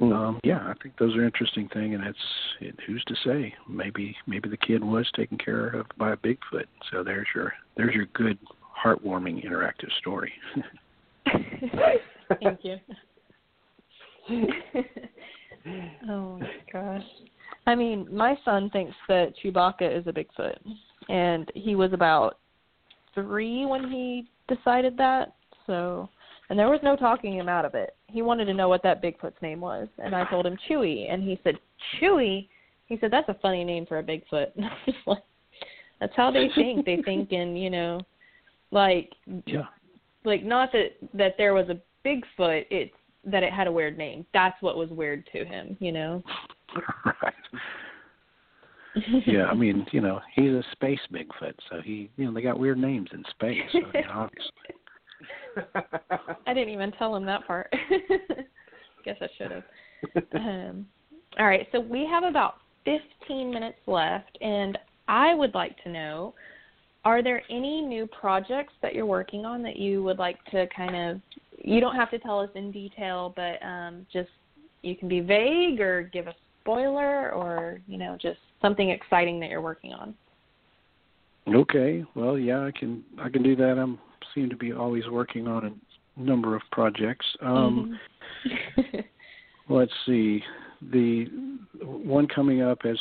um, 0.00 0.40
yeah, 0.44 0.58
I 0.58 0.74
think 0.82 0.98
those 0.98 1.16
are 1.16 1.24
interesting 1.24 1.68
thing, 1.68 1.94
and 1.94 2.04
it's 2.04 2.18
it, 2.60 2.76
who's 2.86 3.04
to 3.04 3.14
say? 3.24 3.54
Maybe 3.68 4.16
maybe 4.26 4.48
the 4.48 4.56
kid 4.56 4.82
was 4.84 5.10
taken 5.14 5.38
care 5.38 5.68
of 5.68 5.86
by 5.98 6.12
a 6.12 6.16
Bigfoot. 6.16 6.66
So 6.90 7.02
there's 7.02 7.26
your 7.34 7.52
there's 7.76 7.94
your 7.94 8.06
good, 8.14 8.38
heartwarming, 8.84 9.44
interactive 9.44 9.90
story. 9.98 10.32
Thank 12.42 12.60
you. 12.62 12.76
oh 16.08 16.38
my 16.38 16.50
gosh. 16.72 17.02
I 17.66 17.74
mean, 17.74 18.06
my 18.14 18.36
son 18.44 18.70
thinks 18.70 18.94
that 19.08 19.32
Chewbacca 19.42 19.98
is 19.98 20.06
a 20.06 20.12
Bigfoot, 20.12 20.56
and 21.08 21.50
he 21.54 21.74
was 21.74 21.92
about 21.92 22.38
three 23.14 23.66
when 23.66 23.90
he 23.90 24.28
decided 24.48 24.96
that. 24.98 25.34
So 25.66 26.08
And 26.48 26.58
there 26.58 26.68
was 26.68 26.80
no 26.82 26.94
talking 26.96 27.34
him 27.34 27.48
out 27.48 27.64
of 27.64 27.74
it. 27.74 27.96
He 28.06 28.22
wanted 28.22 28.44
to 28.46 28.54
know 28.54 28.68
what 28.68 28.82
that 28.84 29.02
Bigfoot's 29.02 29.40
name 29.42 29.60
was, 29.60 29.88
and 29.98 30.14
I 30.14 30.24
told 30.30 30.46
him 30.46 30.56
Chewy, 30.68 31.12
and 31.12 31.22
he 31.22 31.40
said 31.42 31.56
Chewy. 32.00 32.48
He 32.86 32.96
said 33.00 33.10
that's 33.10 33.28
a 33.28 33.36
funny 33.42 33.64
name 33.64 33.84
for 33.86 33.98
a 33.98 34.02
Bigfoot. 34.02 34.52
And 34.56 34.64
I 34.66 34.76
was 34.86 34.94
like, 35.06 35.22
that's 36.00 36.12
how 36.14 36.30
they 36.30 36.48
think. 36.54 36.86
they 36.86 37.02
think 37.04 37.32
in 37.32 37.56
you 37.56 37.70
know, 37.70 38.00
like 38.70 39.12
Yeah. 39.46 39.66
like 40.24 40.44
not 40.44 40.70
that 40.72 40.96
that 41.14 41.34
there 41.36 41.54
was 41.54 41.68
a 41.68 41.80
Bigfoot. 42.06 42.66
It's 42.70 42.94
that 43.24 43.42
it 43.42 43.52
had 43.52 43.66
a 43.66 43.72
weird 43.72 43.98
name. 43.98 44.24
That's 44.32 44.60
what 44.62 44.76
was 44.76 44.90
weird 44.90 45.26
to 45.32 45.44
him. 45.44 45.76
You 45.80 45.92
know. 45.92 46.22
right. 47.22 47.34
Yeah, 49.26 49.44
I 49.46 49.54
mean, 49.54 49.84
you 49.92 50.00
know, 50.00 50.20
he's 50.34 50.52
a 50.52 50.62
space 50.72 51.00
Bigfoot, 51.12 51.52
so 51.68 51.80
he, 51.84 52.08
you 52.16 52.24
know, 52.24 52.32
they 52.32 52.40
got 52.40 52.58
weird 52.58 52.78
names 52.78 53.10
in 53.12 53.22
space. 53.30 53.60
So, 53.72 53.80
I 53.80 53.92
mean, 53.92 54.04
obviously. 54.10 54.50
I 56.46 56.54
didn't 56.54 56.72
even 56.72 56.92
tell 56.92 57.14
him 57.14 57.24
that 57.26 57.46
part. 57.46 57.72
Guess 59.04 59.16
I 59.20 59.28
should 59.38 59.50
have. 59.52 59.64
Um, 60.34 60.86
all 61.38 61.46
right, 61.46 61.66
so 61.72 61.80
we 61.80 62.06
have 62.06 62.24
about 62.24 62.56
15 62.84 63.50
minutes 63.50 63.78
left, 63.86 64.36
and 64.40 64.78
I 65.08 65.34
would 65.34 65.54
like 65.54 65.82
to 65.84 65.90
know 65.90 66.34
are 67.04 67.22
there 67.22 67.42
any 67.50 67.82
new 67.82 68.06
projects 68.08 68.72
that 68.82 68.92
you're 68.92 69.06
working 69.06 69.44
on 69.44 69.62
that 69.62 69.76
you 69.76 70.02
would 70.02 70.18
like 70.18 70.44
to 70.46 70.66
kind 70.76 70.96
of, 70.96 71.20
you 71.62 71.80
don't 71.80 71.94
have 71.94 72.10
to 72.10 72.18
tell 72.18 72.40
us 72.40 72.50
in 72.56 72.72
detail, 72.72 73.32
but 73.36 73.64
um, 73.64 74.04
just 74.12 74.28
you 74.82 74.96
can 74.96 75.08
be 75.08 75.20
vague 75.20 75.80
or 75.80 76.10
give 76.12 76.26
a 76.26 76.34
spoiler 76.62 77.30
or, 77.30 77.80
you 77.86 77.96
know, 77.96 78.18
just 78.20 78.40
something 78.60 78.90
exciting 78.90 79.38
that 79.38 79.50
you're 79.50 79.60
working 79.60 79.92
on? 79.92 80.14
Okay. 81.54 82.04
Well, 82.16 82.36
yeah, 82.36 82.64
I 82.64 82.72
can 82.76 83.04
I 83.20 83.28
can 83.28 83.44
do 83.44 83.54
that. 83.54 83.78
I'm 83.78 84.00
seem 84.36 84.48
to 84.50 84.56
be 84.56 84.72
always 84.72 85.08
working 85.08 85.48
on 85.48 85.64
a 85.66 86.20
number 86.20 86.54
of 86.54 86.62
projects. 86.70 87.26
Um 87.40 87.98
Mhm. 88.44 89.04
let's 89.68 89.92
see. 90.06 90.44
The 90.92 91.24
one 91.82 92.28
coming 92.28 92.62
up 92.62 92.78
as 92.84 92.98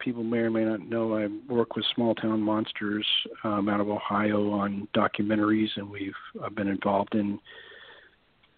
people 0.00 0.22
may 0.22 0.38
or 0.38 0.50
may 0.50 0.64
not 0.64 0.80
know, 0.80 1.16
I 1.16 1.28
work 1.52 1.76
with 1.76 1.84
Small 1.94 2.14
Town 2.14 2.40
Monsters 2.40 3.06
um, 3.44 3.68
out 3.68 3.80
of 3.80 3.88
Ohio 3.88 4.50
on 4.50 4.88
documentaries, 4.94 5.68
and 5.76 5.88
we've 5.88 6.12
I've 6.44 6.54
been 6.54 6.68
involved 6.68 7.14
in 7.14 7.38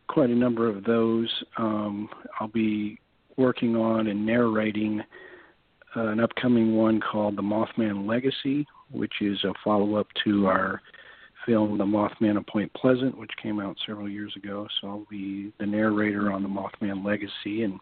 quite 0.09 0.31
a 0.31 0.35
number 0.35 0.69
of 0.69 0.85
those. 0.85 1.29
Um, 1.57 2.09
I'll 2.39 2.49
be 2.49 2.99
working 3.37 3.77
on 3.77 4.09
and 4.09 4.27
narrating 4.27 5.03
uh, 5.97 6.09
an 6.09 6.21
upcoming 6.21 6.77
one 6.77 7.01
called 7.01 7.37
The 7.37 7.43
Mothman 7.43 8.07
Legacy, 8.07 8.67
which 8.91 9.15
is 9.21 9.43
a 9.45 9.53
follow 9.63 9.97
up 9.97 10.09
to 10.25 10.47
our 10.47 10.83
film 11.47 11.79
The 11.79 11.85
Mothman 11.85 12.37
of 12.37 12.47
Point 12.47 12.73
Pleasant, 12.75 13.17
which 13.17 13.31
came 13.43 13.61
out 13.61 13.77
several 13.87 14.09
years 14.09 14.33
ago. 14.37 14.67
So 14.81 14.89
I'll 14.89 15.07
be 15.11 15.53
the 15.59 15.67
narrator 15.67 16.33
on 16.33 16.43
The 16.43 16.49
Mothman 16.49 17.05
Legacy 17.05 17.65
and 17.65 17.79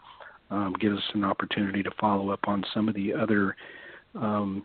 um, 0.51 0.75
give 0.81 0.93
us 0.93 1.03
an 1.15 1.25
opportunity 1.25 1.83
to 1.83 1.91
follow 2.01 2.31
up 2.31 2.41
on 2.47 2.65
some 2.73 2.89
of 2.89 2.95
the 2.95 3.13
other 3.13 3.57
um, 4.15 4.65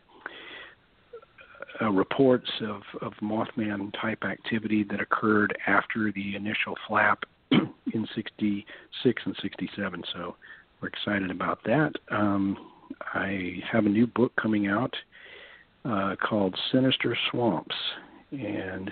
uh, 1.82 1.90
reports 1.90 2.50
of, 2.62 2.82
of 3.02 3.14
Mothman 3.22 3.92
type 4.00 4.24
activity 4.24 4.84
that 4.84 5.02
occurred 5.02 5.58
after 5.68 6.12
the 6.12 6.36
initial 6.36 6.76
flap 6.88 7.24
in 7.52 8.08
66 8.16 9.22
and 9.26 9.36
67. 9.42 10.04
So 10.14 10.36
we're 10.82 10.90
excited 10.90 11.32
about 11.32 11.60
that. 11.66 11.92
Um, 12.12 12.72
I 13.14 13.56
have 13.72 13.86
a 13.86 13.90
new 13.90 14.08
book 14.08 14.34
coming 14.40 14.68
out 14.68 14.94
uh, 15.86 16.16
called 16.22 16.56
Sinister 16.72 17.18
Swamps, 17.32 17.76
and 18.34 18.92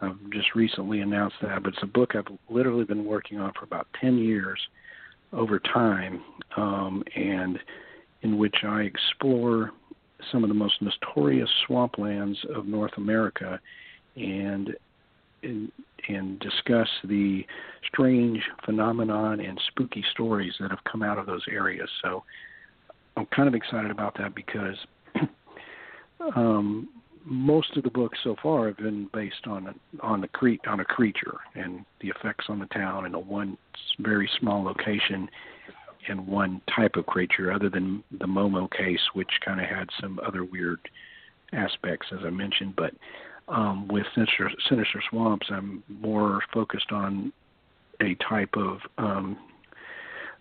I've 0.00 0.18
just 0.30 0.54
recently 0.54 1.00
announced 1.00 1.36
that. 1.42 1.62
But 1.62 1.74
it's 1.74 1.82
a 1.82 1.86
book 1.86 2.14
I've 2.14 2.26
literally 2.48 2.84
been 2.84 3.04
working 3.04 3.38
on 3.38 3.52
for 3.58 3.64
about 3.64 3.86
10 4.00 4.18
years 4.18 4.58
over 5.32 5.58
time, 5.58 6.22
um, 6.56 7.02
and 7.16 7.58
in 8.22 8.38
which 8.38 8.56
I 8.64 8.82
explore 8.82 9.72
some 10.30 10.42
of 10.44 10.48
the 10.48 10.54
most 10.54 10.80
notorious 10.80 11.50
swamplands 11.68 12.36
of 12.54 12.66
North 12.66 12.92
America 12.96 13.60
and 14.16 14.74
and, 15.42 15.70
and 16.08 16.38
discuss 16.40 16.88
the 17.04 17.44
strange 17.86 18.40
phenomenon 18.64 19.40
and 19.40 19.60
spooky 19.68 20.02
stories 20.12 20.54
that 20.58 20.70
have 20.70 20.82
come 20.90 21.02
out 21.02 21.18
of 21.18 21.26
those 21.26 21.42
areas. 21.50 21.88
So 22.02 22.24
I'm 23.16 23.26
kind 23.26 23.46
of 23.46 23.54
excited 23.54 23.90
about 23.90 24.16
that 24.18 24.34
because 24.34 24.76
um, 26.34 26.88
most 27.24 27.76
of 27.76 27.82
the 27.82 27.90
books 27.90 28.18
so 28.22 28.36
far 28.42 28.66
have 28.66 28.76
been 28.76 29.08
based 29.12 29.46
on 29.46 29.68
a, 29.68 29.74
on 30.02 30.20
the 30.20 30.28
cre- 30.28 30.66
on 30.66 30.80
a 30.80 30.84
creature 30.84 31.36
and 31.54 31.84
the 32.00 32.08
effects 32.08 32.46
on 32.48 32.58
the 32.58 32.66
town 32.66 33.06
in 33.06 33.14
a 33.14 33.18
one 33.18 33.56
very 33.98 34.28
small 34.38 34.62
location 34.64 35.28
and 36.08 36.26
one 36.26 36.60
type 36.74 36.96
of 36.96 37.06
creature, 37.06 37.50
other 37.50 37.70
than 37.70 38.04
the 38.10 38.26
Momo 38.26 38.70
case, 38.70 39.00
which 39.14 39.30
kind 39.44 39.60
of 39.60 39.66
had 39.66 39.88
some 40.00 40.20
other 40.26 40.44
weird 40.44 40.80
aspects, 41.52 42.08
as 42.12 42.18
I 42.24 42.30
mentioned. 42.30 42.74
But 42.76 42.92
um, 43.48 43.88
with 43.88 44.04
Sinister, 44.14 44.50
Sinister 44.68 45.02
Swamps, 45.10 45.46
I'm 45.50 45.82
more 45.88 46.40
focused 46.52 46.92
on 46.92 47.32
a 48.00 48.14
type 48.16 48.54
of 48.56 48.78
um, 48.98 49.38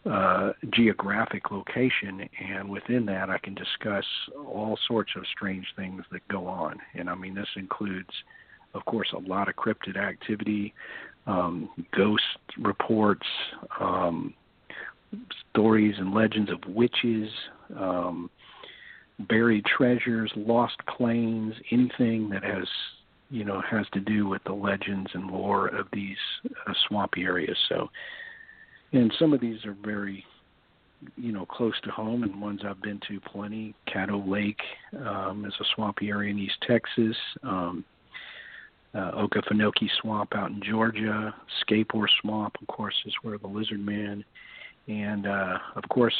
uh, 0.09 0.51
geographic 0.73 1.51
location, 1.51 2.27
and 2.39 2.69
within 2.69 3.05
that, 3.05 3.30
I 3.30 3.38
can 3.38 3.55
discuss 3.55 4.05
all 4.35 4.77
sorts 4.88 5.11
of 5.15 5.23
strange 5.35 5.65
things 5.75 6.03
that 6.11 6.27
go 6.27 6.47
on. 6.47 6.77
And 6.93 7.09
I 7.09 7.15
mean, 7.15 7.35
this 7.35 7.47
includes, 7.55 8.09
of 8.73 8.84
course, 8.85 9.07
a 9.13 9.19
lot 9.19 9.47
of 9.47 9.55
cryptid 9.55 9.97
activity, 9.97 10.73
um, 11.25 11.69
ghost 11.95 12.23
reports, 12.59 13.25
um, 13.80 14.34
stories 15.51 15.95
and 15.97 16.13
legends 16.13 16.51
of 16.51 16.59
witches, 16.73 17.30
um, 17.77 18.30
buried 19.19 19.65
treasures, 19.65 20.31
lost 20.35 20.75
planes, 20.97 21.53
anything 21.71 22.30
that 22.30 22.43
has 22.43 22.67
you 23.30 23.43
know 23.43 23.61
has 23.61 23.85
to 23.93 23.99
do 23.99 24.27
with 24.27 24.43
the 24.43 24.53
legends 24.53 25.09
and 25.13 25.31
lore 25.31 25.67
of 25.67 25.88
these 25.93 26.17
uh, 26.67 26.73
swampy 26.88 27.23
areas. 27.23 27.57
So, 27.69 27.89
and 28.93 29.13
some 29.19 29.33
of 29.33 29.41
these 29.41 29.65
are 29.65 29.75
very 29.83 30.23
you 31.17 31.31
know 31.31 31.45
close 31.45 31.73
to 31.83 31.91
home, 31.91 32.23
and 32.23 32.41
ones 32.41 32.61
I've 32.65 32.81
been 32.81 32.99
to 33.09 33.19
plenty. 33.19 33.75
Caddo 33.87 34.25
Lake 34.27 34.61
um, 35.05 35.45
is 35.45 35.53
a 35.59 35.65
swampy 35.75 36.09
area 36.09 36.31
in 36.31 36.39
East 36.39 36.57
Texas. 36.67 37.15
Um, 37.43 37.83
uh, 38.95 39.11
Okefenokee 39.11 39.89
Swamp 40.01 40.35
out 40.35 40.51
in 40.51 40.61
Georgia, 40.61 41.33
Scape-Ore 41.61 42.07
Swamp, 42.21 42.53
of 42.61 42.67
course, 42.67 42.93
is 43.07 43.13
where 43.23 43.39
the 43.39 43.47
Lizard 43.47 43.83
Man, 43.83 44.23
and 44.87 45.25
uh, 45.25 45.57
of 45.75 45.83
course, 45.89 46.13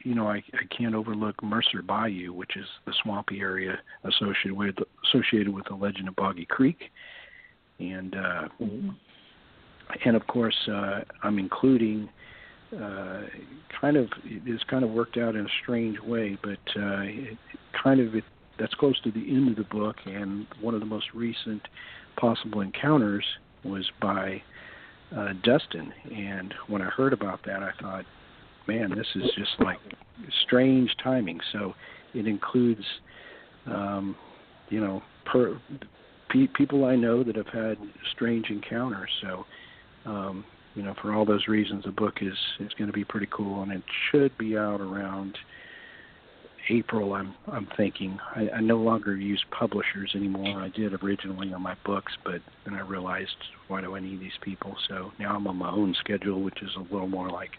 you 0.00 0.14
know, 0.14 0.28
I, 0.28 0.42
I 0.52 0.66
can't 0.76 0.94
overlook 0.94 1.42
Mercer 1.42 1.80
Bayou, 1.80 2.34
which 2.34 2.56
is 2.56 2.66
the 2.84 2.92
swampy 3.02 3.40
area 3.40 3.78
associated 4.04 4.52
with 4.52 4.74
associated 5.08 5.48
with 5.48 5.64
the 5.68 5.74
legend 5.74 6.06
of 6.06 6.16
Boggy 6.16 6.44
Creek, 6.44 6.90
and 7.80 8.14
uh, 8.14 8.48
Mm-hmm. 8.60 8.90
And 10.04 10.16
of 10.16 10.26
course, 10.26 10.56
uh, 10.68 11.00
I'm 11.22 11.38
including 11.38 12.08
uh, 12.74 13.22
kind 13.80 13.96
of 13.96 14.08
it's 14.24 14.64
kind 14.64 14.84
of 14.84 14.90
worked 14.90 15.18
out 15.18 15.36
in 15.36 15.44
a 15.44 15.50
strange 15.62 15.98
way, 16.00 16.38
but 16.42 16.80
uh, 16.80 17.02
kind 17.82 18.00
of 18.00 18.14
it, 18.14 18.24
that's 18.58 18.74
close 18.74 19.00
to 19.02 19.10
the 19.10 19.28
end 19.28 19.48
of 19.50 19.56
the 19.56 19.74
book, 19.74 19.96
and 20.06 20.46
one 20.60 20.74
of 20.74 20.80
the 20.80 20.86
most 20.86 21.06
recent 21.14 21.62
possible 22.16 22.60
encounters 22.60 23.24
was 23.64 23.88
by 24.00 24.42
uh, 25.16 25.32
Dustin, 25.42 25.92
and 26.14 26.54
when 26.68 26.82
I 26.82 26.86
heard 26.86 27.12
about 27.12 27.40
that, 27.46 27.62
I 27.62 27.70
thought, 27.80 28.04
man, 28.66 28.90
this 28.96 29.06
is 29.14 29.30
just 29.36 29.50
like 29.60 29.78
strange 30.46 30.90
timing. 31.02 31.40
So 31.52 31.74
it 32.14 32.26
includes, 32.26 32.84
um, 33.66 34.16
you 34.70 34.80
know, 34.80 35.02
per, 35.24 35.60
pe- 36.30 36.48
people 36.54 36.84
I 36.84 36.96
know 36.96 37.22
that 37.22 37.36
have 37.36 37.48
had 37.48 37.76
strange 38.14 38.46
encounters. 38.50 39.10
So, 39.20 39.44
um, 40.04 40.44
you 40.74 40.82
know, 40.82 40.94
for 41.00 41.12
all 41.12 41.24
those 41.24 41.48
reasons, 41.48 41.84
the 41.84 41.92
book 41.92 42.18
is 42.20 42.36
is 42.60 42.72
going 42.78 42.88
to 42.88 42.92
be 42.92 43.04
pretty 43.04 43.28
cool, 43.30 43.62
and 43.62 43.72
it 43.72 43.82
should 44.10 44.36
be 44.38 44.56
out 44.56 44.80
around 44.80 45.36
April. 46.70 47.14
I'm 47.14 47.34
I'm 47.50 47.68
thinking. 47.76 48.18
I, 48.34 48.48
I 48.56 48.60
no 48.60 48.78
longer 48.78 49.16
use 49.16 49.44
publishers 49.50 50.12
anymore. 50.14 50.60
I 50.62 50.68
did 50.68 50.94
originally 51.02 51.52
on 51.52 51.62
my 51.62 51.76
books, 51.84 52.12
but 52.24 52.40
then 52.64 52.74
I 52.74 52.80
realized 52.80 53.36
why 53.68 53.80
do 53.80 53.96
I 53.96 54.00
need 54.00 54.20
these 54.20 54.38
people? 54.40 54.76
So 54.88 55.12
now 55.18 55.36
I'm 55.36 55.46
on 55.46 55.56
my 55.56 55.70
own 55.70 55.94
schedule, 55.98 56.42
which 56.42 56.62
is 56.62 56.70
a 56.76 56.92
little 56.92 57.08
more 57.08 57.30
like 57.30 57.50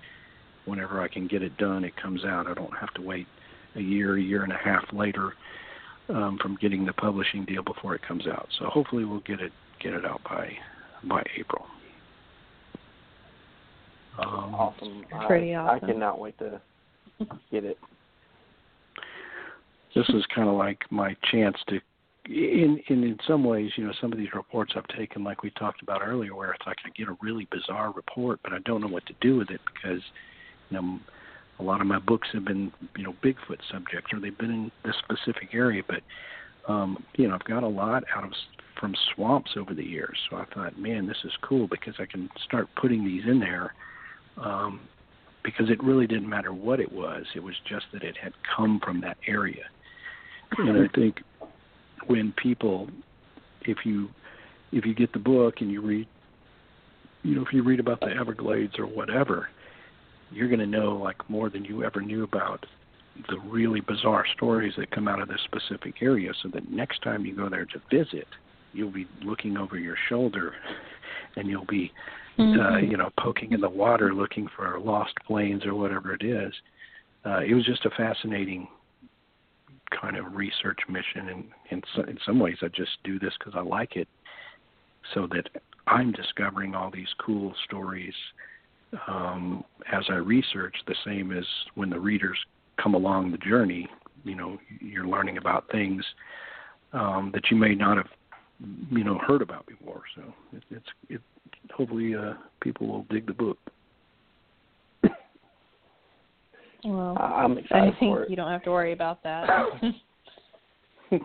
whenever 0.65 1.01
I 1.01 1.07
can 1.07 1.27
get 1.27 1.43
it 1.43 1.57
done, 1.57 1.83
it 1.83 1.95
comes 1.95 2.23
out. 2.23 2.47
I 2.47 2.53
don't 2.53 2.75
have 2.77 2.93
to 2.95 3.01
wait 3.01 3.27
a 3.75 3.81
year, 3.81 4.17
a 4.17 4.21
year 4.21 4.43
and 4.43 4.53
a 4.53 4.57
half 4.57 4.85
later 4.93 5.33
um, 6.09 6.37
from 6.41 6.57
getting 6.61 6.85
the 6.85 6.93
publishing 6.93 7.45
deal 7.45 7.63
before 7.63 7.95
it 7.95 8.01
comes 8.01 8.27
out. 8.27 8.47
So 8.59 8.65
hopefully 8.65 9.05
we'll 9.05 9.21
get 9.21 9.39
it 9.39 9.51
get 9.79 9.93
it 9.93 10.05
out 10.05 10.21
by 10.23 10.51
by 11.03 11.23
April. 11.37 11.65
Um, 14.19 14.55
awesome. 14.55 15.05
Pretty 15.27 15.55
I, 15.55 15.61
awesome. 15.61 15.89
I 15.89 15.91
cannot 15.93 16.19
wait 16.19 16.37
to 16.39 16.61
get 17.51 17.63
it. 17.63 17.77
this 19.95 20.07
is 20.09 20.23
kind 20.33 20.47
of 20.47 20.55
like 20.55 20.79
my 20.91 21.15
chance 21.31 21.57
to 21.69 21.79
in 22.25 22.81
in 22.87 23.03
in 23.03 23.17
some 23.27 23.43
ways, 23.43 23.71
you 23.75 23.85
know, 23.85 23.93
some 23.99 24.11
of 24.11 24.17
these 24.17 24.33
reports 24.33 24.73
I've 24.75 24.87
taken, 24.97 25.23
like 25.23 25.43
we 25.43 25.49
talked 25.51 25.81
about 25.81 26.01
earlier, 26.03 26.35
where 26.35 26.51
it's 26.53 26.65
like 26.65 26.77
I 26.85 26.89
get 26.97 27.09
a 27.09 27.17
really 27.21 27.47
bizarre 27.51 27.91
report, 27.91 28.39
but 28.43 28.53
I 28.53 28.59
don't 28.59 28.81
know 28.81 28.87
what 28.87 29.05
to 29.07 29.13
do 29.19 29.37
with 29.37 29.49
it 29.49 29.59
because, 29.73 30.01
you 30.69 30.77
know, 30.77 30.99
a 31.59 31.63
lot 31.63 31.81
of 31.81 31.87
my 31.87 31.99
books 31.99 32.27
have 32.33 32.45
been, 32.45 32.71
you 32.95 33.03
know, 33.03 33.13
Bigfoot 33.23 33.59
subjects 33.71 34.11
or 34.13 34.19
they've 34.19 34.37
been 34.37 34.51
in 34.51 34.71
this 34.85 34.95
specific 35.03 35.49
area, 35.53 35.83
but 35.87 36.01
um, 36.67 37.03
you 37.15 37.27
know, 37.27 37.35
I've 37.35 37.43
got 37.43 37.63
a 37.63 37.67
lot 37.67 38.03
out 38.15 38.23
of 38.23 38.31
from 38.79 38.95
swamps 39.13 39.51
over 39.57 39.73
the 39.73 39.83
years. 39.83 40.17
So 40.29 40.37
I 40.37 40.45
thought, 40.53 40.77
man, 40.77 41.07
this 41.07 41.17
is 41.23 41.31
cool 41.41 41.67
because 41.67 41.93
I 41.99 42.05
can 42.05 42.29
start 42.45 42.67
putting 42.79 43.05
these 43.05 43.23
in 43.27 43.39
there. 43.39 43.73
Um, 44.37 44.81
because 45.43 45.69
it 45.69 45.83
really 45.83 46.07
didn't 46.07 46.29
matter 46.29 46.53
what 46.53 46.79
it 46.79 46.91
was. 46.91 47.25
It 47.35 47.43
was 47.43 47.55
just 47.67 47.85
that 47.91 48.01
it 48.01 48.15
had 48.17 48.31
come 48.55 48.79
from 48.83 49.01
that 49.01 49.17
area. 49.27 49.65
And 50.57 50.77
I 50.81 50.87
think 50.95 51.21
when 52.07 52.33
people 52.33 52.89
if 53.65 53.85
you 53.85 54.09
if 54.71 54.85
you 54.85 54.93
get 54.93 55.13
the 55.13 55.19
book 55.19 55.55
and 55.61 55.71
you 55.71 55.81
read 55.81 56.07
you 57.23 57.35
know 57.35 57.41
if 57.41 57.53
you 57.53 57.63
read 57.63 57.79
about 57.79 57.99
the 57.99 58.07
Everglades 58.07 58.73
or 58.77 58.85
whatever 58.85 59.47
you're 60.31 60.47
going 60.47 60.59
to 60.59 60.65
know 60.65 60.95
like 60.95 61.29
more 61.29 61.49
than 61.49 61.63
you 61.63 61.83
ever 61.83 62.01
knew 62.01 62.23
about 62.23 62.65
the 63.29 63.37
really 63.39 63.79
bizarre 63.79 64.25
stories 64.35 64.73
that 64.77 64.91
come 64.91 65.07
out 65.07 65.21
of 65.21 65.27
this 65.27 65.39
specific 65.45 66.01
area 66.01 66.31
so 66.41 66.49
that 66.49 66.69
next 66.69 67.01
time 67.03 67.25
you 67.25 67.35
go 67.35 67.49
there 67.49 67.65
to 67.65 67.81
visit 67.89 68.27
you'll 68.73 68.91
be 68.91 69.07
looking 69.23 69.57
over 69.57 69.77
your 69.77 69.95
shoulder 70.09 70.53
and 71.35 71.47
you'll 71.47 71.65
be 71.65 71.91
mm-hmm. 72.37 72.59
uh 72.59 72.77
you 72.77 72.97
know 72.97 73.09
poking 73.19 73.51
in 73.51 73.61
the 73.61 73.69
water 73.69 74.13
looking 74.13 74.47
for 74.55 74.79
lost 74.79 75.13
planes 75.25 75.65
or 75.65 75.75
whatever 75.75 76.13
it 76.13 76.23
is. 76.23 76.53
Uh 77.25 77.39
it 77.39 77.53
was 77.53 77.65
just 77.65 77.85
a 77.85 77.89
fascinating 77.91 78.67
kind 80.01 80.17
of 80.17 80.35
research 80.35 80.79
mission. 80.89 81.29
And 81.29 81.43
in 81.69 81.81
so, 81.95 82.01
in 82.03 82.17
some 82.25 82.39
ways 82.39 82.57
I 82.61 82.67
just 82.69 82.91
do 83.03 83.19
this 83.19 83.33
cuz 83.43 83.53
I 83.55 83.61
like 83.61 83.95
it 83.95 84.07
so 85.13 85.27
that 85.27 85.49
I'm 85.87 86.11
discovering 86.11 86.73
all 86.75 86.89
these 86.89 87.13
cool 87.19 87.53
stories. 87.65 88.15
Um 89.07 89.63
as 89.91 90.03
I 90.09 90.15
research 90.15 90.75
the 90.87 90.95
same 91.05 91.31
as 91.31 91.45
when 91.75 91.89
the 91.89 91.99
readers 91.99 92.39
come 92.77 92.95
along 92.95 93.31
the 93.31 93.37
journey 93.37 93.87
you 94.23 94.35
know 94.35 94.57
you're 94.79 95.07
learning 95.07 95.37
about 95.37 95.69
things 95.69 96.03
um 96.93 97.31
that 97.33 97.51
you 97.51 97.57
may 97.57 97.75
not 97.75 97.97
have 97.97 98.09
you 98.89 99.03
know 99.03 99.17
heard 99.27 99.41
about 99.41 99.65
before 99.65 100.01
so 100.15 100.21
it, 100.53 100.63
it's 100.71 100.85
it 101.09 101.21
hopefully 101.75 102.15
uh 102.15 102.33
people 102.61 102.87
will 102.87 103.05
dig 103.09 103.25
the 103.27 103.33
book 103.33 103.57
Well, 106.85 107.17
I'm 107.17 107.57
excited 107.57 107.93
I 107.95 107.99
think 107.99 108.13
for 108.15 108.23
it. 108.23 108.29
you 108.29 108.35
don't 108.35 108.51
have 108.51 108.63
to 108.63 108.71
worry 108.71 108.91
about 108.91 109.23
that. 109.23 109.47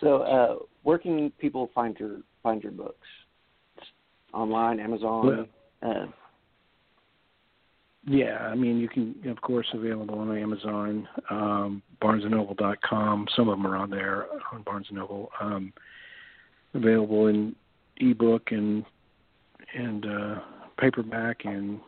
so, 0.00 0.22
uh, 0.22 0.56
where 0.82 0.98
can 0.98 1.30
people 1.38 1.70
find 1.74 1.96
your 1.98 2.18
find 2.42 2.62
your 2.62 2.72
books? 2.72 3.06
Online, 4.34 4.78
Amazon. 4.78 5.48
uh, 5.82 6.06
yeah, 8.06 8.48
I 8.50 8.54
mean 8.54 8.78
you 8.78 8.88
can 8.88 9.14
of 9.28 9.40
course 9.40 9.66
available 9.72 10.18
on 10.18 10.36
Amazon, 10.36 11.08
um, 11.30 11.82
BarnesandNoble.com. 12.02 13.28
Some 13.34 13.48
of 13.48 13.58
them 13.58 13.66
are 13.66 13.76
on 13.76 13.90
there 13.90 14.26
on 14.52 14.62
Barnes 14.62 14.86
and 14.88 14.98
Noble. 14.98 15.30
Um, 15.40 15.72
available 16.74 17.26
in 17.26 17.54
ebook 17.98 18.52
and 18.52 18.84
and 19.74 20.06
uh, 20.06 20.40
paperback 20.78 21.44
and 21.44 21.80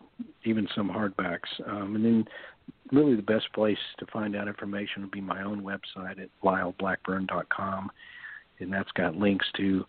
even 0.44 0.68
some 0.74 0.88
hardbacks. 0.88 1.48
Um, 1.66 1.96
and 1.96 2.04
then 2.04 2.24
really 2.92 3.16
the 3.16 3.22
best 3.22 3.52
place 3.54 3.78
to 3.98 4.06
find 4.12 4.36
out 4.36 4.48
information 4.48 5.02
would 5.02 5.10
be 5.10 5.20
my 5.20 5.42
own 5.42 5.62
website 5.62 6.20
at 6.20 6.28
lyleblackburn.com. 6.44 7.90
And 8.58 8.72
that's 8.72 8.92
got 8.92 9.16
links 9.16 9.46
to 9.56 9.84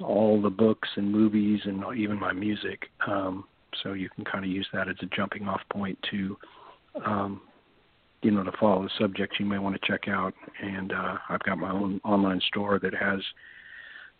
all 0.00 0.42
the 0.42 0.50
books 0.50 0.88
and 0.96 1.10
movies 1.10 1.60
and 1.64 1.82
even 1.96 2.18
my 2.18 2.32
music. 2.32 2.90
Um, 3.06 3.44
so 3.82 3.92
you 3.92 4.08
can 4.10 4.24
kind 4.24 4.44
of 4.44 4.50
use 4.50 4.66
that 4.72 4.88
as 4.88 4.96
a 5.02 5.06
jumping 5.06 5.48
off 5.48 5.60
point 5.70 5.98
to, 6.10 6.36
um, 7.04 7.40
you 8.22 8.30
know, 8.30 8.42
to 8.42 8.52
follow 8.58 8.82
the 8.82 8.90
subjects 8.98 9.36
you 9.38 9.46
may 9.46 9.58
want 9.58 9.80
to 9.80 9.86
check 9.86 10.08
out. 10.08 10.34
And 10.62 10.92
uh, 10.92 11.18
I've 11.28 11.42
got 11.42 11.58
my 11.58 11.70
own 11.70 12.00
online 12.04 12.40
store 12.48 12.78
that 12.80 12.94
has 12.94 13.20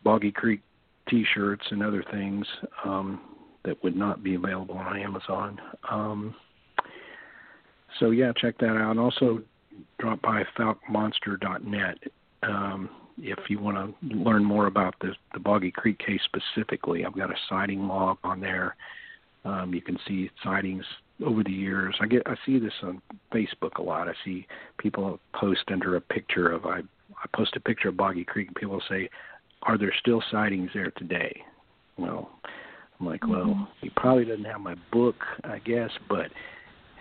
Boggy 0.03 0.33
Creek 0.33 0.61
T-shirts 1.09 1.65
and 1.71 1.83
other 1.83 2.05
things. 2.11 2.47
Um, 2.85 3.21
that 3.65 3.83
would 3.83 3.97
not 3.97 4.23
be 4.23 4.35
available 4.35 4.77
on 4.77 4.99
Amazon. 4.99 5.61
Um, 5.91 6.35
so 7.99 8.11
yeah, 8.11 8.33
check 8.37 8.59
that 8.59 8.77
out. 8.77 8.99
Also 8.99 9.43
drop 9.99 10.21
by 10.23 10.45
foukemonster.net 10.59 11.99
um, 12.43 12.91
if 13.19 13.39
you 13.49 13.59
want 13.59 13.77
to 13.77 14.17
learn 14.17 14.45
more 14.45 14.67
about 14.67 14.95
the, 15.01 15.13
the 15.33 15.41
Boggy 15.41 15.71
Creek 15.71 15.99
case 15.99 16.21
specifically. 16.25 17.05
I've 17.05 17.17
got 17.17 17.31
a 17.31 17.37
sighting 17.49 17.87
log 17.87 18.19
on 18.25 18.41
there. 18.41 18.77
Um, 19.45 19.75
you 19.75 19.83
can 19.83 19.99
see 20.09 20.31
sightings 20.43 20.85
over 21.25 21.43
the 21.43 21.53
years. 21.53 21.95
I 22.01 22.07
get 22.07 22.23
I 22.27 22.35
see 22.47 22.59
this 22.59 22.73
on 22.83 23.01
Facebook 23.33 23.77
a 23.79 23.83
lot. 23.83 24.09
I 24.09 24.15
see 24.25 24.47
people 24.79 25.21
post 25.35 25.65
under 25.69 25.97
a 25.97 26.01
picture 26.01 26.51
of 26.51 26.67
I 26.67 26.79
I 26.79 27.27
post 27.35 27.57
a 27.57 27.61
picture 27.61 27.89
of 27.89 27.97
Boggy 27.97 28.25
Creek 28.25 28.49
and 28.49 28.57
people 28.57 28.81
say, 28.89 29.09
"Are 29.63 29.79
there 29.79 29.95
still 30.01 30.23
sightings 30.31 30.71
there 30.75 30.91
today?" 30.93 31.43
Well, 31.97 32.31
I'm 32.99 33.07
like, 33.07 33.27
well, 33.27 33.47
mm-hmm. 33.47 33.65
he 33.81 33.91
probably 33.91 34.25
doesn't 34.25 34.45
have 34.45 34.61
my 34.61 34.75
book, 34.93 35.17
I 35.45 35.59
guess, 35.59 35.91
but 36.09 36.31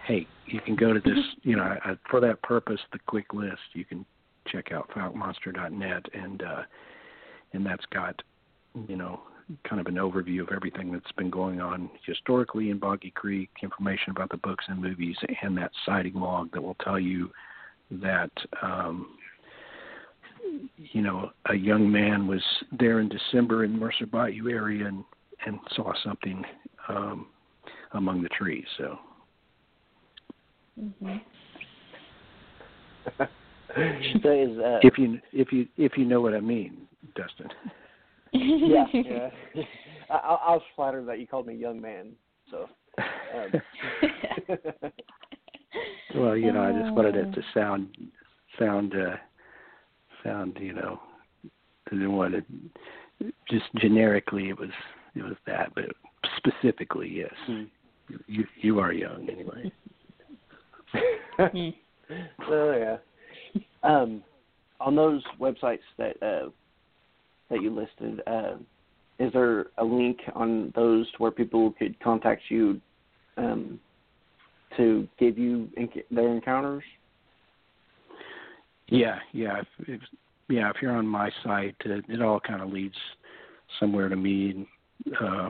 hey, 0.05 0.27
you 0.45 0.59
can 0.61 0.75
go 0.75 0.93
to 0.93 0.99
this, 0.99 1.17
you 1.43 1.55
know, 1.55 1.63
I, 1.63 1.93
for 2.09 2.19
that 2.19 2.41
purpose, 2.41 2.79
the 2.91 2.99
quick 3.07 3.33
list. 3.33 3.61
You 3.73 3.85
can 3.85 4.05
check 4.47 4.71
out 4.71 4.89
foukemonster.net, 4.89 6.05
and 6.13 6.43
uh, 6.43 6.61
and 7.53 7.65
that's 7.65 7.85
got, 7.91 8.21
you 8.87 8.95
know, 8.95 9.21
kind 9.67 9.79
of 9.79 9.87
an 9.87 9.95
overview 9.95 10.41
of 10.41 10.49
everything 10.55 10.91
that's 10.91 11.11
been 11.13 11.29
going 11.29 11.61
on 11.61 11.89
historically 12.05 12.69
in 12.69 12.79
Boggy 12.79 13.11
Creek, 13.11 13.49
information 13.61 14.11
about 14.11 14.29
the 14.29 14.37
books 14.37 14.65
and 14.67 14.81
movies, 14.81 15.17
and 15.41 15.57
that 15.57 15.71
sighting 15.85 16.15
log 16.15 16.51
that 16.53 16.61
will 16.61 16.77
tell 16.83 16.99
you 16.99 17.31
that. 17.91 18.31
Um, 18.61 19.17
you 20.77 21.01
know, 21.01 21.31
a 21.49 21.55
young 21.55 21.89
man 21.91 22.27
was 22.27 22.43
there 22.77 22.99
in 22.99 23.09
December 23.09 23.63
in 23.63 23.79
Mercer 23.79 24.05
Bayou 24.05 24.49
area 24.49 24.87
and 24.87 25.03
and 25.45 25.59
saw 25.75 25.93
something 26.03 26.43
um, 26.89 27.27
among 27.93 28.23
the 28.23 28.29
trees. 28.29 28.65
So. 28.77 28.97
Mm-hmm. 30.79 31.17
so 34.23 34.31
is, 34.31 34.57
uh, 34.57 34.79
if 34.81 34.97
you 34.97 35.19
if 35.31 35.51
you 35.51 35.67
if 35.77 35.97
you 35.97 36.05
know 36.05 36.21
what 36.21 36.33
I 36.33 36.39
mean, 36.39 36.87
Dustin. 37.15 37.49
Yeah, 38.33 38.85
yeah. 38.93 39.29
I, 40.09 40.15
I 40.15 40.51
was 40.53 40.61
flattered 40.75 41.07
that 41.07 41.19
you 41.19 41.27
called 41.27 41.47
me 41.47 41.55
young 41.55 41.79
man. 41.81 42.13
So. 42.49 42.67
Um. 43.35 43.61
well, 46.15 46.37
you 46.37 46.51
know, 46.51 46.63
I 46.63 46.71
just 46.79 46.93
wanted 46.93 47.15
it 47.15 47.31
to 47.33 47.41
sound 47.53 47.89
sound 48.59 48.93
uh, 48.93 49.15
sound 50.23 50.57
you 50.59 50.73
know, 50.73 50.99
I 51.87 51.89
didn't 51.91 52.13
want 52.13 52.33
to 52.33 53.31
just 53.49 53.65
generically 53.77 54.49
it 54.49 54.59
was 54.59 54.69
it 55.15 55.23
was 55.23 55.35
that, 55.47 55.73
but 55.73 55.85
specifically, 56.37 57.09
yes, 57.09 57.33
mm. 57.49 57.67
you 58.27 58.45
you 58.61 58.79
are 58.79 58.93
young 58.93 59.27
anyway. 59.29 59.71
oh 62.49 62.71
yeah. 62.77 62.97
Um, 63.83 64.23
on 64.79 64.95
those 64.95 65.23
websites 65.39 65.79
that 65.97 66.21
uh, 66.21 66.49
that 67.49 67.61
you 67.61 67.73
listed, 67.73 68.21
uh, 68.27 68.55
is 69.19 69.31
there 69.33 69.67
a 69.77 69.83
link 69.83 70.19
on 70.33 70.71
those 70.75 71.09
to 71.11 71.17
where 71.17 71.31
people 71.31 71.73
could 71.77 71.99
contact 71.99 72.41
you 72.49 72.81
um, 73.37 73.79
to 74.77 75.07
give 75.19 75.37
you 75.37 75.69
their 76.09 76.29
encounters? 76.29 76.83
Yeah, 78.87 79.19
yeah, 79.31 79.59
if, 79.59 79.67
if, 79.87 80.01
yeah. 80.49 80.69
If 80.69 80.77
you're 80.81 80.95
on 80.95 81.07
my 81.07 81.31
site, 81.43 81.75
it, 81.85 82.05
it 82.09 82.21
all 82.21 82.39
kind 82.39 82.61
of 82.61 82.69
leads 82.69 82.95
somewhere 83.79 84.09
to 84.09 84.15
me 84.15 84.67
uh, 85.21 85.49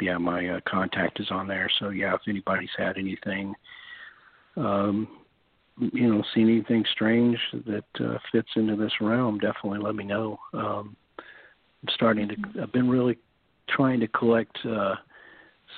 yeah, 0.00 0.18
my 0.18 0.46
uh, 0.48 0.60
contact 0.68 1.20
is 1.20 1.28
on 1.30 1.48
there. 1.48 1.70
So 1.78 1.90
yeah, 1.90 2.14
if 2.14 2.20
anybody's 2.28 2.68
had 2.76 2.98
anything, 2.98 3.54
um, 4.56 5.08
you 5.78 6.12
know, 6.12 6.22
seen 6.34 6.48
anything 6.48 6.84
strange 6.92 7.38
that 7.66 7.84
uh, 8.00 8.18
fits 8.32 8.48
into 8.56 8.76
this 8.76 8.92
realm, 9.00 9.38
definitely 9.38 9.78
let 9.78 9.94
me 9.94 10.04
know. 10.04 10.38
Um, 10.52 10.96
I'm 11.82 11.94
starting 11.94 12.28
to. 12.28 12.36
I've 12.62 12.72
been 12.72 12.88
really 12.88 13.18
trying 13.68 14.00
to 14.00 14.08
collect. 14.08 14.56
Uh, 14.64 14.94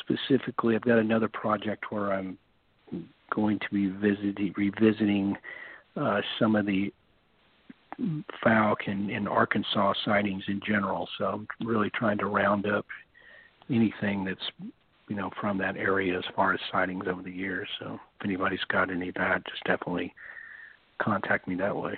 specifically, 0.01 0.75
I've 0.75 0.83
got 0.83 0.99
another 0.99 1.29
project 1.29 1.91
where 1.91 2.13
I'm 2.13 2.39
going 3.35 3.59
to 3.59 3.67
be 3.73 3.89
visiting, 3.89 4.55
revisiting 4.57 5.37
uh, 5.97 6.21
some 6.39 6.57
of 6.57 6.67
the 6.67 6.93
Fouke 8.45 8.87
and, 8.87 9.11
and 9.11 9.29
Arkansas 9.29 9.95
sightings 10.05 10.45
in 10.49 10.61
general. 10.67 11.09
So 11.19 11.25
I'm 11.61 11.67
really 11.67 11.91
trying 11.91 12.19
to 12.19 12.27
round 12.27 12.67
up 12.67 12.87
anything 13.71 14.25
that's 14.25 14.71
you 15.09 15.17
know 15.17 15.31
from 15.41 15.59
that 15.59 15.77
area 15.77 16.17
as 16.17 16.25
far 16.37 16.55
as 16.55 16.61
sightings 16.71 17.05
over 17.09 17.23
the 17.23 17.31
years. 17.31 17.69
So 17.81 17.95
if 17.95 18.25
anybody's 18.25 18.65
got 18.69 18.91
any 18.91 19.09
of 19.09 19.15
that, 19.17 19.45
just 19.47 19.65
definitely 19.65 20.15
contact 21.03 21.49
me 21.49 21.55
that 21.57 21.75
way. 21.75 21.95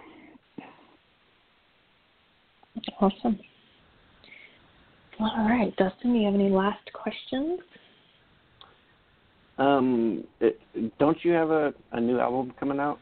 Awesome. 3.00 3.38
All 5.20 5.46
right, 5.46 5.74
Dustin, 5.76 6.14
do 6.14 6.18
you 6.18 6.24
have 6.24 6.34
any 6.34 6.48
last 6.48 6.90
questions? 6.94 7.60
Um, 9.58 10.24
it, 10.40 10.58
don't 10.98 11.18
you 11.22 11.32
have 11.32 11.50
a, 11.50 11.74
a 11.92 12.00
new 12.00 12.18
album 12.18 12.54
coming 12.58 12.80
out? 12.80 12.98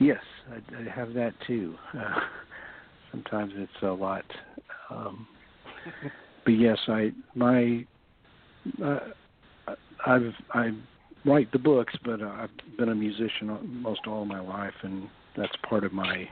Yes, 0.00 0.18
I, 0.50 0.80
I 0.80 0.90
have 0.92 1.14
that 1.14 1.34
too. 1.46 1.76
Uh, 1.96 2.18
sometimes 3.12 3.52
it's 3.54 3.82
a 3.82 3.86
lot, 3.86 4.24
um, 4.90 5.28
but 6.44 6.50
yes, 6.50 6.78
I 6.88 7.12
my 7.36 7.86
uh, 8.84 8.98
I've 10.04 10.34
I 10.52 10.72
write 11.24 11.52
the 11.52 11.60
books, 11.60 11.94
but 12.04 12.20
I've 12.22 12.50
been 12.76 12.88
a 12.88 12.94
musician 12.94 13.80
most 13.82 14.00
all 14.08 14.24
my 14.24 14.40
life, 14.40 14.74
and 14.82 15.08
that's 15.36 15.54
part 15.68 15.84
of 15.84 15.92
my 15.92 16.28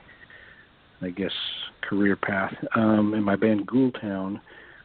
I 1.05 1.11
guess 1.11 1.33
career 1.83 2.17
path. 2.17 2.55
Um, 2.75 3.15
in 3.15 3.23
my 3.23 3.37
band 3.37 3.67
Ghoultown, 3.67 4.41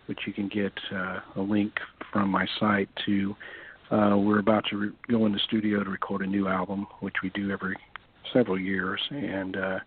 which 0.07 0.19
you 0.27 0.33
can 0.33 0.49
get 0.49 0.73
uh, 0.93 1.19
a 1.37 1.41
link 1.41 1.73
from 2.11 2.29
my 2.29 2.45
site 2.59 2.89
to. 3.05 3.35
Uh, 3.91 4.15
we're 4.17 4.39
about 4.39 4.63
to 4.69 4.77
re- 4.77 4.91
go 5.09 5.25
in 5.25 5.31
the 5.31 5.39
studio 5.47 5.83
to 5.83 5.89
record 5.89 6.21
a 6.21 6.27
new 6.27 6.47
album, 6.47 6.85
which 6.99 7.15
we 7.23 7.29
do 7.29 7.49
every 7.51 7.75
several 8.31 8.59
years, 8.59 9.01
and 9.09 9.57
uh, 9.57 9.79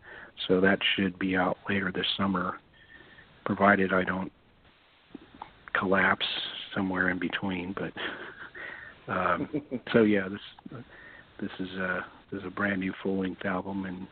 so 0.49 0.61
that 0.61 0.79
should 0.97 1.17
be 1.19 1.37
out 1.37 1.57
later 1.69 1.93
this 1.95 2.07
summer, 2.17 2.59
provided 3.45 3.93
I 3.93 4.03
don't 4.03 4.33
collapse 5.79 6.27
somewhere 6.75 7.11
in 7.11 7.19
between. 7.19 7.75
But 7.79 9.13
um, 9.13 9.49
so 9.93 10.03
yeah, 10.03 10.29
this 10.29 10.81
this 11.41 11.51
is 11.61 11.71
a 11.79 12.05
this 12.31 12.41
is 12.41 12.47
a 12.47 12.51
brand 12.51 12.81
new 12.81 12.93
full 13.03 13.21
length 13.21 13.45
album, 13.45 13.85
and 13.85 14.07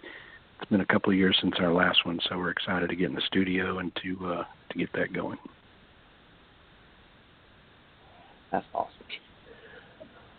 it's 0.60 0.70
been 0.70 0.80
a 0.80 0.86
couple 0.86 1.10
of 1.10 1.18
years 1.18 1.36
since 1.40 1.54
our 1.58 1.72
last 1.72 2.04
one, 2.04 2.20
so 2.28 2.36
we're 2.36 2.50
excited 2.50 2.90
to 2.90 2.96
get 2.96 3.08
in 3.08 3.14
the 3.14 3.22
studio 3.26 3.78
and 3.78 3.92
to 4.02 4.26
uh, 4.26 4.44
to 4.70 4.78
get 4.78 4.92
that 4.92 5.12
going. 5.12 5.38
That's 8.52 8.66
awesome. 8.74 8.92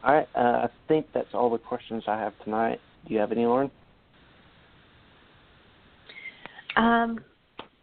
All 0.04 0.14
right, 0.14 0.28
uh, 0.36 0.66
I 0.66 0.70
think 0.88 1.08
that's 1.14 1.34
all 1.34 1.50
the 1.50 1.58
questions 1.58 2.04
I 2.08 2.18
have 2.18 2.34
tonight. 2.44 2.80
Do 3.08 3.14
you 3.14 3.20
have 3.20 3.32
any, 3.32 3.46
Lauren? 3.46 3.72
Um, 6.76 7.20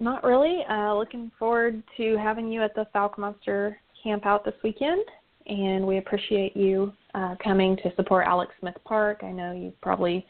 not 0.01 0.23
really. 0.23 0.65
Uh, 0.71 0.95
looking 0.95 1.31
forward 1.39 1.83
to 1.97 2.17
having 2.19 2.51
you 2.51 2.63
at 2.63 2.75
the 2.75 2.87
Fouke 2.95 3.19
Monster 3.19 3.79
camp 4.03 4.27
out 4.27 4.45
this 4.45 4.55
weekend, 4.63 5.05
and 5.47 5.87
we 5.87 5.99
appreciate 5.99 6.57
you 6.57 6.93
uh, 7.15 7.35
coming 7.43 7.77
to 7.79 7.93
support 7.97 8.27
Alex 8.27 8.53
Smith 8.61 8.77
Park. 8.85 9.21
I 9.23 9.31
know 9.31 9.53
you've 9.53 9.81
probably 9.81 10.27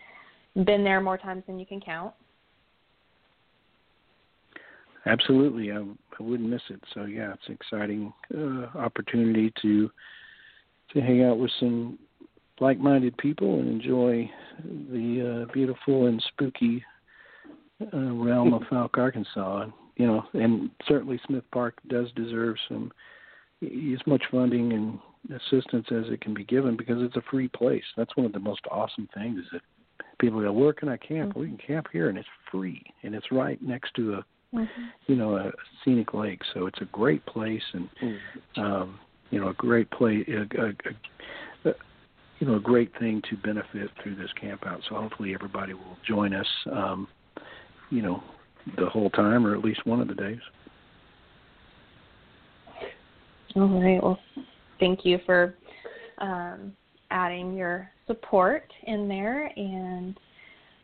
been 0.64 0.84
there 0.84 1.00
more 1.00 1.18
times 1.18 1.44
than 1.46 1.58
you 1.58 1.66
can 1.66 1.80
count. 1.80 2.12
Absolutely, 5.06 5.72
I, 5.72 5.78
I 5.78 6.22
wouldn't 6.22 6.48
miss 6.48 6.62
it. 6.70 6.80
So 6.94 7.04
yeah, 7.04 7.32
it's 7.32 7.46
an 7.46 7.54
exciting 7.54 8.12
uh, 8.36 8.78
opportunity 8.78 9.52
to 9.62 9.90
to 10.92 11.00
hang 11.00 11.22
out 11.22 11.38
with 11.38 11.50
some 11.60 11.98
like-minded 12.60 13.16
people 13.18 13.60
and 13.60 13.68
enjoy 13.68 14.30
the 14.90 15.46
uh, 15.48 15.52
beautiful 15.52 16.06
and 16.06 16.22
spooky 16.28 16.82
uh, 17.92 18.12
realm 18.14 18.54
of 18.54 18.62
Fouke, 18.62 18.98
Arkansas. 18.98 19.66
You 19.96 20.06
know, 20.06 20.24
and 20.34 20.70
certainly 20.86 21.20
Smith 21.26 21.44
Park 21.52 21.74
does 21.88 22.08
deserve 22.14 22.56
some 22.68 22.92
as 23.62 24.06
much 24.06 24.22
funding 24.30 24.72
and 24.72 24.98
assistance 25.40 25.86
as 25.90 26.04
it 26.12 26.20
can 26.20 26.32
be 26.32 26.44
given 26.44 26.76
because 26.76 27.02
it's 27.02 27.16
a 27.16 27.30
free 27.30 27.48
place. 27.48 27.84
That's 27.96 28.16
one 28.16 28.26
of 28.26 28.32
the 28.32 28.38
most 28.38 28.60
awesome 28.70 29.08
things 29.14 29.38
is 29.38 29.46
that 29.52 29.62
people 30.18 30.40
go, 30.40 30.52
where 30.52 30.72
can 30.72 30.88
I 30.88 30.96
camp? 30.96 31.30
Mm-hmm. 31.30 31.40
We 31.40 31.46
can 31.48 31.58
camp 31.58 31.86
here, 31.92 32.08
and 32.08 32.18
it's 32.18 32.28
free, 32.50 32.82
and 33.02 33.14
it's 33.14 33.30
right 33.30 33.60
next 33.62 33.94
to 33.94 34.14
a 34.14 34.24
mm-hmm. 34.54 34.82
you 35.06 35.16
know 35.16 35.36
a 35.36 35.50
scenic 35.84 36.14
lake. 36.14 36.40
So 36.54 36.66
it's 36.66 36.80
a 36.80 36.86
great 36.86 37.24
place, 37.26 37.62
and 37.72 37.88
mm-hmm. 38.02 38.60
um, 38.60 38.98
you 39.30 39.40
know 39.40 39.48
a 39.48 39.54
great 39.54 39.90
place. 39.90 40.26
A, 40.28 40.60
a, 40.60 40.68
a, 40.68 41.74
you 42.40 42.46
know, 42.46 42.54
a 42.54 42.60
great 42.60 42.92
thing 42.98 43.20
to 43.28 43.36
benefit 43.36 43.90
through 44.02 44.14
this 44.14 44.30
camp 44.40 44.64
out. 44.64 44.80
So 44.88 44.94
hopefully 44.94 45.34
everybody 45.34 45.74
will 45.74 45.96
join 46.06 46.32
us. 46.32 46.46
Um, 46.70 47.08
you 47.90 48.02
know, 48.02 48.22
the 48.76 48.86
whole 48.86 49.10
time 49.10 49.46
or 49.46 49.54
at 49.54 49.64
least 49.64 49.86
one 49.86 50.00
of 50.00 50.08
the 50.08 50.14
days. 50.14 50.38
All 53.56 53.82
right. 53.82 54.02
Well, 54.02 54.18
thank 54.78 55.04
you 55.04 55.18
for 55.24 55.54
um, 56.18 56.76
adding 57.10 57.54
your 57.54 57.90
support 58.06 58.70
in 58.84 59.08
there 59.08 59.46
and 59.56 60.18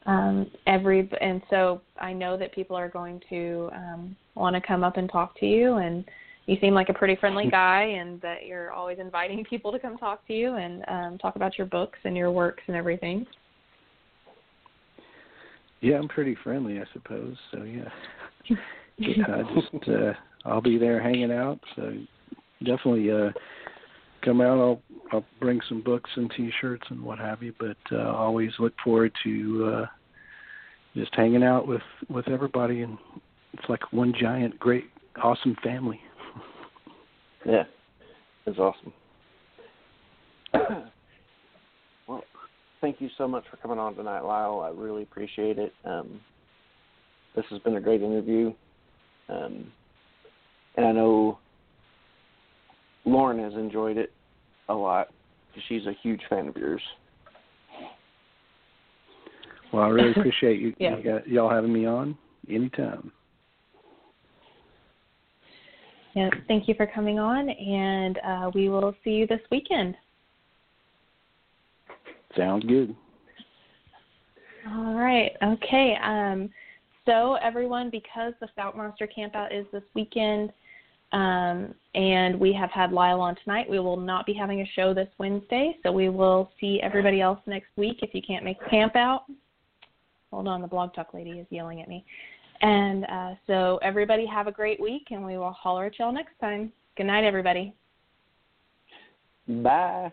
um, 0.06 0.50
every 0.66 1.08
and 1.20 1.40
so 1.48 1.80
I 1.98 2.12
know 2.12 2.36
that 2.36 2.54
people 2.54 2.76
are 2.76 2.88
going 2.88 3.20
to 3.30 3.70
um, 3.74 4.16
want 4.34 4.54
to 4.54 4.60
come 4.60 4.84
up 4.84 4.96
and 4.96 5.10
talk 5.10 5.38
to 5.40 5.46
you 5.46 5.74
and 5.76 6.04
you 6.46 6.58
seem 6.60 6.74
like 6.74 6.90
a 6.90 6.94
pretty 6.94 7.16
friendly 7.16 7.48
guy 7.50 7.82
and 7.82 8.20
that 8.20 8.46
you're 8.46 8.70
always 8.70 8.98
inviting 8.98 9.44
people 9.50 9.72
to 9.72 9.78
come 9.78 9.96
talk 9.96 10.26
to 10.26 10.34
you 10.34 10.56
and 10.56 10.84
um, 10.88 11.18
talk 11.18 11.36
about 11.36 11.56
your 11.56 11.66
books 11.66 11.98
and 12.04 12.16
your 12.16 12.30
works 12.30 12.62
and 12.66 12.76
everything. 12.76 13.26
Yeah, 15.80 15.96
I'm 15.96 16.08
pretty 16.08 16.36
friendly, 16.42 16.78
I 16.78 16.84
suppose. 16.92 17.36
So 17.50 17.62
yeah, 17.62 17.88
yeah 18.96 19.42
just 19.54 19.88
uh, 19.88 20.12
I'll 20.44 20.62
be 20.62 20.78
there 20.78 21.02
hanging 21.02 21.32
out. 21.32 21.60
So 21.76 21.92
definitely 22.60 23.10
uh, 23.10 23.30
come 24.24 24.40
out. 24.40 24.58
I'll 24.58 24.82
I'll 25.12 25.24
bring 25.40 25.60
some 25.68 25.82
books 25.82 26.10
and 26.16 26.32
T-shirts 26.36 26.84
and 26.90 27.02
what 27.02 27.18
have 27.18 27.42
you. 27.42 27.52
But 27.58 27.76
uh, 27.92 28.12
always 28.12 28.50
look 28.58 28.72
forward 28.82 29.12
to 29.24 29.74
uh, 29.74 29.86
just 30.94 31.14
hanging 31.14 31.42
out 31.44 31.66
with 31.66 31.82
with 32.08 32.28
everybody, 32.28 32.82
and 32.82 32.98
it's 33.52 33.68
like 33.68 33.92
one 33.92 34.14
giant, 34.18 34.58
great, 34.58 34.84
awesome 35.22 35.56
family. 35.62 36.00
yeah, 37.46 37.64
it's 38.46 38.58
awesome. 38.58 38.92
Well, 42.06 42.22
thank 42.82 43.00
you 43.00 43.08
so 43.16 43.26
much 43.26 43.44
for 43.50 43.56
coming 43.56 43.78
on 43.78 43.94
tonight, 43.94 44.20
Lyle. 44.20 44.60
I 44.60 44.68
really 44.68 45.04
appreciate 45.04 45.58
it. 45.58 45.72
Um, 45.86 46.20
this 47.34 47.46
has 47.48 47.58
been 47.60 47.76
a 47.76 47.80
great 47.80 48.02
interview. 48.02 48.52
Um, 49.30 49.72
and 50.76 50.86
I 50.86 50.92
know 50.92 51.38
Lauren 53.04 53.38
has 53.38 53.52
enjoyed 53.54 53.96
it 53.96 54.12
a 54.68 54.74
lot 54.74 55.08
because 55.48 55.62
she's 55.68 55.86
a 55.86 55.92
huge 56.02 56.20
fan 56.28 56.48
of 56.48 56.56
yours. 56.56 56.80
Well, 59.72 59.82
I 59.82 59.88
really 59.88 60.10
appreciate 60.16 60.60
you, 60.60 60.74
yeah. 60.78 60.96
you 60.98 61.20
y'all 61.26 61.50
having 61.50 61.72
me 61.72 61.86
on 61.86 62.16
anytime. 62.48 63.12
Yeah, 66.14 66.30
thank 66.46 66.68
you 66.68 66.74
for 66.74 66.86
coming 66.86 67.18
on, 67.18 67.48
and 67.48 68.18
uh, 68.24 68.50
we 68.54 68.68
will 68.68 68.94
see 69.02 69.10
you 69.10 69.26
this 69.26 69.40
weekend. 69.50 69.96
Sounds 72.36 72.64
good. 72.64 72.94
All 74.68 74.94
right. 74.94 75.32
Okay. 75.42 75.96
Um, 76.02 76.50
so 77.04 77.34
everyone, 77.34 77.90
because 77.90 78.32
the 78.40 78.48
Fouke 78.56 78.76
Monster 78.76 79.08
Campout 79.08 79.56
is 79.56 79.66
this 79.72 79.82
weekend, 79.94 80.52
um, 81.14 81.74
and 81.94 82.38
we 82.38 82.52
have 82.52 82.70
had 82.70 82.92
Lyle 82.92 83.20
on 83.20 83.36
tonight, 83.44 83.70
we 83.70 83.78
will 83.78 83.96
not 83.96 84.26
be 84.26 84.34
having 84.34 84.62
a 84.62 84.70
show 84.74 84.92
this 84.92 85.08
Wednesday. 85.18 85.76
So 85.84 85.92
we 85.92 86.08
will 86.08 86.50
see 86.60 86.80
everybody 86.82 87.20
else 87.20 87.38
next 87.46 87.68
week. 87.76 87.98
If 88.02 88.12
you 88.14 88.20
can't 88.20 88.44
make 88.44 88.56
camp 88.68 88.96
out, 88.96 89.26
hold 90.32 90.48
on, 90.48 90.60
the 90.60 90.66
blog 90.66 90.92
talk 90.92 91.14
lady 91.14 91.30
is 91.30 91.46
yelling 91.50 91.80
at 91.80 91.88
me. 91.88 92.04
And 92.62 93.04
uh, 93.04 93.34
so 93.46 93.78
everybody 93.82 94.26
have 94.26 94.48
a 94.48 94.52
great 94.52 94.80
week, 94.80 95.06
and 95.10 95.24
we 95.24 95.38
will 95.38 95.52
holler 95.52 95.86
at 95.86 95.98
y'all 96.00 96.12
next 96.12 96.36
time. 96.40 96.72
Good 96.96 97.06
night, 97.06 97.22
everybody. 97.22 97.72
Bye. 99.46 100.10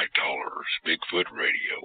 High 0.00 0.08
Dollars 0.14 0.70
Bigfoot 0.86 1.26
Radio. 1.36 1.76